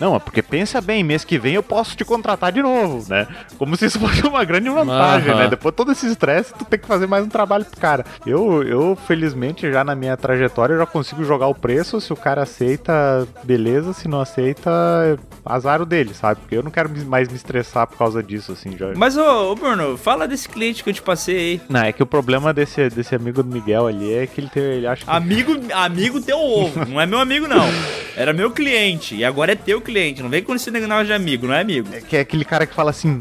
Não, 0.00 0.16
é 0.16 0.18
porque 0.18 0.42
pensa 0.42 0.80
bem, 0.80 1.02
mês 1.02 1.24
que 1.24 1.38
vem 1.38 1.54
eu 1.54 1.62
posso 1.62 1.96
te 1.96 2.04
contratar 2.04 2.52
de 2.52 2.62
novo, 2.62 3.04
né? 3.08 3.26
Como 3.58 3.76
se 3.76 3.86
isso 3.86 3.98
fosse 4.00 4.26
uma 4.26 4.44
grande 4.44 4.68
vantagem, 4.68 5.30
Aham. 5.30 5.38
né? 5.40 5.48
Depois 5.48 5.72
de 5.72 5.76
todo 5.76 5.92
esse 5.92 6.06
estresse, 6.06 6.52
tu 6.54 6.64
tem 6.64 6.78
que 6.78 6.86
fazer 6.86 7.06
mais 7.06 7.24
um 7.24 7.28
trabalho 7.28 7.64
pro 7.64 7.80
cara. 7.80 8.04
Eu, 8.26 8.62
eu, 8.62 8.96
felizmente, 9.06 9.70
já 9.70 9.84
na 9.84 9.94
minha 9.94 10.16
trajetória, 10.16 10.74
eu 10.74 10.78
já 10.78 10.86
consigo 10.86 11.24
jogar 11.24 11.46
o 11.46 11.54
preço. 11.54 12.00
Se 12.00 12.12
o 12.12 12.16
cara 12.16 12.42
aceita, 12.42 13.26
beleza. 13.42 13.92
Se 13.92 14.08
não 14.08 14.20
aceita, 14.20 14.70
é 15.04 15.16
azar 15.44 15.80
o 15.80 15.86
dele, 15.86 16.12
sabe? 16.14 16.40
Porque 16.40 16.56
eu 16.56 16.62
não 16.62 16.70
quero 16.70 16.90
mais 17.06 17.28
me 17.28 17.36
estressar 17.36 17.86
por 17.86 17.96
causa 17.96 18.22
disso, 18.22 18.52
assim. 18.52 18.76
Já... 18.76 18.92
Mas, 18.94 19.16
ô, 19.16 19.52
ô, 19.52 19.54
Bruno, 19.54 19.96
fala 19.96 20.26
desse 20.26 20.48
cliente 20.48 20.82
que 20.82 20.90
eu 20.90 20.94
te 20.94 21.02
passei 21.02 21.36
aí. 21.36 21.60
Não, 21.68 21.80
é 21.80 21.92
que 21.92 22.02
o 22.02 22.06
problema 22.06 22.52
desse, 22.52 22.88
desse 22.90 23.14
amigo 23.14 23.42
do 23.42 23.52
Miguel 23.52 23.86
ali 23.86 24.12
é 24.12 24.26
que 24.26 24.40
ele, 24.40 24.48
tem, 24.48 24.62
ele 24.62 24.86
acha 24.86 25.04
que. 25.04 25.10
Amigo, 25.10 25.52
amigo 25.72 26.20
teu 26.20 26.38
ovo, 26.38 26.84
não 26.86 27.00
é 27.00 27.06
meu 27.06 27.18
amigo, 27.18 27.46
não. 27.46 27.66
Era 28.16 28.32
meu 28.32 28.50
cliente, 28.50 29.14
e 29.14 29.22
agora 29.22 29.35
é 29.44 29.54
teu 29.54 29.80
cliente. 29.80 30.22
Não 30.22 30.30
vem 30.30 30.42
com 30.42 30.54
esse 30.54 30.70
negócio 30.70 31.06
de 31.06 31.12
amigo, 31.12 31.46
não 31.46 31.54
é 31.54 31.60
amigo. 31.60 31.88
É 31.92 32.00
que 32.00 32.16
é 32.16 32.20
aquele 32.20 32.44
cara 32.44 32.66
que 32.66 32.74
fala 32.74 32.90
assim. 32.90 33.20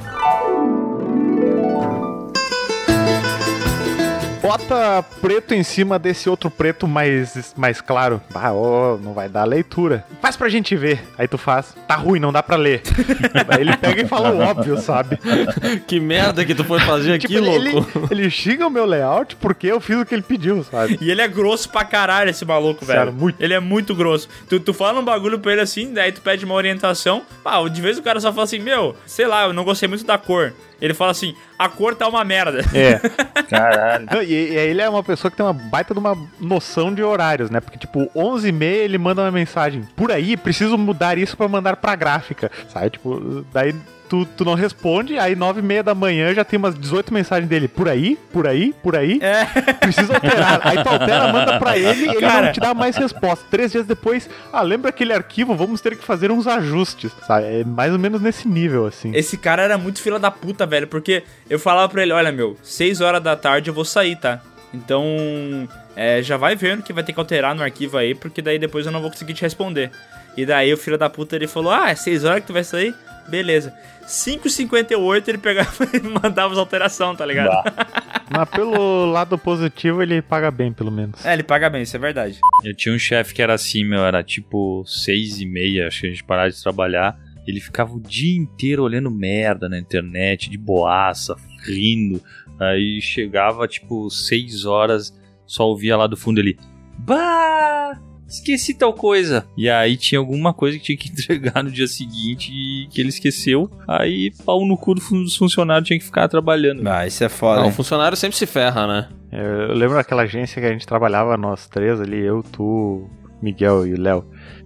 Bota 4.46 5.04
preto 5.22 5.56
em 5.56 5.64
cima 5.64 5.98
desse 5.98 6.30
outro 6.30 6.52
preto 6.52 6.88
mais, 6.88 7.54
mais 7.58 7.82
claro. 7.82 8.22
Ah, 8.34 8.54
ó, 8.54 8.96
não 8.98 9.12
vai 9.14 9.28
dar 9.28 9.44
leitura. 9.44 10.06
Faz 10.22 10.38
pra 10.38 10.50
gente 10.50 10.76
ver. 10.76 11.04
Aí 11.18 11.28
tu 11.28 11.38
faz. 11.38 11.76
Tá 11.88 11.96
ruim, 11.96 12.20
não 12.20 12.32
dá 12.32 12.44
pra 12.44 12.56
ler. 12.56 12.84
Aí 13.50 13.62
ele 13.62 13.76
pega 13.78 14.04
e 14.04 14.08
fala 14.08 14.30
o 14.32 14.40
óbvio, 14.40 14.78
sabe? 14.78 15.18
Que 15.88 16.00
merda 16.00 16.46
que 16.46 16.54
tu 16.54 16.64
foi 16.64 16.80
fazer 16.80 17.14
aqui, 17.16 17.28
Tipo, 17.28 17.40
ele, 17.44 17.72
louco. 17.72 18.08
ele, 18.12 18.22
ele 18.24 18.30
xinga 18.30 18.68
o 18.68 18.70
meu 18.70 18.86
layout 18.86 19.36
porque 19.38 19.66
eu 19.68 19.80
fiz 19.82 19.98
o 19.98 20.06
que 20.06 20.14
ele 20.14 20.22
pediu, 20.22 20.64
sabe? 20.64 20.98
E 21.02 21.10
ele 21.10 21.22
é 21.22 21.28
grosso 21.28 21.68
pra 21.70 21.84
caralho, 21.84 22.30
esse 22.30 22.46
maluco, 22.46 22.86
Sério, 22.86 23.06
velho. 23.06 23.18
muito. 23.18 23.42
Ele 23.42 23.54
é 23.54 23.60
muito 23.60 23.96
grosso. 23.96 24.30
Tu, 24.48 24.60
tu 24.60 24.74
fala 24.74 25.00
um 25.00 25.04
bagulho 25.06 25.40
pra 25.40 25.54
ele 25.54 25.62
assim, 25.62 25.92
daí 25.94 26.12
tu 26.12 26.22
pede 26.22 26.46
uma 26.46 26.54
orientação. 26.54 27.24
Pá, 27.44 27.68
de 27.68 27.82
vez 27.82 27.98
o 27.98 28.04
cara 28.04 28.20
só 28.20 28.32
fala 28.32 28.44
assim, 28.44 28.60
meu, 28.60 28.96
sei 29.08 29.26
lá, 29.28 29.46
eu 29.46 29.54
não 29.54 29.64
gostei 29.64 29.90
muito 29.90 30.06
da 30.06 30.18
cor. 30.18 30.54
Ele 30.82 30.94
fala 30.94 31.12
assim, 31.12 31.36
a 31.58 31.70
cor 31.70 31.96
tá 31.96 32.08
uma 32.08 32.24
merda. 32.24 32.62
É. 32.74 33.00
Caralho. 33.50 34.08
Não, 34.12 34.22
e, 34.22 34.54
e 34.54 34.58
aí 34.58 34.70
ele 34.70 34.82
é 34.82 34.90
uma 34.90 35.04
pessoa 35.04 35.32
que 35.32 35.38
tem 35.38 35.46
uma 35.46 35.54
baita 35.54 35.94
de 35.94 36.00
uma 36.00 36.18
noção 36.40 36.94
de 36.94 37.02
horários, 37.04 37.50
né? 37.50 37.60
Porque, 37.60 37.78
tipo, 37.78 38.10
11 38.16 38.48
e 38.48 38.52
meia 38.52 38.84
ele 38.84 38.98
manda 38.98 39.22
uma 39.22 39.32
mensagem. 39.32 39.84
Por 39.96 40.12
aí, 40.12 40.36
preciso 40.36 40.78
mudar 40.78 41.18
isso 41.18 41.36
pra 41.38 41.48
mandar 41.48 41.76
pra 41.78 41.96
gráfica. 41.96 42.52
Sabe? 42.70 42.92
Tipo, 42.92 43.46
daí 43.54 43.74
tu, 44.10 44.26
tu 44.26 44.46
não 44.46 44.54
responde, 44.54 45.18
aí 45.18 45.36
9 45.36 45.60
e 45.60 45.64
meia 45.64 45.84
da 45.84 45.96
manhã 45.96 46.34
já 46.34 46.44
tem 46.44 46.58
umas 46.58 46.78
18 46.78 47.14
mensagens 47.14 47.50
dele. 47.50 47.68
Por 47.68 47.88
aí, 47.90 48.18
por 48.32 48.48
aí, 48.48 48.74
por 48.82 48.96
aí. 48.96 49.20
É. 49.22 49.46
Preciso 49.74 50.14
alterar. 50.14 50.62
Aí 50.64 50.84
tu 50.84 50.90
altera, 50.90 51.32
manda 51.32 51.60
pra 51.60 51.78
ele 51.78 52.06
e 52.06 52.10
ele 52.10 52.20
Cara. 52.20 52.46
não 52.48 52.52
te 52.54 52.60
dá 52.60 52.74
mais 52.74 52.96
resposta. 52.96 53.46
Três 53.50 53.72
dias 53.72 53.86
depois, 53.86 54.30
ah, 54.52 54.62
lembra 54.62 54.90
aquele 54.90 55.14
arquivo? 55.14 55.56
Vamos 55.56 55.82
ter 55.82 55.96
que 55.98 56.04
fazer 56.04 56.32
uns 56.32 56.48
ajustes. 56.48 57.12
Sabe? 57.28 57.62
É 57.62 57.64
mais 57.64 57.92
ou 57.92 58.00
menos 58.00 58.22
nesse 58.22 58.48
nível, 58.48 58.86
assim. 58.86 59.12
Esse 59.16 59.38
cara 59.38 59.64
era 59.64 59.78
muito 59.78 60.02
fila 60.02 60.20
da 60.20 60.32
puta, 60.32 60.66
velho, 60.66 60.88
porque 60.88 61.24
eu 61.50 61.60
falava 61.60 61.90
pra 61.90 62.02
ele, 62.02 62.14
olha, 62.14 62.32
meu, 62.32 62.58
6 62.64 63.02
horas 63.02 63.22
da 63.22 63.36
tarde 63.36 63.70
eu 63.70 63.74
vou 63.74 63.86
sair, 63.86 64.16
tá? 64.16 64.42
Então, 64.74 65.68
é, 65.96 66.22
já 66.22 66.38
vai 66.38 66.56
vendo 66.56 66.84
que 66.84 66.92
vai 66.92 67.04
ter 67.04 67.14
que 67.14 67.20
alterar 67.20 67.56
no 67.56 67.64
arquivo 67.64 67.98
aí, 67.98 68.14
porque 68.14 68.42
daí 68.42 68.60
depois 68.60 68.86
eu 68.86 68.92
não 68.92 69.02
vou 69.02 69.10
conseguir 69.10 69.34
te 69.34 69.42
responder. 69.42 69.90
E 70.36 70.46
daí 70.46 70.74
o 70.74 70.78
filho 70.78 70.98
da 70.98 71.10
puta, 71.10 71.36
ele 71.36 71.48
falou, 71.48 71.72
ah, 71.72 71.90
é 71.90 71.96
6 71.96 72.26
horas 72.26 72.42
que 72.42 72.48
tu 72.48 72.54
vai 72.54 72.64
sair? 72.64 72.94
Beleza. 73.28 73.74
5h58 74.06 75.28
ele 75.28 75.38
pegava 75.38 75.72
e 75.94 76.00
mandava 76.00 76.54
as 76.54 76.60
alterações, 76.60 77.18
tá 77.18 77.26
ligado? 77.26 77.64
Mas 78.30 78.50
pelo 78.50 79.06
lado 79.06 79.38
positivo, 79.38 80.02
ele 80.02 80.22
paga 80.22 80.50
bem, 80.52 80.72
pelo 80.72 80.92
menos. 80.92 81.24
É, 81.26 81.34
ele 81.34 81.44
paga 81.44 81.70
bem, 81.70 81.84
isso 81.84 81.96
é 81.96 82.00
verdade. 82.00 82.40
Eu 82.64 82.76
tinha 82.76 82.94
um 82.94 83.00
chefe 83.00 83.34
que 83.34 83.42
era 83.42 83.54
assim, 83.54 83.84
meu, 83.84 84.04
era 84.04 84.24
tipo 84.24 84.84
seis 84.86 85.40
e 85.40 85.46
meia, 85.46 85.88
acho 85.88 86.02
que 86.02 86.08
a 86.08 86.10
gente 86.10 86.24
parava 86.24 86.50
de 86.50 86.62
trabalhar. 86.62 87.18
Ele 87.48 87.60
ficava 87.60 87.94
o 87.94 88.00
dia 88.00 88.36
inteiro 88.36 88.84
olhando 88.84 89.12
merda 89.12 89.70
na 89.70 89.78
internet, 89.78 90.50
de 90.50 90.58
boaça, 90.58 91.36
rindo. 91.64 92.22
Aí 92.60 93.00
chegava, 93.02 93.68
tipo, 93.68 94.10
seis 94.10 94.66
horas, 94.66 95.14
só 95.46 95.68
ouvia 95.68 95.96
lá 95.96 96.08
do 96.08 96.18
fundo 96.18 96.40
ele. 96.40 96.58
Bah! 96.98 98.00
Esqueci 98.28 98.74
tal 98.74 98.94
coisa. 98.94 99.46
E 99.56 99.70
aí 99.70 99.98
tinha 99.98 100.20
alguma 100.20 100.54
coisa 100.54 100.78
que 100.78 100.84
tinha 100.84 100.98
que 100.98 101.10
entregar 101.12 101.64
no 101.64 101.72
dia 101.72 101.88
seguinte 101.88 102.52
e 102.52 102.88
que 102.88 103.00
ele 103.00 103.10
esqueceu. 103.10 103.70
Aí 103.88 104.32
pau 104.46 104.66
no 104.66 104.78
cu 104.78 104.96
dos 104.96 105.36
funcionários 105.36 105.88
tinha 105.88 106.00
que 106.00 106.06
ficar 106.06 106.28
trabalhando. 106.28 106.88
Ah, 106.88 107.06
isso 107.06 107.24
é 107.24 107.30
foda. 107.30 107.62
Não, 107.62 107.70
o 107.70 107.72
funcionário 107.72 108.18
sempre 108.18 108.38
se 108.38 108.46
ferra, 108.46 108.88
né? 108.88 109.10
Eu 109.32 109.74
lembro 109.74 109.96
daquela 109.96 110.24
agência 110.24 110.62
que 110.62 110.68
a 110.68 110.72
gente 110.72 110.88
trabalhava, 110.88 111.36
nós 111.36 111.68
três 111.68 112.00
ali, 112.00 112.20
eu, 112.20 112.42
tu, 112.42 113.10
Miguel 113.42 113.86
e 113.86 113.94
o 113.94 114.02
Léo. 114.02 114.26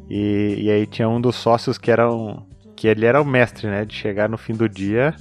E, 0.10 0.56
e 0.60 0.72
aí 0.72 0.86
tinha 0.86 1.08
um 1.08 1.20
dos 1.20 1.36
sócios 1.36 1.78
que 1.78 1.92
era 1.92 2.12
um. 2.12 2.42
que 2.76 2.88
ele 2.88 3.06
era 3.06 3.22
o 3.22 3.26
mestre, 3.26 3.68
né? 3.68 3.86
De 3.86 3.94
chegar 3.94 4.30
no 4.30 4.38
fim 4.38 4.54
do 4.54 4.68
dia. 4.68 5.16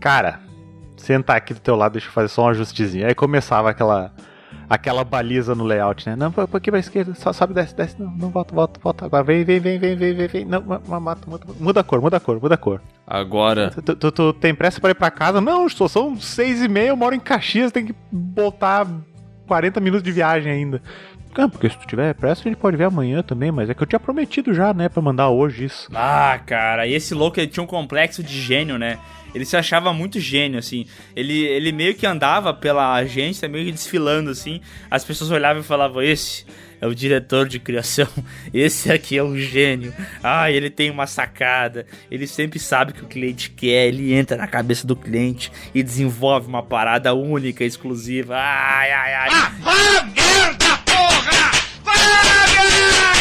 Cara, 0.00 0.40
sentar 0.96 1.36
aqui 1.36 1.54
do 1.54 1.60
teu 1.60 1.76
lado, 1.76 1.92
deixa 1.92 2.08
eu 2.08 2.12
fazer 2.12 2.28
só 2.28 2.44
um 2.44 2.48
ajustezinho. 2.48 3.06
Aí 3.06 3.14
começava 3.14 3.70
aquela. 3.70 4.12
Aquela 4.68 5.04
baliza 5.04 5.54
no 5.54 5.62
layout, 5.64 6.08
né? 6.08 6.16
Não, 6.16 6.28
um 6.28 6.32
pouquinho 6.32 6.72
pra 6.72 6.80
esquerda, 6.80 7.14
só 7.14 7.32
sobe, 7.32 7.54
desce, 7.54 7.74
desce. 7.74 7.94
Não, 8.00 8.10
não, 8.10 8.30
volta, 8.30 8.54
volta, 8.54 8.80
volta. 8.82 9.04
Agora 9.06 9.22
vem, 9.22 9.44
vem, 9.44 9.60
vem, 9.60 9.78
vem, 9.78 9.96
vem, 9.96 10.14
vem, 10.14 10.26
vem. 10.28 10.44
Não, 10.44 10.60
ma- 10.62 10.80
ma- 10.88 11.00
mata, 11.00 11.30
muda, 11.30 11.46
muda 11.60 11.80
a 11.80 11.84
cor, 11.84 12.00
muda 12.00 12.16
a 12.16 12.20
cor, 12.20 12.40
muda 12.42 12.54
a 12.54 12.58
cor. 12.58 12.80
Agora. 13.06 13.70
Tu, 13.70 13.94
tu- 13.94 14.10
tu 14.12 14.32
tem 14.32 14.54
pressa 14.54 14.80
pra 14.80 14.90
ir 14.90 14.94
pra 14.94 15.10
casa? 15.10 15.40
Não, 15.40 15.68
só 15.68 15.86
são 15.86 16.18
seis 16.20 16.60
e 16.62 16.68
meia, 16.68 16.88
eu 16.88 16.96
moro 16.96 17.14
em 17.14 17.20
Caxias, 17.20 17.70
tem 17.70 17.86
que 17.86 17.94
botar 18.10 18.86
40 19.46 19.78
minutos 19.80 20.02
de 20.02 20.10
viagem 20.10 20.50
ainda. 20.50 20.82
Ah, 21.38 21.48
porque 21.48 21.68
se 21.68 21.78
tu 21.78 21.86
tiver 21.86 22.14
pressa, 22.14 22.42
a 22.42 22.44
gente 22.44 22.56
pode 22.56 22.76
ver 22.76 22.84
amanhã 22.84 23.22
também, 23.22 23.52
mas 23.52 23.68
é 23.68 23.74
que 23.74 23.82
eu 23.82 23.86
tinha 23.86 24.00
prometido 24.00 24.54
já, 24.54 24.72
né, 24.72 24.88
pra 24.88 25.02
mandar 25.02 25.28
hoje 25.28 25.66
isso. 25.66 25.88
Ah, 25.94 26.40
cara, 26.46 26.86
e 26.86 26.94
esse 26.94 27.14
louco 27.14 27.38
ele 27.38 27.46
tinha 27.46 27.62
um 27.62 27.66
complexo 27.66 28.22
de 28.22 28.40
gênio, 28.40 28.78
né? 28.78 28.98
Ele 29.34 29.44
se 29.44 29.54
achava 29.54 29.92
muito 29.92 30.18
gênio, 30.18 30.58
assim. 30.58 30.86
Ele, 31.14 31.44
ele 31.44 31.70
meio 31.70 31.94
que 31.94 32.06
andava 32.06 32.54
pela 32.54 32.94
agência, 32.94 33.46
meio 33.46 33.66
que 33.66 33.72
desfilando, 33.72 34.30
assim. 34.30 34.62
As 34.90 35.04
pessoas 35.04 35.30
olhavam 35.30 35.60
e 35.60 35.64
falavam: 35.64 36.00
Esse 36.00 36.46
é 36.80 36.86
o 36.86 36.94
diretor 36.94 37.46
de 37.46 37.58
criação. 37.58 38.08
Esse 38.54 38.90
aqui 38.90 39.18
é 39.18 39.22
um 39.22 39.36
gênio. 39.36 39.92
Ah, 40.22 40.50
ele 40.50 40.70
tem 40.70 40.90
uma 40.90 41.06
sacada. 41.06 41.86
Ele 42.10 42.26
sempre 42.26 42.58
sabe 42.58 42.92
o 42.92 42.94
que 42.94 43.04
o 43.04 43.08
cliente 43.08 43.50
quer. 43.50 43.88
Ele 43.88 44.14
entra 44.14 44.38
na 44.38 44.46
cabeça 44.46 44.86
do 44.86 44.96
cliente 44.96 45.52
e 45.74 45.82
desenvolve 45.82 46.48
uma 46.48 46.62
parada 46.62 47.12
única, 47.12 47.62
exclusiva. 47.62 48.36
Ai, 48.38 48.90
ai, 48.90 49.14
ai. 49.14 49.30
¡Para! 51.26 53.15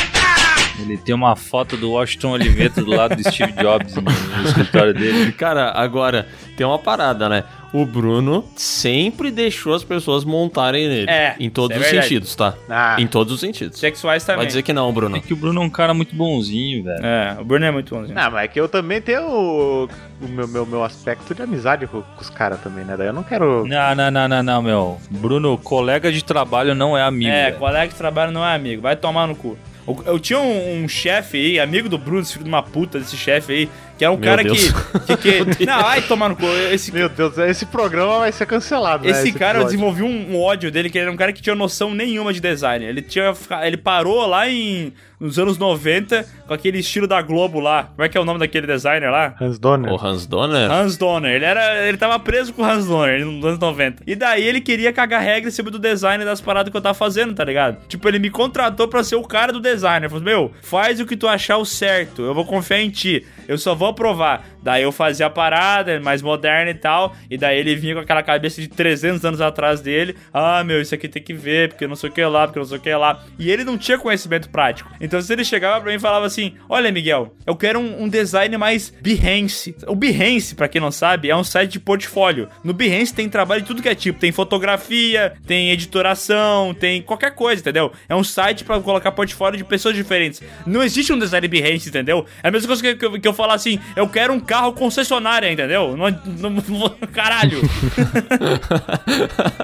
Ele 0.79 0.97
tem 0.97 1.15
uma 1.15 1.35
foto 1.35 1.77
do 1.77 1.91
Washington 1.91 2.31
Oliveto 2.31 2.83
do 2.83 2.91
lado 2.91 3.15
do 3.15 3.23
Steve 3.23 3.53
Jobs 3.53 3.95
no, 3.95 4.01
no 4.01 4.47
escritório 4.47 4.93
dele. 4.93 5.31
Cara, 5.31 5.71
agora, 5.71 6.27
tem 6.55 6.65
uma 6.65 6.79
parada, 6.79 7.29
né? 7.29 7.43
O 7.73 7.85
Bruno 7.85 8.45
sempre 8.55 9.31
deixou 9.31 9.73
as 9.73 9.83
pessoas 9.83 10.23
montarem 10.23 10.87
nele. 10.87 11.09
É, 11.09 11.35
Em 11.39 11.49
todos 11.49 11.75
é 11.75 11.79
os 11.79 11.85
verdade. 11.85 12.07
sentidos, 12.07 12.35
tá? 12.35 12.53
Ah. 12.69 12.95
Em 12.97 13.05
todos 13.07 13.33
os 13.33 13.39
sentidos. 13.39 13.79
Sexuais 13.79 14.23
também. 14.23 14.37
Vai 14.37 14.47
dizer 14.47 14.63
que 14.63 14.71
não, 14.71 14.91
Bruno. 14.93 15.17
É 15.17 15.19
que 15.19 15.33
o 15.33 15.35
Bruno 15.35 15.61
é 15.61 15.65
um 15.65 15.69
cara 15.69 15.93
muito 15.93 16.15
bonzinho, 16.15 16.83
velho. 16.83 17.05
É, 17.05 17.37
o 17.39 17.43
Bruno 17.43 17.65
é 17.65 17.71
muito 17.71 17.93
bonzinho. 17.93 18.15
Não, 18.15 18.31
mas 18.31 18.45
é 18.45 18.47
que 18.47 18.59
eu 18.59 18.69
também 18.69 19.01
tenho 19.01 19.23
o, 19.23 19.89
o 20.21 20.27
meu, 20.27 20.47
meu, 20.47 20.65
meu 20.65 20.83
aspecto 20.83 21.35
de 21.35 21.41
amizade 21.41 21.85
com, 21.87 22.01
com 22.01 22.21
os 22.21 22.29
caras 22.29 22.61
também, 22.61 22.85
né? 22.85 22.95
Daí 22.97 23.07
eu 23.07 23.13
não 23.13 23.23
quero. 23.23 23.65
Não, 23.67 23.95
não, 23.95 24.11
não, 24.11 24.27
não, 24.27 24.43
não, 24.43 24.61
meu. 24.61 24.97
Bruno, 25.09 25.57
colega 25.57 26.11
de 26.11 26.23
trabalho 26.23 26.73
não 26.73 26.97
é 26.97 27.01
amigo. 27.01 27.31
É, 27.31 27.45
velho. 27.47 27.57
colega 27.57 27.91
de 27.91 27.95
trabalho 27.95 28.31
não 28.31 28.45
é 28.45 28.55
amigo. 28.55 28.81
Vai 28.81 28.95
tomar 28.95 29.27
no 29.27 29.35
cu. 29.35 29.57
Eu, 29.87 30.03
eu 30.07 30.19
tinha 30.19 30.39
um, 30.39 30.83
um 30.83 30.87
chefe 30.87 31.37
aí, 31.37 31.59
amigo 31.59 31.87
do 31.87 31.97
Bruno, 31.97 32.21
esse 32.21 32.33
filho 32.33 32.43
de 32.45 32.49
uma 32.49 32.63
puta 32.63 32.97
desse 32.99 33.15
chefe 33.15 33.53
aí, 33.53 33.69
que 33.97 34.03
era 34.03 34.11
um 34.11 34.17
Meu 34.17 34.27
cara 34.29 34.43
Deus. 34.43 34.71
que, 35.05 35.17
que, 35.17 35.45
que- 35.57 35.65
Não, 35.65 35.81
vai 35.81 36.01
tomar 36.01 36.29
no 36.29 36.35
cu. 36.35 36.45
Esse, 36.71 36.91
Meu 36.91 37.07
Deus, 37.07 37.37
esse 37.37 37.65
programa 37.67 38.19
vai 38.19 38.31
ser 38.31 38.45
cancelado, 38.47 39.03
né? 39.05 39.11
esse 39.11 39.31
cara 39.31 39.59
eu 39.59 39.63
episódio. 39.63 39.65
desenvolvi 39.91 40.03
um, 40.03 40.35
um 40.35 40.41
ódio 40.41 40.71
dele, 40.71 40.89
que 40.89 40.97
ele 40.97 41.03
era 41.05 41.11
um 41.11 41.17
cara 41.17 41.31
que 41.31 41.41
tinha 41.41 41.53
noção 41.55 41.93
nenhuma 41.93 42.33
de 42.33 42.39
design. 42.39 42.83
Ele 42.83 43.01
tinha. 43.01 43.33
Ele 43.63 43.77
parou 43.77 44.25
lá 44.25 44.49
em. 44.49 44.91
Nos 45.19 45.39
anos 45.39 45.57
90, 45.57 46.25
com 46.47 46.53
aquele 46.53 46.79
estilo 46.79 47.07
da 47.07 47.21
Globo 47.21 47.59
lá. 47.59 47.83
Como 47.83 48.03
é 48.03 48.09
que 48.09 48.17
é 48.17 48.21
o 48.21 48.25
nome 48.25 48.39
daquele 48.39 48.67
designer 48.67 49.09
lá? 49.09 49.35
Hans 49.39 49.57
Donner. 49.57 49.91
O 49.91 49.95
Hans 50.05 50.25
Donner? 50.25 50.71
Hans 50.71 50.97
Donner. 50.97 51.31
Ele 51.31 51.45
era. 51.45 51.87
Ele 51.87 51.97
tava 51.97 52.19
preso 52.19 52.53
com 52.53 52.61
o 52.61 52.65
Hans 52.65 52.85
Donner 52.85 53.25
nos 53.25 53.45
anos 53.45 53.59
90. 53.59 54.03
E 54.05 54.15
daí 54.15 54.43
ele 54.43 54.59
queria 54.59 54.91
cagar 54.91 55.21
regra 55.21 55.49
em 55.49 55.51
cima 55.51 55.71
do 55.71 55.79
design 55.79 56.23
das 56.25 56.41
paradas 56.41 56.69
que 56.69 56.77
eu 56.77 56.81
tava 56.81 56.93
fazendo, 56.93 57.33
tá 57.33 57.43
ligado? 57.43 57.77
Tipo, 57.87 58.07
ele 58.07 58.19
me 58.19 58.29
contratou 58.29 58.87
pra 58.87 59.03
ser 59.03 59.15
o 59.15 59.23
cara 59.23 59.53
do 59.53 59.59
design. 59.59 60.05
Ele 60.05 60.09
falou, 60.09 60.23
meu, 60.23 60.51
faz 60.61 60.99
o 60.99 61.05
que 61.05 61.15
tu 61.15 61.27
achar 61.27 61.57
o 61.57 61.65
certo. 61.65 62.21
Eu 62.21 62.33
vou 62.33 62.45
confiar 62.45 62.81
em 62.81 62.89
ti. 62.89 63.25
Eu 63.47 63.57
só 63.57 63.73
vou 63.73 63.89
aprovar. 63.89 64.45
Daí 64.65 64.81
eu 64.81 64.91
fazia 64.91 65.27
a 65.27 65.29
parada, 65.29 65.99
mais 65.99 66.23
moderna 66.23 66.71
e 66.71 66.73
tal. 66.73 67.15
E 67.29 67.37
daí 67.37 67.59
ele 67.59 67.75
vinha 67.75 67.93
com 67.93 67.99
aquela 67.99 68.23
cabeça 68.23 68.59
de 68.59 68.67
300 68.67 69.23
anos 69.23 69.39
atrás 69.39 69.79
dele. 69.79 70.15
Ah, 70.33 70.63
meu, 70.63 70.81
isso 70.81 70.95
aqui 70.95 71.07
tem 71.07 71.21
que 71.21 71.35
ver, 71.35 71.69
porque 71.69 71.85
não 71.85 71.95
sei 71.95 72.09
o 72.09 72.11
que 72.11 72.25
lá, 72.25 72.47
porque 72.47 72.57
não 72.57 72.65
sei 72.65 72.79
o 72.79 72.81
que 72.81 72.91
lá. 72.91 73.23
E 73.37 73.51
ele 73.51 73.63
não 73.63 73.77
tinha 73.77 73.99
conhecimento 73.99 74.49
prático. 74.49 74.89
Então 74.99 75.21
se 75.21 75.31
ele 75.31 75.45
chegava 75.45 75.79
pra 75.81 75.91
mim 75.91 75.97
e 75.97 75.99
falava 75.99 76.25
assim: 76.25 76.55
Olha, 76.67 76.91
Miguel, 76.91 77.35
eu 77.45 77.55
quero 77.55 77.77
um, 77.79 78.05
um 78.05 78.09
design 78.09 78.57
mais 78.57 78.89
Behance. 78.89 79.75
O 79.85 79.93
Behance, 79.93 80.55
pra 80.55 80.67
quem 80.67 80.81
não 80.81 80.91
sabe, 80.91 81.29
é 81.29 81.35
um 81.35 81.43
site 81.43 81.73
de 81.73 81.79
portfólio. 81.79 82.49
No 82.63 82.73
Behance 82.73 83.13
tem 83.13 83.29
trabalho 83.29 83.61
de 83.61 83.67
tudo 83.67 83.83
que 83.83 83.89
é 83.89 83.93
tipo: 83.93 84.19
tem 84.19 84.31
fotografia, 84.31 85.33
tem 85.45 85.69
editoração, 85.69 86.73
tem 86.73 87.03
qualquer 87.03 87.35
coisa, 87.35 87.61
entendeu? 87.61 87.91
É 88.09 88.15
um 88.15 88.23
site 88.23 88.63
pra 88.63 88.79
colocar 88.79 89.11
portfólio 89.11 89.59
de 89.59 89.63
pessoas 89.63 89.93
diferentes. 89.95 90.41
Não 90.65 90.81
existe 90.81 91.13
um 91.13 91.19
design 91.19 91.47
Behance, 91.47 91.87
entendeu? 91.87 92.25
É 92.41 92.47
a 92.47 92.51
mesma 92.51 92.67
coisa 92.67 92.81
que, 92.81 92.95
que, 92.95 93.19
que 93.19 93.27
eu 93.27 93.33
falar 93.33 93.53
assim: 93.53 93.77
eu 93.95 94.09
quero 94.09 94.33
um 94.33 94.39
carro 94.39 94.54
concessionária, 94.73 95.51
entendeu? 95.51 95.95
Não, 95.97 96.09
não- 96.09 96.89
caralho. 97.13 97.61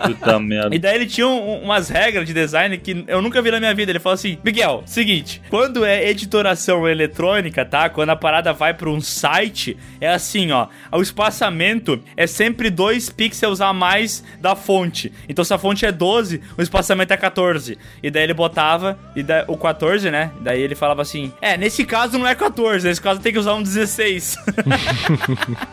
Puta 0.05 0.39
merda. 0.39 0.75
E 0.75 0.79
daí 0.79 0.95
ele 0.95 1.05
tinha 1.05 1.27
um- 1.27 1.61
umas 1.63 1.89
regras 1.89 2.25
de 2.27 2.33
design 2.33 2.77
que 2.77 3.03
eu 3.07 3.21
nunca 3.21 3.41
vi 3.41 3.51
na 3.51 3.59
minha 3.59 3.73
vida. 3.73 3.91
Ele 3.91 3.99
falou 3.99 4.15
assim: 4.15 4.37
Miguel, 4.43 4.83
seguinte, 4.85 5.41
quando 5.49 5.83
é 5.85 6.09
editoração 6.09 6.87
eletrônica, 6.87 7.63
tá? 7.65 7.89
Quando 7.89 8.09
a 8.11 8.15
parada 8.15 8.53
vai 8.53 8.73
pra 8.73 8.89
um 8.89 9.01
site, 9.01 9.77
é 9.99 10.09
assim, 10.09 10.51
ó. 10.51 10.67
O 10.91 11.01
espaçamento 11.01 11.99
é 12.15 12.27
sempre 12.27 12.69
2 12.69 13.09
pixels 13.09 13.61
a 13.61 13.73
mais 13.73 14.23
da 14.39 14.55
fonte. 14.55 15.11
Então 15.27 15.43
se 15.43 15.53
a 15.53 15.57
fonte 15.57 15.85
é 15.85 15.91
12, 15.91 16.41
o 16.57 16.61
espaçamento 16.61 17.13
é 17.13 17.17
14. 17.17 17.77
E 18.01 18.09
daí 18.11 18.23
ele 18.23 18.33
botava, 18.33 18.97
e 19.15 19.23
da, 19.23 19.43
o 19.47 19.57
14, 19.57 20.09
né? 20.11 20.31
Daí 20.41 20.61
ele 20.61 20.75
falava 20.75 21.01
assim: 21.01 21.31
É, 21.41 21.57
nesse 21.57 21.83
caso 21.85 22.17
não 22.17 22.27
é 22.27 22.35
14, 22.35 22.87
nesse 22.87 23.01
caso 23.01 23.19
tem 23.19 23.31
que 23.33 23.39
usar 23.39 23.53
um 23.55 23.63
16. 23.63 24.37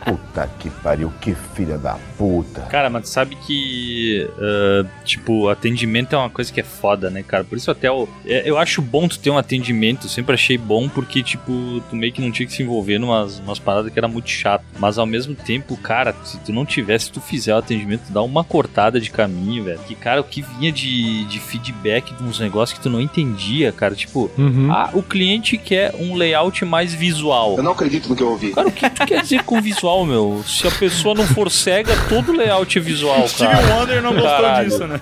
Puta 0.05 0.49
que 0.59 0.71
pariu, 0.71 1.13
que 1.21 1.35
filha 1.55 1.79
da 1.79 1.97
puta. 2.17 2.63
Cara, 2.63 2.91
mas 2.91 3.03
tu 3.05 3.09
sabe 3.09 3.37
que, 3.37 4.29
ah, 4.39 4.87
tipo, 5.05 5.49
atendimento 5.49 6.15
é 6.15 6.19
uma 6.19 6.31
coisa 6.31 6.53
que 6.53 6.61
é 6.61 6.65
foda, 6.65 7.11
né, 7.11 7.23
cara? 7.23 7.45
Por 7.45 7.57
isso 7.57 7.71
até 7.71 7.89
eu, 7.89 8.09
é, 8.27 8.49
eu 8.49 8.59
acho 8.59 8.81
bom 8.83 9.09
tu 9.09 9.19
ter 9.19 9.31
um 9.31 9.39
atendimento, 9.39 10.09
sempre 10.09 10.35
achei 10.35 10.57
bom, 10.59 10.89
porque, 10.89 11.23
tipo, 11.23 11.83
tu 11.89 11.97
meio 11.97 12.13
que 12.13 12.21
não 12.21 12.31
tinha 12.31 12.47
que 12.47 12.53
se 12.53 12.63
envolver 12.63 12.99
numas, 12.99 13.39
umas 13.39 13.59
paradas 13.59 13.93
que 13.93 13.99
era 13.99 14.09
muito 14.09 14.29
chato. 14.31 14.65
Mas 14.79 14.99
ao 14.99 15.07
mesmo 15.07 15.35
tempo, 15.35 15.77
cara, 15.77 16.15
se 16.25 16.39
tu 16.41 16.53
não 16.53 16.65
tivesse, 16.67 17.07
se 17.07 17.13
tu 17.13 17.21
fizer 17.21 17.55
o 17.55 17.59
atendimento, 17.59 18.03
tu 18.07 18.13
dá 18.13 18.23
uma 18.23 18.45
cortada 18.45 19.01
de 19.01 19.11
caminho, 19.11 19.65
velho. 19.65 19.79
Que, 19.87 19.95
cara, 19.95 20.21
o 20.21 20.25
que 20.25 20.43
vinha 20.43 20.73
de, 20.73 21.25
de 21.25 21.39
feedback 21.41 22.15
de 22.15 22.23
uns 22.23 22.39
negócios 22.39 22.77
que 22.79 22.83
tu 22.83 22.91
não 22.91 23.01
entendia, 23.01 23.73
cara, 23.73 23.95
tipo, 23.95 24.31
Uhum. 24.39 24.71
ah, 24.73 24.91
o 24.93 25.03
cliente 25.03 25.57
quer 25.57 25.95
um 25.99 26.15
layout 26.15 26.65
mais 26.65 26.93
visual. 26.95 27.55
Eu 27.57 27.63
não 27.63 27.73
acredito 27.73 28.09
no 28.09 28.17
que 28.17 28.23
eu 28.23 28.31
ouvi. 28.31 28.53
Cara, 28.53 28.69
o 28.69 28.73
que 28.73 28.85
tu 28.99 29.07
quer 29.07 29.23
dizer 29.23 29.43
com 29.45 29.61
visual, 29.61 30.05
meu? 30.05 30.43
Se 30.47 30.67
a 30.67 30.71
pessoa 30.71 31.15
não 31.15 31.27
for 31.27 31.51
cega, 31.51 31.93
todo 32.09 32.33
layout 32.33 32.77
é 32.79 32.81
visual, 32.81 33.27
Steve 33.29 33.51
cara. 33.51 33.75
Wonder 33.75 34.03
não 34.03 34.13
gostou 34.13 34.31
Caralho. 34.31 34.69
disso, 34.69 34.87
né? 34.87 35.01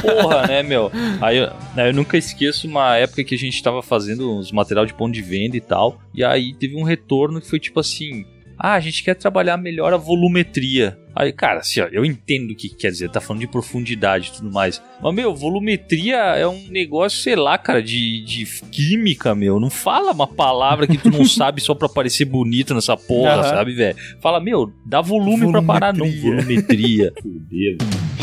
Porra, 0.00 0.46
né, 0.46 0.62
meu? 0.62 0.90
Aí 1.20 1.38
eu, 1.38 1.50
aí 1.76 1.88
eu 1.88 1.92
nunca 1.94 2.16
esqueço 2.16 2.66
uma 2.66 2.96
época 2.96 3.24
que 3.24 3.34
a 3.34 3.38
gente 3.38 3.62
tava 3.62 3.82
fazendo 3.82 4.38
uns 4.38 4.50
material 4.52 4.86
de 4.86 4.94
ponto 4.94 5.12
de 5.12 5.22
venda 5.22 5.56
e 5.56 5.60
tal. 5.60 5.98
E 6.14 6.24
aí 6.24 6.54
teve 6.54 6.76
um 6.76 6.82
retorno 6.84 7.40
que 7.40 7.48
foi 7.48 7.58
tipo 7.58 7.80
assim: 7.80 8.24
Ah, 8.58 8.74
a 8.74 8.80
gente 8.80 9.02
quer 9.02 9.14
trabalhar 9.14 9.56
melhor 9.56 9.92
a 9.92 9.96
volumetria. 9.96 10.98
Aí, 11.14 11.32
cara, 11.32 11.60
assim, 11.60 11.80
ó, 11.80 11.88
eu 11.92 12.04
entendo 12.04 12.50
o 12.50 12.56
que 12.56 12.68
quer 12.68 12.90
dizer, 12.90 13.08
tá 13.10 13.20
falando 13.20 13.40
de 13.40 13.46
profundidade 13.46 14.28
e 14.28 14.36
tudo 14.36 14.50
mais. 14.52 14.82
Mas, 15.00 15.14
meu, 15.14 15.34
volumetria 15.34 16.16
é 16.16 16.46
um 16.46 16.66
negócio, 16.68 17.20
sei 17.20 17.36
lá, 17.36 17.56
cara, 17.56 17.82
de, 17.82 18.24
de 18.24 18.44
química, 18.70 19.34
meu. 19.34 19.60
Não 19.60 19.70
fala 19.70 20.12
uma 20.12 20.26
palavra 20.26 20.86
que 20.86 20.98
tu 20.98 21.10
não 21.10 21.24
sabe 21.28 21.60
só 21.60 21.74
pra 21.74 21.88
parecer 21.88 22.24
bonito 22.24 22.74
nessa 22.74 22.96
porra, 22.96 23.34
Aham. 23.34 23.42
sabe, 23.44 23.74
velho? 23.74 23.96
Fala, 24.20 24.40
meu, 24.40 24.72
dá 24.84 25.00
volume 25.00 25.50
pra 25.50 25.62
parar, 25.62 25.92
não. 25.94 26.10
Volumetria. 26.10 27.12
Fudeu. 27.22 27.76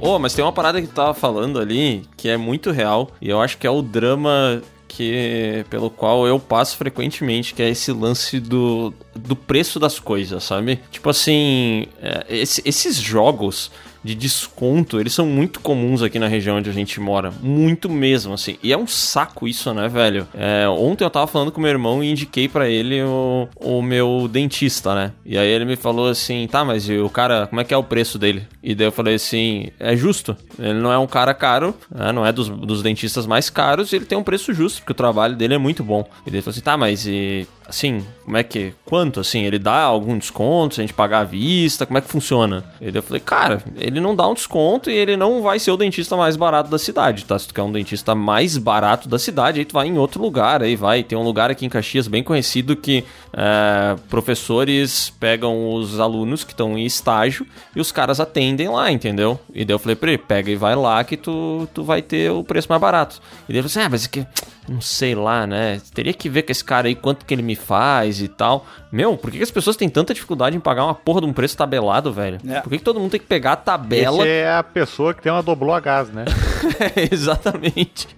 Ô, 0.00 0.18
mas 0.18 0.34
tem 0.34 0.44
uma 0.44 0.52
parada 0.52 0.80
que 0.80 0.88
tu 0.88 0.94
tava 0.94 1.14
falando 1.14 1.60
ali 1.60 2.02
que 2.16 2.28
é 2.28 2.36
muito 2.36 2.72
real 2.72 3.12
e 3.20 3.30
eu 3.30 3.40
acho 3.40 3.56
que 3.56 3.66
é 3.68 3.70
o 3.70 3.80
drama 3.80 4.60
que 4.96 5.64
pelo 5.70 5.88
qual 5.90 6.26
eu 6.26 6.38
passo 6.38 6.76
frequentemente, 6.76 7.54
que 7.54 7.62
é 7.62 7.68
esse 7.70 7.90
lance 7.92 8.38
do, 8.38 8.92
do 9.14 9.34
preço 9.34 9.78
das 9.80 9.98
coisas, 9.98 10.44
sabe? 10.44 10.80
Tipo 10.90 11.10
assim, 11.10 11.86
é, 12.00 12.24
esse- 12.28 12.62
esses 12.64 12.96
jogos 12.96 13.70
de 14.02 14.14
desconto, 14.14 14.98
eles 14.98 15.12
são 15.12 15.26
muito 15.26 15.60
comuns 15.60 16.02
aqui 16.02 16.18
na 16.18 16.26
região 16.26 16.56
onde 16.56 16.70
a 16.70 16.72
gente 16.72 17.00
mora. 17.00 17.32
Muito 17.42 17.88
mesmo, 17.88 18.34
assim. 18.34 18.56
E 18.62 18.72
é 18.72 18.76
um 18.76 18.86
saco 18.86 19.46
isso, 19.46 19.72
né, 19.72 19.88
velho? 19.88 20.26
É, 20.34 20.68
ontem 20.68 21.04
eu 21.04 21.10
tava 21.10 21.26
falando 21.26 21.52
com 21.52 21.60
meu 21.60 21.70
irmão 21.70 22.02
e 22.02 22.10
indiquei 22.10 22.48
pra 22.48 22.68
ele 22.68 23.02
o, 23.02 23.48
o 23.56 23.82
meu 23.82 24.28
dentista, 24.30 24.94
né? 24.94 25.12
E 25.24 25.38
aí 25.38 25.48
ele 25.48 25.64
me 25.64 25.76
falou 25.76 26.08
assim, 26.08 26.46
tá, 26.50 26.64
mas 26.64 26.88
o 26.88 27.08
cara, 27.08 27.46
como 27.46 27.60
é 27.60 27.64
que 27.64 27.74
é 27.74 27.76
o 27.76 27.84
preço 27.84 28.18
dele? 28.18 28.46
E 28.62 28.74
daí 28.74 28.86
eu 28.86 28.92
falei 28.92 29.14
assim, 29.14 29.68
é 29.78 29.96
justo. 29.96 30.36
Ele 30.58 30.80
não 30.80 30.92
é 30.92 30.98
um 30.98 31.06
cara 31.06 31.34
caro, 31.34 31.74
né? 31.90 32.12
não 32.12 32.26
é 32.26 32.32
dos, 32.32 32.48
dos 32.48 32.82
dentistas 32.82 33.26
mais 33.26 33.50
caros, 33.50 33.92
ele 33.92 34.04
tem 34.04 34.18
um 34.18 34.22
preço 34.22 34.52
justo, 34.52 34.80
porque 34.80 34.92
o 34.92 34.94
trabalho 34.94 35.36
dele 35.36 35.54
é 35.54 35.58
muito 35.58 35.82
bom. 35.84 36.04
E 36.26 36.30
daí 36.30 36.36
ele 36.36 36.42
falou 36.42 36.52
assim, 36.52 36.60
tá, 36.60 36.76
mas 36.76 37.06
e 37.06 37.46
assim, 37.66 38.04
como 38.24 38.36
é 38.36 38.42
que. 38.42 38.72
Quanto 38.84 39.20
assim? 39.20 39.44
Ele 39.44 39.58
dá 39.58 39.80
algum 39.80 40.18
desconto 40.18 40.74
se 40.74 40.80
a 40.80 40.84
gente 40.84 40.94
pagar 40.94 41.20
à 41.20 41.24
vista? 41.24 41.86
Como 41.86 41.98
é 41.98 42.00
que 42.00 42.08
funciona? 42.08 42.64
E 42.80 42.86
daí 42.86 42.96
eu 42.96 43.02
falei, 43.02 43.20
cara, 43.20 43.62
ele 43.76 44.00
não 44.00 44.14
dá 44.14 44.26
um 44.28 44.34
desconto 44.34 44.90
e 44.90 44.94
ele 44.94 45.16
não 45.16 45.42
vai 45.42 45.58
ser 45.58 45.70
o 45.70 45.76
dentista 45.76 46.16
mais 46.16 46.36
barato 46.36 46.70
da 46.70 46.78
cidade, 46.78 47.24
tá? 47.24 47.38
Se 47.38 47.48
tu 47.48 47.54
quer 47.54 47.62
um 47.62 47.72
dentista 47.72 48.14
mais 48.14 48.56
barato 48.58 49.08
da 49.08 49.18
cidade, 49.18 49.60
aí 49.60 49.64
tu 49.64 49.72
vai 49.72 49.86
em 49.86 49.98
outro 49.98 50.22
lugar, 50.22 50.62
aí 50.62 50.76
vai. 50.76 51.02
Tem 51.02 51.16
um 51.16 51.22
lugar 51.22 51.50
aqui 51.50 51.66
em 51.66 51.68
Caxias 51.68 52.06
bem 52.06 52.22
conhecido 52.22 52.76
que 52.76 53.04
é, 53.32 53.96
professores 54.08 55.12
pegam 55.18 55.72
os 55.74 55.98
alunos 55.98 56.44
que 56.44 56.52
estão 56.52 56.76
em 56.76 56.84
estágio 56.84 57.46
e 57.74 57.80
os 57.80 57.90
caras 57.90 58.20
atendem 58.20 58.68
lá, 58.68 58.90
entendeu? 58.90 59.38
E 59.54 59.64
daí 59.64 59.74
eu 59.74 59.78
falei 59.78 59.96
ele, 60.02 60.18
pega 60.18 60.50
e 60.50 60.56
vai 60.56 60.74
lá 60.74 61.02
que 61.04 61.16
tu, 61.16 61.68
tu 61.72 61.84
vai 61.84 62.02
ter 62.02 62.30
o 62.30 62.42
preço 62.44 62.68
mais 62.68 62.80
barato. 62.80 63.20
E 63.48 63.52
daí 63.52 63.58
ele 63.58 63.68
falou 63.68 63.70
assim, 63.70 63.80
ah, 63.80 63.88
mas 63.88 64.04
é 64.04 64.08
que 64.08 64.26
não 64.68 64.80
sei 64.80 65.14
lá, 65.14 65.46
né? 65.46 65.80
Teria 65.92 66.12
que 66.12 66.28
ver 66.28 66.42
com 66.42 66.52
esse 66.52 66.64
cara 66.64 66.86
aí 66.86 66.94
quanto 66.94 67.26
que 67.26 67.34
ele 67.34 67.42
me 67.42 67.56
faz 67.62 68.20
e 68.20 68.28
tal. 68.28 68.66
Meu, 68.90 69.16
por 69.16 69.30
que, 69.30 69.38
que 69.38 69.42
as 69.42 69.50
pessoas 69.50 69.76
têm 69.76 69.88
tanta 69.88 70.12
dificuldade 70.12 70.56
em 70.56 70.60
pagar 70.60 70.84
uma 70.84 70.94
porra 70.94 71.20
de 71.22 71.26
um 71.26 71.32
preço 71.32 71.56
tabelado, 71.56 72.12
velho? 72.12 72.38
É. 72.46 72.60
Por 72.60 72.70
que, 72.70 72.78
que 72.78 72.84
todo 72.84 73.00
mundo 73.00 73.12
tem 73.12 73.20
que 73.20 73.26
pegar 73.26 73.52
a 73.52 73.56
tabela? 73.56 74.18
Esse 74.18 74.28
é 74.28 74.54
a 74.54 74.62
pessoa 74.62 75.14
que 75.14 75.22
tem 75.22 75.32
uma 75.32 75.42
doblô 75.42 75.72
a 75.72 75.80
gás, 75.80 76.10
né? 76.10 76.24
Exatamente. 77.10 78.08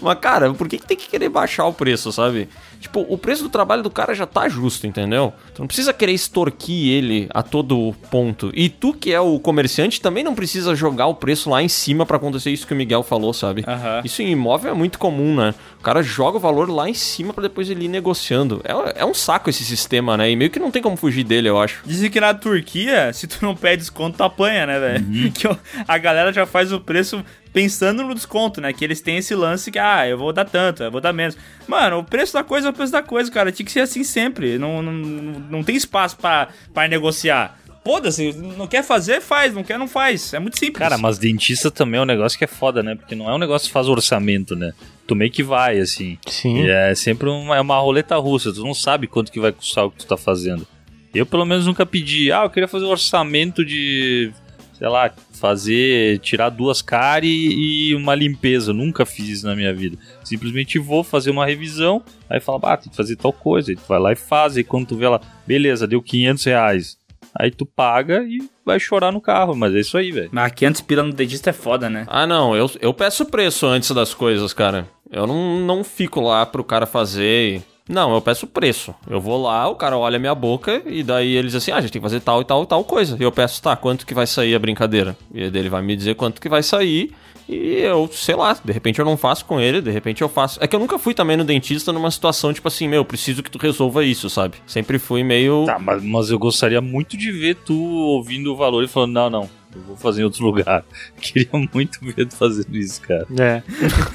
Mas, 0.00 0.18
cara, 0.20 0.52
por 0.54 0.68
que, 0.68 0.78
que 0.78 0.86
tem 0.86 0.96
que 0.96 1.08
querer 1.08 1.28
baixar 1.28 1.66
o 1.66 1.72
preço, 1.72 2.12
sabe? 2.12 2.48
Tipo, 2.80 3.04
o 3.08 3.16
preço 3.18 3.42
do 3.42 3.48
trabalho 3.48 3.82
do 3.82 3.90
cara 3.90 4.14
já 4.14 4.26
tá 4.26 4.48
justo, 4.48 4.86
entendeu? 4.86 5.32
Tu 5.54 5.60
não 5.60 5.66
precisa 5.66 5.92
querer 5.92 6.12
extorquir 6.12 6.92
ele 6.92 7.26
a 7.32 7.42
todo 7.42 7.94
ponto. 8.10 8.50
E 8.54 8.68
tu, 8.68 8.92
que 8.92 9.12
é 9.12 9.20
o 9.20 9.38
comerciante, 9.40 10.00
também 10.00 10.22
não 10.22 10.34
precisa 10.34 10.74
jogar 10.74 11.06
o 11.06 11.14
preço 11.14 11.50
lá 11.50 11.62
em 11.62 11.68
cima 11.68 12.04
pra 12.06 12.16
acontecer 12.16 12.50
isso 12.50 12.66
que 12.66 12.72
o 12.74 12.76
Miguel 12.76 13.02
falou, 13.02 13.32
sabe? 13.32 13.64
Aham. 13.66 14.02
Isso 14.04 14.22
em 14.22 14.30
imóvel 14.30 14.70
é 14.70 14.74
muito 14.74 14.98
comum, 14.98 15.34
né? 15.36 15.54
O 15.80 15.82
cara 15.82 16.02
joga 16.02 16.36
o 16.36 16.40
valor 16.40 16.68
lá 16.70 16.88
em 16.88 16.94
cima 16.94 17.32
pra 17.32 17.42
depois 17.42 17.70
ele 17.70 17.84
ir 17.86 17.88
negociando. 17.88 18.60
É, 18.64 19.00
é 19.00 19.04
um 19.04 19.14
saco 19.14 19.48
esse 19.50 19.64
sistema, 19.64 20.16
né? 20.16 20.30
E 20.30 20.36
meio 20.36 20.50
que 20.50 20.58
não 20.58 20.70
tem 20.70 20.82
como 20.82 20.96
fugir 20.96 21.24
dele, 21.24 21.48
eu 21.48 21.58
acho. 21.60 21.82
Dizem 21.86 22.10
que 22.10 22.20
na 22.20 22.34
Turquia, 22.34 23.12
se 23.12 23.26
tu 23.26 23.38
não 23.42 23.54
pede 23.54 23.78
desconto, 23.78 24.18
tu 24.18 24.22
apanha, 24.24 24.66
né, 24.66 24.78
velho? 24.78 25.04
Uhum. 25.06 25.30
Que 25.36 25.46
o- 25.48 25.58
a 25.86 25.98
galera 25.98 26.32
já 26.32 26.46
faz 26.46 26.72
o 26.72 26.80
preço 26.80 27.24
pensando 27.56 28.02
no 28.02 28.14
desconto, 28.14 28.60
né? 28.60 28.70
Que 28.70 28.84
eles 28.84 29.00
têm 29.00 29.16
esse 29.16 29.34
lance 29.34 29.70
que, 29.70 29.78
ah, 29.78 30.06
eu 30.06 30.18
vou 30.18 30.30
dar 30.30 30.44
tanto, 30.44 30.82
eu 30.82 30.90
vou 30.90 31.00
dar 31.00 31.14
menos. 31.14 31.38
Mano, 31.66 32.00
o 32.00 32.04
preço 32.04 32.34
da 32.34 32.44
coisa 32.44 32.66
é 32.66 32.70
o 32.70 32.72
preço 32.74 32.92
da 32.92 33.02
coisa, 33.02 33.30
cara. 33.30 33.50
Tinha 33.50 33.64
que 33.64 33.72
ser 33.72 33.80
assim 33.80 34.04
sempre. 34.04 34.58
Não, 34.58 34.82
não, 34.82 34.92
não 34.92 35.64
tem 35.64 35.74
espaço 35.74 36.18
pra, 36.18 36.48
pra 36.74 36.86
negociar. 36.86 37.58
Foda-se, 37.82 38.30
não 38.34 38.66
quer 38.66 38.84
fazer, 38.84 39.22
faz. 39.22 39.54
Não 39.54 39.64
quer, 39.64 39.78
não 39.78 39.88
faz. 39.88 40.34
É 40.34 40.38
muito 40.38 40.58
simples. 40.58 40.78
Cara, 40.78 40.98
mas 40.98 41.16
dentista 41.16 41.70
também 41.70 41.98
é 41.98 42.02
um 42.02 42.06
negócio 42.06 42.36
que 42.36 42.44
é 42.44 42.46
foda, 42.46 42.82
né? 42.82 42.94
Porque 42.94 43.14
não 43.14 43.30
é 43.30 43.34
um 43.34 43.38
negócio 43.38 43.68
que 43.68 43.72
faz 43.72 43.88
orçamento, 43.88 44.54
né? 44.54 44.74
Tu 45.06 45.16
meio 45.16 45.30
que 45.30 45.42
vai, 45.42 45.78
assim. 45.78 46.18
Sim. 46.28 46.58
E 46.58 46.68
é 46.68 46.94
sempre 46.94 47.30
uma, 47.30 47.56
é 47.56 47.60
uma 47.62 47.78
roleta 47.78 48.16
russa, 48.16 48.52
tu 48.52 48.62
não 48.62 48.74
sabe 48.74 49.06
quanto 49.06 49.32
que 49.32 49.40
vai 49.40 49.52
custar 49.52 49.86
o 49.86 49.90
que 49.90 50.00
tu 50.00 50.06
tá 50.06 50.18
fazendo. 50.18 50.66
Eu, 51.14 51.24
pelo 51.24 51.46
menos, 51.46 51.64
nunca 51.64 51.86
pedi, 51.86 52.30
ah, 52.30 52.42
eu 52.42 52.50
queria 52.50 52.68
fazer 52.68 52.84
um 52.84 52.90
orçamento 52.90 53.64
de, 53.64 54.30
sei 54.78 54.88
lá, 54.88 55.10
fazer, 55.32 56.18
tirar 56.18 56.50
duas 56.50 56.82
cáries 56.82 57.54
e 57.56 57.94
uma 57.94 58.14
limpeza. 58.14 58.72
Nunca 58.72 59.06
fiz 59.06 59.28
isso 59.28 59.46
na 59.46 59.54
minha 59.56 59.72
vida. 59.72 59.96
Simplesmente 60.24 60.78
vou 60.78 61.02
fazer 61.04 61.30
uma 61.30 61.46
revisão, 61.46 62.02
aí 62.28 62.40
fala, 62.40 62.60
ah, 62.64 62.76
tem 62.76 62.90
que 62.90 62.96
fazer 62.96 63.16
tal 63.16 63.32
coisa. 63.32 63.70
Aí 63.70 63.76
tu 63.76 63.82
vai 63.88 63.98
lá 63.98 64.12
e 64.12 64.16
faz, 64.16 64.56
e 64.56 64.64
quando 64.64 64.86
tu 64.88 64.96
vê 64.96 65.08
lá, 65.08 65.20
beleza, 65.46 65.86
deu 65.86 66.02
500 66.02 66.44
reais. 66.44 66.98
Aí 67.38 67.50
tu 67.50 67.66
paga 67.66 68.22
e 68.24 68.38
vai 68.64 68.80
chorar 68.80 69.12
no 69.12 69.20
carro, 69.20 69.54
mas 69.54 69.74
é 69.74 69.80
isso 69.80 69.98
aí, 69.98 70.10
velho. 70.10 70.30
Mas 70.32 70.52
500 70.52 70.80
pila 70.80 71.02
no 71.02 71.12
dentista 71.12 71.50
é 71.50 71.52
foda, 71.52 71.90
né? 71.90 72.06
Ah, 72.08 72.26
não, 72.26 72.56
eu, 72.56 72.70
eu 72.80 72.94
peço 72.94 73.26
preço 73.26 73.66
antes 73.66 73.90
das 73.90 74.14
coisas, 74.14 74.52
cara. 74.54 74.88
Eu 75.12 75.26
não, 75.26 75.60
não 75.60 75.84
fico 75.84 76.20
lá 76.20 76.44
pro 76.46 76.64
cara 76.64 76.86
fazer. 76.86 77.56
e- 77.56 77.75
Não, 77.88 78.14
eu 78.14 78.20
peço 78.20 78.46
preço. 78.46 78.94
Eu 79.08 79.20
vou 79.20 79.40
lá, 79.40 79.68
o 79.68 79.76
cara 79.76 79.96
olha 79.96 80.18
minha 80.18 80.34
boca 80.34 80.82
e 80.86 81.02
daí 81.02 81.34
ele 81.34 81.46
diz 81.46 81.56
assim: 81.56 81.70
ah, 81.70 81.76
a 81.76 81.80
gente 81.80 81.92
tem 81.92 82.00
que 82.00 82.06
fazer 82.06 82.20
tal 82.20 82.40
e 82.40 82.44
tal 82.44 82.62
e 82.62 82.66
tal 82.66 82.84
coisa. 82.84 83.16
E 83.18 83.22
eu 83.22 83.30
peço, 83.30 83.62
tá, 83.62 83.76
quanto 83.76 84.06
que 84.06 84.14
vai 84.14 84.26
sair 84.26 84.54
a 84.54 84.58
brincadeira? 84.58 85.16
E 85.32 85.42
ele 85.42 85.68
vai 85.68 85.82
me 85.82 85.94
dizer 85.94 86.14
quanto 86.14 86.40
que 86.40 86.48
vai 86.48 86.62
sair. 86.62 87.12
E 87.48 87.78
eu, 87.78 88.10
sei 88.12 88.34
lá, 88.34 88.56
de 88.64 88.72
repente 88.72 88.98
eu 88.98 89.04
não 89.04 89.16
faço 89.16 89.44
com 89.44 89.60
ele, 89.60 89.80
de 89.80 89.90
repente 89.90 90.20
eu 90.20 90.28
faço. 90.28 90.58
É 90.62 90.66
que 90.66 90.74
eu 90.74 90.80
nunca 90.80 90.98
fui 90.98 91.14
também 91.14 91.36
no 91.36 91.44
dentista 91.44 91.92
numa 91.92 92.10
situação 92.10 92.52
tipo 92.52 92.66
assim, 92.66 92.88
meu, 92.88 93.04
preciso 93.04 93.40
que 93.40 93.50
tu 93.50 93.58
resolva 93.58 94.04
isso, 94.04 94.28
sabe? 94.28 94.56
Sempre 94.66 94.98
fui 94.98 95.22
meio. 95.22 95.64
Tá, 95.64 95.78
mas, 95.78 96.02
mas 96.02 96.30
eu 96.30 96.38
gostaria 96.40 96.80
muito 96.80 97.16
de 97.16 97.30
ver 97.30 97.54
tu 97.54 97.74
ouvindo 97.74 98.52
o 98.52 98.56
valor 98.56 98.82
e 98.82 98.88
falando, 98.88 99.12
não, 99.12 99.30
não, 99.30 99.50
eu 99.76 99.82
vou 99.86 99.96
fazer 99.96 100.22
em 100.22 100.24
outro 100.24 100.44
lugar. 100.44 100.84
Queria 101.20 101.48
muito 101.72 101.98
ver 102.02 102.26
tu 102.26 102.36
fazendo 102.36 102.74
isso, 102.76 103.00
cara. 103.02 103.26
É. 103.38 103.62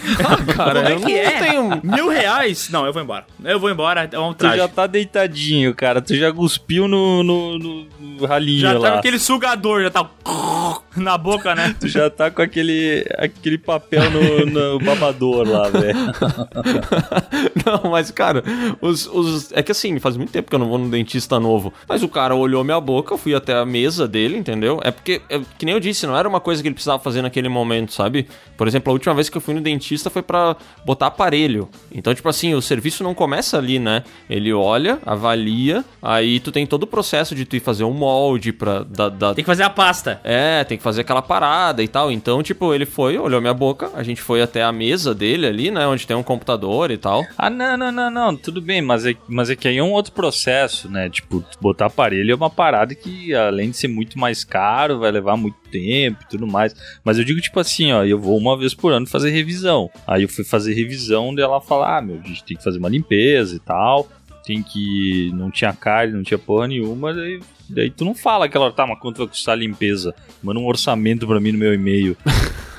cara, 0.56 0.74
Como 0.84 0.88
é 0.88 0.92
eu 0.94 1.00
que 1.02 1.12
não 1.14 1.18
é? 1.20 1.40
tenho. 1.40 1.82
Mil 1.84 2.10
reais? 2.10 2.70
Não, 2.70 2.86
eu 2.86 2.94
vou 2.94 3.02
embora. 3.02 3.26
Eu 3.44 3.60
vou 3.60 3.70
embora, 3.70 4.10
é 4.12 4.20
um 4.20 4.34
Tu 4.34 4.38
traje. 4.40 4.58
já 4.58 4.68
tá 4.68 4.88
deitadinho, 4.88 5.74
cara. 5.74 6.02
Tu 6.02 6.16
já 6.16 6.32
cuspiu 6.34 6.88
no, 6.88 7.24
no, 7.24 7.58
no- 7.60 7.88
no 8.00 8.26
ralinho 8.26 8.60
Já 8.62 8.74
tá 8.74 8.80
lá. 8.80 8.92
com 8.94 8.98
aquele 9.00 9.20
sugador, 9.20 9.82
já 9.84 9.90
tá 9.90 10.04
na 11.02 11.18
boca, 11.18 11.54
né? 11.56 11.76
Tu 11.80 11.88
já 11.88 12.10
tá 12.10 12.30
com 12.32 12.42
aquele, 12.42 13.06
aquele 13.18 13.58
papel 13.58 14.04
no, 14.12 14.46
no 14.46 14.80
babador 14.80 15.48
lá, 15.48 15.70
velho. 15.70 15.98
Não, 17.66 17.92
mas, 17.92 18.12
cara, 18.12 18.44
os, 18.82 19.08
os- 19.08 19.52
é 19.54 19.62
que 19.64 19.72
assim, 19.72 20.00
faz 20.00 20.18
muito 20.18 20.32
tempo 20.32 20.50
que 20.50 20.56
eu 20.56 20.60
não 20.60 20.70
vou 20.70 20.78
no 20.78 20.90
dentista 20.90 21.40
novo. 21.40 21.74
Mas 21.88 22.04
o 22.04 22.08
cara 22.10 22.36
olhou 22.36 22.64
minha 22.64 22.80
boca, 22.80 23.14
eu 23.14 23.18
fui 23.18 23.34
até 23.36 23.54
a 23.54 23.66
mesa 23.66 24.08
dele, 24.08 24.38
entendeu? 24.38 24.80
É 24.84 24.92
porque, 24.92 25.22
é, 25.30 25.40
que 25.58 25.66
nem 25.66 25.74
eu 25.74 25.80
disse, 25.80 26.06
não 26.08 26.18
era 26.18 26.28
uma 26.28 26.40
coisa 26.40 26.62
que 26.62 26.68
ele 26.68 26.74
precisava 26.76 27.02
fazer 27.02 27.22
naquele 27.22 27.50
momento, 27.50 27.94
sabe? 27.94 28.28
Por 28.58 28.68
exemplo, 28.68 28.92
a 28.92 28.94
última 28.94 29.14
vez 29.14 29.30
que 29.30 29.38
eu 29.38 29.42
fui 29.42 29.54
no 29.54 29.62
dentista 29.62 30.10
foi 30.10 30.22
pra 30.22 30.56
botar 30.86 31.08
aparelho. 31.08 31.70
Então, 31.92 32.14
tipo 32.14 32.28
assim, 32.30 32.54
o 32.54 32.62
serviço 32.62 33.04
não 33.04 33.14
começa 33.14 33.58
ali, 33.58 33.80
né? 33.80 34.04
Ele 34.30 34.54
olha, 34.54 35.00
avalia, 35.06 35.84
aí 36.02 36.40
tu 36.40 36.52
tem 36.52 36.66
todo 36.66 36.84
o 36.84 36.88
processo 36.88 37.34
de 37.36 37.46
tu 37.46 37.56
ir 37.56 37.60
fazer 37.60 37.84
um 37.84 37.92
molde 37.92 38.52
pra. 38.52 38.84
Da, 38.84 39.10
da- 39.10 39.34
Tem 39.34 39.44
que 39.44 39.50
fazer 39.50 39.64
a 39.64 39.70
pasta. 39.70 40.20
é, 40.24 40.64
tem 40.64 40.78
que 40.78 40.81
fazer 40.82 41.02
aquela 41.02 41.22
parada 41.22 41.82
e 41.84 41.88
tal. 41.88 42.12
Então, 42.12 42.44
tipo, 42.44 42.74
ele 42.74 42.86
foi, 42.86 43.18
olhou 43.18 43.40
minha 43.40 43.54
boca, 43.54 43.92
a 43.94 44.04
gente 44.04 44.22
foi 44.22 44.42
até 44.42 44.64
a 44.64 44.72
mesa 44.72 45.14
dele 45.16 45.46
ali, 45.48 45.72
né? 45.72 45.88
Onde 45.88 46.06
tem 46.06 46.16
um 46.16 46.24
computador 46.24 46.92
e 46.92 46.98
tal. 46.98 47.24
Ah, 47.38 47.50
não, 47.50 47.78
não, 47.78 47.92
não, 47.92 48.12
não, 48.12 48.36
tudo 48.36 48.62
bem, 48.62 48.82
mas 48.82 49.06
é, 49.06 49.16
mas 49.28 49.50
é 49.50 49.56
que 49.56 49.68
aí 49.68 49.78
é 49.78 49.84
um 49.84 49.92
outro 49.92 50.12
processo, 50.12 50.90
né? 50.90 51.10
Tipo, 51.10 51.44
botar 51.60 51.86
aparelho 51.86 52.32
é 52.32 52.36
uma 52.36 52.50
parada 52.50 52.94
que, 52.96 53.34
além 53.34 53.72
de 53.72 53.78
ser 53.78 53.88
muito 53.88 54.20
mais 54.20 54.44
caro, 54.44 55.00
vai 55.00 55.12
levar 55.12 55.38
muito 55.38 55.58
tempo 55.72 56.20
e 56.24 56.30
tudo 56.30 56.48
mais. 56.48 56.76
Mas 57.04 57.18
eu 57.18 57.24
digo, 57.24 57.40
tipo 57.40 57.60
assim, 57.60 57.92
ó, 57.92 58.04
eu 58.04 58.20
vou 58.20 58.38
uma 58.38 58.58
vez 58.58 58.74
por 58.74 58.92
ano 58.92 59.08
fazer 59.08 59.30
revisão. 59.30 59.90
Aí 60.08 60.24
eu 60.24 60.30
fui 60.30 60.44
fazer 60.44 60.74
revisão 60.74 61.34
dela 61.34 61.62
falar, 61.62 61.98
ah, 61.98 62.02
meu, 62.02 62.20
a 62.24 62.28
gente 62.28 62.44
tem 62.44 62.58
que 62.58 62.64
fazer 62.64 62.80
uma 62.80 62.90
limpeza 62.90 63.56
e 63.56 63.60
tal. 63.60 64.08
Tem 64.44 64.64
que. 64.64 65.32
Não 65.34 65.52
tinha 65.52 65.72
carne, 65.72 66.14
não 66.14 66.24
tinha 66.24 66.38
porra 66.38 66.68
nenhuma, 66.68 67.14
daí. 67.14 67.40
Daí 67.72 67.90
tu 67.90 68.06
não 68.06 68.14
fala 68.14 68.46
aquela 68.46 68.66
hora, 68.66 68.74
tá, 68.74 68.86
mas 68.86 69.00
quanto 69.00 69.18
vai 69.18 69.28
custar 69.28 69.54
a 69.54 69.58
limpeza? 69.58 70.14
Manda 70.44 70.60
um 70.60 70.68
orçamento 70.68 71.26
pra 71.26 71.40
mim 71.40 71.52
no 71.52 71.58
meu 71.58 71.74
e-mail. 71.74 72.18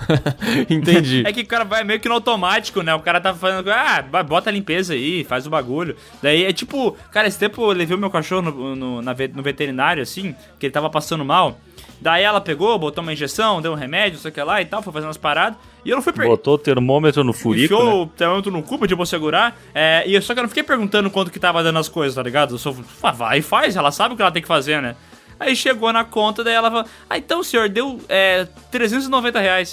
Entendi. 0.68 1.22
É 1.24 1.32
que 1.32 1.40
o 1.40 1.46
cara 1.46 1.64
vai 1.64 1.84
meio 1.84 2.00
que 2.00 2.08
no 2.08 2.14
automático, 2.14 2.82
né? 2.82 2.94
O 2.94 3.00
cara 3.00 3.20
tá 3.20 3.34
falando, 3.34 3.70
ah, 3.70 4.02
bota 4.22 4.50
a 4.50 4.52
limpeza 4.52 4.94
aí, 4.94 5.24
faz 5.24 5.46
o 5.46 5.50
bagulho. 5.50 5.96
Daí 6.22 6.44
é 6.44 6.52
tipo, 6.52 6.96
cara, 7.10 7.28
esse 7.28 7.38
tempo 7.38 7.62
eu 7.62 7.72
levei 7.72 7.96
o 7.96 8.00
meu 8.00 8.10
cachorro 8.10 8.42
no, 8.42 8.76
no, 8.76 9.02
na 9.02 9.14
no 9.34 9.42
veterinário, 9.42 10.02
assim, 10.02 10.34
que 10.58 10.66
ele 10.66 10.72
tava 10.72 10.90
passando 10.90 11.24
mal. 11.24 11.58
Daí 12.02 12.24
ela 12.24 12.40
pegou, 12.40 12.76
botou 12.80 13.00
uma 13.00 13.12
injeção, 13.12 13.62
deu 13.62 13.70
um 13.70 13.76
remédio, 13.76 14.14
não 14.14 14.20
sei 14.22 14.32
o 14.32 14.34
que 14.34 14.42
lá 14.42 14.60
e 14.60 14.64
tal, 14.64 14.82
foi 14.82 14.92
fazendo 14.92 15.06
umas 15.06 15.16
paradas. 15.16 15.56
E 15.84 15.90
eu 15.90 15.94
não 15.96 16.02
fui 16.02 16.12
per- 16.12 16.26
Botou 16.26 16.54
o 16.54 16.58
termômetro 16.58 17.22
no 17.22 17.32
furico, 17.32 17.72
Enfiou 17.74 17.84
né? 17.84 17.92
o 18.02 18.06
termômetro 18.08 18.50
no 18.50 18.60
cu, 18.60 18.76
pediu 18.76 18.96
pra 18.96 19.02
eu 19.02 19.06
segurar. 19.06 19.56
É, 19.72 20.02
e 20.04 20.12
eu, 20.14 20.20
só 20.20 20.34
que 20.34 20.40
eu 20.40 20.42
não 20.42 20.48
fiquei 20.48 20.64
perguntando 20.64 21.08
quanto 21.10 21.30
que 21.30 21.38
tava 21.38 21.62
dando 21.62 21.78
as 21.78 21.88
coisas, 21.88 22.16
tá 22.16 22.22
ligado? 22.22 22.54
Eu 22.54 22.58
só 22.58 22.74
ah, 23.04 23.12
vai 23.12 23.38
e 23.38 23.42
faz, 23.42 23.76
ela 23.76 23.92
sabe 23.92 24.14
o 24.14 24.16
que 24.16 24.22
ela 24.22 24.32
tem 24.32 24.42
que 24.42 24.48
fazer, 24.48 24.82
né? 24.82 24.96
Aí 25.38 25.54
chegou 25.54 25.92
na 25.92 26.02
conta, 26.04 26.42
daí 26.42 26.54
ela 26.54 26.70
falou: 26.70 26.86
Ah, 27.08 27.18
então, 27.18 27.42
senhor, 27.44 27.68
deu 27.68 28.00
é, 28.08 28.46
390 28.72 29.38
reais. 29.40 29.70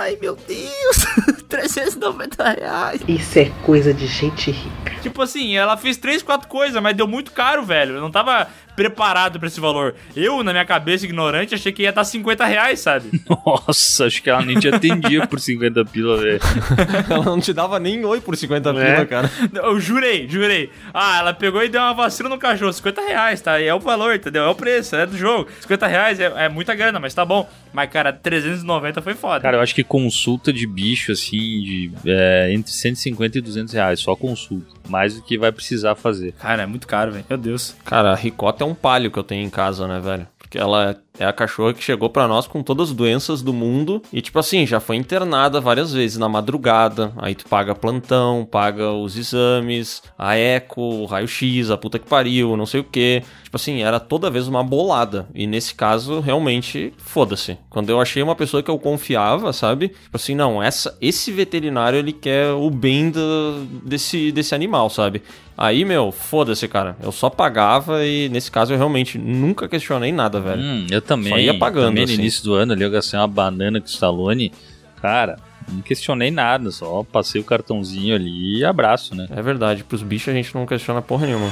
Ai, 0.00 0.18
meu 0.20 0.36
Deus! 0.36 1.04
390 1.48 2.48
reais. 2.50 3.00
Isso 3.06 3.38
é 3.38 3.50
coisa 3.62 3.94
de 3.94 4.06
gente 4.06 4.50
rica. 4.50 4.94
Tipo 5.02 5.22
assim, 5.22 5.56
ela 5.56 5.76
fez 5.76 5.96
três, 5.96 6.22
quatro 6.22 6.48
coisas, 6.48 6.80
mas 6.82 6.96
deu 6.96 7.06
muito 7.06 7.30
caro, 7.32 7.62
velho. 7.64 7.94
Eu 7.96 8.00
não 8.00 8.10
tava 8.10 8.48
preparado 8.74 9.38
pra 9.38 9.46
esse 9.46 9.60
valor. 9.60 9.94
Eu, 10.16 10.42
na 10.42 10.50
minha 10.50 10.64
cabeça 10.64 11.04
ignorante, 11.04 11.54
achei 11.54 11.70
que 11.70 11.82
ia 11.84 11.90
estar 11.90 12.02
50 12.02 12.44
reais, 12.44 12.80
sabe? 12.80 13.08
Nossa, 13.46 14.06
acho 14.06 14.20
que 14.20 14.28
ela 14.28 14.42
nem 14.42 14.58
te 14.58 14.66
atendia 14.68 15.24
por 15.28 15.38
50 15.38 15.84
pila, 15.84 16.16
velho. 16.16 16.40
Ela 17.08 17.24
não 17.24 17.38
te 17.40 17.52
dava 17.52 17.78
nem 17.78 18.04
oi 18.04 18.20
por 18.20 18.36
50 18.36 18.70
É. 18.70 18.72
pila, 18.94 19.06
cara. 19.06 19.30
Eu 19.54 19.78
jurei, 19.78 20.26
jurei. 20.28 20.70
Ah, 20.92 21.18
ela 21.18 21.32
pegou 21.32 21.62
e 21.62 21.68
deu 21.68 21.80
uma 21.80 21.94
vacina 21.94 22.28
no 22.28 22.36
cachorro. 22.38 22.72
50 22.72 23.00
reais, 23.02 23.40
tá? 23.40 23.60
E 23.60 23.66
é 23.66 23.74
o 23.74 23.78
valor, 23.78 24.12
entendeu? 24.14 24.42
É 24.42 24.48
o 24.48 24.54
preço, 24.56 24.96
é 24.96 25.06
do 25.06 25.16
jogo. 25.16 25.48
50 25.60 25.86
reais 25.86 26.18
é, 26.18 26.32
é 26.36 26.48
muita 26.48 26.74
grana, 26.74 26.98
mas 26.98 27.14
tá 27.14 27.24
bom. 27.24 27.48
Mas, 27.72 27.90
cara, 27.90 28.12
390 28.12 29.00
foi 29.02 29.14
foda. 29.14 29.40
Cara, 29.40 29.58
eu 29.58 29.60
acho 29.60 29.74
que 29.74 29.83
consulta 29.84 30.52
de 30.52 30.66
bicho, 30.66 31.12
assim, 31.12 31.38
de 31.38 31.92
é, 32.06 32.52
entre 32.52 32.72
150 32.72 33.38
e 33.38 33.40
200 33.40 33.74
reais, 33.74 34.00
só 34.00 34.16
consulta. 34.16 34.66
Mais 34.88 35.14
do 35.14 35.22
que 35.22 35.38
vai 35.38 35.52
precisar 35.52 35.94
fazer. 35.94 36.32
Cara, 36.32 36.62
é 36.62 36.66
muito 36.66 36.86
caro, 36.86 37.12
velho. 37.12 37.24
Meu 37.28 37.38
Deus. 37.38 37.74
Cara, 37.84 38.12
a 38.12 38.16
ricota 38.16 38.64
é 38.64 38.66
um 38.66 38.74
palio 38.74 39.10
que 39.10 39.18
eu 39.18 39.24
tenho 39.24 39.44
em 39.46 39.50
casa, 39.50 39.86
né, 39.86 40.00
velho? 40.00 40.26
Porque 40.54 40.58
ela 40.62 40.96
é 41.18 41.24
a 41.24 41.32
cachorra 41.32 41.74
que 41.74 41.82
chegou 41.82 42.08
pra 42.08 42.28
nós 42.28 42.46
com 42.46 42.62
todas 42.62 42.90
as 42.90 42.94
doenças 42.94 43.42
do 43.42 43.52
mundo. 43.52 44.00
E, 44.12 44.20
tipo 44.22 44.38
assim, 44.38 44.64
já 44.64 44.78
foi 44.78 44.94
internada 44.94 45.60
várias 45.60 45.92
vezes 45.92 46.16
na 46.16 46.28
madrugada. 46.28 47.12
Aí 47.16 47.34
tu 47.34 47.44
paga 47.48 47.74
plantão, 47.74 48.46
paga 48.48 48.92
os 48.92 49.16
exames, 49.16 50.00
a 50.16 50.36
eco, 50.36 50.80
o 50.80 51.06
raio-x, 51.06 51.70
a 51.70 51.76
puta 51.76 51.98
que 51.98 52.08
pariu, 52.08 52.56
não 52.56 52.66
sei 52.66 52.80
o 52.80 52.84
quê. 52.84 53.24
Tipo 53.42 53.56
assim, 53.56 53.82
era 53.82 53.98
toda 53.98 54.30
vez 54.30 54.46
uma 54.46 54.62
bolada. 54.62 55.26
E 55.34 55.44
nesse 55.44 55.74
caso, 55.74 56.20
realmente, 56.20 56.92
foda-se. 56.98 57.58
Quando 57.68 57.90
eu 57.90 58.00
achei 58.00 58.22
uma 58.22 58.36
pessoa 58.36 58.62
que 58.62 58.70
eu 58.70 58.78
confiava, 58.78 59.52
sabe? 59.52 59.88
Tipo 59.88 60.16
assim, 60.16 60.36
não, 60.36 60.62
essa, 60.62 60.96
esse 61.00 61.32
veterinário, 61.32 61.98
ele 61.98 62.12
quer 62.12 62.50
o 62.52 62.70
bem 62.70 63.10
do- 63.10 63.64
desse, 63.84 64.30
desse 64.30 64.54
animal, 64.54 64.88
sabe? 64.88 65.20
Aí, 65.56 65.84
meu, 65.84 66.10
foda-se, 66.10 66.66
cara. 66.66 66.96
Eu 67.02 67.12
só 67.12 67.30
pagava 67.30 68.04
e 68.04 68.28
nesse 68.28 68.50
caso 68.50 68.72
eu 68.72 68.76
realmente 68.76 69.16
nunca 69.18 69.68
questionei 69.68 70.10
nada, 70.10 70.40
velho. 70.40 70.60
Hum, 70.60 70.86
eu 70.90 71.00
também. 71.00 71.32
Só 71.32 71.38
ia 71.38 71.56
pagando, 71.58 71.86
Também 71.88 72.04
no 72.06 72.10
assim. 72.12 72.20
início 72.20 72.42
do 72.44 72.54
ano 72.54 72.72
ali 72.72 72.82
eu 72.82 72.90
gastei 72.90 73.18
uma 73.18 73.28
banana 73.28 73.80
com 73.80 73.86
o 73.86 73.90
Stallone. 73.90 74.52
Cara, 75.00 75.36
Não 75.68 75.80
questionei 75.80 76.30
nada, 76.30 76.70
só 76.70 77.04
passei 77.10 77.40
o 77.40 77.44
cartãozinho 77.44 78.14
ali 78.14 78.58
e 78.58 78.64
abraço, 78.64 79.14
né? 79.14 79.26
É 79.30 79.40
verdade, 79.40 79.82
pros 79.84 80.02
bichos 80.02 80.28
a 80.28 80.36
gente 80.36 80.54
não 80.54 80.66
questiona 80.66 81.00
porra 81.00 81.26
nenhuma. 81.26 81.50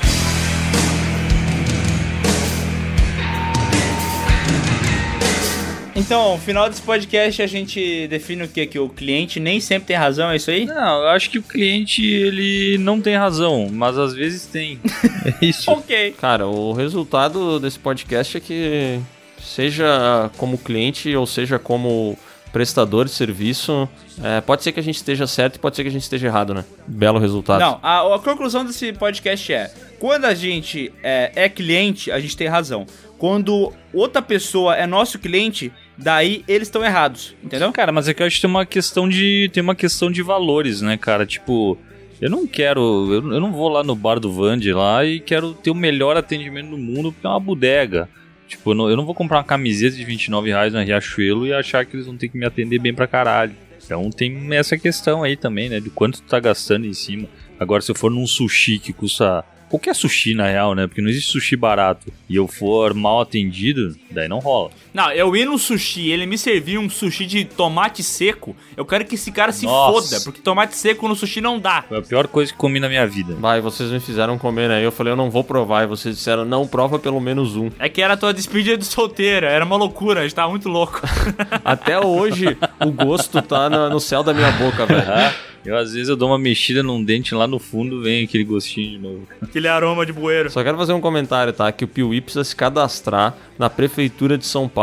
Então, 6.02 6.32
no 6.32 6.38
final 6.38 6.68
desse 6.68 6.82
podcast 6.82 7.40
a 7.40 7.46
gente 7.46 8.08
define 8.08 8.42
o 8.42 8.48
que? 8.48 8.66
Que 8.66 8.78
o 8.78 8.88
cliente 8.88 9.38
nem 9.38 9.60
sempre 9.60 9.86
tem 9.86 9.96
razão, 9.96 10.30
é 10.30 10.36
isso 10.36 10.50
aí? 10.50 10.66
Não, 10.66 11.02
eu 11.02 11.08
acho 11.10 11.30
que 11.30 11.38
o 11.38 11.42
cliente, 11.42 12.04
ele 12.04 12.76
não 12.78 13.00
tem 13.00 13.16
razão, 13.16 13.68
mas 13.70 13.96
às 13.96 14.12
vezes 14.12 14.44
tem. 14.46 14.80
É 15.24 15.46
isso. 15.46 15.70
Ok. 15.70 16.16
Cara, 16.20 16.48
o 16.48 16.72
resultado 16.72 17.60
desse 17.60 17.78
podcast 17.78 18.36
é 18.36 18.40
que, 18.40 18.98
seja 19.40 20.28
como 20.36 20.58
cliente 20.58 21.14
ou 21.14 21.24
seja 21.24 21.60
como 21.60 22.18
prestador 22.52 23.04
de 23.04 23.12
serviço, 23.12 23.88
é, 24.22 24.40
pode 24.40 24.64
ser 24.64 24.72
que 24.72 24.80
a 24.80 24.82
gente 24.82 24.96
esteja 24.96 25.28
certo 25.28 25.56
e 25.56 25.58
pode 25.60 25.76
ser 25.76 25.84
que 25.84 25.88
a 25.88 25.92
gente 25.92 26.02
esteja 26.02 26.26
errado, 26.26 26.52
né? 26.52 26.64
Belo 26.84 27.20
resultado. 27.20 27.60
Não, 27.60 27.78
a, 27.80 28.16
a 28.16 28.18
conclusão 28.18 28.64
desse 28.64 28.92
podcast 28.92 29.52
é: 29.52 29.72
quando 30.00 30.24
a 30.24 30.34
gente 30.34 30.92
é, 31.00 31.30
é 31.36 31.48
cliente, 31.48 32.10
a 32.10 32.18
gente 32.18 32.36
tem 32.36 32.48
razão. 32.48 32.84
Quando 33.16 33.72
outra 33.94 34.20
pessoa 34.20 34.74
é 34.74 34.84
nosso 34.84 35.16
cliente, 35.16 35.72
daí 35.96 36.44
eles 36.48 36.68
estão 36.68 36.84
errados, 36.84 37.34
entendeu? 37.42 37.70
Cara, 37.72 37.92
mas 37.92 38.08
é 38.08 38.14
que 38.14 38.22
eu 38.22 38.26
acho 38.26 38.36
que 38.36 38.42
tem 38.42 38.50
uma 38.50 38.66
questão 38.66 39.08
de. 39.08 39.50
Tem 39.52 39.62
uma 39.62 39.74
questão 39.74 40.10
de 40.10 40.22
valores, 40.22 40.80
né, 40.80 40.96
cara? 40.96 41.26
Tipo, 41.26 41.78
eu 42.20 42.30
não 42.30 42.46
quero. 42.46 42.80
Eu, 43.10 43.32
eu 43.32 43.40
não 43.40 43.52
vou 43.52 43.68
lá 43.68 43.82
no 43.82 43.94
bar 43.94 44.18
do 44.18 44.32
Vande 44.32 44.72
lá 44.72 45.04
e 45.04 45.20
quero 45.20 45.54
ter 45.54 45.70
o 45.70 45.74
melhor 45.74 46.16
atendimento 46.16 46.70
do 46.70 46.78
mundo 46.78 47.12
porque 47.12 47.26
é 47.26 47.30
uma 47.30 47.40
bodega. 47.40 48.08
Tipo, 48.48 48.70
eu 48.70 48.74
não, 48.74 48.90
eu 48.90 48.96
não 48.96 49.06
vou 49.06 49.14
comprar 49.14 49.38
uma 49.38 49.44
camiseta 49.44 49.96
de 49.96 50.04
29 50.04 50.50
reais 50.50 50.72
na 50.72 50.82
Riachuelo 50.82 51.46
e 51.46 51.52
achar 51.52 51.86
que 51.86 51.96
eles 51.96 52.06
vão 52.06 52.16
ter 52.16 52.28
que 52.28 52.36
me 52.36 52.44
atender 52.44 52.78
bem 52.78 52.94
pra 52.94 53.06
caralho. 53.06 53.54
Então 53.84 54.10
tem 54.10 54.54
essa 54.54 54.76
questão 54.78 55.22
aí 55.22 55.36
também, 55.36 55.68
né? 55.68 55.80
De 55.80 55.90
quanto 55.90 56.20
tu 56.20 56.28
tá 56.28 56.38
gastando 56.38 56.86
em 56.86 56.92
cima. 56.92 57.28
Agora, 57.58 57.82
se 57.82 57.90
eu 57.90 57.94
for 57.94 58.10
num 58.10 58.26
sushi 58.26 58.78
que 58.78 58.92
custa. 58.92 59.44
Qualquer 59.68 59.94
sushi, 59.94 60.34
na 60.34 60.46
real, 60.46 60.74
né? 60.74 60.86
Porque 60.86 61.00
não 61.00 61.08
existe 61.08 61.32
sushi 61.32 61.56
barato. 61.56 62.12
E 62.28 62.36
eu 62.36 62.46
for 62.46 62.92
mal 62.92 63.22
atendido, 63.22 63.96
daí 64.10 64.28
não 64.28 64.38
rola. 64.38 64.70
Não, 64.92 65.10
eu 65.10 65.34
ir 65.34 65.46
no 65.46 65.58
sushi, 65.58 66.10
ele 66.10 66.26
me 66.26 66.36
serviu 66.36 66.80
um 66.80 66.90
sushi 66.90 67.24
de 67.24 67.44
tomate 67.44 68.02
seco. 68.02 68.54
Eu 68.76 68.84
quero 68.84 69.04
que 69.04 69.14
esse 69.14 69.32
cara 69.32 69.52
se 69.52 69.64
Nossa. 69.64 70.10
foda, 70.10 70.24
porque 70.24 70.40
tomate 70.42 70.76
seco 70.76 71.08
no 71.08 71.16
sushi 71.16 71.40
não 71.40 71.58
dá. 71.58 71.84
Foi 71.88 71.98
a 71.98 72.02
pior 72.02 72.26
coisa 72.28 72.52
que 72.52 72.58
comi 72.58 72.78
na 72.78 72.88
minha 72.88 73.06
vida. 73.06 73.34
Vai, 73.40 73.60
vocês 73.60 73.90
me 73.90 74.00
fizeram 74.00 74.36
comer, 74.36 74.68
né? 74.68 74.84
Eu 74.84 74.92
falei, 74.92 75.12
eu 75.12 75.16
não 75.16 75.30
vou 75.30 75.42
provar. 75.42 75.84
E 75.84 75.86
vocês 75.86 76.16
disseram, 76.16 76.44
não, 76.44 76.66
prova 76.66 76.98
pelo 76.98 77.20
menos 77.20 77.56
um. 77.56 77.70
É 77.78 77.88
que 77.88 78.02
era 78.02 78.14
a 78.14 78.16
tua 78.16 78.34
despedida 78.34 78.76
de 78.76 78.84
solteira, 78.84 79.48
era 79.48 79.64
uma 79.64 79.76
loucura, 79.76 80.20
a 80.20 80.22
gente 80.24 80.34
tava 80.34 80.50
muito 80.50 80.68
louco. 80.68 81.00
Até 81.64 81.98
hoje, 81.98 82.56
o 82.84 82.90
gosto 82.90 83.40
tá 83.40 83.70
no 83.70 84.00
céu 84.00 84.22
da 84.22 84.34
minha 84.34 84.50
boca, 84.52 84.84
velho. 84.84 85.02
Ah, 85.08 85.34
eu 85.64 85.76
às 85.76 85.92
vezes 85.92 86.08
eu 86.08 86.16
dou 86.16 86.28
uma 86.28 86.38
mexida 86.38 86.82
num 86.82 87.02
dente 87.02 87.34
lá 87.34 87.46
no 87.46 87.58
fundo, 87.58 88.02
vem 88.02 88.24
aquele 88.24 88.42
gostinho 88.42 88.90
de 88.90 88.98
novo. 88.98 89.28
Aquele 89.40 89.68
aroma 89.68 90.04
de 90.04 90.12
bueiro. 90.12 90.50
Só 90.50 90.62
quero 90.62 90.76
fazer 90.76 90.92
um 90.92 91.00
comentário, 91.00 91.52
tá? 91.52 91.70
Que 91.70 91.84
o 91.84 91.88
Piuí 91.88 92.20
precisa 92.20 92.42
se 92.42 92.54
cadastrar 92.54 93.34
na 93.56 93.70
Prefeitura 93.70 94.36
de 94.36 94.44
São 94.44 94.68
Paulo. 94.68 94.81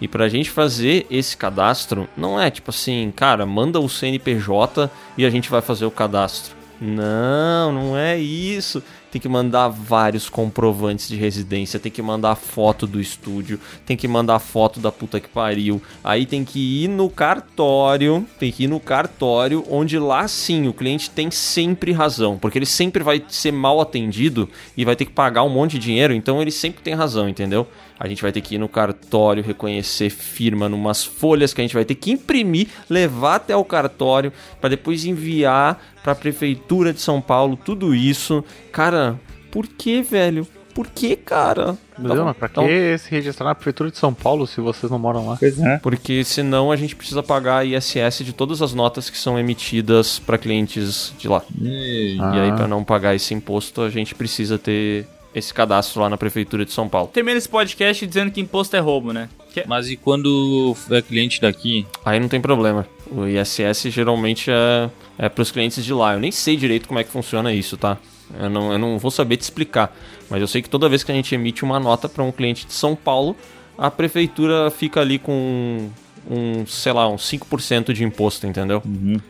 E 0.00 0.08
pra 0.08 0.28
gente 0.28 0.50
fazer 0.50 1.06
esse 1.10 1.36
cadastro, 1.36 2.08
não 2.16 2.40
é 2.40 2.50
tipo 2.50 2.70
assim, 2.70 3.12
cara, 3.14 3.44
manda 3.44 3.78
o 3.78 3.88
CNPJ 3.88 4.90
e 5.18 5.26
a 5.26 5.30
gente 5.30 5.50
vai 5.50 5.60
fazer 5.60 5.84
o 5.84 5.90
cadastro. 5.90 6.60
Não, 6.80 7.70
não 7.70 7.96
é 7.96 8.18
isso. 8.18 8.82
Tem 9.12 9.20
que 9.20 9.28
mandar 9.28 9.68
vários 9.68 10.30
comprovantes 10.30 11.08
de 11.08 11.16
residência, 11.16 11.80
tem 11.80 11.92
que 11.92 12.00
mandar 12.00 12.36
foto 12.36 12.86
do 12.86 13.00
estúdio, 13.00 13.60
tem 13.84 13.96
que 13.96 14.08
mandar 14.08 14.38
foto 14.38 14.80
da 14.80 14.90
puta 14.90 15.20
que 15.20 15.28
pariu. 15.28 15.82
Aí 16.02 16.24
tem 16.24 16.44
que 16.44 16.84
ir 16.84 16.88
no 16.88 17.10
cartório, 17.10 18.24
tem 18.38 18.52
que 18.52 18.64
ir 18.64 18.68
no 18.68 18.80
cartório, 18.80 19.64
onde 19.68 19.98
lá 19.98 20.26
sim 20.28 20.68
o 20.68 20.72
cliente 20.72 21.10
tem 21.10 21.30
sempre 21.30 21.92
razão, 21.92 22.38
porque 22.38 22.56
ele 22.56 22.66
sempre 22.66 23.02
vai 23.02 23.22
ser 23.28 23.52
mal 23.52 23.80
atendido 23.80 24.48
e 24.76 24.84
vai 24.84 24.94
ter 24.94 25.04
que 25.04 25.12
pagar 25.12 25.42
um 25.42 25.50
monte 25.50 25.72
de 25.72 25.80
dinheiro, 25.80 26.14
então 26.14 26.40
ele 26.40 26.52
sempre 26.52 26.80
tem 26.80 26.94
razão, 26.94 27.28
entendeu? 27.28 27.66
A 28.00 28.08
gente 28.08 28.22
vai 28.22 28.32
ter 28.32 28.40
que 28.40 28.54
ir 28.54 28.58
no 28.58 28.66
cartório, 28.66 29.44
reconhecer 29.44 30.08
firma 30.08 30.70
numas 30.70 31.04
folhas 31.04 31.52
que 31.52 31.60
a 31.60 31.64
gente 31.64 31.74
vai 31.74 31.84
ter 31.84 31.94
que 31.94 32.10
imprimir, 32.10 32.68
levar 32.88 33.34
até 33.34 33.54
o 33.54 33.62
cartório 33.62 34.32
para 34.58 34.70
depois 34.70 35.04
enviar 35.04 35.78
para 36.02 36.12
a 36.12 36.16
prefeitura 36.16 36.94
de 36.94 37.00
São 37.02 37.20
Paulo, 37.20 37.58
tudo 37.62 37.94
isso. 37.94 38.42
Cara, 38.72 39.20
por 39.50 39.66
que, 39.66 40.00
velho? 40.00 40.46
Por 40.74 40.86
que, 40.86 41.14
cara? 41.14 41.76
Meu 41.98 42.14
Deus, 42.14 42.24
mas 42.24 42.36
pra 42.38 42.48
Então- 42.50 42.64
que 42.66 42.96
se 42.96 43.10
registrar 43.10 43.44
na 43.44 43.54
prefeitura 43.54 43.90
de 43.90 43.98
São 43.98 44.14
Paulo 44.14 44.46
se 44.46 44.62
vocês 44.62 44.90
não 44.90 44.98
moram 44.98 45.28
lá? 45.28 45.36
Pois 45.38 45.58
é. 45.60 45.76
Porque 45.78 46.24
senão 46.24 46.72
a 46.72 46.76
gente 46.76 46.96
precisa 46.96 47.22
pagar 47.22 47.66
ISS 47.66 48.24
de 48.24 48.32
todas 48.32 48.62
as 48.62 48.72
notas 48.72 49.10
que 49.10 49.18
são 49.18 49.38
emitidas 49.38 50.18
para 50.18 50.38
clientes 50.38 51.12
de 51.18 51.28
lá. 51.28 51.42
E 51.60 52.18
aí, 52.18 52.52
para 52.52 52.66
não 52.66 52.82
pagar 52.82 53.14
esse 53.14 53.34
imposto, 53.34 53.82
a 53.82 53.90
gente 53.90 54.14
precisa 54.14 54.56
ter 54.58 55.06
esse 55.34 55.52
cadastro 55.54 56.00
lá 56.00 56.08
na 56.08 56.16
prefeitura 56.16 56.64
de 56.64 56.72
São 56.72 56.88
Paulo. 56.88 57.08
Termina 57.12 57.38
esse 57.38 57.48
podcast 57.48 58.06
dizendo 58.06 58.30
que 58.30 58.40
imposto 58.40 58.74
é 58.76 58.80
roubo, 58.80 59.12
né? 59.12 59.28
Que- 59.52 59.64
Mas 59.66 59.88
e 59.90 59.96
quando 59.96 60.76
é 60.90 61.02
cliente 61.02 61.40
daqui? 61.40 61.86
Aí 62.04 62.18
não 62.20 62.28
tem 62.28 62.40
problema. 62.40 62.86
O 63.10 63.26
ISS 63.26 63.90
geralmente 63.90 64.50
é, 64.50 64.90
é 65.18 65.28
para 65.28 65.42
os 65.42 65.50
clientes 65.50 65.84
de 65.84 65.92
lá. 65.92 66.14
Eu 66.14 66.20
nem 66.20 66.30
sei 66.30 66.56
direito 66.56 66.86
como 66.88 67.00
é 67.00 67.04
que 67.04 67.10
funciona 67.10 67.52
isso, 67.52 67.76
tá? 67.76 67.96
Eu 68.38 68.48
não, 68.48 68.72
eu 68.72 68.78
não 68.78 68.98
vou 68.98 69.10
saber 69.10 69.36
te 69.36 69.42
explicar. 69.42 69.94
Mas 70.28 70.40
eu 70.40 70.46
sei 70.46 70.62
que 70.62 70.68
toda 70.70 70.88
vez 70.88 71.02
que 71.02 71.10
a 71.10 71.14
gente 71.14 71.34
emite 71.34 71.64
uma 71.64 71.80
nota 71.80 72.08
para 72.08 72.22
um 72.22 72.30
cliente 72.30 72.64
de 72.66 72.72
São 72.72 72.94
Paulo, 72.94 73.34
a 73.76 73.90
prefeitura 73.90 74.70
fica 74.70 75.00
ali 75.00 75.18
com 75.18 75.90
um, 76.30 76.64
sei 76.66 76.92
lá, 76.92 77.08
uns 77.08 77.22
5% 77.28 77.92
de 77.92 78.04
imposto, 78.04 78.46
entendeu? 78.46 78.82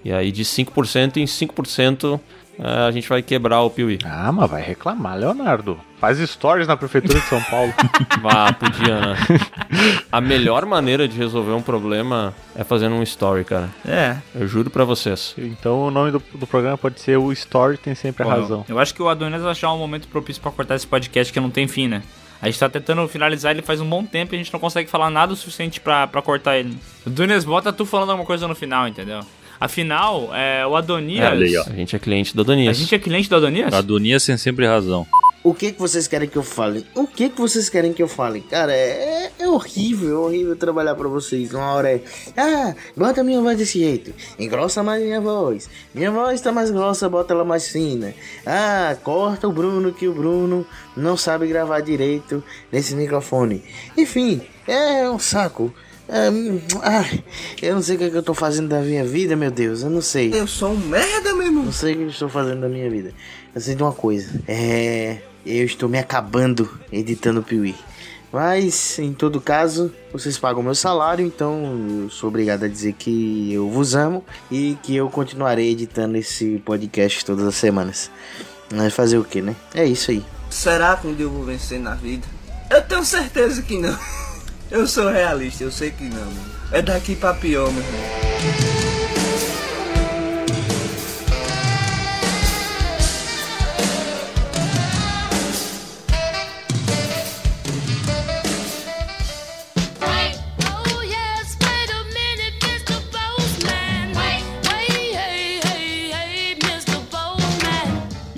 E 0.05 0.12
aí 0.12 0.31
de 0.31 0.44
5% 0.44 1.16
em 1.16 1.24
5% 1.24 2.20
eh, 2.59 2.62
a 2.86 2.90
gente 2.90 3.09
vai 3.09 3.22
quebrar 3.22 3.62
o 3.62 3.70
Piuí. 3.70 3.98
Ah, 4.05 4.31
mas 4.32 4.51
vai 4.51 4.60
reclamar, 4.62 5.16
Leonardo. 5.18 5.81
Faz 6.01 6.18
stories 6.18 6.66
na 6.66 6.78
prefeitura 6.78 7.20
de 7.20 7.27
São 7.27 7.43
Paulo. 7.43 7.74
Vá, 8.22 8.51
podia, 8.55 9.01
né? 9.01 9.16
A 10.10 10.18
melhor 10.18 10.64
maneira 10.64 11.06
de 11.06 11.16
resolver 11.16 11.52
um 11.52 11.60
problema 11.60 12.35
é 12.56 12.64
fazendo 12.64 12.94
um 12.94 13.02
story, 13.02 13.44
cara. 13.44 13.68
É. 13.86 14.16
Eu 14.35 14.48
juro 14.48 14.70
pra 14.70 14.82
vocês. 14.85 15.35
então 15.36 15.82
o 15.82 15.90
nome 15.90 16.10
do, 16.10 16.22
do 16.35 16.47
programa 16.47 16.78
pode 16.78 17.01
ser 17.01 17.18
O 17.18 17.31
Story 17.32 17.77
Tem 17.77 17.94
Sempre 17.94 18.22
a 18.22 18.27
Bom, 18.27 18.32
Razão. 18.32 18.64
Eu 18.66 18.78
acho 18.78 18.94
que 18.94 19.02
o 19.02 19.09
Adonis 19.10 19.43
vai 19.43 19.51
achar 19.51 19.70
um 19.74 19.78
momento 19.78 20.09
propício 20.09 20.40
pra 20.40 20.51
cortar 20.51 20.74
esse 20.77 20.86
podcast 20.86 21.31
que 21.31 21.39
não 21.39 21.51
tem 21.51 21.68
fim, 21.68 21.86
né? 21.86 22.02
A 22.40 22.47
gente 22.47 22.59
tá 22.59 22.70
tentando 22.70 23.06
finalizar 23.06 23.52
ele 23.52 23.60
faz 23.60 23.82
um 23.82 23.89
bom 23.89 24.02
tempo 24.02 24.35
e 24.35 24.36
a 24.36 24.39
gente 24.39 24.51
não 24.52 24.59
consegue 24.59 24.89
falar 24.89 25.10
nada 25.10 25.35
o 25.35 25.36
suficiente 25.36 25.78
pra, 25.81 26.06
pra 26.06 26.22
cortar 26.22 26.56
ele. 26.56 26.78
Adonis, 27.06 27.44
bota 27.44 27.70
tu 27.74 27.85
falando 27.85 28.09
alguma 28.10 28.27
coisa 28.27 28.48
no 28.48 28.55
final, 28.55 28.89
entendeu? 28.89 29.20
Afinal, 29.60 30.31
é, 30.35 30.66
o 30.66 30.74
Adonias. 30.74 31.31
Olha 31.31 31.47
aí, 31.47 31.56
ó. 31.59 31.64
A 31.66 31.74
gente 31.74 31.94
é 31.94 31.98
cliente 31.98 32.35
do 32.35 32.40
A 32.40 32.44
Adonias. 32.44 32.77
gente 32.78 32.94
é 32.94 32.98
cliente 32.98 33.28
do 33.28 33.36
Adonias? 33.36 33.74
Adonias 33.74 34.24
tem 34.24 34.39
sempre 34.39 34.66
razão. 34.66 35.06
O 35.43 35.55
que 35.55 35.73
que 35.73 35.81
vocês 35.81 36.07
querem 36.07 36.29
que 36.29 36.37
eu 36.37 36.43
fale? 36.43 36.87
O 36.95 37.07
que 37.07 37.31
que 37.31 37.41
vocês 37.41 37.71
querem 37.71 37.95
que 37.95 38.03
eu 38.03 38.09
fale? 38.09 38.43
Cara, 38.43 38.75
é, 38.75 39.33
é 39.39 39.49
horrível, 39.49 40.11
é 40.11 40.27
horrível 40.27 40.55
trabalhar 40.55 40.95
pra 40.95 41.09
vocês. 41.09 41.55
Uma 41.55 41.73
hora 41.73 41.91
é, 41.91 42.03
ah, 42.37 42.75
bota 42.95 43.25
minha 43.25 43.41
voz 43.41 43.57
desse 43.57 43.79
jeito, 43.79 44.12
engrossa 44.39 44.83
mais 44.83 45.03
minha 45.03 45.19
voz. 45.19 45.71
Minha 45.95 46.11
voz 46.11 46.43
tá 46.43 46.53
mais 46.53 46.71
grossa, 46.71 47.09
bota 47.09 47.33
ela 47.33 47.45
mais 47.45 47.69
fina. 47.69 48.15
Ah, 48.45 48.95
corta 49.03 49.49
o 49.49 49.53
Bruno 49.53 49.95
que 49.95 50.07
o 50.07 50.12
Bruno 50.12 50.67
não 50.95 51.17
sabe 51.17 51.47
gravar 51.47 51.81
direito 51.81 52.45
nesse 52.71 52.95
microfone. 52.95 53.65
Enfim, 53.97 54.43
é 54.69 55.09
um 55.09 55.19
saco. 55.19 55.73
É, 56.07 56.29
ai, 56.83 57.25
eu 57.62 57.77
não 57.77 57.83
sei 57.83 57.95
o 57.95 57.99
que, 57.99 58.05
é 58.05 58.11
que 58.11 58.17
eu 58.17 58.23
tô 58.23 58.35
fazendo 58.35 58.69
da 58.69 58.81
minha 58.81 59.05
vida, 59.05 59.37
meu 59.37 59.51
Deus, 59.51 59.83
eu 59.83 59.91
não 59.91 60.03
sei. 60.03 60.35
Eu 60.35 60.47
sou 60.47 60.73
um 60.73 60.77
merda, 60.77 61.33
meu 61.35 61.47
irmão. 61.47 61.65
Não 61.65 61.73
sei 61.73 61.95
o 61.95 61.97
que 61.97 62.03
eu 62.03 62.09
estou 62.09 62.29
fazendo 62.29 62.61
da 62.61 62.69
minha 62.69 62.91
vida. 62.91 63.15
Eu 63.55 63.61
sei 63.61 63.75
de 63.75 63.83
uma 63.83 63.93
coisa, 63.93 64.43
é. 64.47 65.30
Eu 65.45 65.65
estou 65.65 65.89
me 65.89 65.99
acabando 65.99 66.71
editando 66.93 67.41
o 67.41 67.43
Piuí. 67.43 67.75
Mas, 68.33 68.99
em 68.99 69.12
todo 69.12 69.41
caso, 69.41 69.93
vocês 70.12 70.39
pagam 70.39 70.62
meu 70.62 70.75
salário, 70.75 71.27
então 71.27 72.03
eu 72.03 72.11
sou 72.11 72.29
obrigado 72.29 72.65
a 72.65 72.69
dizer 72.69 72.93
que 72.93 73.53
eu 73.53 73.69
vos 73.69 73.95
amo 73.97 74.25
e 74.51 74.79
que 74.85 74.95
eu 74.95 75.11
continuarei 75.11 75.71
editando 75.71 76.17
esse 76.17 76.62
podcast 76.65 77.25
todas 77.25 77.45
as 77.45 77.57
semanas. 77.57 78.11
Mas 78.73 78.95
fazer 78.95 79.19
o 79.19 79.25
que, 79.25 79.43
né? 79.43 79.57
É 79.75 79.85
isso 79.85 80.12
aí. 80.12 80.25
Será 80.49 80.97
que 80.97 81.09
um 81.09 81.15
dia 81.15 81.27
eu 81.27 81.31
vou 81.31 81.45
vencer 81.45 81.81
na 81.81 81.95
vida? 81.95 82.27
Eu 82.71 82.83
tenho 82.83 83.05
certeza 83.05 83.62
que 83.62 83.77
não. 83.79 83.99
Eu 84.71 84.87
sou 84.87 85.11
realista, 85.11 85.65
eu 85.65 85.73
sei 85.73 85.91
que 85.91 86.05
não. 86.05 86.25
mano. 86.25 86.53
É 86.71 86.81
daqui 86.81 87.17
pra 87.17 87.35
pior, 87.35 87.73
meu 87.73 87.83
irmão. 87.83 88.90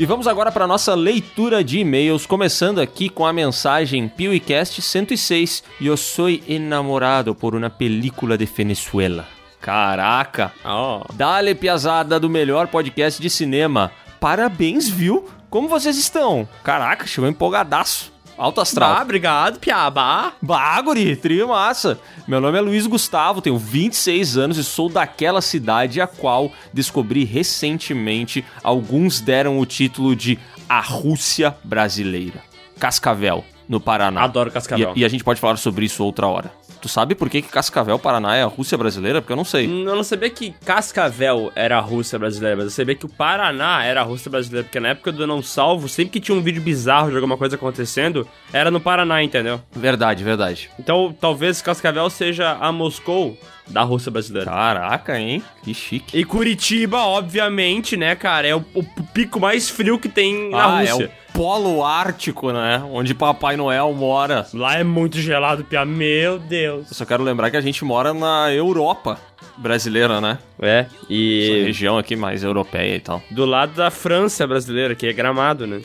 E 0.03 0.05
vamos 0.05 0.27
agora 0.27 0.51
para 0.51 0.67
nossa 0.67 0.97
leitura 0.97 1.63
de 1.63 1.79
e-mails, 1.79 2.27
começando 2.27 2.81
aqui 2.81 3.09
com 3.09 3.25
a 3.25 3.33
mensagem 3.33 4.09
PeeWeeCast 4.09 4.83
106. 4.83 5.63
Eu 5.81 5.97
sou 5.97 6.29
enamorado 6.29 7.37
por 7.37 7.55
uma 7.55 7.71
película 7.71 8.37
de 8.37 8.45
Venezuela. 8.45 9.29
Caraca. 9.61 10.53
Ó. 10.65 11.05
Dale 11.15 11.55
Piazada 11.55 12.19
do 12.19 12.29
melhor 12.29 12.67
podcast 12.67 13.23
de 13.23 13.31
cinema. 13.31 13.93
Parabéns, 14.19 14.89
viu? 14.89 15.29
Como 15.49 15.69
vocês 15.69 15.97
estão? 15.97 16.49
Caraca, 16.65 17.07
chegou 17.07 17.31
empolgadaço. 17.31 18.12
Alto 18.37 18.61
astral. 18.61 18.95
Bah, 18.95 19.03
obrigado, 19.03 19.59
Piabá. 19.59 20.33
Baguri, 20.41 21.15
trio 21.17 21.49
massa. 21.49 21.99
Meu 22.27 22.41
nome 22.41 22.59
é 22.59 22.61
Luiz 22.61 22.87
Gustavo, 22.87 23.41
tenho 23.41 23.59
26 23.59 24.37
anos 24.37 24.59
e 24.59 24.65
sou 24.65 24.89
daquela 24.89 25.41
cidade 25.41 26.01
a 26.01 26.07
qual 26.07 26.51
descobri 26.73 27.25
recentemente. 27.25 28.45
Alguns 28.63 29.21
deram 29.21 29.59
o 29.59 29.67
título 29.67 30.17
de 30.17 30.39
A 30.69 30.81
Rússia 30.81 31.55
Brasileira. 31.63 32.43
Cascavel, 32.79 33.45
no 33.69 33.81
Paraná. 33.81 34.23
Adoro 34.23 34.51
Cascavel. 34.51 34.93
E, 34.97 35.01
e 35.01 35.05
a 35.05 35.09
gente 35.09 35.23
pode 35.23 35.41
falar 35.41 35.57
sobre 35.57 35.85
isso 35.85 36.05
outra 36.05 36.27
hora. 36.27 36.53
Tu 36.83 36.89
sabe 36.89 37.15
por 37.15 37.31
que, 37.31 37.41
que 37.41 37.49
Cascavel, 37.49 37.97
Paraná 37.97 38.35
é 38.35 38.43
a 38.43 38.47
Rússia 38.47 38.77
brasileira? 38.77 39.23
Porque 39.23 39.33
eu 39.33 39.37
não 39.37 39.45
sei. 39.45 39.67
Eu 39.67 39.95
não 39.95 40.03
sabia 40.03 40.29
que 40.29 40.53
Cascavel 40.65 41.53
era 41.55 41.79
a 41.79 41.81
Rússia 41.81 42.19
brasileira, 42.19 42.57
mas 42.57 42.65
eu 42.65 42.71
sabia 42.73 42.97
que 42.97 43.07
o 43.07 43.09
Paraná 43.09 43.85
era 43.85 44.01
a 44.01 44.03
Rússia 44.03 44.29
brasileira, 44.29 44.65
porque 44.65 44.81
na 44.81 44.89
época 44.89 45.13
do 45.13 45.25
Não 45.25 45.41
Salvo, 45.41 45.89
sempre 45.89 46.11
que 46.11 46.21
tinha 46.21 46.37
um 46.37 46.43
vídeo 46.43 46.61
bizarro 46.61 47.09
de 47.11 47.15
alguma 47.15 47.39
coisa 47.39 47.55
acontecendo, 47.55 48.27
era 48.53 48.69
no 48.69 48.81
Paraná, 48.81 49.23
entendeu? 49.23 49.61
Verdade, 49.71 50.25
verdade. 50.25 50.71
Então 50.77 51.15
talvez 51.21 51.63
Cascavel 51.63 52.11
seja 52.11 52.59
a 52.61 52.73
Moscou 52.73 53.39
da 53.69 53.83
Rússia 53.83 54.11
brasileira. 54.11 54.51
Caraca, 54.51 55.17
hein? 55.17 55.41
Que 55.63 55.73
chique. 55.73 56.19
E 56.19 56.25
Curitiba, 56.25 56.99
obviamente, 56.99 57.97
né, 57.97 58.17
cara, 58.17 58.49
é 58.49 58.57
o, 58.57 58.65
o 58.75 58.83
pico 59.15 59.39
mais 59.39 59.71
frio 59.71 60.01
que 60.01 60.09
tem 60.09 60.51
na 60.51 60.79
ah, 60.79 60.85
é 60.85 60.91
Rússia. 60.91 61.07
o 61.07 61.22
Polo 61.33 61.85
Ártico, 61.85 62.53
né? 62.53 62.83
Onde 62.93 63.15
Papai 63.15 63.57
Noel 63.57 63.93
mora. 63.95 64.47
Lá 64.53 64.79
é 64.79 64.85
muito 64.85 65.19
gelado, 65.19 65.65
Pia. 65.65 65.85
Meu 65.85 66.39
Deus. 66.39 66.89
Eu 66.91 66.95
só 66.95 67.05
quero 67.05 67.23
lembrar 67.23 67.51
que 67.51 67.57
a 67.57 67.61
gente 67.61 67.85
mora 67.85 68.13
na 68.13 68.53
Europa 68.53 69.19
brasileira, 69.57 70.21
né? 70.21 70.39
É, 70.61 70.81
Essa 70.81 71.07
e 71.11 71.63
região 71.65 71.99
aqui 71.99 72.17
mais 72.17 72.43
europeia 72.43 72.97
e 72.97 73.01
tal. 73.01 73.23
do 73.31 73.45
lado 73.45 73.75
da 73.75 73.91
França 73.91 74.47
brasileira, 74.47 74.95
que 74.95 75.07
é 75.07 75.13
Gramado, 75.13 75.67
né? 75.67 75.81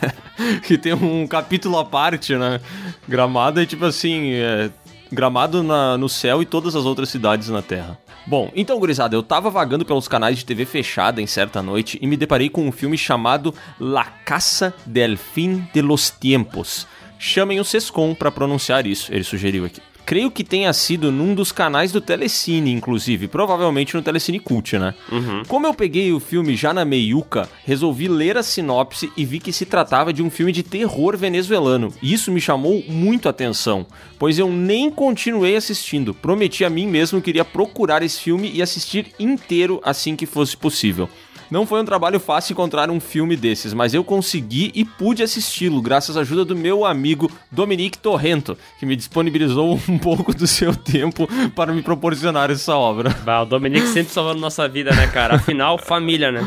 que 0.66 0.76
tem 0.78 0.92
um 0.92 1.26
capítulo 1.26 1.78
à 1.78 1.84
parte, 1.84 2.34
né? 2.36 2.60
Gramado 3.08 3.60
é 3.60 3.66
tipo 3.66 3.84
assim, 3.84 4.32
é, 4.32 4.70
Gramado 5.10 5.62
na- 5.62 5.96
no 5.96 6.08
céu 6.08 6.42
e 6.42 6.46
todas 6.46 6.76
as 6.76 6.84
outras 6.84 7.08
cidades 7.08 7.48
na 7.48 7.62
Terra. 7.62 7.98
Bom, 8.26 8.50
então, 8.54 8.78
gurizada, 8.78 9.16
eu 9.16 9.22
tava 9.22 9.48
vagando 9.50 9.84
pelos 9.84 10.06
canais 10.06 10.36
de 10.36 10.44
TV 10.44 10.66
fechada 10.66 11.22
em 11.22 11.26
certa 11.26 11.62
noite 11.62 11.98
e 12.02 12.06
me 12.06 12.16
deparei 12.16 12.50
com 12.50 12.66
um 12.66 12.72
filme 12.72 12.98
chamado 12.98 13.54
La 13.80 14.04
Caça 14.04 14.74
del 14.84 15.16
Fin 15.16 15.66
de 15.72 15.80
los 15.80 16.10
Tiempos. 16.10 16.86
Chamem 17.18 17.58
o 17.58 17.64
Sescom 17.64 18.14
pra 18.14 18.30
pronunciar 18.30 18.86
isso, 18.86 19.12
ele 19.12 19.24
sugeriu 19.24 19.64
aqui. 19.64 19.80
Creio 20.08 20.30
que 20.30 20.42
tenha 20.42 20.72
sido 20.72 21.12
num 21.12 21.34
dos 21.34 21.52
canais 21.52 21.92
do 21.92 22.00
Telecine, 22.00 22.72
inclusive, 22.72 23.28
provavelmente 23.28 23.94
no 23.94 24.00
Telecine 24.00 24.40
Cult, 24.40 24.78
né? 24.78 24.94
Como 25.46 25.66
eu 25.66 25.74
peguei 25.74 26.10
o 26.14 26.18
filme 26.18 26.56
já 26.56 26.72
na 26.72 26.82
meiuca, 26.82 27.46
resolvi 27.62 28.08
ler 28.08 28.38
a 28.38 28.42
sinopse 28.42 29.12
e 29.18 29.26
vi 29.26 29.38
que 29.38 29.52
se 29.52 29.66
tratava 29.66 30.10
de 30.10 30.22
um 30.22 30.30
filme 30.30 30.50
de 30.50 30.62
terror 30.62 31.14
venezuelano. 31.14 31.92
E 32.00 32.10
isso 32.10 32.32
me 32.32 32.40
chamou 32.40 32.82
muito 32.88 33.28
a 33.28 33.32
atenção, 33.32 33.86
pois 34.18 34.38
eu 34.38 34.50
nem 34.50 34.90
continuei 34.90 35.54
assistindo. 35.54 36.14
Prometi 36.14 36.64
a 36.64 36.70
mim 36.70 36.86
mesmo 36.86 37.20
que 37.20 37.28
iria 37.28 37.44
procurar 37.44 38.02
esse 38.02 38.18
filme 38.18 38.50
e 38.50 38.62
assistir 38.62 39.12
inteiro 39.18 39.78
assim 39.84 40.16
que 40.16 40.24
fosse 40.24 40.56
possível. 40.56 41.06
Não 41.50 41.66
foi 41.66 41.80
um 41.80 41.84
trabalho 41.84 42.20
fácil 42.20 42.52
encontrar 42.52 42.90
um 42.90 43.00
filme 43.00 43.36
desses, 43.36 43.72
mas 43.72 43.94
eu 43.94 44.04
consegui 44.04 44.70
e 44.74 44.84
pude 44.84 45.22
assisti-lo 45.22 45.80
graças 45.80 46.16
à 46.16 46.20
ajuda 46.20 46.44
do 46.44 46.54
meu 46.54 46.84
amigo 46.84 47.30
Dominique 47.50 47.96
Torrento, 47.96 48.56
que 48.78 48.84
me 48.84 48.94
disponibilizou 48.94 49.80
um 49.88 49.96
pouco 49.98 50.34
do 50.34 50.46
seu 50.46 50.76
tempo 50.76 51.28
para 51.54 51.72
me 51.72 51.82
proporcionar 51.82 52.50
essa 52.50 52.76
obra. 52.76 53.16
Bah, 53.24 53.42
o 53.42 53.46
Dominique 53.46 53.86
sempre 53.88 54.12
salvando 54.12 54.40
nossa 54.40 54.68
vida, 54.68 54.94
né, 54.94 55.06
cara? 55.06 55.36
Afinal, 55.36 55.78
família, 55.78 56.30
né? 56.30 56.42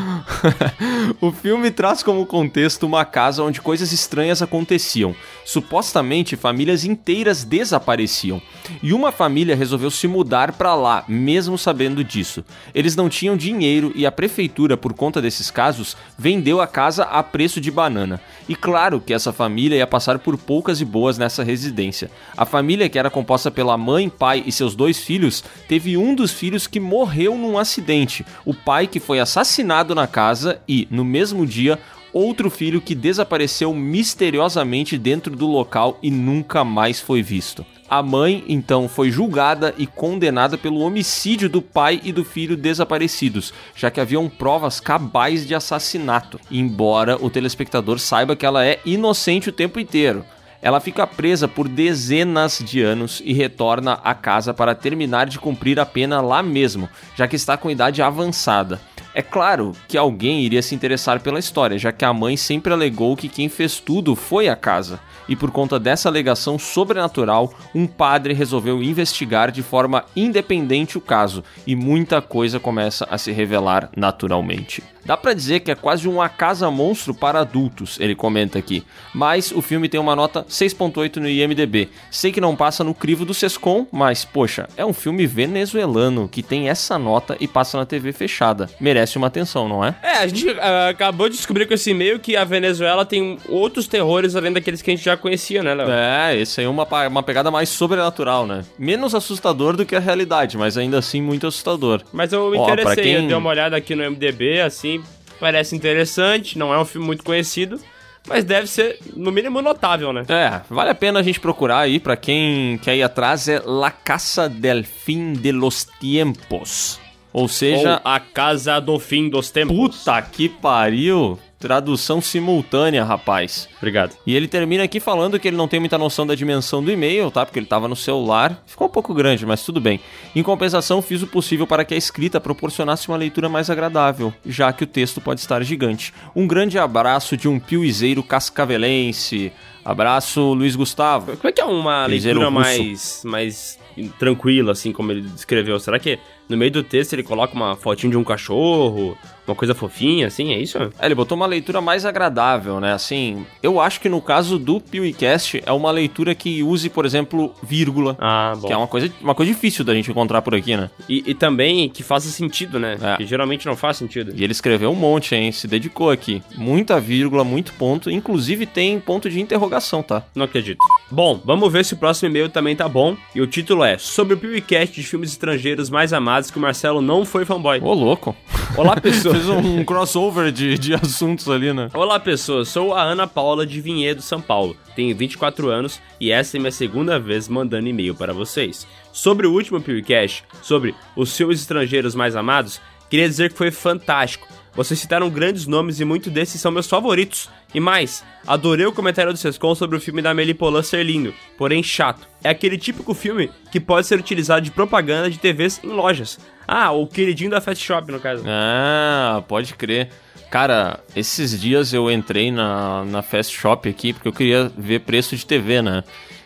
o 1.20 1.32
filme 1.32 1.70
traz 1.70 2.02
como 2.02 2.24
contexto 2.24 2.84
uma 2.84 3.04
casa 3.04 3.42
onde 3.42 3.60
coisas 3.60 3.92
estranhas 3.92 4.40
aconteciam. 4.40 5.14
Supostamente, 5.44 6.36
famílias 6.36 6.84
inteiras 6.84 7.44
desapareciam. 7.44 8.40
E 8.82 8.92
uma 8.92 9.10
família 9.10 9.56
resolveu 9.56 9.90
se 9.90 10.06
mudar 10.06 10.52
para 10.52 10.74
lá, 10.74 11.04
mesmo 11.08 11.58
sabendo 11.58 12.04
disso. 12.04 12.44
Eles 12.74 12.94
não 12.94 13.08
tinham 13.08 13.36
dinheiro 13.36 13.92
e 13.94 14.06
a 14.06 14.12
prefeitura, 14.12 14.76
por 14.76 14.91
conta 14.92 15.20
desses 15.20 15.50
casos, 15.50 15.96
vendeu 16.18 16.60
a 16.60 16.66
casa 16.66 17.04
a 17.04 17.22
preço 17.22 17.60
de 17.60 17.70
banana. 17.70 18.20
E 18.48 18.54
claro 18.54 19.00
que 19.00 19.14
essa 19.14 19.32
família 19.32 19.76
ia 19.76 19.86
passar 19.86 20.18
por 20.18 20.36
poucas 20.36 20.80
e 20.80 20.84
boas 20.84 21.18
nessa 21.18 21.42
residência. 21.42 22.10
A 22.36 22.44
família, 22.44 22.88
que 22.88 22.98
era 22.98 23.10
composta 23.10 23.50
pela 23.50 23.76
mãe, 23.76 24.08
pai 24.08 24.42
e 24.46 24.52
seus 24.52 24.74
dois 24.74 24.98
filhos, 24.98 25.42
teve 25.68 25.96
um 25.96 26.14
dos 26.14 26.32
filhos 26.32 26.66
que 26.66 26.80
morreu 26.80 27.36
num 27.36 27.58
acidente. 27.58 28.24
O 28.44 28.54
pai 28.54 28.86
que 28.86 29.00
foi 29.00 29.20
assassinado 29.20 29.94
na 29.94 30.06
casa 30.06 30.60
e, 30.68 30.88
no 30.90 31.04
mesmo 31.04 31.46
dia, 31.46 31.78
outro 32.12 32.50
filho 32.50 32.80
que 32.80 32.94
desapareceu 32.94 33.72
misteriosamente 33.74 34.98
dentro 34.98 35.34
do 35.34 35.46
local 35.46 35.98
e 36.02 36.10
nunca 36.10 36.62
mais 36.64 37.00
foi 37.00 37.22
visto. 37.22 37.64
A 37.92 38.02
mãe, 38.02 38.42
então, 38.48 38.88
foi 38.88 39.10
julgada 39.10 39.74
e 39.76 39.86
condenada 39.86 40.56
pelo 40.56 40.80
homicídio 40.80 41.46
do 41.46 41.60
pai 41.60 42.00
e 42.02 42.10
do 42.10 42.24
filho 42.24 42.56
desaparecidos, 42.56 43.52
já 43.76 43.90
que 43.90 44.00
haviam 44.00 44.30
provas 44.30 44.80
cabais 44.80 45.46
de 45.46 45.54
assassinato, 45.54 46.40
embora 46.50 47.18
o 47.22 47.28
telespectador 47.28 47.98
saiba 47.98 48.34
que 48.34 48.46
ela 48.46 48.64
é 48.64 48.80
inocente 48.86 49.50
o 49.50 49.52
tempo 49.52 49.78
inteiro. 49.78 50.24
Ela 50.62 50.80
fica 50.80 51.06
presa 51.06 51.46
por 51.46 51.68
dezenas 51.68 52.62
de 52.64 52.80
anos 52.80 53.20
e 53.22 53.34
retorna 53.34 54.00
à 54.02 54.14
casa 54.14 54.54
para 54.54 54.74
terminar 54.74 55.26
de 55.26 55.38
cumprir 55.38 55.78
a 55.78 55.84
pena 55.84 56.22
lá 56.22 56.42
mesmo, 56.42 56.88
já 57.14 57.28
que 57.28 57.36
está 57.36 57.58
com 57.58 57.70
idade 57.70 58.00
avançada. 58.00 58.80
É 59.14 59.20
claro 59.20 59.72
que 59.86 59.98
alguém 59.98 60.40
iria 60.40 60.62
se 60.62 60.74
interessar 60.74 61.20
pela 61.20 61.38
história, 61.38 61.78
já 61.78 61.92
que 61.92 62.04
a 62.04 62.12
mãe 62.12 62.36
sempre 62.36 62.72
alegou 62.72 63.16
que 63.16 63.28
quem 63.28 63.48
fez 63.48 63.78
tudo 63.78 64.16
foi 64.16 64.48
a 64.48 64.56
casa. 64.56 64.98
E 65.28 65.36
por 65.36 65.50
conta 65.50 65.78
dessa 65.78 66.08
alegação 66.08 66.58
sobrenatural, 66.58 67.52
um 67.74 67.86
padre 67.86 68.34
resolveu 68.34 68.82
investigar 68.82 69.50
de 69.50 69.62
forma 69.62 70.04
independente 70.16 70.98
o 70.98 71.00
caso 71.00 71.44
e 71.66 71.76
muita 71.76 72.20
coisa 72.20 72.58
começa 72.58 73.06
a 73.10 73.18
se 73.18 73.30
revelar 73.32 73.90
naturalmente. 73.96 74.82
Dá 75.04 75.16
pra 75.16 75.34
dizer 75.34 75.60
que 75.60 75.70
é 75.70 75.74
quase 75.74 76.08
uma 76.08 76.28
casa 76.28 76.70
monstro 76.70 77.12
para 77.12 77.40
adultos, 77.40 77.98
ele 77.98 78.14
comenta 78.14 78.58
aqui. 78.58 78.84
Mas 79.12 79.50
o 79.50 79.60
filme 79.60 79.88
tem 79.88 80.00
uma 80.00 80.14
nota 80.14 80.44
6.8 80.44 81.16
no 81.16 81.28
IMDb. 81.28 81.88
Sei 82.08 82.30
que 82.30 82.40
não 82.40 82.54
passa 82.54 82.84
no 82.84 82.94
crivo 82.94 83.24
do 83.24 83.34
Sescom, 83.34 83.84
mas 83.90 84.24
poxa, 84.24 84.68
é 84.76 84.86
um 84.86 84.92
filme 84.92 85.26
venezuelano 85.26 86.28
que 86.28 86.42
tem 86.42 86.68
essa 86.68 86.98
nota 86.98 87.36
e 87.40 87.48
passa 87.48 87.76
na 87.78 87.84
TV 87.84 88.12
fechada. 88.12 88.70
Merece 88.80 89.01
uma 89.18 89.26
atenção, 89.26 89.68
não 89.68 89.84
é? 89.84 89.94
É, 90.02 90.18
a 90.18 90.26
gente 90.26 90.48
ah, 90.60 90.88
acabou 90.88 91.28
de 91.28 91.36
descobrir 91.36 91.66
com 91.66 91.74
esse 91.74 91.90
e-mail 91.90 92.18
que 92.18 92.36
a 92.36 92.44
Venezuela 92.44 93.04
tem 93.04 93.38
outros 93.48 93.86
terrores 93.86 94.34
além 94.36 94.52
daqueles 94.52 94.82
que 94.82 94.90
a 94.90 94.94
gente 94.94 95.04
já 95.04 95.16
conhecia, 95.16 95.62
né, 95.62 95.74
Léo? 95.74 95.90
É, 95.90 96.36
esse 96.36 96.60
aí 96.60 96.66
é 96.66 96.68
uma, 96.68 96.86
uma 97.08 97.22
pegada 97.22 97.50
mais 97.50 97.68
sobrenatural, 97.68 98.46
né? 98.46 98.64
Menos 98.78 99.14
assustador 99.14 99.76
do 99.76 99.84
que 99.86 99.96
a 99.96 100.00
realidade, 100.00 100.56
mas 100.56 100.76
ainda 100.76 100.98
assim 100.98 101.20
muito 101.22 101.46
assustador. 101.46 102.02
Mas 102.12 102.32
eu 102.32 102.50
me 102.50 102.58
Ó, 102.58 102.64
interessei, 102.64 103.04
quem- 103.04 103.14
eu 103.14 103.26
dei 103.26 103.36
uma 103.36 103.50
olhada 103.50 103.76
aqui 103.76 103.94
no 103.94 104.02
MDB, 104.02 104.60
assim, 104.60 105.02
parece 105.40 105.74
interessante, 105.74 106.58
não 106.58 106.72
é 106.72 106.78
um 106.78 106.84
filme 106.84 107.06
muito 107.06 107.24
conhecido, 107.24 107.80
mas 108.28 108.44
deve 108.44 108.68
ser, 108.68 108.98
no 109.16 109.32
mínimo, 109.32 109.60
notável, 109.60 110.12
né? 110.12 110.22
É, 110.28 110.60
vale 110.70 110.90
a 110.90 110.94
pena 110.94 111.18
a 111.18 111.22
gente 111.22 111.40
procurar 111.40 111.78
aí, 111.80 111.98
pra 111.98 112.16
quem 112.16 112.78
quer 112.78 112.94
ir 112.96 113.02
atrás, 113.02 113.48
é 113.48 113.60
La 113.64 113.90
Casa 113.90 114.48
del 114.48 114.84
Fin 114.84 115.32
de 115.32 115.50
los 115.50 115.88
Tiempos. 116.00 117.00
Ou 117.32 117.48
seja, 117.48 118.00
A 118.04 118.20
Casa 118.20 118.80
do 118.80 118.98
Fim 118.98 119.28
dos 119.28 119.50
Tempos. 119.50 119.76
puta 119.76 120.20
que 120.22 120.48
pariu! 120.48 121.38
Tradução 121.58 122.20
simultânea, 122.20 123.04
rapaz. 123.04 123.68
Obrigado. 123.78 124.16
E 124.26 124.34
ele 124.34 124.48
termina 124.48 124.82
aqui 124.82 124.98
falando 124.98 125.38
que 125.38 125.46
ele 125.46 125.56
não 125.56 125.68
tem 125.68 125.78
muita 125.78 125.96
noção 125.96 126.26
da 126.26 126.34
dimensão 126.34 126.82
do 126.82 126.90
e-mail, 126.90 127.30
tá? 127.30 127.46
Porque 127.46 127.56
ele 127.56 127.66
tava 127.66 127.86
no 127.86 127.94
celular. 127.94 128.60
Ficou 128.66 128.88
um 128.88 128.90
pouco 128.90 129.14
grande, 129.14 129.46
mas 129.46 129.62
tudo 129.64 129.80
bem. 129.80 130.00
Em 130.34 130.42
compensação, 130.42 131.00
fiz 131.00 131.22
o 131.22 131.26
possível 131.28 131.64
para 131.64 131.84
que 131.84 131.94
a 131.94 131.96
escrita 131.96 132.40
proporcionasse 132.40 133.06
uma 133.06 133.16
leitura 133.16 133.48
mais 133.48 133.70
agradável, 133.70 134.34
já 134.44 134.72
que 134.72 134.82
o 134.82 134.88
texto 134.88 135.20
pode 135.20 135.38
estar 135.38 135.62
gigante. 135.62 136.12
Um 136.34 136.48
grande 136.48 136.80
abraço 136.80 137.36
de 137.36 137.48
um 137.48 137.60
piuizeiro 137.60 138.24
cascavelense. 138.24 139.52
Abraço, 139.84 140.40
Luiz 140.54 140.74
Gustavo. 140.74 141.36
Como 141.36 141.48
é 141.48 141.52
que 141.52 141.60
é 141.60 141.64
uma 141.64 142.06
Piseiro 142.08 142.40
leitura 142.40 142.60
russo. 142.60 142.82
mais, 142.82 143.22
mais 143.24 143.78
tranquila, 144.18 144.72
assim, 144.72 144.90
como 144.92 145.12
ele 145.12 145.22
descreveu? 145.22 145.78
Será 145.78 145.98
que 145.98 146.18
no 146.52 146.58
meio 146.58 146.70
do 146.70 146.82
texto 146.82 147.14
ele 147.14 147.22
coloca 147.22 147.54
uma 147.54 147.74
fotinho 147.74 148.12
de 148.12 148.16
um 148.16 148.22
cachorro, 148.22 149.16
uma 149.46 149.54
coisa 149.54 149.74
fofinha, 149.74 150.26
assim, 150.26 150.52
é 150.52 150.58
isso? 150.58 150.78
É, 150.78 151.06
ele 151.06 151.14
botou 151.14 151.36
uma 151.36 151.46
leitura 151.46 151.80
mais 151.80 152.04
agradável, 152.04 152.80
né? 152.80 152.92
Assim, 152.92 153.44
eu 153.62 153.80
acho 153.80 154.00
que 154.00 154.08
no 154.08 154.20
caso 154.20 154.58
do 154.58 154.80
PeeWeeCast 154.80 155.62
é 155.66 155.72
uma 155.72 155.90
leitura 155.90 156.34
que 156.34 156.62
use, 156.62 156.88
por 156.88 157.04
exemplo, 157.04 157.54
vírgula. 157.62 158.16
Ah, 158.20 158.54
bom. 158.56 158.66
Que 158.66 158.72
é 158.72 158.76
uma 158.76 158.86
coisa, 158.86 159.12
uma 159.20 159.34
coisa 159.34 159.52
difícil 159.52 159.84
da 159.84 159.94
gente 159.94 160.10
encontrar 160.10 160.42
por 160.42 160.54
aqui, 160.54 160.76
né? 160.76 160.90
E, 161.08 161.24
e 161.26 161.34
também 161.34 161.88
que 161.88 162.02
faça 162.02 162.28
sentido, 162.28 162.78
né? 162.78 162.96
É. 163.02 163.16
Que 163.16 163.26
geralmente 163.26 163.66
não 163.66 163.76
faz 163.76 163.96
sentido. 163.96 164.32
E 164.36 164.44
ele 164.44 164.52
escreveu 164.52 164.90
um 164.90 164.94
monte, 164.94 165.34
hein? 165.34 165.50
Se 165.50 165.66
dedicou 165.66 166.10
aqui. 166.10 166.42
Muita 166.56 167.00
vírgula, 167.00 167.42
muito 167.42 167.72
ponto. 167.74 168.10
Inclusive 168.10 168.66
tem 168.66 169.00
ponto 169.00 169.28
de 169.28 169.40
interrogação, 169.40 170.02
tá? 170.02 170.22
Não 170.34 170.44
acredito. 170.44 170.78
Bom, 171.10 171.40
vamos 171.44 171.72
ver 171.72 171.84
se 171.84 171.94
o 171.94 171.96
próximo 171.96 172.28
e-mail 172.30 172.48
também 172.48 172.76
tá 172.76 172.88
bom. 172.88 173.16
E 173.34 173.40
o 173.40 173.46
título 173.46 173.82
é 173.82 173.98
Sobre 173.98 174.34
o 174.34 174.38
PewCast 174.38 174.94
de 174.94 175.06
filmes 175.06 175.30
estrangeiros 175.30 175.90
mais 175.90 176.12
amados 176.12 176.50
que 176.50 176.58
o 176.58 176.60
Marcelo 176.60 177.02
não 177.02 177.24
foi 177.24 177.44
fanboy. 177.44 177.80
Ô, 177.82 177.92
louco. 177.92 178.36
Olá, 178.76 178.96
pessoas. 179.00 179.31
Fez 179.32 179.48
um 179.48 179.82
crossover 179.86 180.52
de, 180.52 180.78
de 180.78 180.92
assuntos 180.92 181.48
ali, 181.48 181.72
né? 181.72 181.88
Olá, 181.94 182.20
pessoas. 182.20 182.68
Sou 182.68 182.92
a 182.92 183.02
Ana 183.02 183.26
Paula 183.26 183.66
de 183.66 183.80
Vinhedo, 183.80 184.20
São 184.20 184.42
Paulo. 184.42 184.76
Tenho 184.94 185.16
24 185.16 185.70
anos 185.70 186.02
e 186.20 186.30
essa 186.30 186.58
é 186.58 186.60
minha 186.60 186.70
segunda 186.70 187.18
vez 187.18 187.48
mandando 187.48 187.88
e-mail 187.88 188.14
para 188.14 188.34
vocês. 188.34 188.86
Sobre 189.10 189.46
o 189.46 189.52
último 189.52 189.80
PewCast, 189.80 190.44
sobre 190.60 190.94
os 191.16 191.30
seus 191.30 191.60
estrangeiros 191.60 192.14
mais 192.14 192.36
amados, 192.36 192.78
queria 193.08 193.26
dizer 193.26 193.50
que 193.50 193.56
foi 193.56 193.70
fantástico. 193.70 194.46
Vocês 194.74 194.98
citaram 194.98 195.28
grandes 195.28 195.66
nomes 195.66 196.00
e 196.00 196.04
muitos 196.04 196.32
desses 196.32 196.60
são 196.60 196.72
meus 196.72 196.88
favoritos. 196.88 197.48
E 197.74 197.80
mais, 197.80 198.24
adorei 198.46 198.86
o 198.86 198.92
comentário 198.92 199.32
do 199.32 199.38
Sescon 199.38 199.74
sobre 199.74 199.96
o 199.96 200.00
filme 200.00 200.22
da 200.22 200.30
Amélie 200.30 200.54
Poulain 200.54 200.82
ser 200.82 201.02
lindo, 201.02 201.34
porém 201.58 201.82
chato. 201.82 202.26
É 202.42 202.48
aquele 202.48 202.78
típico 202.78 203.12
filme 203.12 203.50
que 203.70 203.78
pode 203.78 204.06
ser 204.06 204.18
utilizado 204.18 204.62
de 204.62 204.70
propaganda 204.70 205.30
de 205.30 205.38
TVs 205.38 205.80
em 205.84 205.88
lojas. 205.88 206.38
Ah, 206.66 206.90
o 206.90 207.06
queridinho 207.06 207.50
da 207.50 207.60
Fast 207.60 207.84
Shop, 207.84 208.10
no 208.10 208.18
caso. 208.18 208.44
Ah, 208.46 209.42
pode 209.46 209.74
crer. 209.74 210.08
Cara, 210.50 211.00
esses 211.14 211.58
dias 211.60 211.92
eu 211.92 212.10
entrei 212.10 212.50
na, 212.50 213.04
na 213.04 213.22
Fast 213.22 213.54
Shop 213.54 213.88
aqui 213.88 214.12
porque 214.12 214.28
eu 214.28 214.32
queria 214.32 214.72
ver 214.76 215.00
preço 215.00 215.36
de 215.36 215.44
TV, 215.44 215.82
né? 215.82 216.02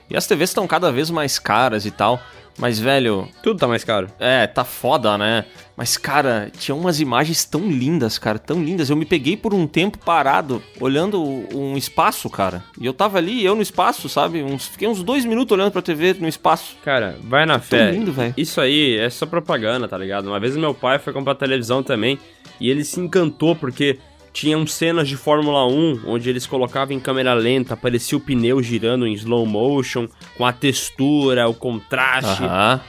E 0.08 0.16
as 0.16 0.26
TVs 0.26 0.50
estão 0.50 0.66
cada 0.66 0.92
vez 0.92 1.10
mais 1.10 1.38
caras 1.38 1.84
e 1.84 1.90
tal. 1.90 2.20
Mas, 2.58 2.78
velho. 2.78 3.28
Tudo 3.42 3.58
tá 3.58 3.68
mais 3.68 3.84
caro. 3.84 4.08
É, 4.18 4.46
tá 4.46 4.64
foda, 4.64 5.16
né? 5.18 5.44
Mas, 5.76 5.96
cara, 5.96 6.50
tinha 6.58 6.74
umas 6.74 7.00
imagens 7.00 7.44
tão 7.44 7.68
lindas, 7.68 8.18
cara, 8.18 8.38
tão 8.38 8.62
lindas. 8.62 8.88
Eu 8.88 8.96
me 8.96 9.04
peguei 9.04 9.36
por 9.36 9.52
um 9.52 9.66
tempo 9.66 9.98
parado, 9.98 10.62
olhando 10.80 11.22
um 11.54 11.76
espaço, 11.76 12.30
cara. 12.30 12.64
E 12.80 12.86
eu 12.86 12.94
tava 12.94 13.18
ali, 13.18 13.44
eu 13.44 13.54
no 13.54 13.60
espaço, 13.60 14.08
sabe? 14.08 14.42
Uns, 14.42 14.66
fiquei 14.66 14.88
uns 14.88 15.02
dois 15.02 15.24
minutos 15.26 15.52
olhando 15.52 15.70
pra 15.70 15.82
TV 15.82 16.14
no 16.14 16.26
espaço. 16.26 16.76
Cara, 16.82 17.18
vai 17.22 17.44
na 17.44 17.58
fé. 17.58 17.90
lindo, 17.90 18.10
velho. 18.12 18.32
Isso 18.36 18.60
aí 18.60 18.96
é 18.96 19.10
só 19.10 19.26
propaganda, 19.26 19.86
tá 19.86 19.98
ligado? 19.98 20.26
Uma 20.26 20.40
vez 20.40 20.56
meu 20.56 20.72
pai 20.72 20.98
foi 20.98 21.12
comprar 21.12 21.34
televisão 21.34 21.82
também 21.82 22.18
e 22.58 22.70
ele 22.70 22.84
se 22.84 22.98
encantou 22.98 23.54
porque 23.54 23.98
tinham 24.36 24.66
cenas 24.66 25.08
de 25.08 25.16
Fórmula 25.16 25.66
1 25.66 26.02
onde 26.04 26.28
eles 26.28 26.46
colocavam 26.46 26.94
em 26.94 27.00
câmera 27.00 27.32
lenta, 27.32 27.72
aparecia 27.72 28.18
o 28.18 28.20
pneu 28.20 28.62
girando 28.62 29.06
em 29.06 29.14
slow 29.14 29.46
motion, 29.46 30.06
com 30.36 30.44
a 30.44 30.52
textura, 30.52 31.48
o 31.48 31.54
contraste. 31.54 32.42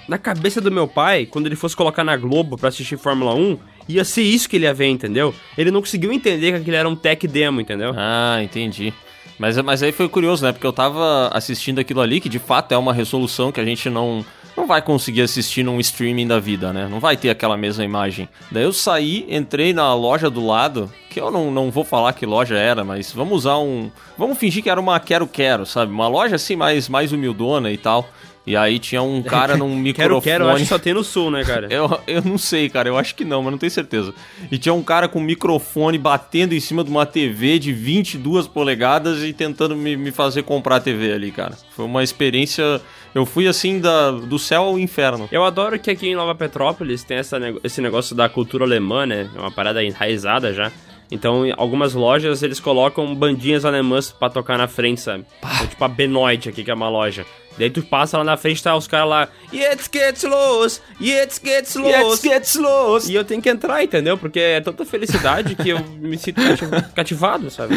Na 0.09 0.17
cabeça 0.17 0.59
do 0.59 0.69
meu 0.69 0.89
pai, 0.89 1.25
quando 1.25 1.45
ele 1.45 1.55
fosse 1.55 1.73
colocar 1.73 2.03
na 2.03 2.17
Globo 2.17 2.57
pra 2.57 2.67
assistir 2.67 2.97
Fórmula 2.97 3.33
1, 3.33 3.57
ia 3.87 4.03
ser 4.03 4.23
isso 4.23 4.49
que 4.49 4.57
ele 4.57 4.65
ia 4.65 4.73
ver, 4.73 4.87
entendeu? 4.87 5.33
Ele 5.57 5.71
não 5.71 5.79
conseguiu 5.79 6.11
entender 6.11 6.51
que 6.51 6.57
aquilo 6.57 6.75
era 6.75 6.89
um 6.89 6.97
tech 6.97 7.25
demo, 7.25 7.61
entendeu? 7.61 7.93
Ah, 7.95 8.39
entendi. 8.43 8.93
Mas, 9.39 9.57
mas 9.61 9.81
aí 9.81 9.93
foi 9.93 10.09
curioso, 10.09 10.43
né? 10.43 10.51
Porque 10.51 10.67
eu 10.67 10.73
tava 10.73 11.29
assistindo 11.31 11.79
aquilo 11.79 12.01
ali, 12.01 12.19
que 12.19 12.27
de 12.27 12.39
fato 12.39 12.73
é 12.73 12.77
uma 12.77 12.93
resolução 12.93 13.53
que 13.53 13.61
a 13.61 13.65
gente 13.65 13.89
não, 13.89 14.25
não 14.57 14.65
vai 14.65 14.81
conseguir 14.81 15.21
assistir 15.21 15.61
num 15.61 15.79
streaming 15.79 16.27
da 16.27 16.39
vida, 16.39 16.73
né? 16.73 16.87
Não 16.89 16.99
vai 16.99 17.15
ter 17.15 17.29
aquela 17.29 17.55
mesma 17.55 17.83
imagem. 17.83 18.27
Daí 18.51 18.63
eu 18.63 18.73
saí, 18.73 19.25
entrei 19.29 19.71
na 19.71 19.93
loja 19.93 20.31
do 20.31 20.43
lado, 20.43 20.91
que 21.11 21.21
eu 21.21 21.29
não, 21.29 21.51
não 21.51 21.69
vou 21.69 21.83
falar 21.83 22.13
que 22.13 22.25
loja 22.25 22.57
era, 22.57 22.83
mas 22.83 23.11
vamos 23.11 23.37
usar 23.37 23.59
um. 23.59 23.91
Vamos 24.17 24.37
fingir 24.37 24.63
que 24.63 24.69
era 24.69 24.81
uma 24.81 24.99
Quero 24.99 25.27
Quero, 25.27 25.63
sabe? 25.63 25.91
Uma 25.91 26.07
loja 26.07 26.35
assim 26.35 26.55
mais, 26.55 26.89
mais 26.89 27.11
humildona 27.11 27.71
e 27.71 27.77
tal. 27.77 28.09
E 28.47 28.55
aí 28.55 28.79
tinha 28.79 29.01
um 29.01 29.21
cara 29.21 29.57
num 29.57 29.75
microfone. 29.75 30.21
Quero, 30.21 30.21
quero, 30.21 30.43
eu 30.45 30.49
acho 30.51 30.63
que 30.63 30.69
só 30.69 30.79
tem 30.79 30.93
no 30.93 31.03
sul, 31.03 31.29
né, 31.29 31.43
cara? 31.43 31.67
Eu, 31.69 31.99
eu 32.07 32.21
não 32.23 32.37
sei, 32.37 32.69
cara. 32.69 32.87
Eu 32.87 32.97
acho 32.97 33.13
que 33.13 33.25
não, 33.25 33.43
mas 33.43 33.51
não 33.51 33.57
tenho 33.57 33.69
certeza. 33.69 34.13
E 34.49 34.57
tinha 34.57 34.73
um 34.73 34.81
cara 34.81 35.09
com 35.09 35.19
um 35.19 35.23
microfone 35.23 35.97
batendo 35.97 36.55
em 36.55 36.59
cima 36.61 36.81
de 36.81 36.89
uma 36.89 37.05
TV 37.05 37.59
de 37.59 37.73
22 37.73 38.47
polegadas 38.47 39.21
e 39.21 39.33
tentando 39.33 39.75
me, 39.75 39.97
me 39.97 40.11
fazer 40.11 40.43
comprar 40.43 40.77
a 40.77 40.79
TV 40.79 41.11
ali, 41.11 41.29
cara. 41.29 41.57
Foi 41.71 41.85
uma 41.85 42.01
experiência. 42.01 42.81
Eu 43.13 43.25
fui 43.25 43.47
assim 43.47 43.79
da, 43.79 44.11
do 44.11 44.37
céu 44.37 44.63
ao 44.63 44.79
inferno. 44.79 45.27
Eu 45.31 45.43
adoro 45.43 45.79
que 45.79 45.89
aqui 45.89 46.07
em 46.07 46.15
Nova 46.15 46.35
Petrópolis 46.35 47.03
tem 47.03 47.17
essa, 47.17 47.37
esse 47.63 47.81
negócio 47.81 48.15
da 48.15 48.29
cultura 48.29 48.63
alemã, 48.63 49.05
né? 49.05 49.29
É 49.35 49.39
uma 49.39 49.51
parada 49.51 49.83
enraizada 49.83 50.53
já. 50.53 50.71
Então, 51.09 51.45
em 51.45 51.53
algumas 51.55 51.93
lojas 51.93 52.43
eles 52.43 52.59
colocam 52.59 53.15
bandinhas 53.15 53.65
alemãs 53.65 54.11
pra 54.11 54.29
tocar 54.29 54.57
na 54.57 54.67
frente, 54.67 55.01
sabe? 55.01 55.25
Então, 55.39 55.67
tipo 55.67 55.83
a 55.83 55.87
Benoit 55.87 56.49
aqui, 56.49 56.63
que 56.63 56.71
é 56.71 56.73
uma 56.73 56.89
loja. 56.89 57.25
Daí 57.57 57.69
tu 57.69 57.81
passa 57.81 58.17
lá 58.17 58.23
na 58.23 58.37
frente, 58.37 58.61
tá 58.61 58.75
os 58.75 58.87
caras 58.87 59.09
lá. 59.09 59.27
Jetzt 59.51 59.89
geht's 59.91 60.23
los! 60.23 60.81
Jetzt 61.01 61.41
geht's 61.43 61.75
los! 61.75 61.89
Jetzt 61.91 62.21
geht's 62.27 62.55
los! 62.55 63.09
E 63.09 63.15
eu 63.15 63.23
tenho 63.23 63.41
que 63.41 63.49
entrar, 63.49 63.83
entendeu? 63.83 64.17
Porque 64.17 64.39
é 64.39 64.61
tanta 64.61 64.85
felicidade 64.85 65.55
que 65.55 65.69
eu 65.69 65.79
me 65.99 66.17
sinto 66.17 66.41
cati- 66.41 66.85
cativado, 66.93 67.49
sabe? 67.49 67.75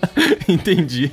Entendi. 0.48 1.12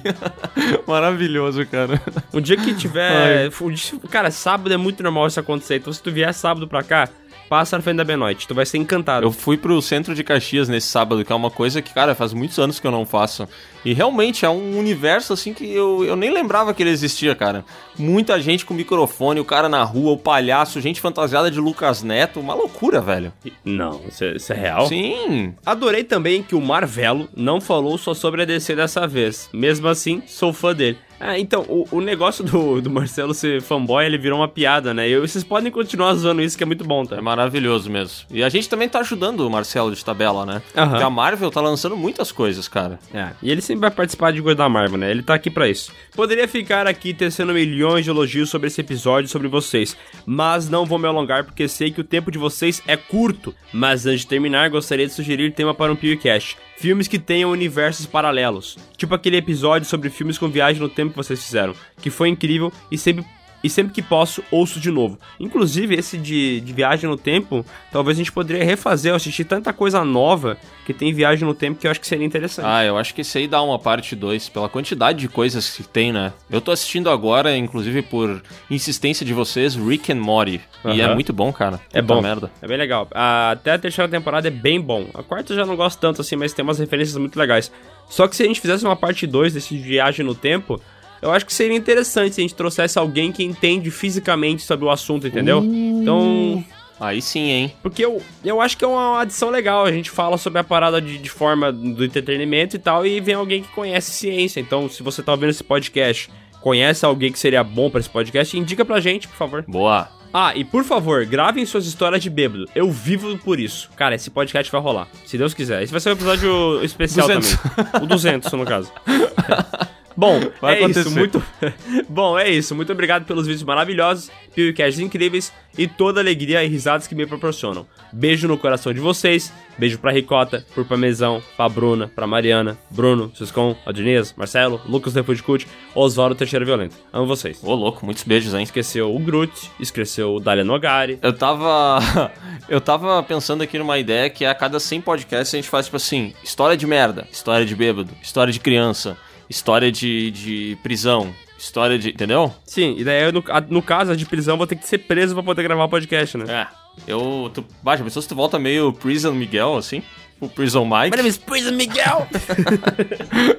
Maravilhoso, 0.88 1.66
cara. 1.66 2.02
Um 2.34 2.42
dia 2.42 2.58
que 2.58 2.74
tiver. 2.74 3.50
dia- 3.50 4.00
Cara, 4.10 4.32
sábado 4.32 4.74
é 4.74 4.78
muito 4.78 5.02
normal 5.04 5.28
isso 5.28 5.40
acontecer. 5.40 5.76
Então, 5.78 5.92
se 5.92 6.02
tu 6.02 6.12
vier 6.12 6.34
sábado 6.34 6.68
pra 6.68 6.84
cá, 6.84 7.10
passa 7.50 7.78
na 7.78 7.84
frente 7.84 7.98
da 7.98 8.04
Benoit. 8.04 8.48
Tu 8.48 8.54
vai 8.54 8.66
ser 8.66 8.78
encantado. 8.78 9.26
Eu 9.26 9.32
fui 9.32 9.58
pro 9.58 9.82
centro 9.82 10.14
de 10.14 10.24
Caxias 10.24 10.68
nesse 10.68 10.88
sábado, 10.88 11.24
que 11.24 11.32
é 11.32 11.36
uma 11.36 11.52
coisa 11.52 11.82
que, 11.82 11.94
cara, 11.94 12.16
faz 12.16 12.34
muitos 12.34 12.58
anos 12.60 12.80
que 12.80 12.88
eu 12.88 12.92
não 12.92 13.06
faço. 13.06 13.48
E 13.84 13.94
realmente 13.94 14.46
é 14.46 14.50
um 14.50 14.78
universo 14.80 15.34
assim 15.34 15.54
que 15.54 15.72
eu, 15.72 16.04
eu 16.04 16.16
nem 16.16 16.32
lembrava 16.32 16.74
que 16.74 16.82
ele 16.82 16.90
existia, 16.90 17.36
cara. 17.36 17.64
Muita 17.98 18.40
gente 18.42 18.66
com 18.66 18.74
microfone, 18.74 19.40
o 19.40 19.46
cara 19.46 19.70
na 19.70 19.84
rua, 19.84 20.14
o 20.14 20.18
palhaço, 20.18 20.82
gente 20.82 21.00
fantasiada 21.00 21.52
de 21.52 21.60
Lucas 21.60 22.02
Neto, 22.02 22.40
uma 22.40 22.56
loucura, 22.56 23.00
velho. 23.00 23.32
Não, 23.64 24.02
isso 24.08 24.24
é, 24.24 24.36
isso 24.36 24.54
é 24.54 24.56
real? 24.56 24.88
Sim. 24.88 25.54
Adorei 25.66 26.04
também 26.04 26.42
que 26.42 26.56
o 26.56 26.62
Marvelo 26.62 27.30
não 27.36 27.62
falou 27.62 27.98
só 27.98 28.14
sobre 28.14 28.42
a 28.42 28.46
DC 28.46 28.76
dessa 28.76 29.08
vez. 29.08 29.50
Mesmo 29.54 29.88
assim, 29.88 30.24
sou 30.26 30.52
fã 30.52 30.74
dele. 30.74 30.98
Ah, 31.28 31.40
então, 31.40 31.64
o, 31.68 31.88
o 31.92 32.02
negócio 32.02 32.44
do, 32.44 32.80
do 32.80 32.90
Marcelo 32.90 33.34
ser 33.34 33.60
fanboy, 33.62 34.06
ele 34.06 34.18
virou 34.18 34.40
uma 34.40 34.48
piada, 34.48 34.94
né? 34.94 35.10
E 35.10 35.20
vocês 35.20 35.44
podem 35.44 35.72
continuar 35.72 36.14
zoando 36.14 36.42
isso, 36.42 36.56
que 36.56 36.64
é 36.64 36.68
muito 36.68 36.86
bom, 36.86 37.04
tá? 37.04 37.16
É 37.16 37.22
maravilhoso 37.22 37.90
mesmo. 37.90 38.28
E 38.30 38.44
a 38.44 38.50
gente 38.50 38.70
também 38.70 38.88
tá 38.88 39.00
ajudando 39.00 39.40
o 39.40 39.50
Marcelo 39.50 39.94
de 39.94 40.06
tabela, 40.06 40.46
né? 40.46 40.62
Aham. 40.76 40.90
Porque 40.90 41.04
a 41.04 41.10
Marvel 41.10 41.50
tá 41.50 41.62
lançando 41.62 41.98
muitas 41.98 42.32
coisas, 42.32 42.68
cara. 42.68 43.00
É, 43.12 43.30
e 43.42 43.50
ele 43.50 43.62
sempre 43.62 43.82
vai 43.82 43.92
participar 43.92 44.32
de 44.32 44.42
coisa 44.42 44.56
da 44.56 44.70
Marvel, 44.70 45.00
né? 45.00 45.10
Ele 45.10 45.24
tá 45.24 45.34
aqui 45.34 45.50
pra 45.50 45.68
isso. 45.68 45.92
Poderia 46.16 46.48
ficar 46.48 46.86
aqui 46.86 47.12
tecendo 47.12 47.54
milhões 47.54 48.04
de 48.04 48.12
elogios 48.12 48.50
sobre 48.50 48.68
esse 48.68 48.82
episódio 48.82 49.28
e 49.28 49.32
sobre 49.32 49.48
vocês, 49.48 49.98
mas 50.28 50.70
não 50.70 50.86
vou 50.86 51.00
me 51.00 51.08
alongar 51.08 51.44
porque 51.44 51.68
sei 51.68 51.90
que 51.90 52.02
o 52.02 52.04
tempo 52.04 52.30
de 52.30 52.38
vocês 52.38 52.84
é 52.86 52.96
curto. 52.96 53.54
Mas 53.74 54.06
antes 54.06 54.22
de 54.22 54.28
terminar, 54.28 54.70
gostaria 54.70 55.08
de 55.08 55.14
sugerir 55.14 55.52
tema 55.54 55.74
para 55.74 55.92
um 55.92 55.96
PewCast. 55.96 56.56
Filmes 56.78 57.08
que 57.08 57.18
tenham 57.18 57.52
universos 57.52 58.06
paralelos. 58.06 58.78
Tipo 58.98 59.16
aquele 59.16 59.38
episódio 59.38 59.88
sobre 59.88 60.10
filmes 60.10 60.38
com 60.38 60.50
viagem 60.50 60.82
no 60.82 60.90
tempo 60.90 61.12
que 61.12 61.18
vocês 61.18 61.44
fizeram, 61.44 61.74
que 62.02 62.10
foi 62.10 62.30
incrível 62.30 62.72
e 62.92 62.98
sempre 62.98 63.26
e 63.66 63.70
sempre 63.70 63.92
que 63.94 64.02
posso, 64.02 64.44
ouço 64.52 64.80
de 64.80 64.92
novo. 64.92 65.18
Inclusive, 65.40 65.96
esse 65.96 66.18
de, 66.18 66.62
de 66.62 66.72
viagem 66.74 67.10
no 67.10 67.18
tempo, 67.18 67.66
talvez 67.92 68.16
a 68.16 68.20
gente 68.20 68.32
poderia 68.32 68.64
refazer. 68.64 69.12
Eu 69.12 69.16
assisti 69.16 69.44
tanta 69.44 69.74
coisa 69.74 70.06
nova 70.06 70.58
que 70.86 70.94
tem 70.94 71.12
viagem 71.14 71.48
no 71.48 71.54
tempo 71.54 71.80
que 71.80 71.88
eu 71.88 71.92
acho 71.92 72.00
que 72.00 72.06
seria 72.08 72.26
interessante. 72.26 72.66
Ah, 72.68 72.86
eu 72.86 72.98
acho 72.98 73.14
que 73.16 73.22
esse 73.22 73.38
aí 73.38 73.48
dá 73.48 73.62
uma 73.64 73.80
parte 73.80 74.16
2, 74.16 74.50
pela 74.50 74.70
quantidade 74.70 75.18
de 75.20 75.28
coisas 75.28 75.70
que 75.76 75.82
tem, 75.84 76.12
né? 76.14 76.32
Eu 76.50 76.62
tô 76.62 76.72
assistindo 76.72 77.10
agora, 77.10 77.58
inclusive 77.58 78.02
por 78.04 78.42
insistência 78.70 79.26
de 79.26 79.34
vocês, 79.34 79.76
Rick 79.76 80.12
and 80.12 80.16
Morty. 80.22 80.62
E 80.86 81.02
é 81.02 81.14
muito 81.14 81.34
bom, 81.34 81.52
cara. 81.52 81.80
É 81.92 82.02
Puta 82.02 82.14
bom. 82.16 82.22
merda. 82.22 82.52
É 82.62 82.68
bem 82.68 82.78
legal. 82.78 83.08
A- 83.14 83.52
Até 83.52 83.72
a 83.72 83.80
terceira 83.80 84.10
temporada 84.10 84.48
é 84.48 84.52
bem 84.52 84.80
bom. 84.80 85.08
A 85.14 85.24
quarta 85.24 85.54
eu 85.54 85.58
já 85.58 85.66
não 85.66 85.76
gosto 85.76 86.00
tanto 86.00 86.22
assim, 86.22 86.36
mas 86.36 86.54
tem 86.54 86.64
umas 86.64 86.78
referências 86.80 87.18
muito 87.18 87.38
legais. 87.40 87.72
Só 88.08 88.28
que 88.28 88.36
se 88.36 88.44
a 88.44 88.46
gente 88.46 88.62
fizesse 88.62 88.86
uma 88.86 88.96
parte 88.96 89.26
2 89.26 89.54
desse 89.54 89.76
viagem 89.78 90.24
no 90.24 90.36
tempo, 90.36 90.80
eu 91.26 91.32
acho 91.32 91.46
que 91.46 91.54
seria 91.54 91.76
interessante 91.76 92.36
se 92.36 92.42
a 92.42 92.44
gente 92.44 92.56
trouxesse 92.56 93.00
alguém 93.00 93.32
que 93.32 93.44
entende 93.44 93.90
fisicamente 93.90 94.62
sobre 94.62 94.86
o 94.86 94.92
assunto, 94.92 95.28
entendeu? 95.28 95.64
Então. 95.64 96.64
Aí 97.00 97.22
sim, 97.22 97.50
hein? 97.50 97.74
Porque 97.82 98.06
eu, 98.06 98.22
eu 98.44 98.62
acho 98.62 98.78
que 98.78 98.86
é 98.86 98.88
uma 98.88 99.22
adição 99.22 99.50
legal. 99.50 99.86
A 99.86 99.92
gente 99.92 100.10
fala 100.10 100.38
sobre 100.38 100.60
a 100.60 100.64
parada 100.64 101.02
de, 101.02 101.18
de 101.18 101.30
forma 101.30 101.72
do 101.72 102.06
entretenimento 102.06 102.76
e 102.76 102.80
tal, 102.80 103.06
e 103.06 103.20
vem 103.20 103.36
alguém 103.36 103.64
que 103.64 103.68
conhece 103.70 104.12
ciência. 104.12 104.60
Então, 104.60 104.88
se 104.88 105.04
você 105.04 105.22
tá 105.22 105.34
ouvindo 105.34 105.50
esse 105.50 105.64
podcast, 105.64 106.30
conhece 106.62 107.04
alguém 107.04 107.32
que 107.32 107.40
seria 107.40 107.64
bom 107.64 107.90
pra 107.90 108.00
esse 108.00 108.10
podcast, 108.10 108.58
indica 108.58 108.86
pra 108.86 109.00
gente, 109.00 109.28
por 109.28 109.36
favor. 109.36 109.66
Boa. 109.68 110.08
Ah, 110.34 110.54
e 110.56 110.64
por 110.64 110.84
favor, 110.84 111.26
gravem 111.26 111.66
suas 111.66 111.86
histórias 111.86 112.22
de 112.22 112.30
bêbado. 112.30 112.66
Eu 112.76 112.92
vivo 112.92 113.38
por 113.38 113.60
isso. 113.60 113.90
Cara, 113.96 114.16
esse 114.16 114.30
podcast 114.30 114.72
vai 114.72 114.82
rolar. 114.82 115.08
Se 115.26 115.38
Deus 115.38 115.54
quiser. 115.54 115.82
Esse 115.82 115.92
vai 115.92 116.02
ser 116.02 116.10
um 116.10 116.14
episódio 116.14 116.84
especial 116.84 117.28
200. 117.28 117.58
também. 117.58 118.04
O 118.04 118.06
200, 118.06 118.52
no 118.54 118.66
caso. 118.66 118.92
Bom, 120.16 120.40
Vai 120.62 120.76
é 120.76 120.78
isso. 120.78 121.00
acontecer. 121.00 121.20
Muito... 121.20 121.44
Bom, 122.08 122.38
é 122.40 122.50
isso. 122.50 122.74
Muito 122.76 122.92
obrigado 122.92 123.26
pelos 123.26 123.46
vídeos 123.46 123.64
maravilhosos, 123.64 124.32
podcasts 124.50 125.00
incríveis 125.00 125.52
e 125.78 125.88
toda 125.88 126.20
a 126.20 126.24
alegria 126.24 126.64
e 126.64 126.68
risadas 126.68 127.08
que 127.08 127.16
me 127.16 127.26
proporcionam. 127.26 127.86
Beijo 128.12 128.48
no 128.48 128.58
coração 128.58 128.94
de 128.94 129.00
vocês. 129.00 129.52
Beijo 129.78 130.00
pra 130.00 130.12
Ricota, 130.12 130.66
pro 130.74 130.86
Pamezão, 130.86 131.44
pra 131.58 131.68
Bruna, 131.68 132.08
pra 132.08 132.26
Mariana, 132.26 132.78
Bruno, 132.90 133.30
Siscon, 133.36 133.76
Aldinez, 133.86 134.34
Marcelo, 134.38 134.80
Lucas 134.86 135.12
Depois 135.12 135.38
de 135.38 135.44
Cult, 135.44 135.68
Oswaldo 135.94 136.34
Teixeira 136.34 136.64
Violento. 136.64 136.96
Amo 137.12 137.28
vocês. 137.28 137.62
Ô, 137.62 137.76
louco, 137.76 138.06
muitos 138.06 138.24
beijos, 138.24 138.54
hein? 138.54 138.64
Esqueceu 138.64 139.14
o 139.14 139.20
Groot, 139.20 139.70
esqueceu 139.78 140.36
o 140.36 140.40
Dalia 140.40 140.64
Nogari. 140.64 141.20
Eu 141.22 141.34
tava. 141.34 142.00
Eu 142.70 142.82
tava 142.82 143.22
pensando 143.22 143.62
aqui 143.62 143.78
numa 143.78 143.98
ideia 144.00 144.30
que 144.30 144.44
é 144.44 144.50
a 144.50 144.56
cada 144.56 144.80
100 144.80 145.02
podcasts 145.02 145.54
a 145.54 145.58
gente 145.58 145.70
faz, 145.70 145.86
tipo 145.86 145.98
assim, 145.98 146.34
história 146.44 146.76
de 146.76 146.88
merda, 146.88 147.28
história 147.32 147.66
de 147.66 147.76
bêbado, 147.76 148.10
história 148.24 148.52
de 148.52 148.60
criança, 148.60 149.16
história 149.50 149.92
de, 149.92 150.32
de 150.32 150.78
prisão, 150.84 151.34
história 151.58 151.98
de. 151.98 152.10
Entendeu? 152.10 152.54
Sim, 152.66 152.96
e 152.98 153.04
daí 153.04 153.32
no, 153.32 153.44
a- 153.50 153.62
no 153.62 153.82
caso 153.82 154.12
a 154.12 154.16
de 154.16 154.26
prisão 154.26 154.54
eu 154.54 154.58
vou 154.58 154.68
ter 154.68 154.76
que 154.76 154.88
ser 154.88 155.00
preso 155.00 155.34
pra 155.34 155.44
poder 155.44 155.64
gravar 155.64 155.86
o 155.86 155.90
podcast, 155.90 156.38
né? 156.38 156.46
É. 156.48 156.68
Eu. 157.08 157.52
Tu, 157.54 157.64
baixa, 157.84 158.04
pensou 158.04 158.22
se 158.22 158.28
tu 158.28 158.36
volta 158.36 158.58
meio 158.58 158.94
Prison 158.94 159.34
Miguel, 159.34 159.76
assim? 159.76 160.02
O 160.40 160.50
Prison 160.50 160.84
Mike. 160.84 161.12
My 161.12 161.16
name 161.18 161.30
is 161.30 161.38
Prison 161.38 161.72
Miguel. 161.72 162.28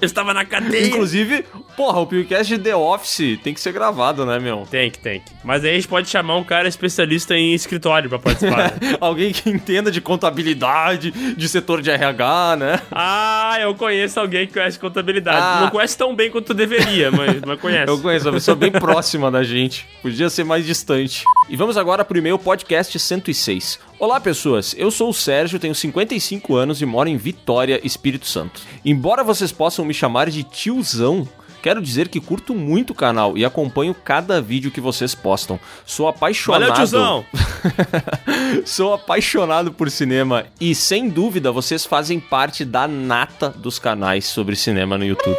Eu 0.00 0.06
estava 0.06 0.34
na 0.34 0.44
cadeia. 0.44 0.88
Inclusive, 0.88 1.44
porra, 1.76 2.00
o 2.00 2.06
podcast 2.06 2.56
de 2.56 2.62
The 2.62 2.74
Office 2.74 3.38
tem 3.42 3.54
que 3.54 3.60
ser 3.60 3.72
gravado, 3.72 4.26
né, 4.26 4.40
meu? 4.40 4.66
Tem 4.68 4.90
que, 4.90 4.98
tem 4.98 5.20
que. 5.20 5.32
Mas 5.44 5.64
aí 5.64 5.70
a 5.70 5.74
gente 5.74 5.86
pode 5.86 6.08
chamar 6.08 6.36
um 6.36 6.42
cara 6.42 6.66
especialista 6.66 7.36
em 7.36 7.54
escritório 7.54 8.08
pra 8.08 8.18
participar. 8.18 8.72
né? 8.72 8.96
Alguém 9.00 9.32
que 9.32 9.48
entenda 9.48 9.90
de 9.90 10.00
contabilidade, 10.00 11.10
de 11.10 11.48
setor 11.48 11.80
de 11.80 11.90
RH, 11.90 12.56
né? 12.56 12.80
ah, 12.90 13.56
eu 13.60 13.74
conheço 13.74 14.18
alguém 14.18 14.46
que 14.46 14.54
conhece 14.54 14.78
contabilidade. 14.78 15.38
Ah. 15.40 15.60
Não 15.62 15.70
conhece 15.70 15.96
tão 15.96 16.14
bem 16.14 16.30
quanto 16.30 16.52
deveria, 16.52 17.10
mas, 17.12 17.40
mas 17.46 17.60
conhece. 17.60 17.88
Eu 17.90 18.00
conheço, 18.00 18.26
uma 18.26 18.32
pessoa 18.32 18.56
bem 18.56 18.72
próxima 18.72 19.30
da 19.30 19.44
gente. 19.44 19.86
Podia 20.02 20.28
ser 20.28 20.44
mais 20.44 20.66
distante. 20.66 21.22
E 21.48 21.56
vamos 21.56 21.76
agora 21.76 22.04
pro 22.04 22.18
e-mail 22.18 22.38
podcast 22.38 22.98
106. 22.98 23.78
Olá, 23.98 24.20
pessoas. 24.20 24.74
Eu 24.76 24.90
sou 24.90 25.10
o 25.10 25.14
Sérgio, 25.14 25.58
tenho 25.58 25.74
55 25.74 26.56
anos 26.56 26.82
e 26.82 26.86
moro 26.86 27.08
em 27.08 27.16
Vitória, 27.16 27.80
Espírito 27.84 28.26
Santo. 28.26 28.60
Embora 28.84 29.22
vocês 29.22 29.52
possam 29.52 29.84
me 29.84 29.94
chamar 29.94 30.28
de 30.30 30.42
tiozão, 30.42 31.28
quero 31.62 31.80
dizer 31.80 32.08
que 32.08 32.20
curto 32.20 32.56
muito 32.56 32.90
o 32.90 32.94
canal 32.94 33.38
e 33.38 33.44
acompanho 33.44 33.94
cada 33.94 34.42
vídeo 34.42 34.72
que 34.72 34.80
vocês 34.80 35.14
postam. 35.14 35.60
Sou 35.86 36.08
apaixonado. 36.08 36.60
Valeu, 36.62 36.74
tiozão! 36.74 37.24
Sou 38.66 38.94
apaixonado 38.94 39.72
por 39.72 39.88
cinema 39.88 40.46
e, 40.60 40.74
sem 40.74 41.08
dúvida, 41.08 41.52
vocês 41.52 41.86
fazem 41.86 42.18
parte 42.18 42.64
da 42.64 42.88
nata 42.88 43.48
dos 43.48 43.78
canais 43.78 44.24
sobre 44.26 44.56
cinema 44.56 44.98
no 44.98 45.04
YouTube. 45.04 45.38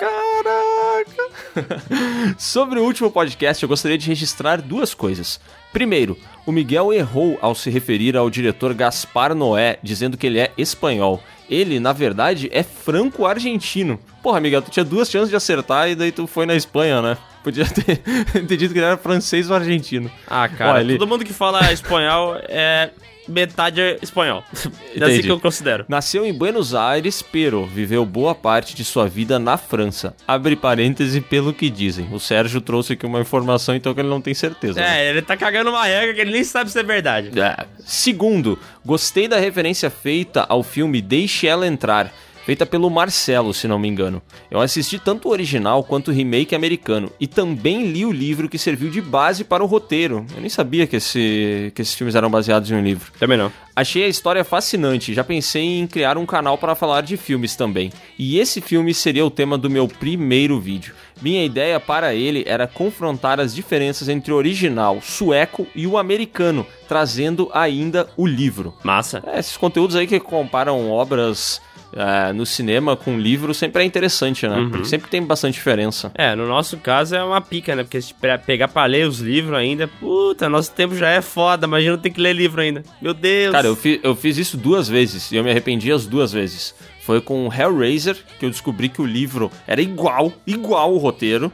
Caraca! 0.00 1.28
Sobre 2.38 2.78
o 2.78 2.84
último 2.84 3.10
podcast, 3.10 3.62
eu 3.62 3.68
gostaria 3.68 3.98
de 3.98 4.06
registrar 4.06 4.60
duas 4.60 4.94
coisas. 4.94 5.40
Primeiro, 5.72 6.16
o 6.46 6.52
Miguel 6.52 6.92
errou 6.92 7.38
ao 7.42 7.54
se 7.54 7.68
referir 7.70 8.16
ao 8.16 8.30
diretor 8.30 8.72
Gaspar 8.74 9.34
Noé, 9.34 9.78
dizendo 9.82 10.16
que 10.16 10.26
ele 10.26 10.38
é 10.38 10.50
espanhol. 10.56 11.22
Ele, 11.48 11.78
na 11.80 11.92
verdade, 11.92 12.48
é 12.52 12.62
franco-argentino. 12.62 13.98
Porra, 14.22 14.40
Miguel, 14.40 14.62
tu 14.62 14.70
tinha 14.70 14.84
duas 14.84 15.10
chances 15.10 15.30
de 15.30 15.36
acertar 15.36 15.88
e 15.90 15.94
daí 15.94 16.12
tu 16.12 16.26
foi 16.26 16.46
na 16.46 16.54
Espanha, 16.54 17.00
né? 17.02 17.16
Podia 17.42 17.64
ter, 17.70 17.98
ter 17.98 18.56
dito 18.56 18.72
que 18.72 18.78
ele 18.78 18.86
era 18.86 18.96
francês 18.96 19.48
ou 19.50 19.56
argentino. 19.56 20.10
Ah, 20.26 20.48
cara, 20.48 20.72
Olha, 20.74 20.80
ele- 20.80 20.98
todo 20.98 21.08
mundo 21.08 21.24
que 21.24 21.32
fala 21.32 21.72
espanhol 21.72 22.36
é 22.48 22.90
metade 23.28 23.80
espanhol. 24.02 24.42
É 24.98 25.04
assim 25.04 25.22
que 25.22 25.30
eu 25.30 25.38
considero. 25.38 25.84
Nasceu 25.88 26.24
em 26.26 26.32
Buenos 26.32 26.74
Aires, 26.74 27.22
pero 27.22 27.64
viveu 27.66 28.04
boa 28.04 28.34
parte 28.34 28.74
de 28.74 28.84
sua 28.84 29.06
vida 29.08 29.38
na 29.38 29.56
França. 29.56 30.14
Abre 30.26 30.56
parêntese 30.56 31.20
pelo 31.20 31.52
que 31.52 31.70
dizem. 31.70 32.08
O 32.10 32.18
Sérgio 32.18 32.60
trouxe 32.60 32.94
aqui 32.94 33.06
uma 33.06 33.20
informação, 33.20 33.76
então 33.76 33.94
que 33.94 34.00
ele 34.00 34.08
não 34.08 34.20
tem 34.20 34.34
certeza. 34.34 34.80
né? 34.80 35.04
É, 35.06 35.10
ele 35.10 35.22
tá 35.22 35.36
cagando 35.36 35.70
uma 35.70 35.84
regra 35.84 36.14
que 36.14 36.20
ele 36.20 36.32
nem 36.32 36.42
sabe 36.42 36.70
se 36.70 36.78
é 36.80 36.82
verdade. 36.82 37.30
É. 37.38 37.64
Segundo, 37.78 38.58
gostei 38.84 39.28
da 39.28 39.38
referência 39.38 39.88
feita 39.90 40.44
ao 40.48 40.62
filme 40.64 41.00
Deixe 41.00 41.46
Ela 41.46 41.66
Entrar, 41.66 42.12
feita 42.48 42.64
pelo 42.64 42.88
Marcelo, 42.88 43.52
se 43.52 43.68
não 43.68 43.78
me 43.78 43.88
engano. 43.88 44.22
Eu 44.50 44.58
assisti 44.58 44.98
tanto 44.98 45.28
o 45.28 45.30
original 45.30 45.84
quanto 45.84 46.08
o 46.08 46.14
remake 46.14 46.54
americano 46.54 47.12
e 47.20 47.26
também 47.26 47.90
li 47.90 48.06
o 48.06 48.10
livro 48.10 48.48
que 48.48 48.56
serviu 48.56 48.88
de 48.90 49.02
base 49.02 49.44
para 49.44 49.62
o 49.62 49.66
roteiro. 49.66 50.24
Eu 50.34 50.40
nem 50.40 50.48
sabia 50.48 50.86
que, 50.86 50.96
esse, 50.96 51.70
que 51.74 51.82
esses 51.82 51.92
filmes 51.92 52.14
eram 52.14 52.30
baseados 52.30 52.70
em 52.70 52.74
um 52.74 52.82
livro. 52.82 53.12
Também 53.18 53.36
não. 53.36 53.52
Achei 53.76 54.02
a 54.02 54.08
história 54.08 54.42
fascinante, 54.44 55.12
já 55.12 55.22
pensei 55.22 55.78
em 55.78 55.86
criar 55.86 56.16
um 56.16 56.24
canal 56.24 56.56
para 56.56 56.74
falar 56.74 57.02
de 57.02 57.18
filmes 57.18 57.54
também. 57.54 57.92
E 58.18 58.38
esse 58.38 58.62
filme 58.62 58.94
seria 58.94 59.26
o 59.26 59.30
tema 59.30 59.58
do 59.58 59.68
meu 59.68 59.86
primeiro 59.86 60.58
vídeo. 60.58 60.94
Minha 61.20 61.44
ideia 61.44 61.78
para 61.78 62.14
ele 62.14 62.44
era 62.46 62.66
confrontar 62.66 63.38
as 63.38 63.54
diferenças 63.54 64.08
entre 64.08 64.32
o 64.32 64.36
original 64.36 65.00
sueco 65.02 65.66
e 65.76 65.86
o 65.86 65.98
americano, 65.98 66.66
trazendo 66.88 67.50
ainda 67.52 68.08
o 68.16 68.26
livro. 68.26 68.74
Massa. 68.82 69.22
É, 69.26 69.38
esses 69.38 69.56
conteúdos 69.56 69.94
aí 69.94 70.06
que 70.06 70.18
comparam 70.18 70.90
obras 70.90 71.60
é, 71.92 72.32
no 72.32 72.44
cinema 72.44 72.96
com 72.96 73.18
livro 73.18 73.52
sempre 73.54 73.82
é 73.82 73.86
interessante, 73.86 74.46
né? 74.46 74.56
Uhum. 74.56 74.70
Porque 74.70 74.84
sempre 74.86 75.08
tem 75.10 75.22
bastante 75.22 75.54
diferença. 75.54 76.10
É, 76.14 76.34
no 76.34 76.46
nosso 76.46 76.76
caso 76.76 77.14
é 77.16 77.22
uma 77.24 77.40
pica, 77.40 77.74
né? 77.74 77.82
Porque 77.82 78.00
se 78.00 78.12
pe- 78.14 78.38
pegar 78.38 78.68
pra 78.68 78.84
ler 78.84 79.06
os 79.08 79.20
livros 79.20 79.56
ainda, 79.56 79.88
puta, 79.88 80.48
nosso 80.48 80.70
tempo 80.72 80.94
já 80.96 81.08
é 81.08 81.22
foda, 81.22 81.66
imagina 81.66 81.96
ter 81.98 82.10
que 82.10 82.20
ler 82.20 82.34
livro 82.34 82.60
ainda. 82.60 82.82
Meu 83.00 83.14
Deus. 83.14 83.52
Cara, 83.52 83.66
eu, 83.66 83.76
fi- 83.76 84.00
eu 84.02 84.14
fiz 84.14 84.36
isso 84.36 84.56
duas 84.56 84.88
vezes 84.88 85.32
e 85.32 85.36
eu 85.36 85.44
me 85.44 85.50
arrependi 85.50 85.90
as 85.90 86.06
duas 86.06 86.32
vezes. 86.32 86.74
Foi 87.02 87.20
com 87.20 87.48
Hellraiser 87.52 88.16
que 88.38 88.44
eu 88.44 88.50
descobri 88.50 88.88
que 88.90 89.00
o 89.00 89.06
livro 89.06 89.50
era 89.66 89.80
igual, 89.80 90.32
igual 90.46 90.92
o 90.94 90.98
roteiro. 90.98 91.50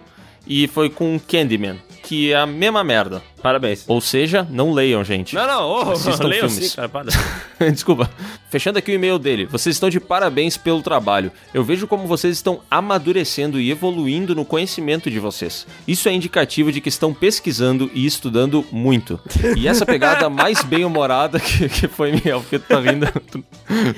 E 0.46 0.66
foi 0.68 0.90
com 0.90 1.18
Candyman, 1.18 1.78
que 2.02 2.30
é 2.32 2.36
a 2.36 2.44
mesma 2.44 2.84
merda. 2.84 3.22
Parabéns. 3.44 3.84
Ou 3.86 4.00
seja, 4.00 4.48
não 4.50 4.72
leiam, 4.72 5.04
gente. 5.04 5.34
Não, 5.34 5.46
não, 5.46 5.68
ô, 5.68 5.92
Assistam 5.92 6.26
leiam 6.26 6.48
filmes. 6.48 6.70
sim, 6.70 6.76
cara. 6.76 6.90
Desculpa. 7.70 8.10
Fechando 8.48 8.78
aqui 8.78 8.90
o 8.90 8.94
e-mail 8.94 9.18
dele. 9.18 9.44
Vocês 9.44 9.76
estão 9.76 9.90
de 9.90 10.00
parabéns 10.00 10.56
pelo 10.56 10.80
trabalho. 10.80 11.30
Eu 11.52 11.62
vejo 11.62 11.86
como 11.86 12.06
vocês 12.06 12.34
estão 12.34 12.60
amadurecendo 12.70 13.60
e 13.60 13.70
evoluindo 13.70 14.34
no 14.34 14.46
conhecimento 14.46 15.10
de 15.10 15.18
vocês. 15.20 15.66
Isso 15.86 16.08
é 16.08 16.12
indicativo 16.14 16.72
de 16.72 16.80
que 16.80 16.88
estão 16.88 17.12
pesquisando 17.12 17.90
e 17.92 18.06
estudando 18.06 18.64
muito. 18.72 19.20
E 19.58 19.68
essa 19.68 19.84
pegada 19.84 20.30
mais 20.30 20.62
bem-humorada 20.62 21.38
que, 21.38 21.68
que 21.68 21.86
foi, 21.86 22.12
Miguel, 22.12 22.40
porque 22.40 22.58
tu 22.58 22.66
tá 22.66 22.80
vindo. 22.80 23.06
Tu, 23.30 23.44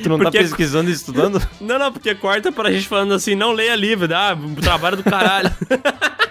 tu 0.02 0.09
não 0.09 0.18
Porque- 0.18 0.39
tá 0.39 0.43
pesquisando 0.43 0.90
e 0.90 0.93
estudando? 0.93 1.40
Não, 1.60 1.78
não, 1.78 1.93
porque 1.93 2.14
corta 2.16 2.51
pra 2.51 2.73
gente 2.73 2.89
falando 2.89 3.14
assim, 3.14 3.35
não 3.36 3.52
leia 3.52 3.77
livro, 3.77 4.09
dá, 4.09 4.36
trabalho 4.60 4.97
do 4.97 5.05
caralho. 5.05 5.52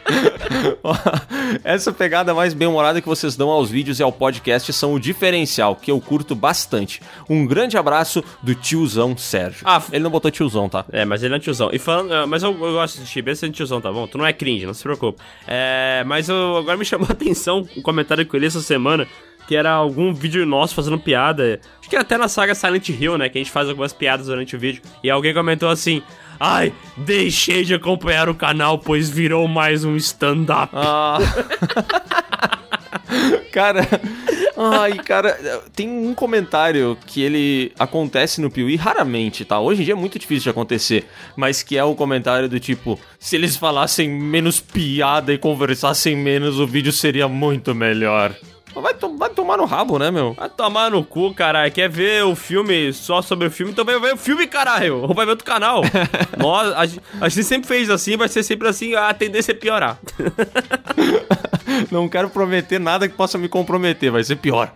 Essa 1.63 1.91
pegada 1.91 2.33
mais 2.33 2.53
bem-humorada 2.53 3.01
que 3.05 3.09
vocês 3.09 3.35
dão 3.35 3.49
aos 3.49 3.69
vídeos 3.69 3.99
e 3.99 4.03
ao 4.03 4.11
podcast 4.11 4.73
são 4.73 4.95
o 4.95 4.99
diferencial, 4.99 5.75
que 5.75 5.91
eu 5.91 6.01
curto 6.01 6.33
bastante. 6.33 6.99
Um 7.29 7.45
grande 7.45 7.77
abraço 7.77 8.23
do 8.41 8.55
tiozão 8.55 9.15
Sérgio. 9.15 9.61
Ah, 9.63 9.81
ele 9.91 10.03
não 10.03 10.09
botou 10.09 10.31
tiozão, 10.31 10.67
tá? 10.67 10.83
É, 10.91 11.05
mas 11.05 11.21
ele 11.21 11.35
é 11.35 11.39
tiozão. 11.39 11.69
E 11.71 11.77
falando, 11.77 12.11
ah, 12.11 12.25
mas 12.25 12.41
eu, 12.41 12.51
eu 12.51 12.73
gosto 12.73 12.99
de 12.99 13.05
ti, 13.05 13.21
bem 13.21 13.35
sendo 13.35 13.53
tiozão, 13.53 13.79
tá 13.79 13.91
bom? 13.91 14.07
Tu 14.07 14.17
não 14.17 14.25
é 14.25 14.33
cringe, 14.33 14.65
não 14.65 14.73
se 14.73 14.81
preocupe. 14.81 15.21
É, 15.47 16.03
mas 16.07 16.27
eu, 16.29 16.57
agora 16.57 16.75
me 16.75 16.83
chamou 16.85 17.07
a 17.07 17.11
atenção 17.11 17.67
um 17.77 17.81
comentário 17.83 18.25
que 18.25 18.35
eu 18.35 18.39
li 18.39 18.47
essa 18.47 18.61
semana, 18.61 19.07
que 19.47 19.55
era 19.55 19.71
algum 19.71 20.11
vídeo 20.11 20.43
nosso 20.47 20.73
fazendo 20.73 20.97
piada. 20.97 21.59
Acho 21.79 21.87
que 21.87 21.95
era 21.95 22.01
até 22.01 22.17
na 22.17 22.27
saga 22.27 22.55
Silent 22.55 22.89
Hill, 22.89 23.19
né? 23.19 23.29
Que 23.29 23.37
a 23.37 23.41
gente 23.41 23.51
faz 23.51 23.69
algumas 23.69 23.93
piadas 23.93 24.25
durante 24.25 24.55
o 24.55 24.59
vídeo. 24.59 24.81
E 25.03 25.11
alguém 25.11 25.31
comentou 25.31 25.69
assim. 25.69 26.01
Ai, 26.39 26.73
deixei 26.97 27.63
de 27.63 27.75
acompanhar 27.75 28.27
o 28.27 28.35
canal, 28.35 28.79
pois 28.79 29.09
virou 29.09 29.47
mais 29.47 29.85
um 29.85 29.95
stand-up. 29.95 30.73
Ah. 30.75 31.19
cara, 33.51 33.87
ai, 34.57 34.93
cara, 34.93 35.63
tem 35.75 35.89
um 35.89 36.13
comentário 36.13 36.97
que 37.05 37.21
ele 37.21 37.71
acontece 37.77 38.41
no 38.41 38.49
Piuí 38.49 38.75
raramente, 38.75 39.45
tá? 39.45 39.59
Hoje 39.59 39.81
em 39.81 39.85
dia 39.85 39.93
é 39.93 39.97
muito 39.97 40.19
difícil 40.19 40.43
de 40.43 40.49
acontecer, 40.49 41.05
mas 41.35 41.63
que 41.63 41.77
é 41.77 41.83
o 41.83 41.95
comentário 41.95 42.49
do 42.49 42.59
tipo, 42.59 42.99
se 43.19 43.35
eles 43.35 43.55
falassem 43.55 44.09
menos 44.09 44.59
piada 44.59 45.33
e 45.33 45.37
conversassem 45.37 46.15
menos, 46.15 46.59
o 46.59 46.67
vídeo 46.67 46.91
seria 46.91 47.27
muito 47.27 47.73
melhor. 47.73 48.35
Vai, 48.75 48.93
to- 48.93 49.17
vai 49.17 49.29
tomar 49.29 49.57
no 49.57 49.65
rabo, 49.65 49.97
né, 49.97 50.11
meu? 50.11 50.33
Vai 50.33 50.49
tomar 50.49 50.91
no 50.91 51.03
cu, 51.03 51.33
caralho. 51.33 51.71
Quer 51.71 51.89
ver 51.89 52.25
o 52.25 52.35
filme 52.35 52.91
só 52.91 53.21
sobre 53.21 53.47
o 53.47 53.51
filme? 53.51 53.71
Então 53.71 53.85
vai 53.85 53.97
ver 53.99 54.13
o 54.13 54.17
filme, 54.17 54.45
caralho. 54.47 55.01
Ou 55.03 55.13
vai 55.13 55.25
ver 55.25 55.31
outro 55.31 55.45
canal. 55.45 55.81
Nós, 56.37 56.73
a, 56.75 56.85
gente- 56.85 57.01
a 57.21 57.29
gente 57.29 57.43
sempre 57.45 57.67
fez 57.67 57.89
assim, 57.89 58.17
vai 58.17 58.27
ser 58.27 58.43
sempre 58.43 58.67
assim, 58.67 58.93
a 58.93 59.13
tendência 59.13 59.51
é 59.53 59.55
piorar. 59.55 59.97
Não 61.89 62.07
quero 62.09 62.29
prometer 62.29 62.79
nada 62.79 63.07
que 63.07 63.15
possa 63.15 63.37
me 63.37 63.47
comprometer, 63.47 64.11
vai 64.11 64.23
ser 64.23 64.35
pior. 64.35 64.71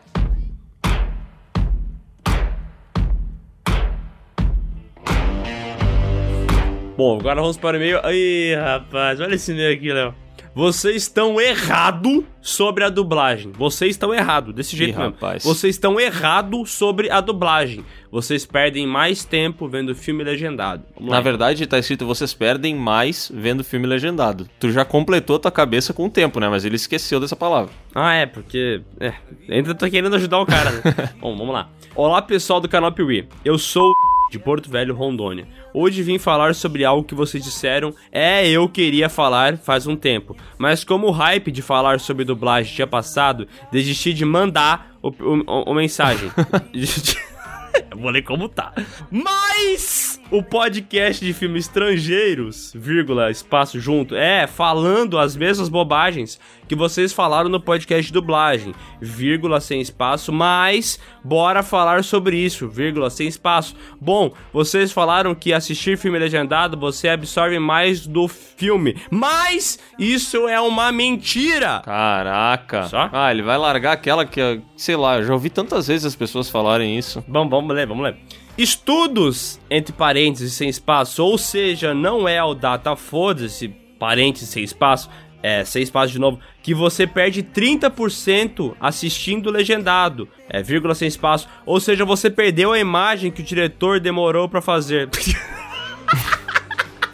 Bom, 6.98 7.18
agora 7.20 7.40
vamos 7.42 7.58
para 7.58 7.78
o 7.78 7.82
e-mail. 7.82 8.00
Ai, 8.04 8.56
rapaz, 8.56 9.20
olha 9.22 9.36
esse 9.36 9.52
e-mail 9.52 9.74
aqui, 9.74 9.92
Léo. 9.94 10.14
Vocês 10.60 11.04
estão 11.04 11.40
errado 11.40 12.28
sobre 12.42 12.84
a 12.84 12.90
dublagem. 12.90 13.50
Vocês 13.54 13.92
estão 13.92 14.14
errado, 14.14 14.52
desse 14.52 14.76
jeito 14.76 15.00
mesmo. 15.00 15.14
rapaz. 15.14 15.42
Vocês 15.42 15.74
estão 15.74 15.98
errado 15.98 16.66
sobre 16.66 17.10
a 17.10 17.22
dublagem. 17.22 17.86
Vocês 18.12 18.46
perdem 18.46 18.86
mais 18.86 19.24
tempo 19.24 19.70
vendo 19.70 19.96
filme 19.96 20.22
legendado. 20.22 20.84
Vamos 20.96 21.12
Na 21.12 21.16
lá. 21.16 21.22
verdade, 21.22 21.66
tá 21.66 21.80
escrito 21.80 22.06
vocês 22.06 22.34
perdem 22.34 22.76
mais 22.76 23.32
vendo 23.34 23.64
filme 23.64 23.88
legendado. 23.88 24.50
Tu 24.60 24.70
já 24.70 24.84
completou 24.84 25.40
tua 25.40 25.50
cabeça 25.50 25.94
com 25.94 26.08
o 26.08 26.10
tempo, 26.10 26.42
né? 26.42 26.50
Mas 26.50 26.66
ele 26.66 26.76
esqueceu 26.76 27.22
dessa 27.22 27.38
palavra. 27.38 27.72
Ah, 27.96 28.14
é, 28.16 28.26
porque. 28.26 28.82
É, 29.00 29.14
ainda 29.48 29.74
tô 29.74 29.90
querendo 29.90 30.14
ajudar 30.18 30.42
o 30.42 30.46
cara, 30.46 30.72
né? 30.72 30.82
Bom, 31.22 31.38
vamos 31.38 31.54
lá. 31.54 31.70
Olá, 31.96 32.22
pessoal 32.22 32.60
do 32.60 32.68
canal 32.68 32.92
Piuí. 32.92 33.30
Eu 33.46 33.58
sou 33.58 33.90
o 33.90 34.09
de 34.30 34.38
Porto 34.40 34.70
Velho, 34.70 34.94
Rondônia. 34.96 35.48
Hoje 35.74 36.04
vim 36.04 36.18
falar 36.20 36.54
sobre 36.56 36.86
algo 36.86 37.04
que 37.04 37.16
vocês 37.16 37.44
disseram 37.44 37.94
é 38.12 38.48
eu 38.48 38.68
queria 38.70 39.10
falar 39.10 39.58
faz 39.58 39.88
um 39.88 39.96
tempo. 39.96 40.36
Mas 40.58 40.84
como 40.84 41.08
o 41.08 41.12
hype 41.12 41.52
de 41.52 41.62
falar 41.62 42.00
sobre 42.00 42.24
dublagem 42.26 42.74
tinha 42.74 42.88
passado, 42.88 43.48
desisti 43.72 44.14
de 44.14 44.26
mandar 44.26 44.96
o, 45.02 45.10
o, 45.10 45.44
o- 45.48 45.72
o 45.72 45.74
mensagem. 45.74 46.30
Vou 47.96 48.10
ler 48.12 48.22
como 48.24 48.48
tá. 48.48 48.74
Mas 49.12 50.19
o 50.32 50.44
podcast 50.44 51.26
de 51.26 51.34
filmes 51.34 51.66
estrangeiros, 51.66 52.72
vírgula, 52.76 53.32
espaço 53.32 53.80
junto, 53.80 54.16
é 54.16 54.46
falando 54.46 55.18
as 55.18 55.36
mesmas 55.36 55.70
bobagens 55.70 56.40
que 56.68 56.76
vocês 56.76 57.12
falaram 57.12 57.50
no 57.50 57.60
podcast 57.60 58.06
de 58.06 58.14
dublagem, 58.14 58.76
vírgula, 59.02 59.60
sem 59.60 59.82
espaço, 59.82 60.32
mas 60.32 61.00
bora 61.24 61.64
falar 61.64 62.04
sobre 62.04 62.38
isso, 62.38 62.68
vírgula, 62.68 63.10
sem 63.10 63.28
espaço. 63.28 63.76
Bom, 64.00 64.32
vocês 64.54 64.92
falaram 64.92 65.34
que 65.34 65.52
assistir 65.52 65.98
filme 65.98 66.20
legendado 66.20 66.78
você 66.78 67.10
absorve 67.10 67.58
mais 67.58 68.06
do 68.06 68.28
filme, 68.28 68.96
mas 69.10 69.80
isso 69.98 70.48
é 70.48 70.62
uma 70.62 70.92
mentira! 70.92 71.82
Caraca. 71.84 72.84
Só? 72.84 73.10
Ah, 73.12 73.32
ele 73.32 73.42
vai 73.42 73.58
largar 73.58 73.94
aquela 73.94 74.24
que, 74.26 74.62
sei 74.78 74.96
lá, 74.96 75.24
já 75.24 75.34
ouvi 75.34 75.50
tantas 75.50 75.88
vezes 75.88 76.06
as 76.06 76.16
pessoas 76.16 76.50
falarem 76.50 76.96
isso. 76.96 77.24
Vamos, 77.28 77.50
vamos 77.50 77.76
ler, 77.76 77.88
vamos 77.88 78.04
ler. 78.04 78.18
Estudos, 78.60 79.58
entre 79.70 79.94
parênteses, 79.94 80.52
sem 80.52 80.68
espaço, 80.68 81.24
ou 81.24 81.38
seja, 81.38 81.94
não 81.94 82.28
é 82.28 82.44
o 82.44 82.54
data 82.54 82.94
foda-se, 82.94 83.70
parênteses, 83.98 84.50
sem 84.50 84.62
espaço, 84.62 85.10
é, 85.42 85.64
sem 85.64 85.82
espaço 85.82 86.12
de 86.12 86.20
novo, 86.20 86.42
que 86.62 86.74
você 86.74 87.08
perde 87.08 87.42
30% 87.42 88.76
assistindo 88.78 89.50
legendado, 89.50 90.28
é, 90.50 90.62
vírgula, 90.62 90.94
sem 90.94 91.08
espaço, 91.08 91.48
ou 91.66 91.80
seja, 91.80 92.04
você 92.04 92.30
perdeu 92.30 92.74
a 92.74 92.80
imagem 92.80 93.32
que 93.32 93.40
o 93.40 93.46
diretor 93.46 93.98
demorou 93.98 94.50
pra 94.50 94.62
fazer. 94.62 95.10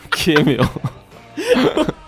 Que, 0.10 0.42
meu? 0.44 0.64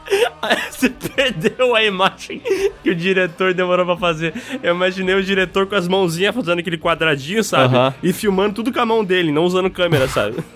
Você 0.72 0.90
perdeu 1.16 1.76
a 1.76 1.84
imagem 1.84 2.42
que 2.84 2.90
o 2.90 2.96
diretor 2.96 3.54
demorou 3.54 3.86
pra 3.86 3.98
fazer. 3.98 4.34
Eu 4.64 4.74
imaginei 4.76 5.16
o 5.16 5.24
diretor 5.24 5.66
com 5.68 5.76
as 5.76 5.88
mãozinhas 5.88 6.34
fazendo 6.34 6.60
aquele 6.60 6.78
quadradinho, 6.78 7.44
sabe? 7.44 7.76
Aham. 7.76 7.94
E 8.02 8.14
filmando 8.14 8.56
tudo 8.56 8.72
com 8.72 8.80
a 8.80 8.86
mão 8.86 9.04
dele, 9.04 9.32
não 9.32 9.44
usando 9.44 9.70
câmera, 9.70 10.08
sabe? 10.08 10.38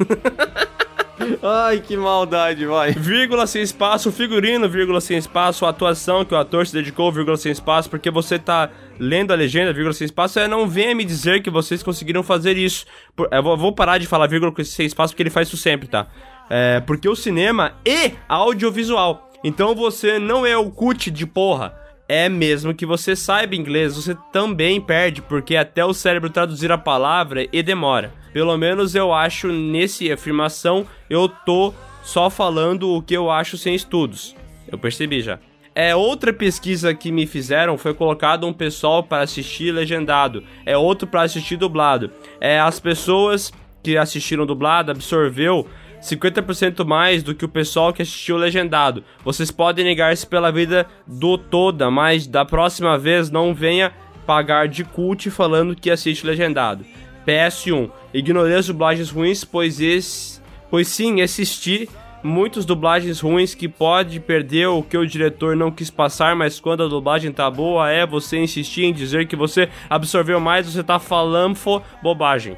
Ai, 1.44 1.80
que 1.80 1.96
maldade, 1.96 2.66
vai. 2.66 2.94
vírgula 2.94 3.46
sem 3.46 3.62
espaço, 3.62 4.12
figurino, 4.12 4.68
vírgula 4.68 5.00
sem 5.00 5.18
espaço, 5.18 5.66
atuação 5.68 6.26
que 6.26 6.34
o 6.34 6.38
ator 6.38 6.66
se 6.66 6.74
dedicou, 6.74 7.12
vírgula 7.12 7.38
sem 7.38 7.52
espaço, 7.52 7.90
porque 7.90 8.10
você 8.10 8.40
tá 8.40 8.70
lendo 9.00 9.32
a 9.32 9.36
legenda, 9.36 9.72
vírgula 9.72 9.94
sem 9.94 10.06
espaço, 10.06 10.40
é 10.40 10.48
não 10.48 10.68
venha 10.68 10.96
me 10.96 11.06
dizer 11.06 11.42
que 11.44 11.50
vocês 11.50 11.84
conseguiram 11.84 12.24
fazer 12.24 12.58
isso. 12.58 12.86
Eu 13.32 13.44
vou- 13.44 13.56
vou 13.58 13.72
parar 13.74 14.00
de 14.00 14.08
falar 14.08 14.28
vírgula 14.28 14.52
sem 14.64 14.86
espaço 14.86 15.14
porque 15.14 15.22
ele 15.24 15.30
faz 15.30 15.48
isso 15.48 15.58
sempre, 15.58 15.88
tá? 15.88 16.08
É, 16.50 16.80
porque 16.82 17.08
o 17.08 17.16
cinema 17.16 17.74
e 17.86 18.12
audiovisual. 18.28 19.31
Então 19.44 19.74
você 19.74 20.20
não 20.20 20.46
é 20.46 20.58
o 20.58 20.70
cut 20.70 21.10
de 21.10 21.26
porra. 21.26 21.76
É 22.08 22.28
mesmo 22.28 22.74
que 22.74 22.86
você 22.86 23.16
saiba 23.16 23.56
inglês, 23.56 23.96
você 23.96 24.16
também 24.34 24.82
perde, 24.82 25.22
porque 25.22 25.56
até 25.56 25.86
o 25.86 25.94
cérebro 25.94 26.30
traduzir 26.30 26.72
a 26.72 26.78
palavra 26.78 27.48
e 27.54 27.64
demora. 27.64 28.14
Pelo 28.34 28.58
menos 28.58 28.96
eu 28.96 29.14
acho 29.14 29.48
nesse 29.48 30.12
afirmação, 30.12 30.86
eu 31.10 31.30
tô 31.30 31.74
só 32.04 32.30
falando 32.30 32.90
o 32.90 33.02
que 33.02 33.16
eu 33.16 33.32
acho 33.32 33.58
sem 33.58 33.74
estudos. 33.74 34.36
Eu 34.68 34.78
percebi 34.78 35.22
já. 35.22 35.40
É 35.74 35.96
outra 35.96 36.34
pesquisa 36.34 36.94
que 36.94 37.14
me 37.14 37.26
fizeram 37.26 37.78
foi 37.78 37.94
colocado 37.94 38.46
um 38.46 38.52
pessoal 38.52 39.04
para 39.04 39.24
assistir 39.24 39.72
legendado, 39.72 40.44
é 40.66 40.78
outro 40.78 41.08
para 41.08 41.22
assistir 41.22 41.56
dublado. 41.56 42.12
É 42.42 42.60
as 42.60 42.78
pessoas 42.78 43.54
que 43.82 43.98
assistiram 43.98 44.46
dublado 44.46 44.92
absorveu 44.92 45.66
50% 46.02 46.84
mais 46.86 47.24
do 47.24 47.36
que 47.36 47.46
o 47.46 47.50
pessoal 47.50 47.94
que 47.94 48.02
assistiu 48.02 48.38
legendado. 48.38 49.04
Vocês 49.24 49.52
podem 49.52 49.86
negar-se 49.86 50.26
pela 50.26 50.52
vida 50.52 50.88
do 51.06 51.38
toda, 51.38 51.92
mas 51.92 52.26
da 52.26 52.44
próxima 52.44 52.98
vez 52.98 53.30
não 53.30 53.54
venha 53.54 53.94
pagar 54.26 54.68
de 54.68 54.84
cult 54.84 55.30
falando 55.30 55.76
que 55.76 55.92
assiste 55.92 56.26
legendado. 56.26 56.86
PS1. 57.26 57.92
Ignorei 58.14 58.56
as 58.56 58.68
dublagens 58.68 59.12
ruins, 59.12 59.44
pois 59.44 59.80
esse, 59.80 60.42
pois 60.70 60.88
sim, 60.88 61.22
assisti 61.22 61.88
muitas 62.24 62.66
dublagens 62.66 63.20
ruins 63.20 63.56
que 63.56 63.68
pode 63.68 64.20
perder 64.20 64.68
o 64.68 64.84
que 64.84 64.98
o 64.98 65.06
diretor 65.06 65.56
não 65.56 65.72
quis 65.72 65.90
passar, 65.90 66.36
mas 66.36 66.60
quando 66.60 66.84
a 66.84 66.88
dublagem 66.88 67.32
tá 67.32 67.50
boa, 67.50 67.90
é 67.90 68.06
você 68.06 68.38
insistir 68.38 68.86
em 68.86 68.94
dizer 68.94 69.28
que 69.28 69.36
você 69.36 69.70
absorveu 69.90 70.40
mais, 70.40 70.72
você 70.72 70.84
tá 70.84 71.00
falando 71.00 71.58
bobagem. 72.02 72.58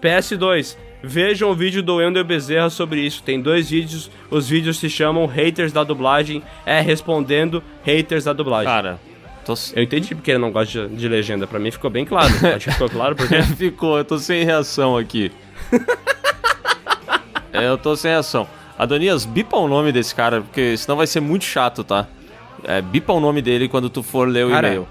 PS2. 0.00 0.76
Vejam 1.02 1.50
o 1.50 1.54
vídeo 1.54 1.82
do 1.82 1.96
Wendel 1.96 2.24
Bezerra 2.24 2.68
sobre 2.68 3.00
isso. 3.00 3.22
Tem 3.22 3.40
dois 3.40 3.70
vídeos. 3.70 4.10
Os 4.30 4.48
vídeos 4.48 4.78
se 4.78 4.90
chamam 4.90 5.26
Haters 5.26 5.72
da 5.72 5.82
Dublagem. 5.82 6.42
É 6.66 6.80
respondendo 6.80 7.62
Haters 7.84 8.24
da 8.24 8.32
Dublagem. 8.32 8.66
Cara, 8.66 9.00
tô... 9.44 9.54
Eu 9.74 9.82
entendi 9.82 10.14
porque 10.14 10.30
ele 10.30 10.38
não 10.38 10.52
gosta 10.52 10.88
de, 10.88 10.96
de 10.96 11.08
legenda. 11.08 11.46
Pra 11.46 11.58
mim 11.58 11.70
ficou 11.70 11.90
bem 11.90 12.04
claro. 12.04 12.32
Acho 12.54 12.66
que 12.66 12.72
ficou 12.72 12.90
claro 12.90 13.16
porque. 13.16 13.40
Ficou, 13.56 13.98
eu 13.98 14.04
tô 14.04 14.18
sem 14.18 14.44
reação 14.44 14.96
aqui. 14.96 15.32
é, 17.52 17.64
eu 17.68 17.78
tô 17.78 17.96
sem 17.96 18.10
reação. 18.10 18.46
Adonias, 18.78 19.24
bipa 19.24 19.56
o 19.56 19.68
nome 19.68 19.92
desse 19.92 20.14
cara, 20.14 20.40
porque 20.40 20.76
senão 20.76 20.96
vai 20.96 21.06
ser 21.06 21.20
muito 21.20 21.44
chato, 21.44 21.84
tá? 21.84 22.06
É, 22.64 22.80
bipa 22.80 23.12
o 23.12 23.20
nome 23.20 23.42
dele 23.42 23.68
quando 23.68 23.88
tu 23.88 24.02
for 24.02 24.28
ler 24.28 24.46
o 24.46 24.50
e-mail. 24.50 24.86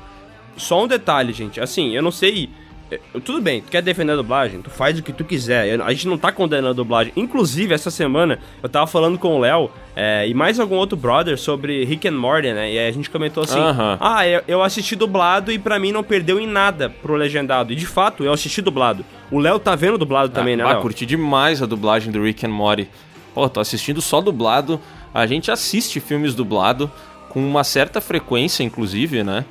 Só 0.58 0.84
um 0.84 0.88
detalhe, 0.88 1.34
gente. 1.34 1.60
Assim, 1.60 1.96
eu 1.96 2.02
não 2.02 2.12
sei. 2.12 2.50
Eh, 2.92 3.00
Tudo 3.24 3.42
bem, 3.42 3.62
tu 3.62 3.70
quer 3.70 3.82
defender 3.82 4.14
a 4.14 4.16
dublagem? 4.16 4.62
Tu 4.62 4.70
faz 4.70 4.98
o 4.98 5.04
que 5.04 5.12
tu 5.14 5.24
quiser. 5.24 5.82
A 5.82 5.92
gente 5.92 6.08
não 6.08 6.18
tá 6.18 6.32
condenando 6.32 6.70
a 6.70 6.74
dublagem. 6.74 7.14
Inclusive, 7.16 7.74
essa 7.74 7.92
semana 7.92 8.40
eu 8.62 8.70
tava 8.70 8.88
falando 8.88 9.18
com 9.18 9.36
o 9.36 9.40
Léo 9.40 9.70
eh, 9.96 10.28
e 10.28 10.34
mais 10.34 10.60
algum 10.60 10.76
outro 10.76 10.98
brother 10.98 11.38
sobre 11.38 11.84
Rick 11.86 12.08
and 12.08 12.18
Morty, 12.18 12.52
né? 12.54 12.72
E 12.74 12.80
aí 12.80 12.88
a 12.88 12.92
gente 12.92 13.10
comentou 13.10 13.44
assim: 13.44 13.60
Aham. 13.60 13.98
Ah, 14.00 14.28
eu, 14.28 14.42
eu 14.48 14.64
assisti 14.64 14.96
dublado 14.96 15.52
e 15.52 15.60
pra 15.60 15.78
mim 15.80 15.92
não 15.92 16.04
perdeu 16.04 16.40
em 16.40 16.48
nada 16.48 16.90
pro 16.90 17.16
legendado. 17.16 17.74
E 17.74 17.76
de 17.76 17.86
fato, 17.86 18.24
eu 18.24 18.34
assisti 18.34 18.62
dublado. 18.62 19.06
O 19.32 19.40
Léo 19.40 19.60
tá 19.60 19.76
vendo 19.76 19.98
dublado 19.98 20.32
também, 20.32 20.56
né, 20.56 20.64
Ah, 20.66 20.76
curti 20.78 21.06
demais 21.06 21.62
a 21.62 21.66
dublagem 21.66 22.12
do 22.12 22.24
Rick 22.24 22.46
and 22.46 22.50
Morty. 22.50 22.88
Pô, 23.34 23.48
tô 23.48 23.60
assistindo 23.60 24.02
só 24.02 24.22
dublado. 24.22 24.80
A 25.14 25.26
gente 25.26 25.52
assiste 25.52 26.00
filmes 26.00 26.34
dublado 26.36 26.92
com 27.30 27.40
uma 27.40 27.64
certa 27.64 28.02
frequência, 28.02 28.64
inclusive, 28.64 29.24
né? 29.24 29.46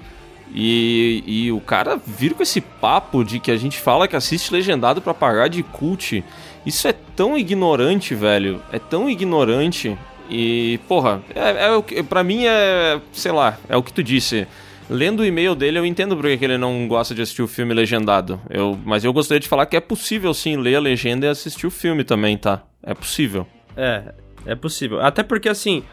E, 0.54 1.22
e 1.26 1.52
o 1.52 1.60
cara 1.60 2.00
vir 2.04 2.34
com 2.34 2.42
esse 2.42 2.60
papo 2.60 3.22
de 3.22 3.38
que 3.38 3.50
a 3.50 3.56
gente 3.56 3.78
fala 3.78 4.08
que 4.08 4.16
assiste 4.16 4.52
legendado 4.52 5.00
pra 5.00 5.12
pagar 5.12 5.48
de 5.48 5.62
cult. 5.62 6.24
Isso 6.64 6.88
é 6.88 6.94
tão 7.14 7.36
ignorante, 7.36 8.14
velho. 8.14 8.62
É 8.72 8.78
tão 8.78 9.08
ignorante. 9.08 9.96
E, 10.30 10.78
porra, 10.88 11.22
é, 11.34 11.66
é 11.66 11.70
o 11.72 11.82
que, 11.82 12.02
pra 12.02 12.22
mim 12.22 12.44
é, 12.44 13.00
sei 13.12 13.32
lá, 13.32 13.58
é 13.68 13.76
o 13.76 13.82
que 13.82 13.92
tu 13.92 14.02
disse. 14.02 14.46
Lendo 14.90 15.20
o 15.20 15.24
e-mail 15.24 15.54
dele, 15.54 15.78
eu 15.78 15.84
entendo 15.84 16.16
porque 16.16 16.36
que 16.38 16.44
ele 16.44 16.56
não 16.56 16.88
gosta 16.88 17.14
de 17.14 17.20
assistir 17.20 17.42
o 17.42 17.48
filme 17.48 17.74
legendado. 17.74 18.40
Eu, 18.48 18.78
mas 18.84 19.04
eu 19.04 19.12
gostaria 19.12 19.40
de 19.40 19.48
falar 19.48 19.66
que 19.66 19.76
é 19.76 19.80
possível 19.80 20.32
sim 20.32 20.56
ler 20.56 20.76
a 20.76 20.80
legenda 20.80 21.26
e 21.26 21.28
assistir 21.28 21.66
o 21.66 21.70
filme 21.70 22.04
também, 22.04 22.38
tá? 22.38 22.62
É 22.82 22.94
possível. 22.94 23.46
É, 23.76 24.14
é 24.46 24.54
possível. 24.54 25.00
Até 25.00 25.22
porque 25.22 25.48
assim, 25.48 25.84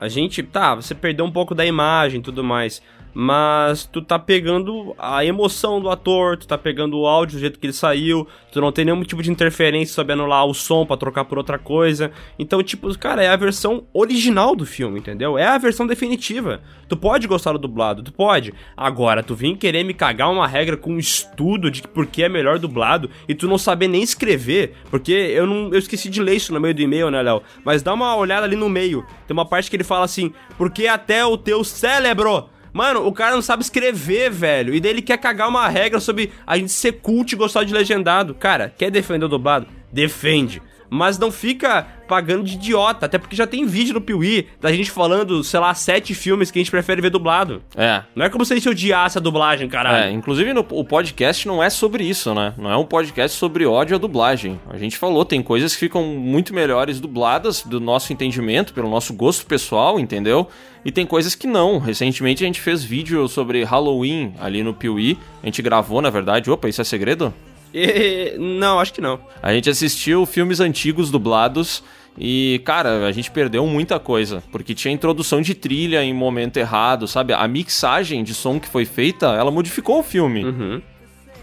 a 0.00 0.08
gente, 0.08 0.42
tá, 0.42 0.74
você 0.74 0.94
perdeu 0.94 1.24
um 1.24 1.32
pouco 1.32 1.54
da 1.54 1.66
imagem 1.66 2.20
e 2.20 2.22
tudo 2.22 2.44
mais, 2.44 2.80
mas 3.14 3.84
tu 3.86 4.02
tá 4.02 4.18
pegando 4.18 4.94
a 4.98 5.24
emoção 5.24 5.80
do 5.80 5.88
ator, 5.88 6.36
tu 6.36 6.48
tá 6.48 6.58
pegando 6.58 6.98
o 6.98 7.06
áudio 7.06 7.36
do 7.36 7.40
jeito 7.40 7.58
que 7.58 7.66
ele 7.66 7.72
saiu, 7.72 8.26
tu 8.52 8.60
não 8.60 8.72
tem 8.72 8.84
nenhum 8.84 9.02
tipo 9.04 9.22
de 9.22 9.30
interferência 9.30 9.94
sobre 9.94 10.12
anular 10.12 10.44
o 10.44 10.52
som 10.52 10.84
pra 10.84 10.96
trocar 10.96 11.24
por 11.24 11.38
outra 11.38 11.58
coisa. 11.58 12.10
Então, 12.38 12.62
tipo, 12.62 12.96
cara, 12.98 13.22
é 13.22 13.28
a 13.28 13.36
versão 13.36 13.84
original 13.92 14.56
do 14.56 14.66
filme, 14.66 14.98
entendeu? 14.98 15.38
É 15.38 15.46
a 15.46 15.58
versão 15.58 15.86
definitiva. 15.86 16.60
Tu 16.88 16.96
pode 16.96 17.26
gostar 17.26 17.52
do 17.52 17.58
dublado, 17.58 18.02
tu 18.02 18.12
pode. 18.12 18.52
Agora, 18.76 19.22
tu 19.22 19.34
vem 19.34 19.54
querer 19.54 19.84
me 19.84 19.94
cagar 19.94 20.30
uma 20.30 20.46
regra 20.46 20.76
com 20.76 20.92
um 20.92 20.98
estudo 20.98 21.70
de 21.70 21.82
por 21.82 22.06
que 22.06 22.22
é 22.22 22.28
melhor 22.28 22.58
dublado 22.58 23.08
e 23.28 23.34
tu 23.34 23.46
não 23.46 23.56
saber 23.56 23.88
nem 23.88 24.02
escrever, 24.02 24.74
porque 24.90 25.12
eu 25.12 25.46
não 25.46 25.72
eu 25.72 25.78
esqueci 25.78 26.10
de 26.10 26.20
ler 26.20 26.34
isso 26.34 26.52
no 26.52 26.60
meio 26.60 26.74
do 26.74 26.82
e-mail, 26.82 27.10
né, 27.10 27.22
Léo? 27.22 27.42
Mas 27.64 27.82
dá 27.82 27.94
uma 27.94 28.16
olhada 28.16 28.44
ali 28.44 28.56
no 28.56 28.68
meio. 28.68 29.04
Tem 29.26 29.34
uma 29.34 29.46
parte 29.46 29.70
que 29.70 29.76
ele 29.76 29.84
fala 29.84 30.04
assim: 30.04 30.32
"Porque 30.58 30.86
até 30.86 31.24
o 31.24 31.36
teu 31.36 31.64
cérebro 31.64 32.48
Mano, 32.74 33.06
o 33.06 33.12
cara 33.12 33.36
não 33.36 33.40
sabe 33.40 33.62
escrever, 33.62 34.32
velho. 34.32 34.74
E 34.74 34.80
daí 34.80 34.90
ele 34.90 35.00
quer 35.00 35.16
cagar 35.16 35.48
uma 35.48 35.68
regra 35.68 36.00
sobre 36.00 36.32
a 36.44 36.58
gente 36.58 36.72
ser 36.72 36.94
cult 36.94 37.32
e 37.32 37.36
gostar 37.36 37.62
de 37.62 37.72
legendado. 37.72 38.34
Cara, 38.34 38.74
quer 38.76 38.90
defender 38.90 39.26
o 39.26 39.28
dublado? 39.28 39.68
Defende. 39.92 40.60
Mas 40.88 41.18
não 41.18 41.30
fica 41.30 41.86
pagando 42.06 42.44
de 42.44 42.54
idiota, 42.54 43.06
até 43.06 43.18
porque 43.18 43.34
já 43.34 43.46
tem 43.46 43.64
vídeo 43.66 43.94
no 43.94 44.00
Piuí 44.00 44.46
da 44.60 44.72
gente 44.72 44.90
falando, 44.90 45.42
sei 45.42 45.58
lá, 45.58 45.74
sete 45.74 46.14
filmes 46.14 46.50
que 46.50 46.58
a 46.58 46.62
gente 46.62 46.70
prefere 46.70 47.00
ver 47.00 47.10
dublado. 47.10 47.62
É. 47.76 48.02
Não 48.14 48.26
é 48.26 48.28
como 48.28 48.44
se 48.44 48.52
a 48.52 48.56
gente 48.56 48.68
odiasse 48.68 49.18
a 49.18 49.20
dublagem, 49.20 49.68
caralho. 49.68 50.04
É, 50.04 50.10
inclusive 50.10 50.52
no, 50.52 50.64
o 50.70 50.84
podcast 50.84 51.46
não 51.48 51.62
é 51.62 51.70
sobre 51.70 52.04
isso, 52.04 52.34
né? 52.34 52.54
Não 52.58 52.70
é 52.70 52.76
um 52.76 52.84
podcast 52.84 53.36
sobre 53.36 53.66
ódio 53.66 53.96
à 53.96 53.98
dublagem. 53.98 54.60
A 54.70 54.76
gente 54.76 54.96
falou, 54.96 55.24
tem 55.24 55.42
coisas 55.42 55.72
que 55.72 55.80
ficam 55.80 56.04
muito 56.04 56.54
melhores 56.54 57.00
dubladas 57.00 57.62
do 57.62 57.80
nosso 57.80 58.12
entendimento, 58.12 58.72
pelo 58.74 58.88
nosso 58.88 59.14
gosto 59.14 59.46
pessoal, 59.46 59.98
entendeu? 59.98 60.48
E 60.84 60.92
tem 60.92 61.06
coisas 61.06 61.34
que 61.34 61.46
não. 61.46 61.78
Recentemente 61.78 62.44
a 62.44 62.46
gente 62.46 62.60
fez 62.60 62.84
vídeo 62.84 63.26
sobre 63.26 63.64
Halloween 63.64 64.34
ali 64.38 64.62
no 64.62 64.74
Piuí. 64.74 65.18
A 65.42 65.46
gente 65.46 65.62
gravou, 65.62 66.02
na 66.02 66.10
verdade. 66.10 66.50
Opa, 66.50 66.68
isso 66.68 66.80
é 66.80 66.84
segredo? 66.84 67.32
E- 67.74 68.36
não, 68.38 68.78
acho 68.78 68.92
que 68.94 69.00
não. 69.00 69.18
A 69.42 69.52
gente 69.52 69.68
assistiu 69.68 70.24
filmes 70.24 70.60
antigos 70.60 71.10
dublados 71.10 71.82
e, 72.16 72.60
cara, 72.64 73.06
a 73.06 73.10
gente 73.12 73.30
perdeu 73.30 73.66
muita 73.66 73.98
coisa, 73.98 74.42
porque 74.52 74.72
tinha 74.74 74.94
introdução 74.94 75.40
de 75.42 75.52
trilha 75.54 76.02
em 76.04 76.14
momento 76.14 76.56
errado, 76.56 77.08
sabe? 77.08 77.32
A 77.32 77.48
mixagem 77.48 78.22
de 78.22 78.32
som 78.32 78.60
que 78.60 78.68
foi 78.68 78.84
feita, 78.84 79.26
ela 79.34 79.50
modificou 79.50 79.98
o 79.98 80.02
filme. 80.02 80.44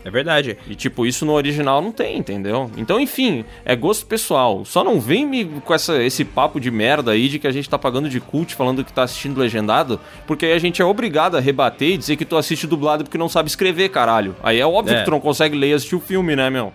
É 0.03 0.09
verdade. 0.09 0.57
E, 0.67 0.73
tipo, 0.75 1.05
isso 1.05 1.25
no 1.25 1.33
original 1.33 1.81
não 1.81 1.91
tem, 1.91 2.17
entendeu? 2.17 2.71
Então, 2.77 2.99
enfim, 2.99 3.45
é 3.63 3.75
gosto 3.75 4.05
pessoal. 4.05 4.65
Só 4.65 4.83
não 4.83 4.99
vem 4.99 5.25
me 5.25 5.45
com 5.45 5.73
essa, 5.73 6.01
esse 6.03 6.25
papo 6.25 6.59
de 6.59 6.71
merda 6.71 7.11
aí 7.11 7.27
de 7.29 7.37
que 7.37 7.47
a 7.47 7.51
gente 7.51 7.69
tá 7.69 7.77
pagando 7.77 8.09
de 8.09 8.19
cult 8.19 8.55
falando 8.55 8.83
que 8.83 8.91
tá 8.91 9.03
assistindo 9.03 9.37
legendado, 9.39 9.99
porque 10.25 10.45
aí 10.45 10.53
a 10.53 10.59
gente 10.59 10.81
é 10.81 10.85
obrigado 10.85 11.37
a 11.37 11.39
rebater 11.39 11.89
e 11.91 11.97
dizer 11.97 12.15
que 12.15 12.25
tu 12.25 12.35
assiste 12.37 12.65
dublado 12.65 13.03
porque 13.03 13.17
não 13.17 13.29
sabe 13.29 13.49
escrever, 13.49 13.89
caralho. 13.89 14.35
Aí 14.41 14.59
é 14.59 14.65
óbvio 14.65 14.95
É. 14.95 14.99
que 14.99 15.05
tu 15.05 15.11
não 15.11 15.19
consegue 15.19 15.55
ler 15.57 15.69
e 15.69 15.73
assistir 15.73 15.95
o 15.95 15.99
filme, 15.99 16.35
né, 16.35 16.49
meu? 16.49 16.73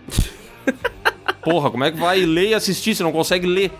Porra, 1.42 1.70
como 1.70 1.84
é 1.84 1.90
que 1.92 1.98
vai 1.98 2.20
ler 2.20 2.48
e 2.50 2.54
assistir 2.54 2.94
se 2.94 3.02
não 3.02 3.12
consegue 3.12 3.46
ler 3.46 3.70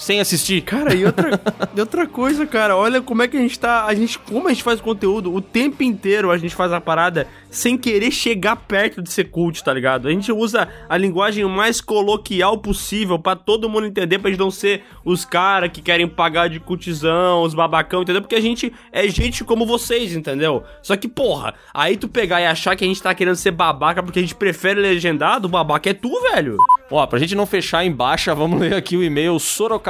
sem 0.00 0.18
assistir? 0.18 0.62
Cara, 0.62 0.94
e 0.94 1.04
outra, 1.04 1.38
e 1.76 1.80
outra 1.80 2.06
coisa, 2.06 2.46
cara, 2.46 2.74
olha 2.74 3.02
como 3.02 3.22
é 3.22 3.28
que 3.28 3.36
a 3.36 3.40
gente 3.40 3.58
tá. 3.58 3.84
A 3.84 3.94
gente, 3.94 4.18
como 4.18 4.48
a 4.48 4.50
gente 4.50 4.62
faz 4.62 4.80
conteúdo, 4.80 5.32
o 5.32 5.42
tempo 5.42 5.82
inteiro 5.82 6.30
a 6.30 6.38
gente 6.38 6.54
faz 6.54 6.72
a 6.72 6.80
parada 6.80 7.28
sem 7.50 7.76
querer 7.76 8.10
chegar 8.10 8.56
perto 8.56 9.02
de 9.02 9.12
ser 9.12 9.24
cult, 9.24 9.62
tá 9.62 9.72
ligado? 9.72 10.08
A 10.08 10.10
gente 10.10 10.32
usa 10.32 10.68
a 10.88 10.96
linguagem 10.96 11.44
mais 11.44 11.80
coloquial 11.80 12.58
possível 12.58 13.18
pra 13.18 13.36
todo 13.36 13.68
mundo 13.68 13.86
entender, 13.86 14.18
pra 14.18 14.30
gente 14.30 14.40
não 14.40 14.50
ser 14.50 14.84
os 15.04 15.24
caras 15.24 15.70
que 15.70 15.82
querem 15.82 16.08
pagar 16.08 16.48
de 16.48 16.60
cultizão, 16.60 17.42
os 17.42 17.52
babacão, 17.52 18.02
entendeu? 18.02 18.22
Porque 18.22 18.36
a 18.36 18.40
gente 18.40 18.72
é 18.92 19.06
gente 19.08 19.44
como 19.44 19.66
vocês, 19.66 20.14
entendeu? 20.14 20.62
Só 20.80 20.96
que, 20.96 21.08
porra, 21.08 21.54
aí 21.74 21.96
tu 21.96 22.08
pegar 22.08 22.40
e 22.40 22.46
achar 22.46 22.74
que 22.74 22.84
a 22.84 22.88
gente 22.88 23.02
tá 23.02 23.14
querendo 23.14 23.36
ser 23.36 23.50
babaca 23.50 24.02
porque 24.02 24.20
a 24.20 24.22
gente 24.22 24.34
prefere 24.34 24.80
legendado, 24.80 25.46
o 25.46 25.50
babaca 25.50 25.90
é 25.90 25.94
tu, 25.94 26.10
velho. 26.32 26.56
Ó, 26.90 27.06
pra 27.06 27.18
gente 27.18 27.34
não 27.34 27.46
fechar 27.46 27.84
em 27.84 27.92
baixa, 27.92 28.34
vamos 28.34 28.60
ler 28.60 28.74
aqui 28.74 28.96
o 28.96 29.02
e-mail 29.02 29.38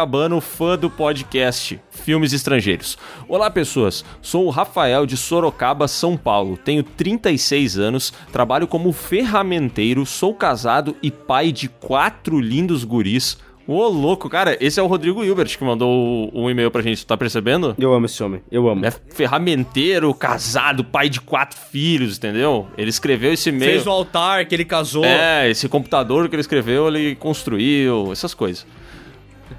Sorocabano, 0.00 0.40
fã 0.40 0.78
do 0.78 0.88
podcast 0.88 1.78
Filmes 1.90 2.32
Estrangeiros. 2.32 2.96
Olá, 3.28 3.50
pessoas. 3.50 4.02
Sou 4.22 4.46
o 4.46 4.50
Rafael 4.50 5.04
de 5.04 5.14
Sorocaba, 5.14 5.86
São 5.86 6.16
Paulo. 6.16 6.56
Tenho 6.56 6.82
36 6.82 7.78
anos, 7.78 8.10
trabalho 8.32 8.66
como 8.66 8.92
ferramenteiro, 8.92 10.06
sou 10.06 10.34
casado 10.34 10.96
e 11.02 11.10
pai 11.10 11.52
de 11.52 11.68
quatro 11.68 12.40
lindos 12.40 12.82
guris. 12.82 13.36
Ô, 13.66 13.88
louco, 13.88 14.30
cara, 14.30 14.56
esse 14.58 14.80
é 14.80 14.82
o 14.82 14.86
Rodrigo 14.86 15.22
Hilbert 15.22 15.58
que 15.58 15.62
mandou 15.62 16.30
um 16.32 16.48
e-mail 16.48 16.70
pra 16.70 16.80
gente, 16.80 17.04
tá 17.04 17.14
percebendo? 17.14 17.76
Eu 17.78 17.92
amo 17.92 18.06
esse 18.06 18.22
homem, 18.22 18.40
eu 18.50 18.70
amo. 18.70 18.86
É 18.86 18.90
ferramenteiro, 18.90 20.14
casado, 20.14 20.82
pai 20.82 21.10
de 21.10 21.20
quatro 21.20 21.58
filhos, 21.70 22.16
entendeu? 22.16 22.66
Ele 22.78 22.88
escreveu 22.88 23.34
esse 23.34 23.50
e-mail. 23.50 23.70
Fez 23.72 23.86
o 23.86 23.90
altar 23.90 24.46
que 24.46 24.54
ele 24.54 24.64
casou. 24.64 25.04
É, 25.04 25.50
esse 25.50 25.68
computador 25.68 26.26
que 26.28 26.34
ele 26.34 26.40
escreveu, 26.40 26.88
ele 26.88 27.14
construiu, 27.16 28.10
essas 28.10 28.32
coisas. 28.32 28.66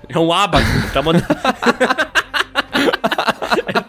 É 0.10 0.20
um 0.20 0.32
abaco. 0.32 0.66
Tá 0.94 1.02
mandando. 1.02 1.26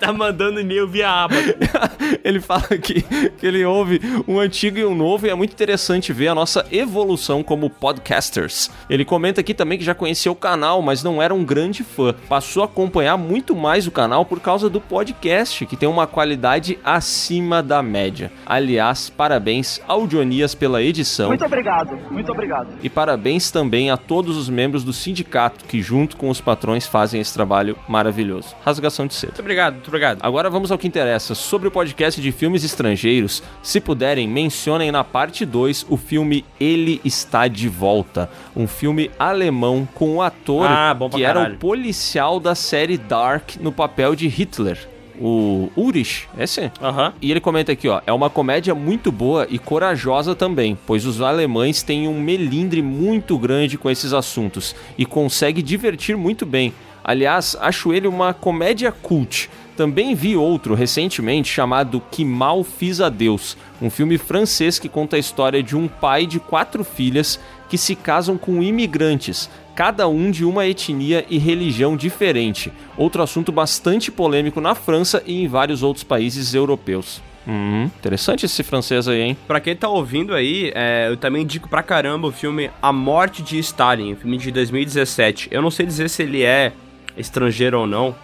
tá 0.03 0.13
mandando 0.13 0.61
e-mail 0.61 0.89
via 0.89 1.09
abaco. 1.09 1.43
ele 2.25 2.41
fala 2.41 2.67
que, 2.79 3.03
que 3.03 3.47
ele 3.47 3.65
ouve 3.65 4.01
um 4.27 4.41
antigo 4.41 4.79
e 4.79 4.85
um 4.85 4.95
novo 4.95 5.27
e 5.27 5.31
é 5.31 5.35
muito 5.35 5.53
interessante 5.53 6.13
ver 6.13 6.29
a 6.29 6.35
nossa 6.35 6.67
evolução 6.73 7.43
como 7.43 7.71
podcasters. 7.71 8.71
Ele 8.91 9.05
comenta 9.05 9.41
aqui 9.41 9.55
também 9.55 9.79
que 9.79 9.85
já 9.85 9.95
conhecia 9.95 10.33
o 10.33 10.37
canal, 10.37 10.83
mas 10.83 11.03
não 11.03 11.23
era 11.23 11.33
um 11.33 11.45
grande 11.45 11.85
fã. 11.85 12.15
Passou 12.29 12.63
a 12.63 12.67
acompanhar 12.67 13.17
muito 13.17 13.55
mais 13.55 13.87
o 13.87 13.91
canal 13.91 14.25
por 14.25 14.41
causa 14.41 14.69
do 14.69 14.81
podcast, 14.81 15.65
que 15.67 15.77
tem 15.77 15.89
uma 15.89 16.07
qualidade 16.07 16.79
acima 16.85 17.63
da 17.63 17.83
média. 17.83 18.33
Aliás, 18.45 19.09
parabéns 19.09 19.81
ao 19.87 20.07
Dionias 20.07 20.55
pela 20.55 20.83
edição. 20.83 21.29
Muito 21.29 21.45
obrigado, 21.45 21.97
muito 22.11 22.33
obrigado. 22.33 22.69
E 22.83 22.91
parabéns 22.91 23.51
também 23.51 23.91
a 23.91 23.97
todos 23.97 24.37
os 24.37 24.49
membros 24.49 24.83
do 24.83 24.93
sindicato 24.93 25.65
que, 25.65 25.81
junto 25.81 26.17
com 26.17 26.29
os 26.29 26.41
patrões, 26.41 26.87
fazem 26.87 27.21
esse 27.21 27.33
trabalho 27.33 27.79
maravilhoso. 27.89 28.55
Rasgação 28.65 29.07
de 29.07 29.15
cedo. 29.15 29.31
Muito 29.31 29.41
obrigado, 29.41 29.83
obrigado. 29.93 30.19
Agora 30.23 30.49
vamos 30.49 30.73
ao 30.73 30.79
que 30.79 30.89
interessa. 30.89 31.35
Sobre 31.35 31.69
o 31.69 31.71
podcast 31.71 32.21
de 32.21 32.33
filmes 32.33 32.65
estrangeiros, 32.65 33.43
se 33.63 33.81
puderem, 33.81 34.27
mencionem 34.27 34.91
na 34.91 35.05
parte 35.05 35.45
2 35.45 35.87
o 35.89 35.97
filme 35.97 36.45
Ele 36.59 37.01
Está 37.05 37.47
de 37.47 37.69
Volta. 37.69 38.31
Um 38.57 38.67
filme 38.67 39.11
alemão 39.19 39.87
com 39.95 40.17
o 40.17 40.23
ator 40.23 40.67
Ah, 40.67 40.97
que 41.13 41.25
era 41.25 41.53
o 41.53 41.57
policial 41.57 42.41
da 42.41 42.55
série 42.55 42.97
Dark 42.97 43.57
no 43.61 43.71
papel 43.71 44.17
de 44.17 44.29
Hitler. 44.29 44.89
O 45.21 45.71
Ulrich, 45.77 46.27
esse? 46.39 46.73
Aham. 46.81 47.13
E 47.21 47.31
ele 47.31 47.41
comenta 47.41 47.71
aqui, 47.71 47.87
ó, 47.87 48.01
é 48.07 48.13
uma 48.13 48.31
comédia 48.31 48.75
muito 48.75 49.13
boa 49.13 49.47
e 49.49 49.59
corajosa 49.59 50.35
também, 50.35 50.77
pois 50.87 51.05
os 51.05 51.21
alemães 51.21 51.83
têm 51.83 52.09
um 52.09 52.19
melindre 52.21 52.83
muito 52.83 53.39
grande 53.39 53.77
com 53.77 53.91
esses 53.91 54.13
assuntos 54.13 54.75
e 54.97 55.05
consegue 55.05 55.63
divertir 55.63 56.17
muito 56.17 56.47
bem. 56.47 56.73
Aliás, 57.05 57.57
acho 57.61 57.93
ele 57.93 58.07
uma 58.07 58.33
comédia 58.33 58.91
cult. 58.91 59.51
Também 59.83 60.15
vi 60.15 60.37
outro 60.37 60.77
recentemente 60.77 61.53
chamado 61.53 62.01
Que 62.09 62.25
Mal 62.25 62.63
Fiz 62.63 63.01
a 63.01 63.09
Deus, 63.09 63.57
um 63.81 63.91
filme 63.91 64.17
francês 64.17 64.79
que 64.79 64.89
conta 64.89 65.17
a 65.17 65.19
história 65.19 65.61
de 65.61 65.77
um 65.77 65.89
pai 65.89 66.25
de 66.25 66.39
quatro 66.39 66.85
filhas 66.85 67.41
que 67.69 67.77
se 67.77 67.97
casam 67.97 68.39
com 68.39 68.63
imigrantes, 68.63 69.51
cada 69.75 70.07
um 70.07 70.31
de 70.31 70.45
uma 70.45 70.65
etnia 70.69 71.27
e 71.29 71.37
religião 71.37 71.97
diferente. 71.97 72.73
Outro 72.97 73.25
assunto 73.25 73.51
bastante 73.51 74.13
polêmico 74.13 74.61
na 74.61 74.73
França 74.77 75.21
e 75.27 75.43
em 75.43 75.49
vários 75.49 75.83
outros 75.83 76.05
países 76.05 76.55
europeus. 76.55 77.21
Hum, 77.45 77.91
interessante 77.99 78.47
esse 78.47 78.63
francês 78.63 79.09
aí, 79.09 79.21
hein? 79.21 79.37
Pra 79.49 79.59
quem 79.59 79.75
tá 79.75 79.89
ouvindo 79.89 80.33
aí, 80.33 80.71
é, 80.77 81.09
eu 81.09 81.17
também 81.17 81.43
indico 81.43 81.69
pra 81.69 81.83
caramba 81.83 82.29
o 82.29 82.33
filme 82.33 82.71
A 82.81 82.93
Morte 82.93 83.43
de 83.43 83.59
Stalin, 83.59 84.15
filme 84.15 84.39
de 84.39 84.53
2017. 84.53 85.49
Eu 85.51 85.61
não 85.61 85.73
sei 85.73 85.85
dizer 85.85 86.09
se 86.09 86.23
ele 86.23 86.45
é 86.45 86.71
estrangeiro 87.17 87.81
ou 87.81 87.87
não, 87.87 88.15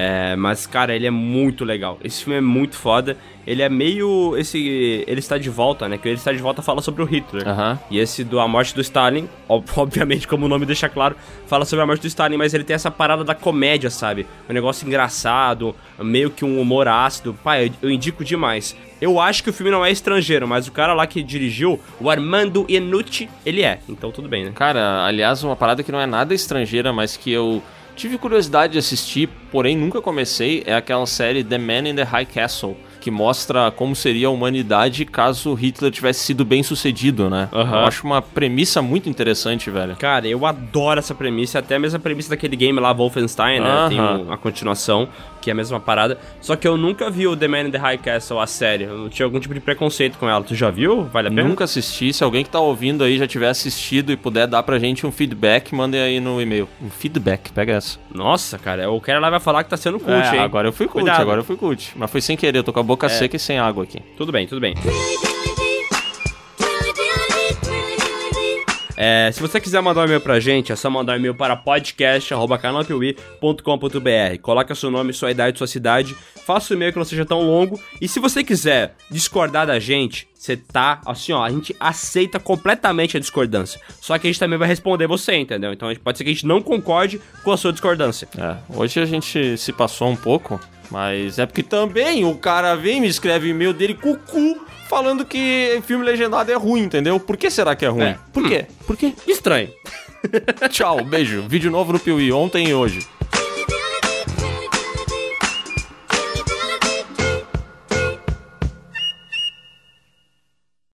é, 0.00 0.36
mas, 0.36 0.64
cara, 0.66 0.94
ele 0.94 1.06
é 1.06 1.10
muito 1.10 1.64
legal. 1.64 1.98
Esse 2.04 2.22
filme 2.22 2.38
é 2.38 2.40
muito 2.40 2.76
foda. 2.76 3.16
Ele 3.44 3.62
é 3.62 3.68
meio. 3.68 4.36
Esse. 4.36 5.04
Ele 5.06 5.18
está 5.18 5.38
de 5.38 5.48
volta, 5.50 5.88
né? 5.88 5.98
Que 5.98 6.06
ele 6.06 6.16
está 6.16 6.30
de 6.32 6.38
volta 6.38 6.60
fala 6.62 6.80
sobre 6.82 7.02
o 7.02 7.06
Hitler. 7.06 7.48
E 7.90 7.98
esse 7.98 8.22
do 8.22 8.38
A 8.38 8.46
Morte 8.46 8.74
do 8.74 8.80
Stalin, 8.80 9.26
ob- 9.48 9.64
obviamente, 9.76 10.28
como 10.28 10.44
o 10.44 10.48
nome 10.48 10.66
deixa 10.66 10.88
claro, 10.88 11.16
fala 11.46 11.64
sobre 11.64 11.82
a 11.82 11.86
morte 11.86 12.02
do 12.02 12.06
Stalin, 12.06 12.36
mas 12.36 12.52
ele 12.54 12.62
tem 12.62 12.74
essa 12.74 12.90
parada 12.90 13.24
da 13.24 13.34
comédia, 13.34 13.88
sabe? 13.90 14.26
Um 14.48 14.52
negócio 14.52 14.86
engraçado, 14.86 15.74
meio 15.98 16.30
que 16.30 16.44
um 16.44 16.60
humor 16.60 16.86
ácido. 16.86 17.34
Pai, 17.42 17.66
eu, 17.66 17.88
eu 17.88 17.90
indico 17.90 18.22
demais. 18.24 18.76
Eu 19.00 19.18
acho 19.18 19.42
que 19.42 19.50
o 19.50 19.52
filme 19.52 19.70
não 19.72 19.84
é 19.84 19.90
estrangeiro, 19.90 20.46
mas 20.46 20.68
o 20.68 20.72
cara 20.72 20.92
lá 20.92 21.06
que 21.06 21.22
dirigiu, 21.22 21.80
o 21.98 22.10
Armando 22.10 22.66
Iannucci, 22.68 23.28
ele 23.46 23.62
é. 23.62 23.78
Então 23.88 24.12
tudo 24.12 24.28
bem, 24.28 24.44
né? 24.44 24.52
Cara, 24.54 25.04
aliás, 25.06 25.42
uma 25.42 25.56
parada 25.56 25.82
que 25.82 25.90
não 25.90 26.00
é 26.00 26.06
nada 26.06 26.34
estrangeira, 26.34 26.92
mas 26.92 27.16
que 27.16 27.32
eu 27.32 27.62
tive 27.98 28.16
curiosidade 28.16 28.72
de 28.74 28.78
assistir, 28.78 29.28
porém 29.50 29.76
nunca 29.76 30.00
comecei, 30.00 30.62
é 30.64 30.74
aquela 30.74 31.04
série 31.06 31.42
The 31.42 31.58
Man 31.58 31.88
in 31.90 31.94
the 31.96 32.04
High 32.04 32.26
Castle, 32.26 32.76
que 33.00 33.10
mostra 33.10 33.70
como 33.70 33.94
seria 33.94 34.28
a 34.28 34.30
humanidade 34.30 35.04
caso 35.04 35.52
Hitler 35.54 35.90
tivesse 35.90 36.20
sido 36.20 36.44
bem 36.44 36.62
sucedido, 36.62 37.28
né? 37.28 37.48
Aham. 37.52 37.80
Eu 37.80 37.86
acho 37.86 38.06
uma 38.06 38.22
premissa 38.22 38.80
muito 38.80 39.08
interessante, 39.08 39.70
velho. 39.70 39.96
Cara, 39.96 40.26
eu 40.26 40.46
adoro 40.46 40.98
essa 40.98 41.14
premissa, 41.14 41.58
até 41.58 41.78
mesmo 41.78 41.96
a 41.96 42.00
premissa 42.00 42.30
daquele 42.30 42.56
game 42.56 42.78
lá, 42.80 42.92
Wolfenstein, 42.92 43.60
né? 43.60 43.86
Tem 43.88 43.98
Aham. 43.98 44.18
um- 44.28 44.32
a 44.32 44.36
continuação, 44.38 45.08
que 45.48 45.50
é 45.50 45.52
a 45.52 45.56
mesma 45.56 45.80
parada. 45.80 46.18
Só 46.42 46.54
que 46.56 46.68
eu 46.68 46.76
nunca 46.76 47.10
vi 47.10 47.26
o 47.26 47.34
The 47.34 47.48
Man 47.48 47.60
in 47.62 47.70
the 47.70 47.78
High 47.78 47.96
Castle, 47.98 48.38
a 48.38 48.46
série. 48.46 48.84
Eu 48.84 49.08
tinha 49.08 49.24
algum 49.24 49.40
tipo 49.40 49.54
de 49.54 49.60
preconceito 49.60 50.18
com 50.18 50.28
ela. 50.28 50.44
Tu 50.44 50.54
já 50.54 50.70
viu? 50.70 51.04
Vale 51.04 51.28
a 51.28 51.30
pena? 51.30 51.48
Nunca 51.48 51.64
assisti. 51.64 52.12
Se 52.12 52.22
alguém 52.22 52.44
que 52.44 52.50
tá 52.50 52.60
ouvindo 52.60 53.02
aí 53.02 53.16
já 53.16 53.26
tiver 53.26 53.48
assistido 53.48 54.12
e 54.12 54.16
puder 54.16 54.46
dar 54.46 54.62
pra 54.62 54.78
gente 54.78 55.06
um 55.06 55.10
feedback, 55.10 55.74
mandem 55.74 56.00
aí 56.00 56.20
no 56.20 56.40
e-mail. 56.40 56.68
Um 56.82 56.90
feedback, 56.90 57.50
pega 57.52 57.72
essa. 57.72 57.98
Nossa, 58.14 58.58
cara, 58.58 58.90
o 58.90 59.00
cara 59.00 59.18
lá 59.18 59.30
vai 59.30 59.40
falar 59.40 59.64
que 59.64 59.70
tá 59.70 59.76
sendo 59.78 59.98
cult, 59.98 60.10
é, 60.12 60.34
hein? 60.34 60.40
agora 60.40 60.68
eu 60.68 60.72
fui 60.72 60.86
cult, 60.86 61.02
Cuidado. 61.04 61.22
agora 61.22 61.40
eu 61.40 61.44
fui 61.44 61.56
cult. 61.56 61.92
Mas 61.96 62.10
foi 62.10 62.20
sem 62.20 62.36
querer, 62.36 62.58
eu 62.58 62.64
tô 62.64 62.72
com 62.72 62.80
a 62.80 62.82
boca 62.82 63.06
É. 63.06 63.08
seca 63.08 63.36
e 63.36 63.38
sem 63.38 63.58
água 63.58 63.84
aqui. 63.84 64.00
Tudo 64.16 64.30
bem, 64.30 64.46
tudo 64.46 64.60
bem. 64.60 64.74
É, 69.00 69.30
se 69.30 69.40
você 69.40 69.60
quiser 69.60 69.80
mandar 69.80 70.00
um 70.00 70.06
e-mail 70.06 70.20
pra 70.20 70.40
gente, 70.40 70.72
é 70.72 70.76
só 70.76 70.90
mandar 70.90 71.12
um 71.12 71.16
e-mail 71.16 71.32
para 71.32 71.54
podcast.canalpiuí.com.br. 71.54 74.38
Coloca 74.42 74.74
seu 74.74 74.90
nome, 74.90 75.12
sua 75.12 75.30
idade, 75.30 75.56
sua 75.56 75.68
cidade. 75.68 76.16
Faça 76.44 76.74
o 76.74 76.76
e-mail 76.76 76.92
que 76.92 76.98
não 76.98 77.04
seja 77.04 77.24
tão 77.24 77.42
longo. 77.42 77.80
E 78.00 78.08
se 78.08 78.18
você 78.18 78.42
quiser 78.42 78.96
discordar 79.08 79.68
da 79.68 79.78
gente, 79.78 80.26
você 80.34 80.56
tá 80.56 81.00
assim, 81.06 81.30
ó. 81.30 81.44
A 81.44 81.50
gente 81.50 81.76
aceita 81.78 82.40
completamente 82.40 83.16
a 83.16 83.20
discordância. 83.20 83.80
Só 84.00 84.18
que 84.18 84.26
a 84.26 84.30
gente 84.30 84.40
também 84.40 84.58
vai 84.58 84.66
responder 84.66 85.06
você, 85.06 85.36
entendeu? 85.36 85.72
Então 85.72 85.94
pode 86.02 86.18
ser 86.18 86.24
que 86.24 86.30
a 86.30 86.32
gente 86.32 86.46
não 86.46 86.60
concorde 86.60 87.20
com 87.44 87.52
a 87.52 87.56
sua 87.56 87.70
discordância. 87.70 88.28
É, 88.36 88.56
hoje 88.76 88.98
a 88.98 89.06
gente 89.06 89.56
se 89.58 89.72
passou 89.72 90.08
um 90.08 90.16
pouco, 90.16 90.58
mas 90.90 91.38
é 91.38 91.46
porque 91.46 91.62
também 91.62 92.24
o 92.24 92.34
cara 92.34 92.74
vem 92.74 92.96
e 92.96 93.02
me 93.02 93.06
escreve 93.06 93.48
e-mail 93.48 93.72
dele 93.72 93.94
com 93.94 94.10
o 94.10 94.18
cu 94.18 94.66
falando 94.88 95.24
que 95.24 95.80
filme 95.86 96.04
legendado 96.04 96.50
é 96.50 96.54
ruim, 96.54 96.82
entendeu? 96.82 97.20
Por 97.20 97.36
que 97.36 97.50
será 97.50 97.76
que 97.76 97.84
é 97.84 97.88
ruim? 97.88 98.02
É. 98.04 98.18
Por 98.32 98.48
quê? 98.48 98.66
Por 98.86 98.96
quê? 98.96 99.12
Estranho. 99.26 99.68
Tchau, 100.70 101.04
beijo. 101.04 101.44
Vídeo 101.48 101.70
novo 101.70 101.92
no 101.92 101.98
Piuí 101.98 102.32
ontem 102.32 102.68
e 102.68 102.74
hoje. 102.74 103.06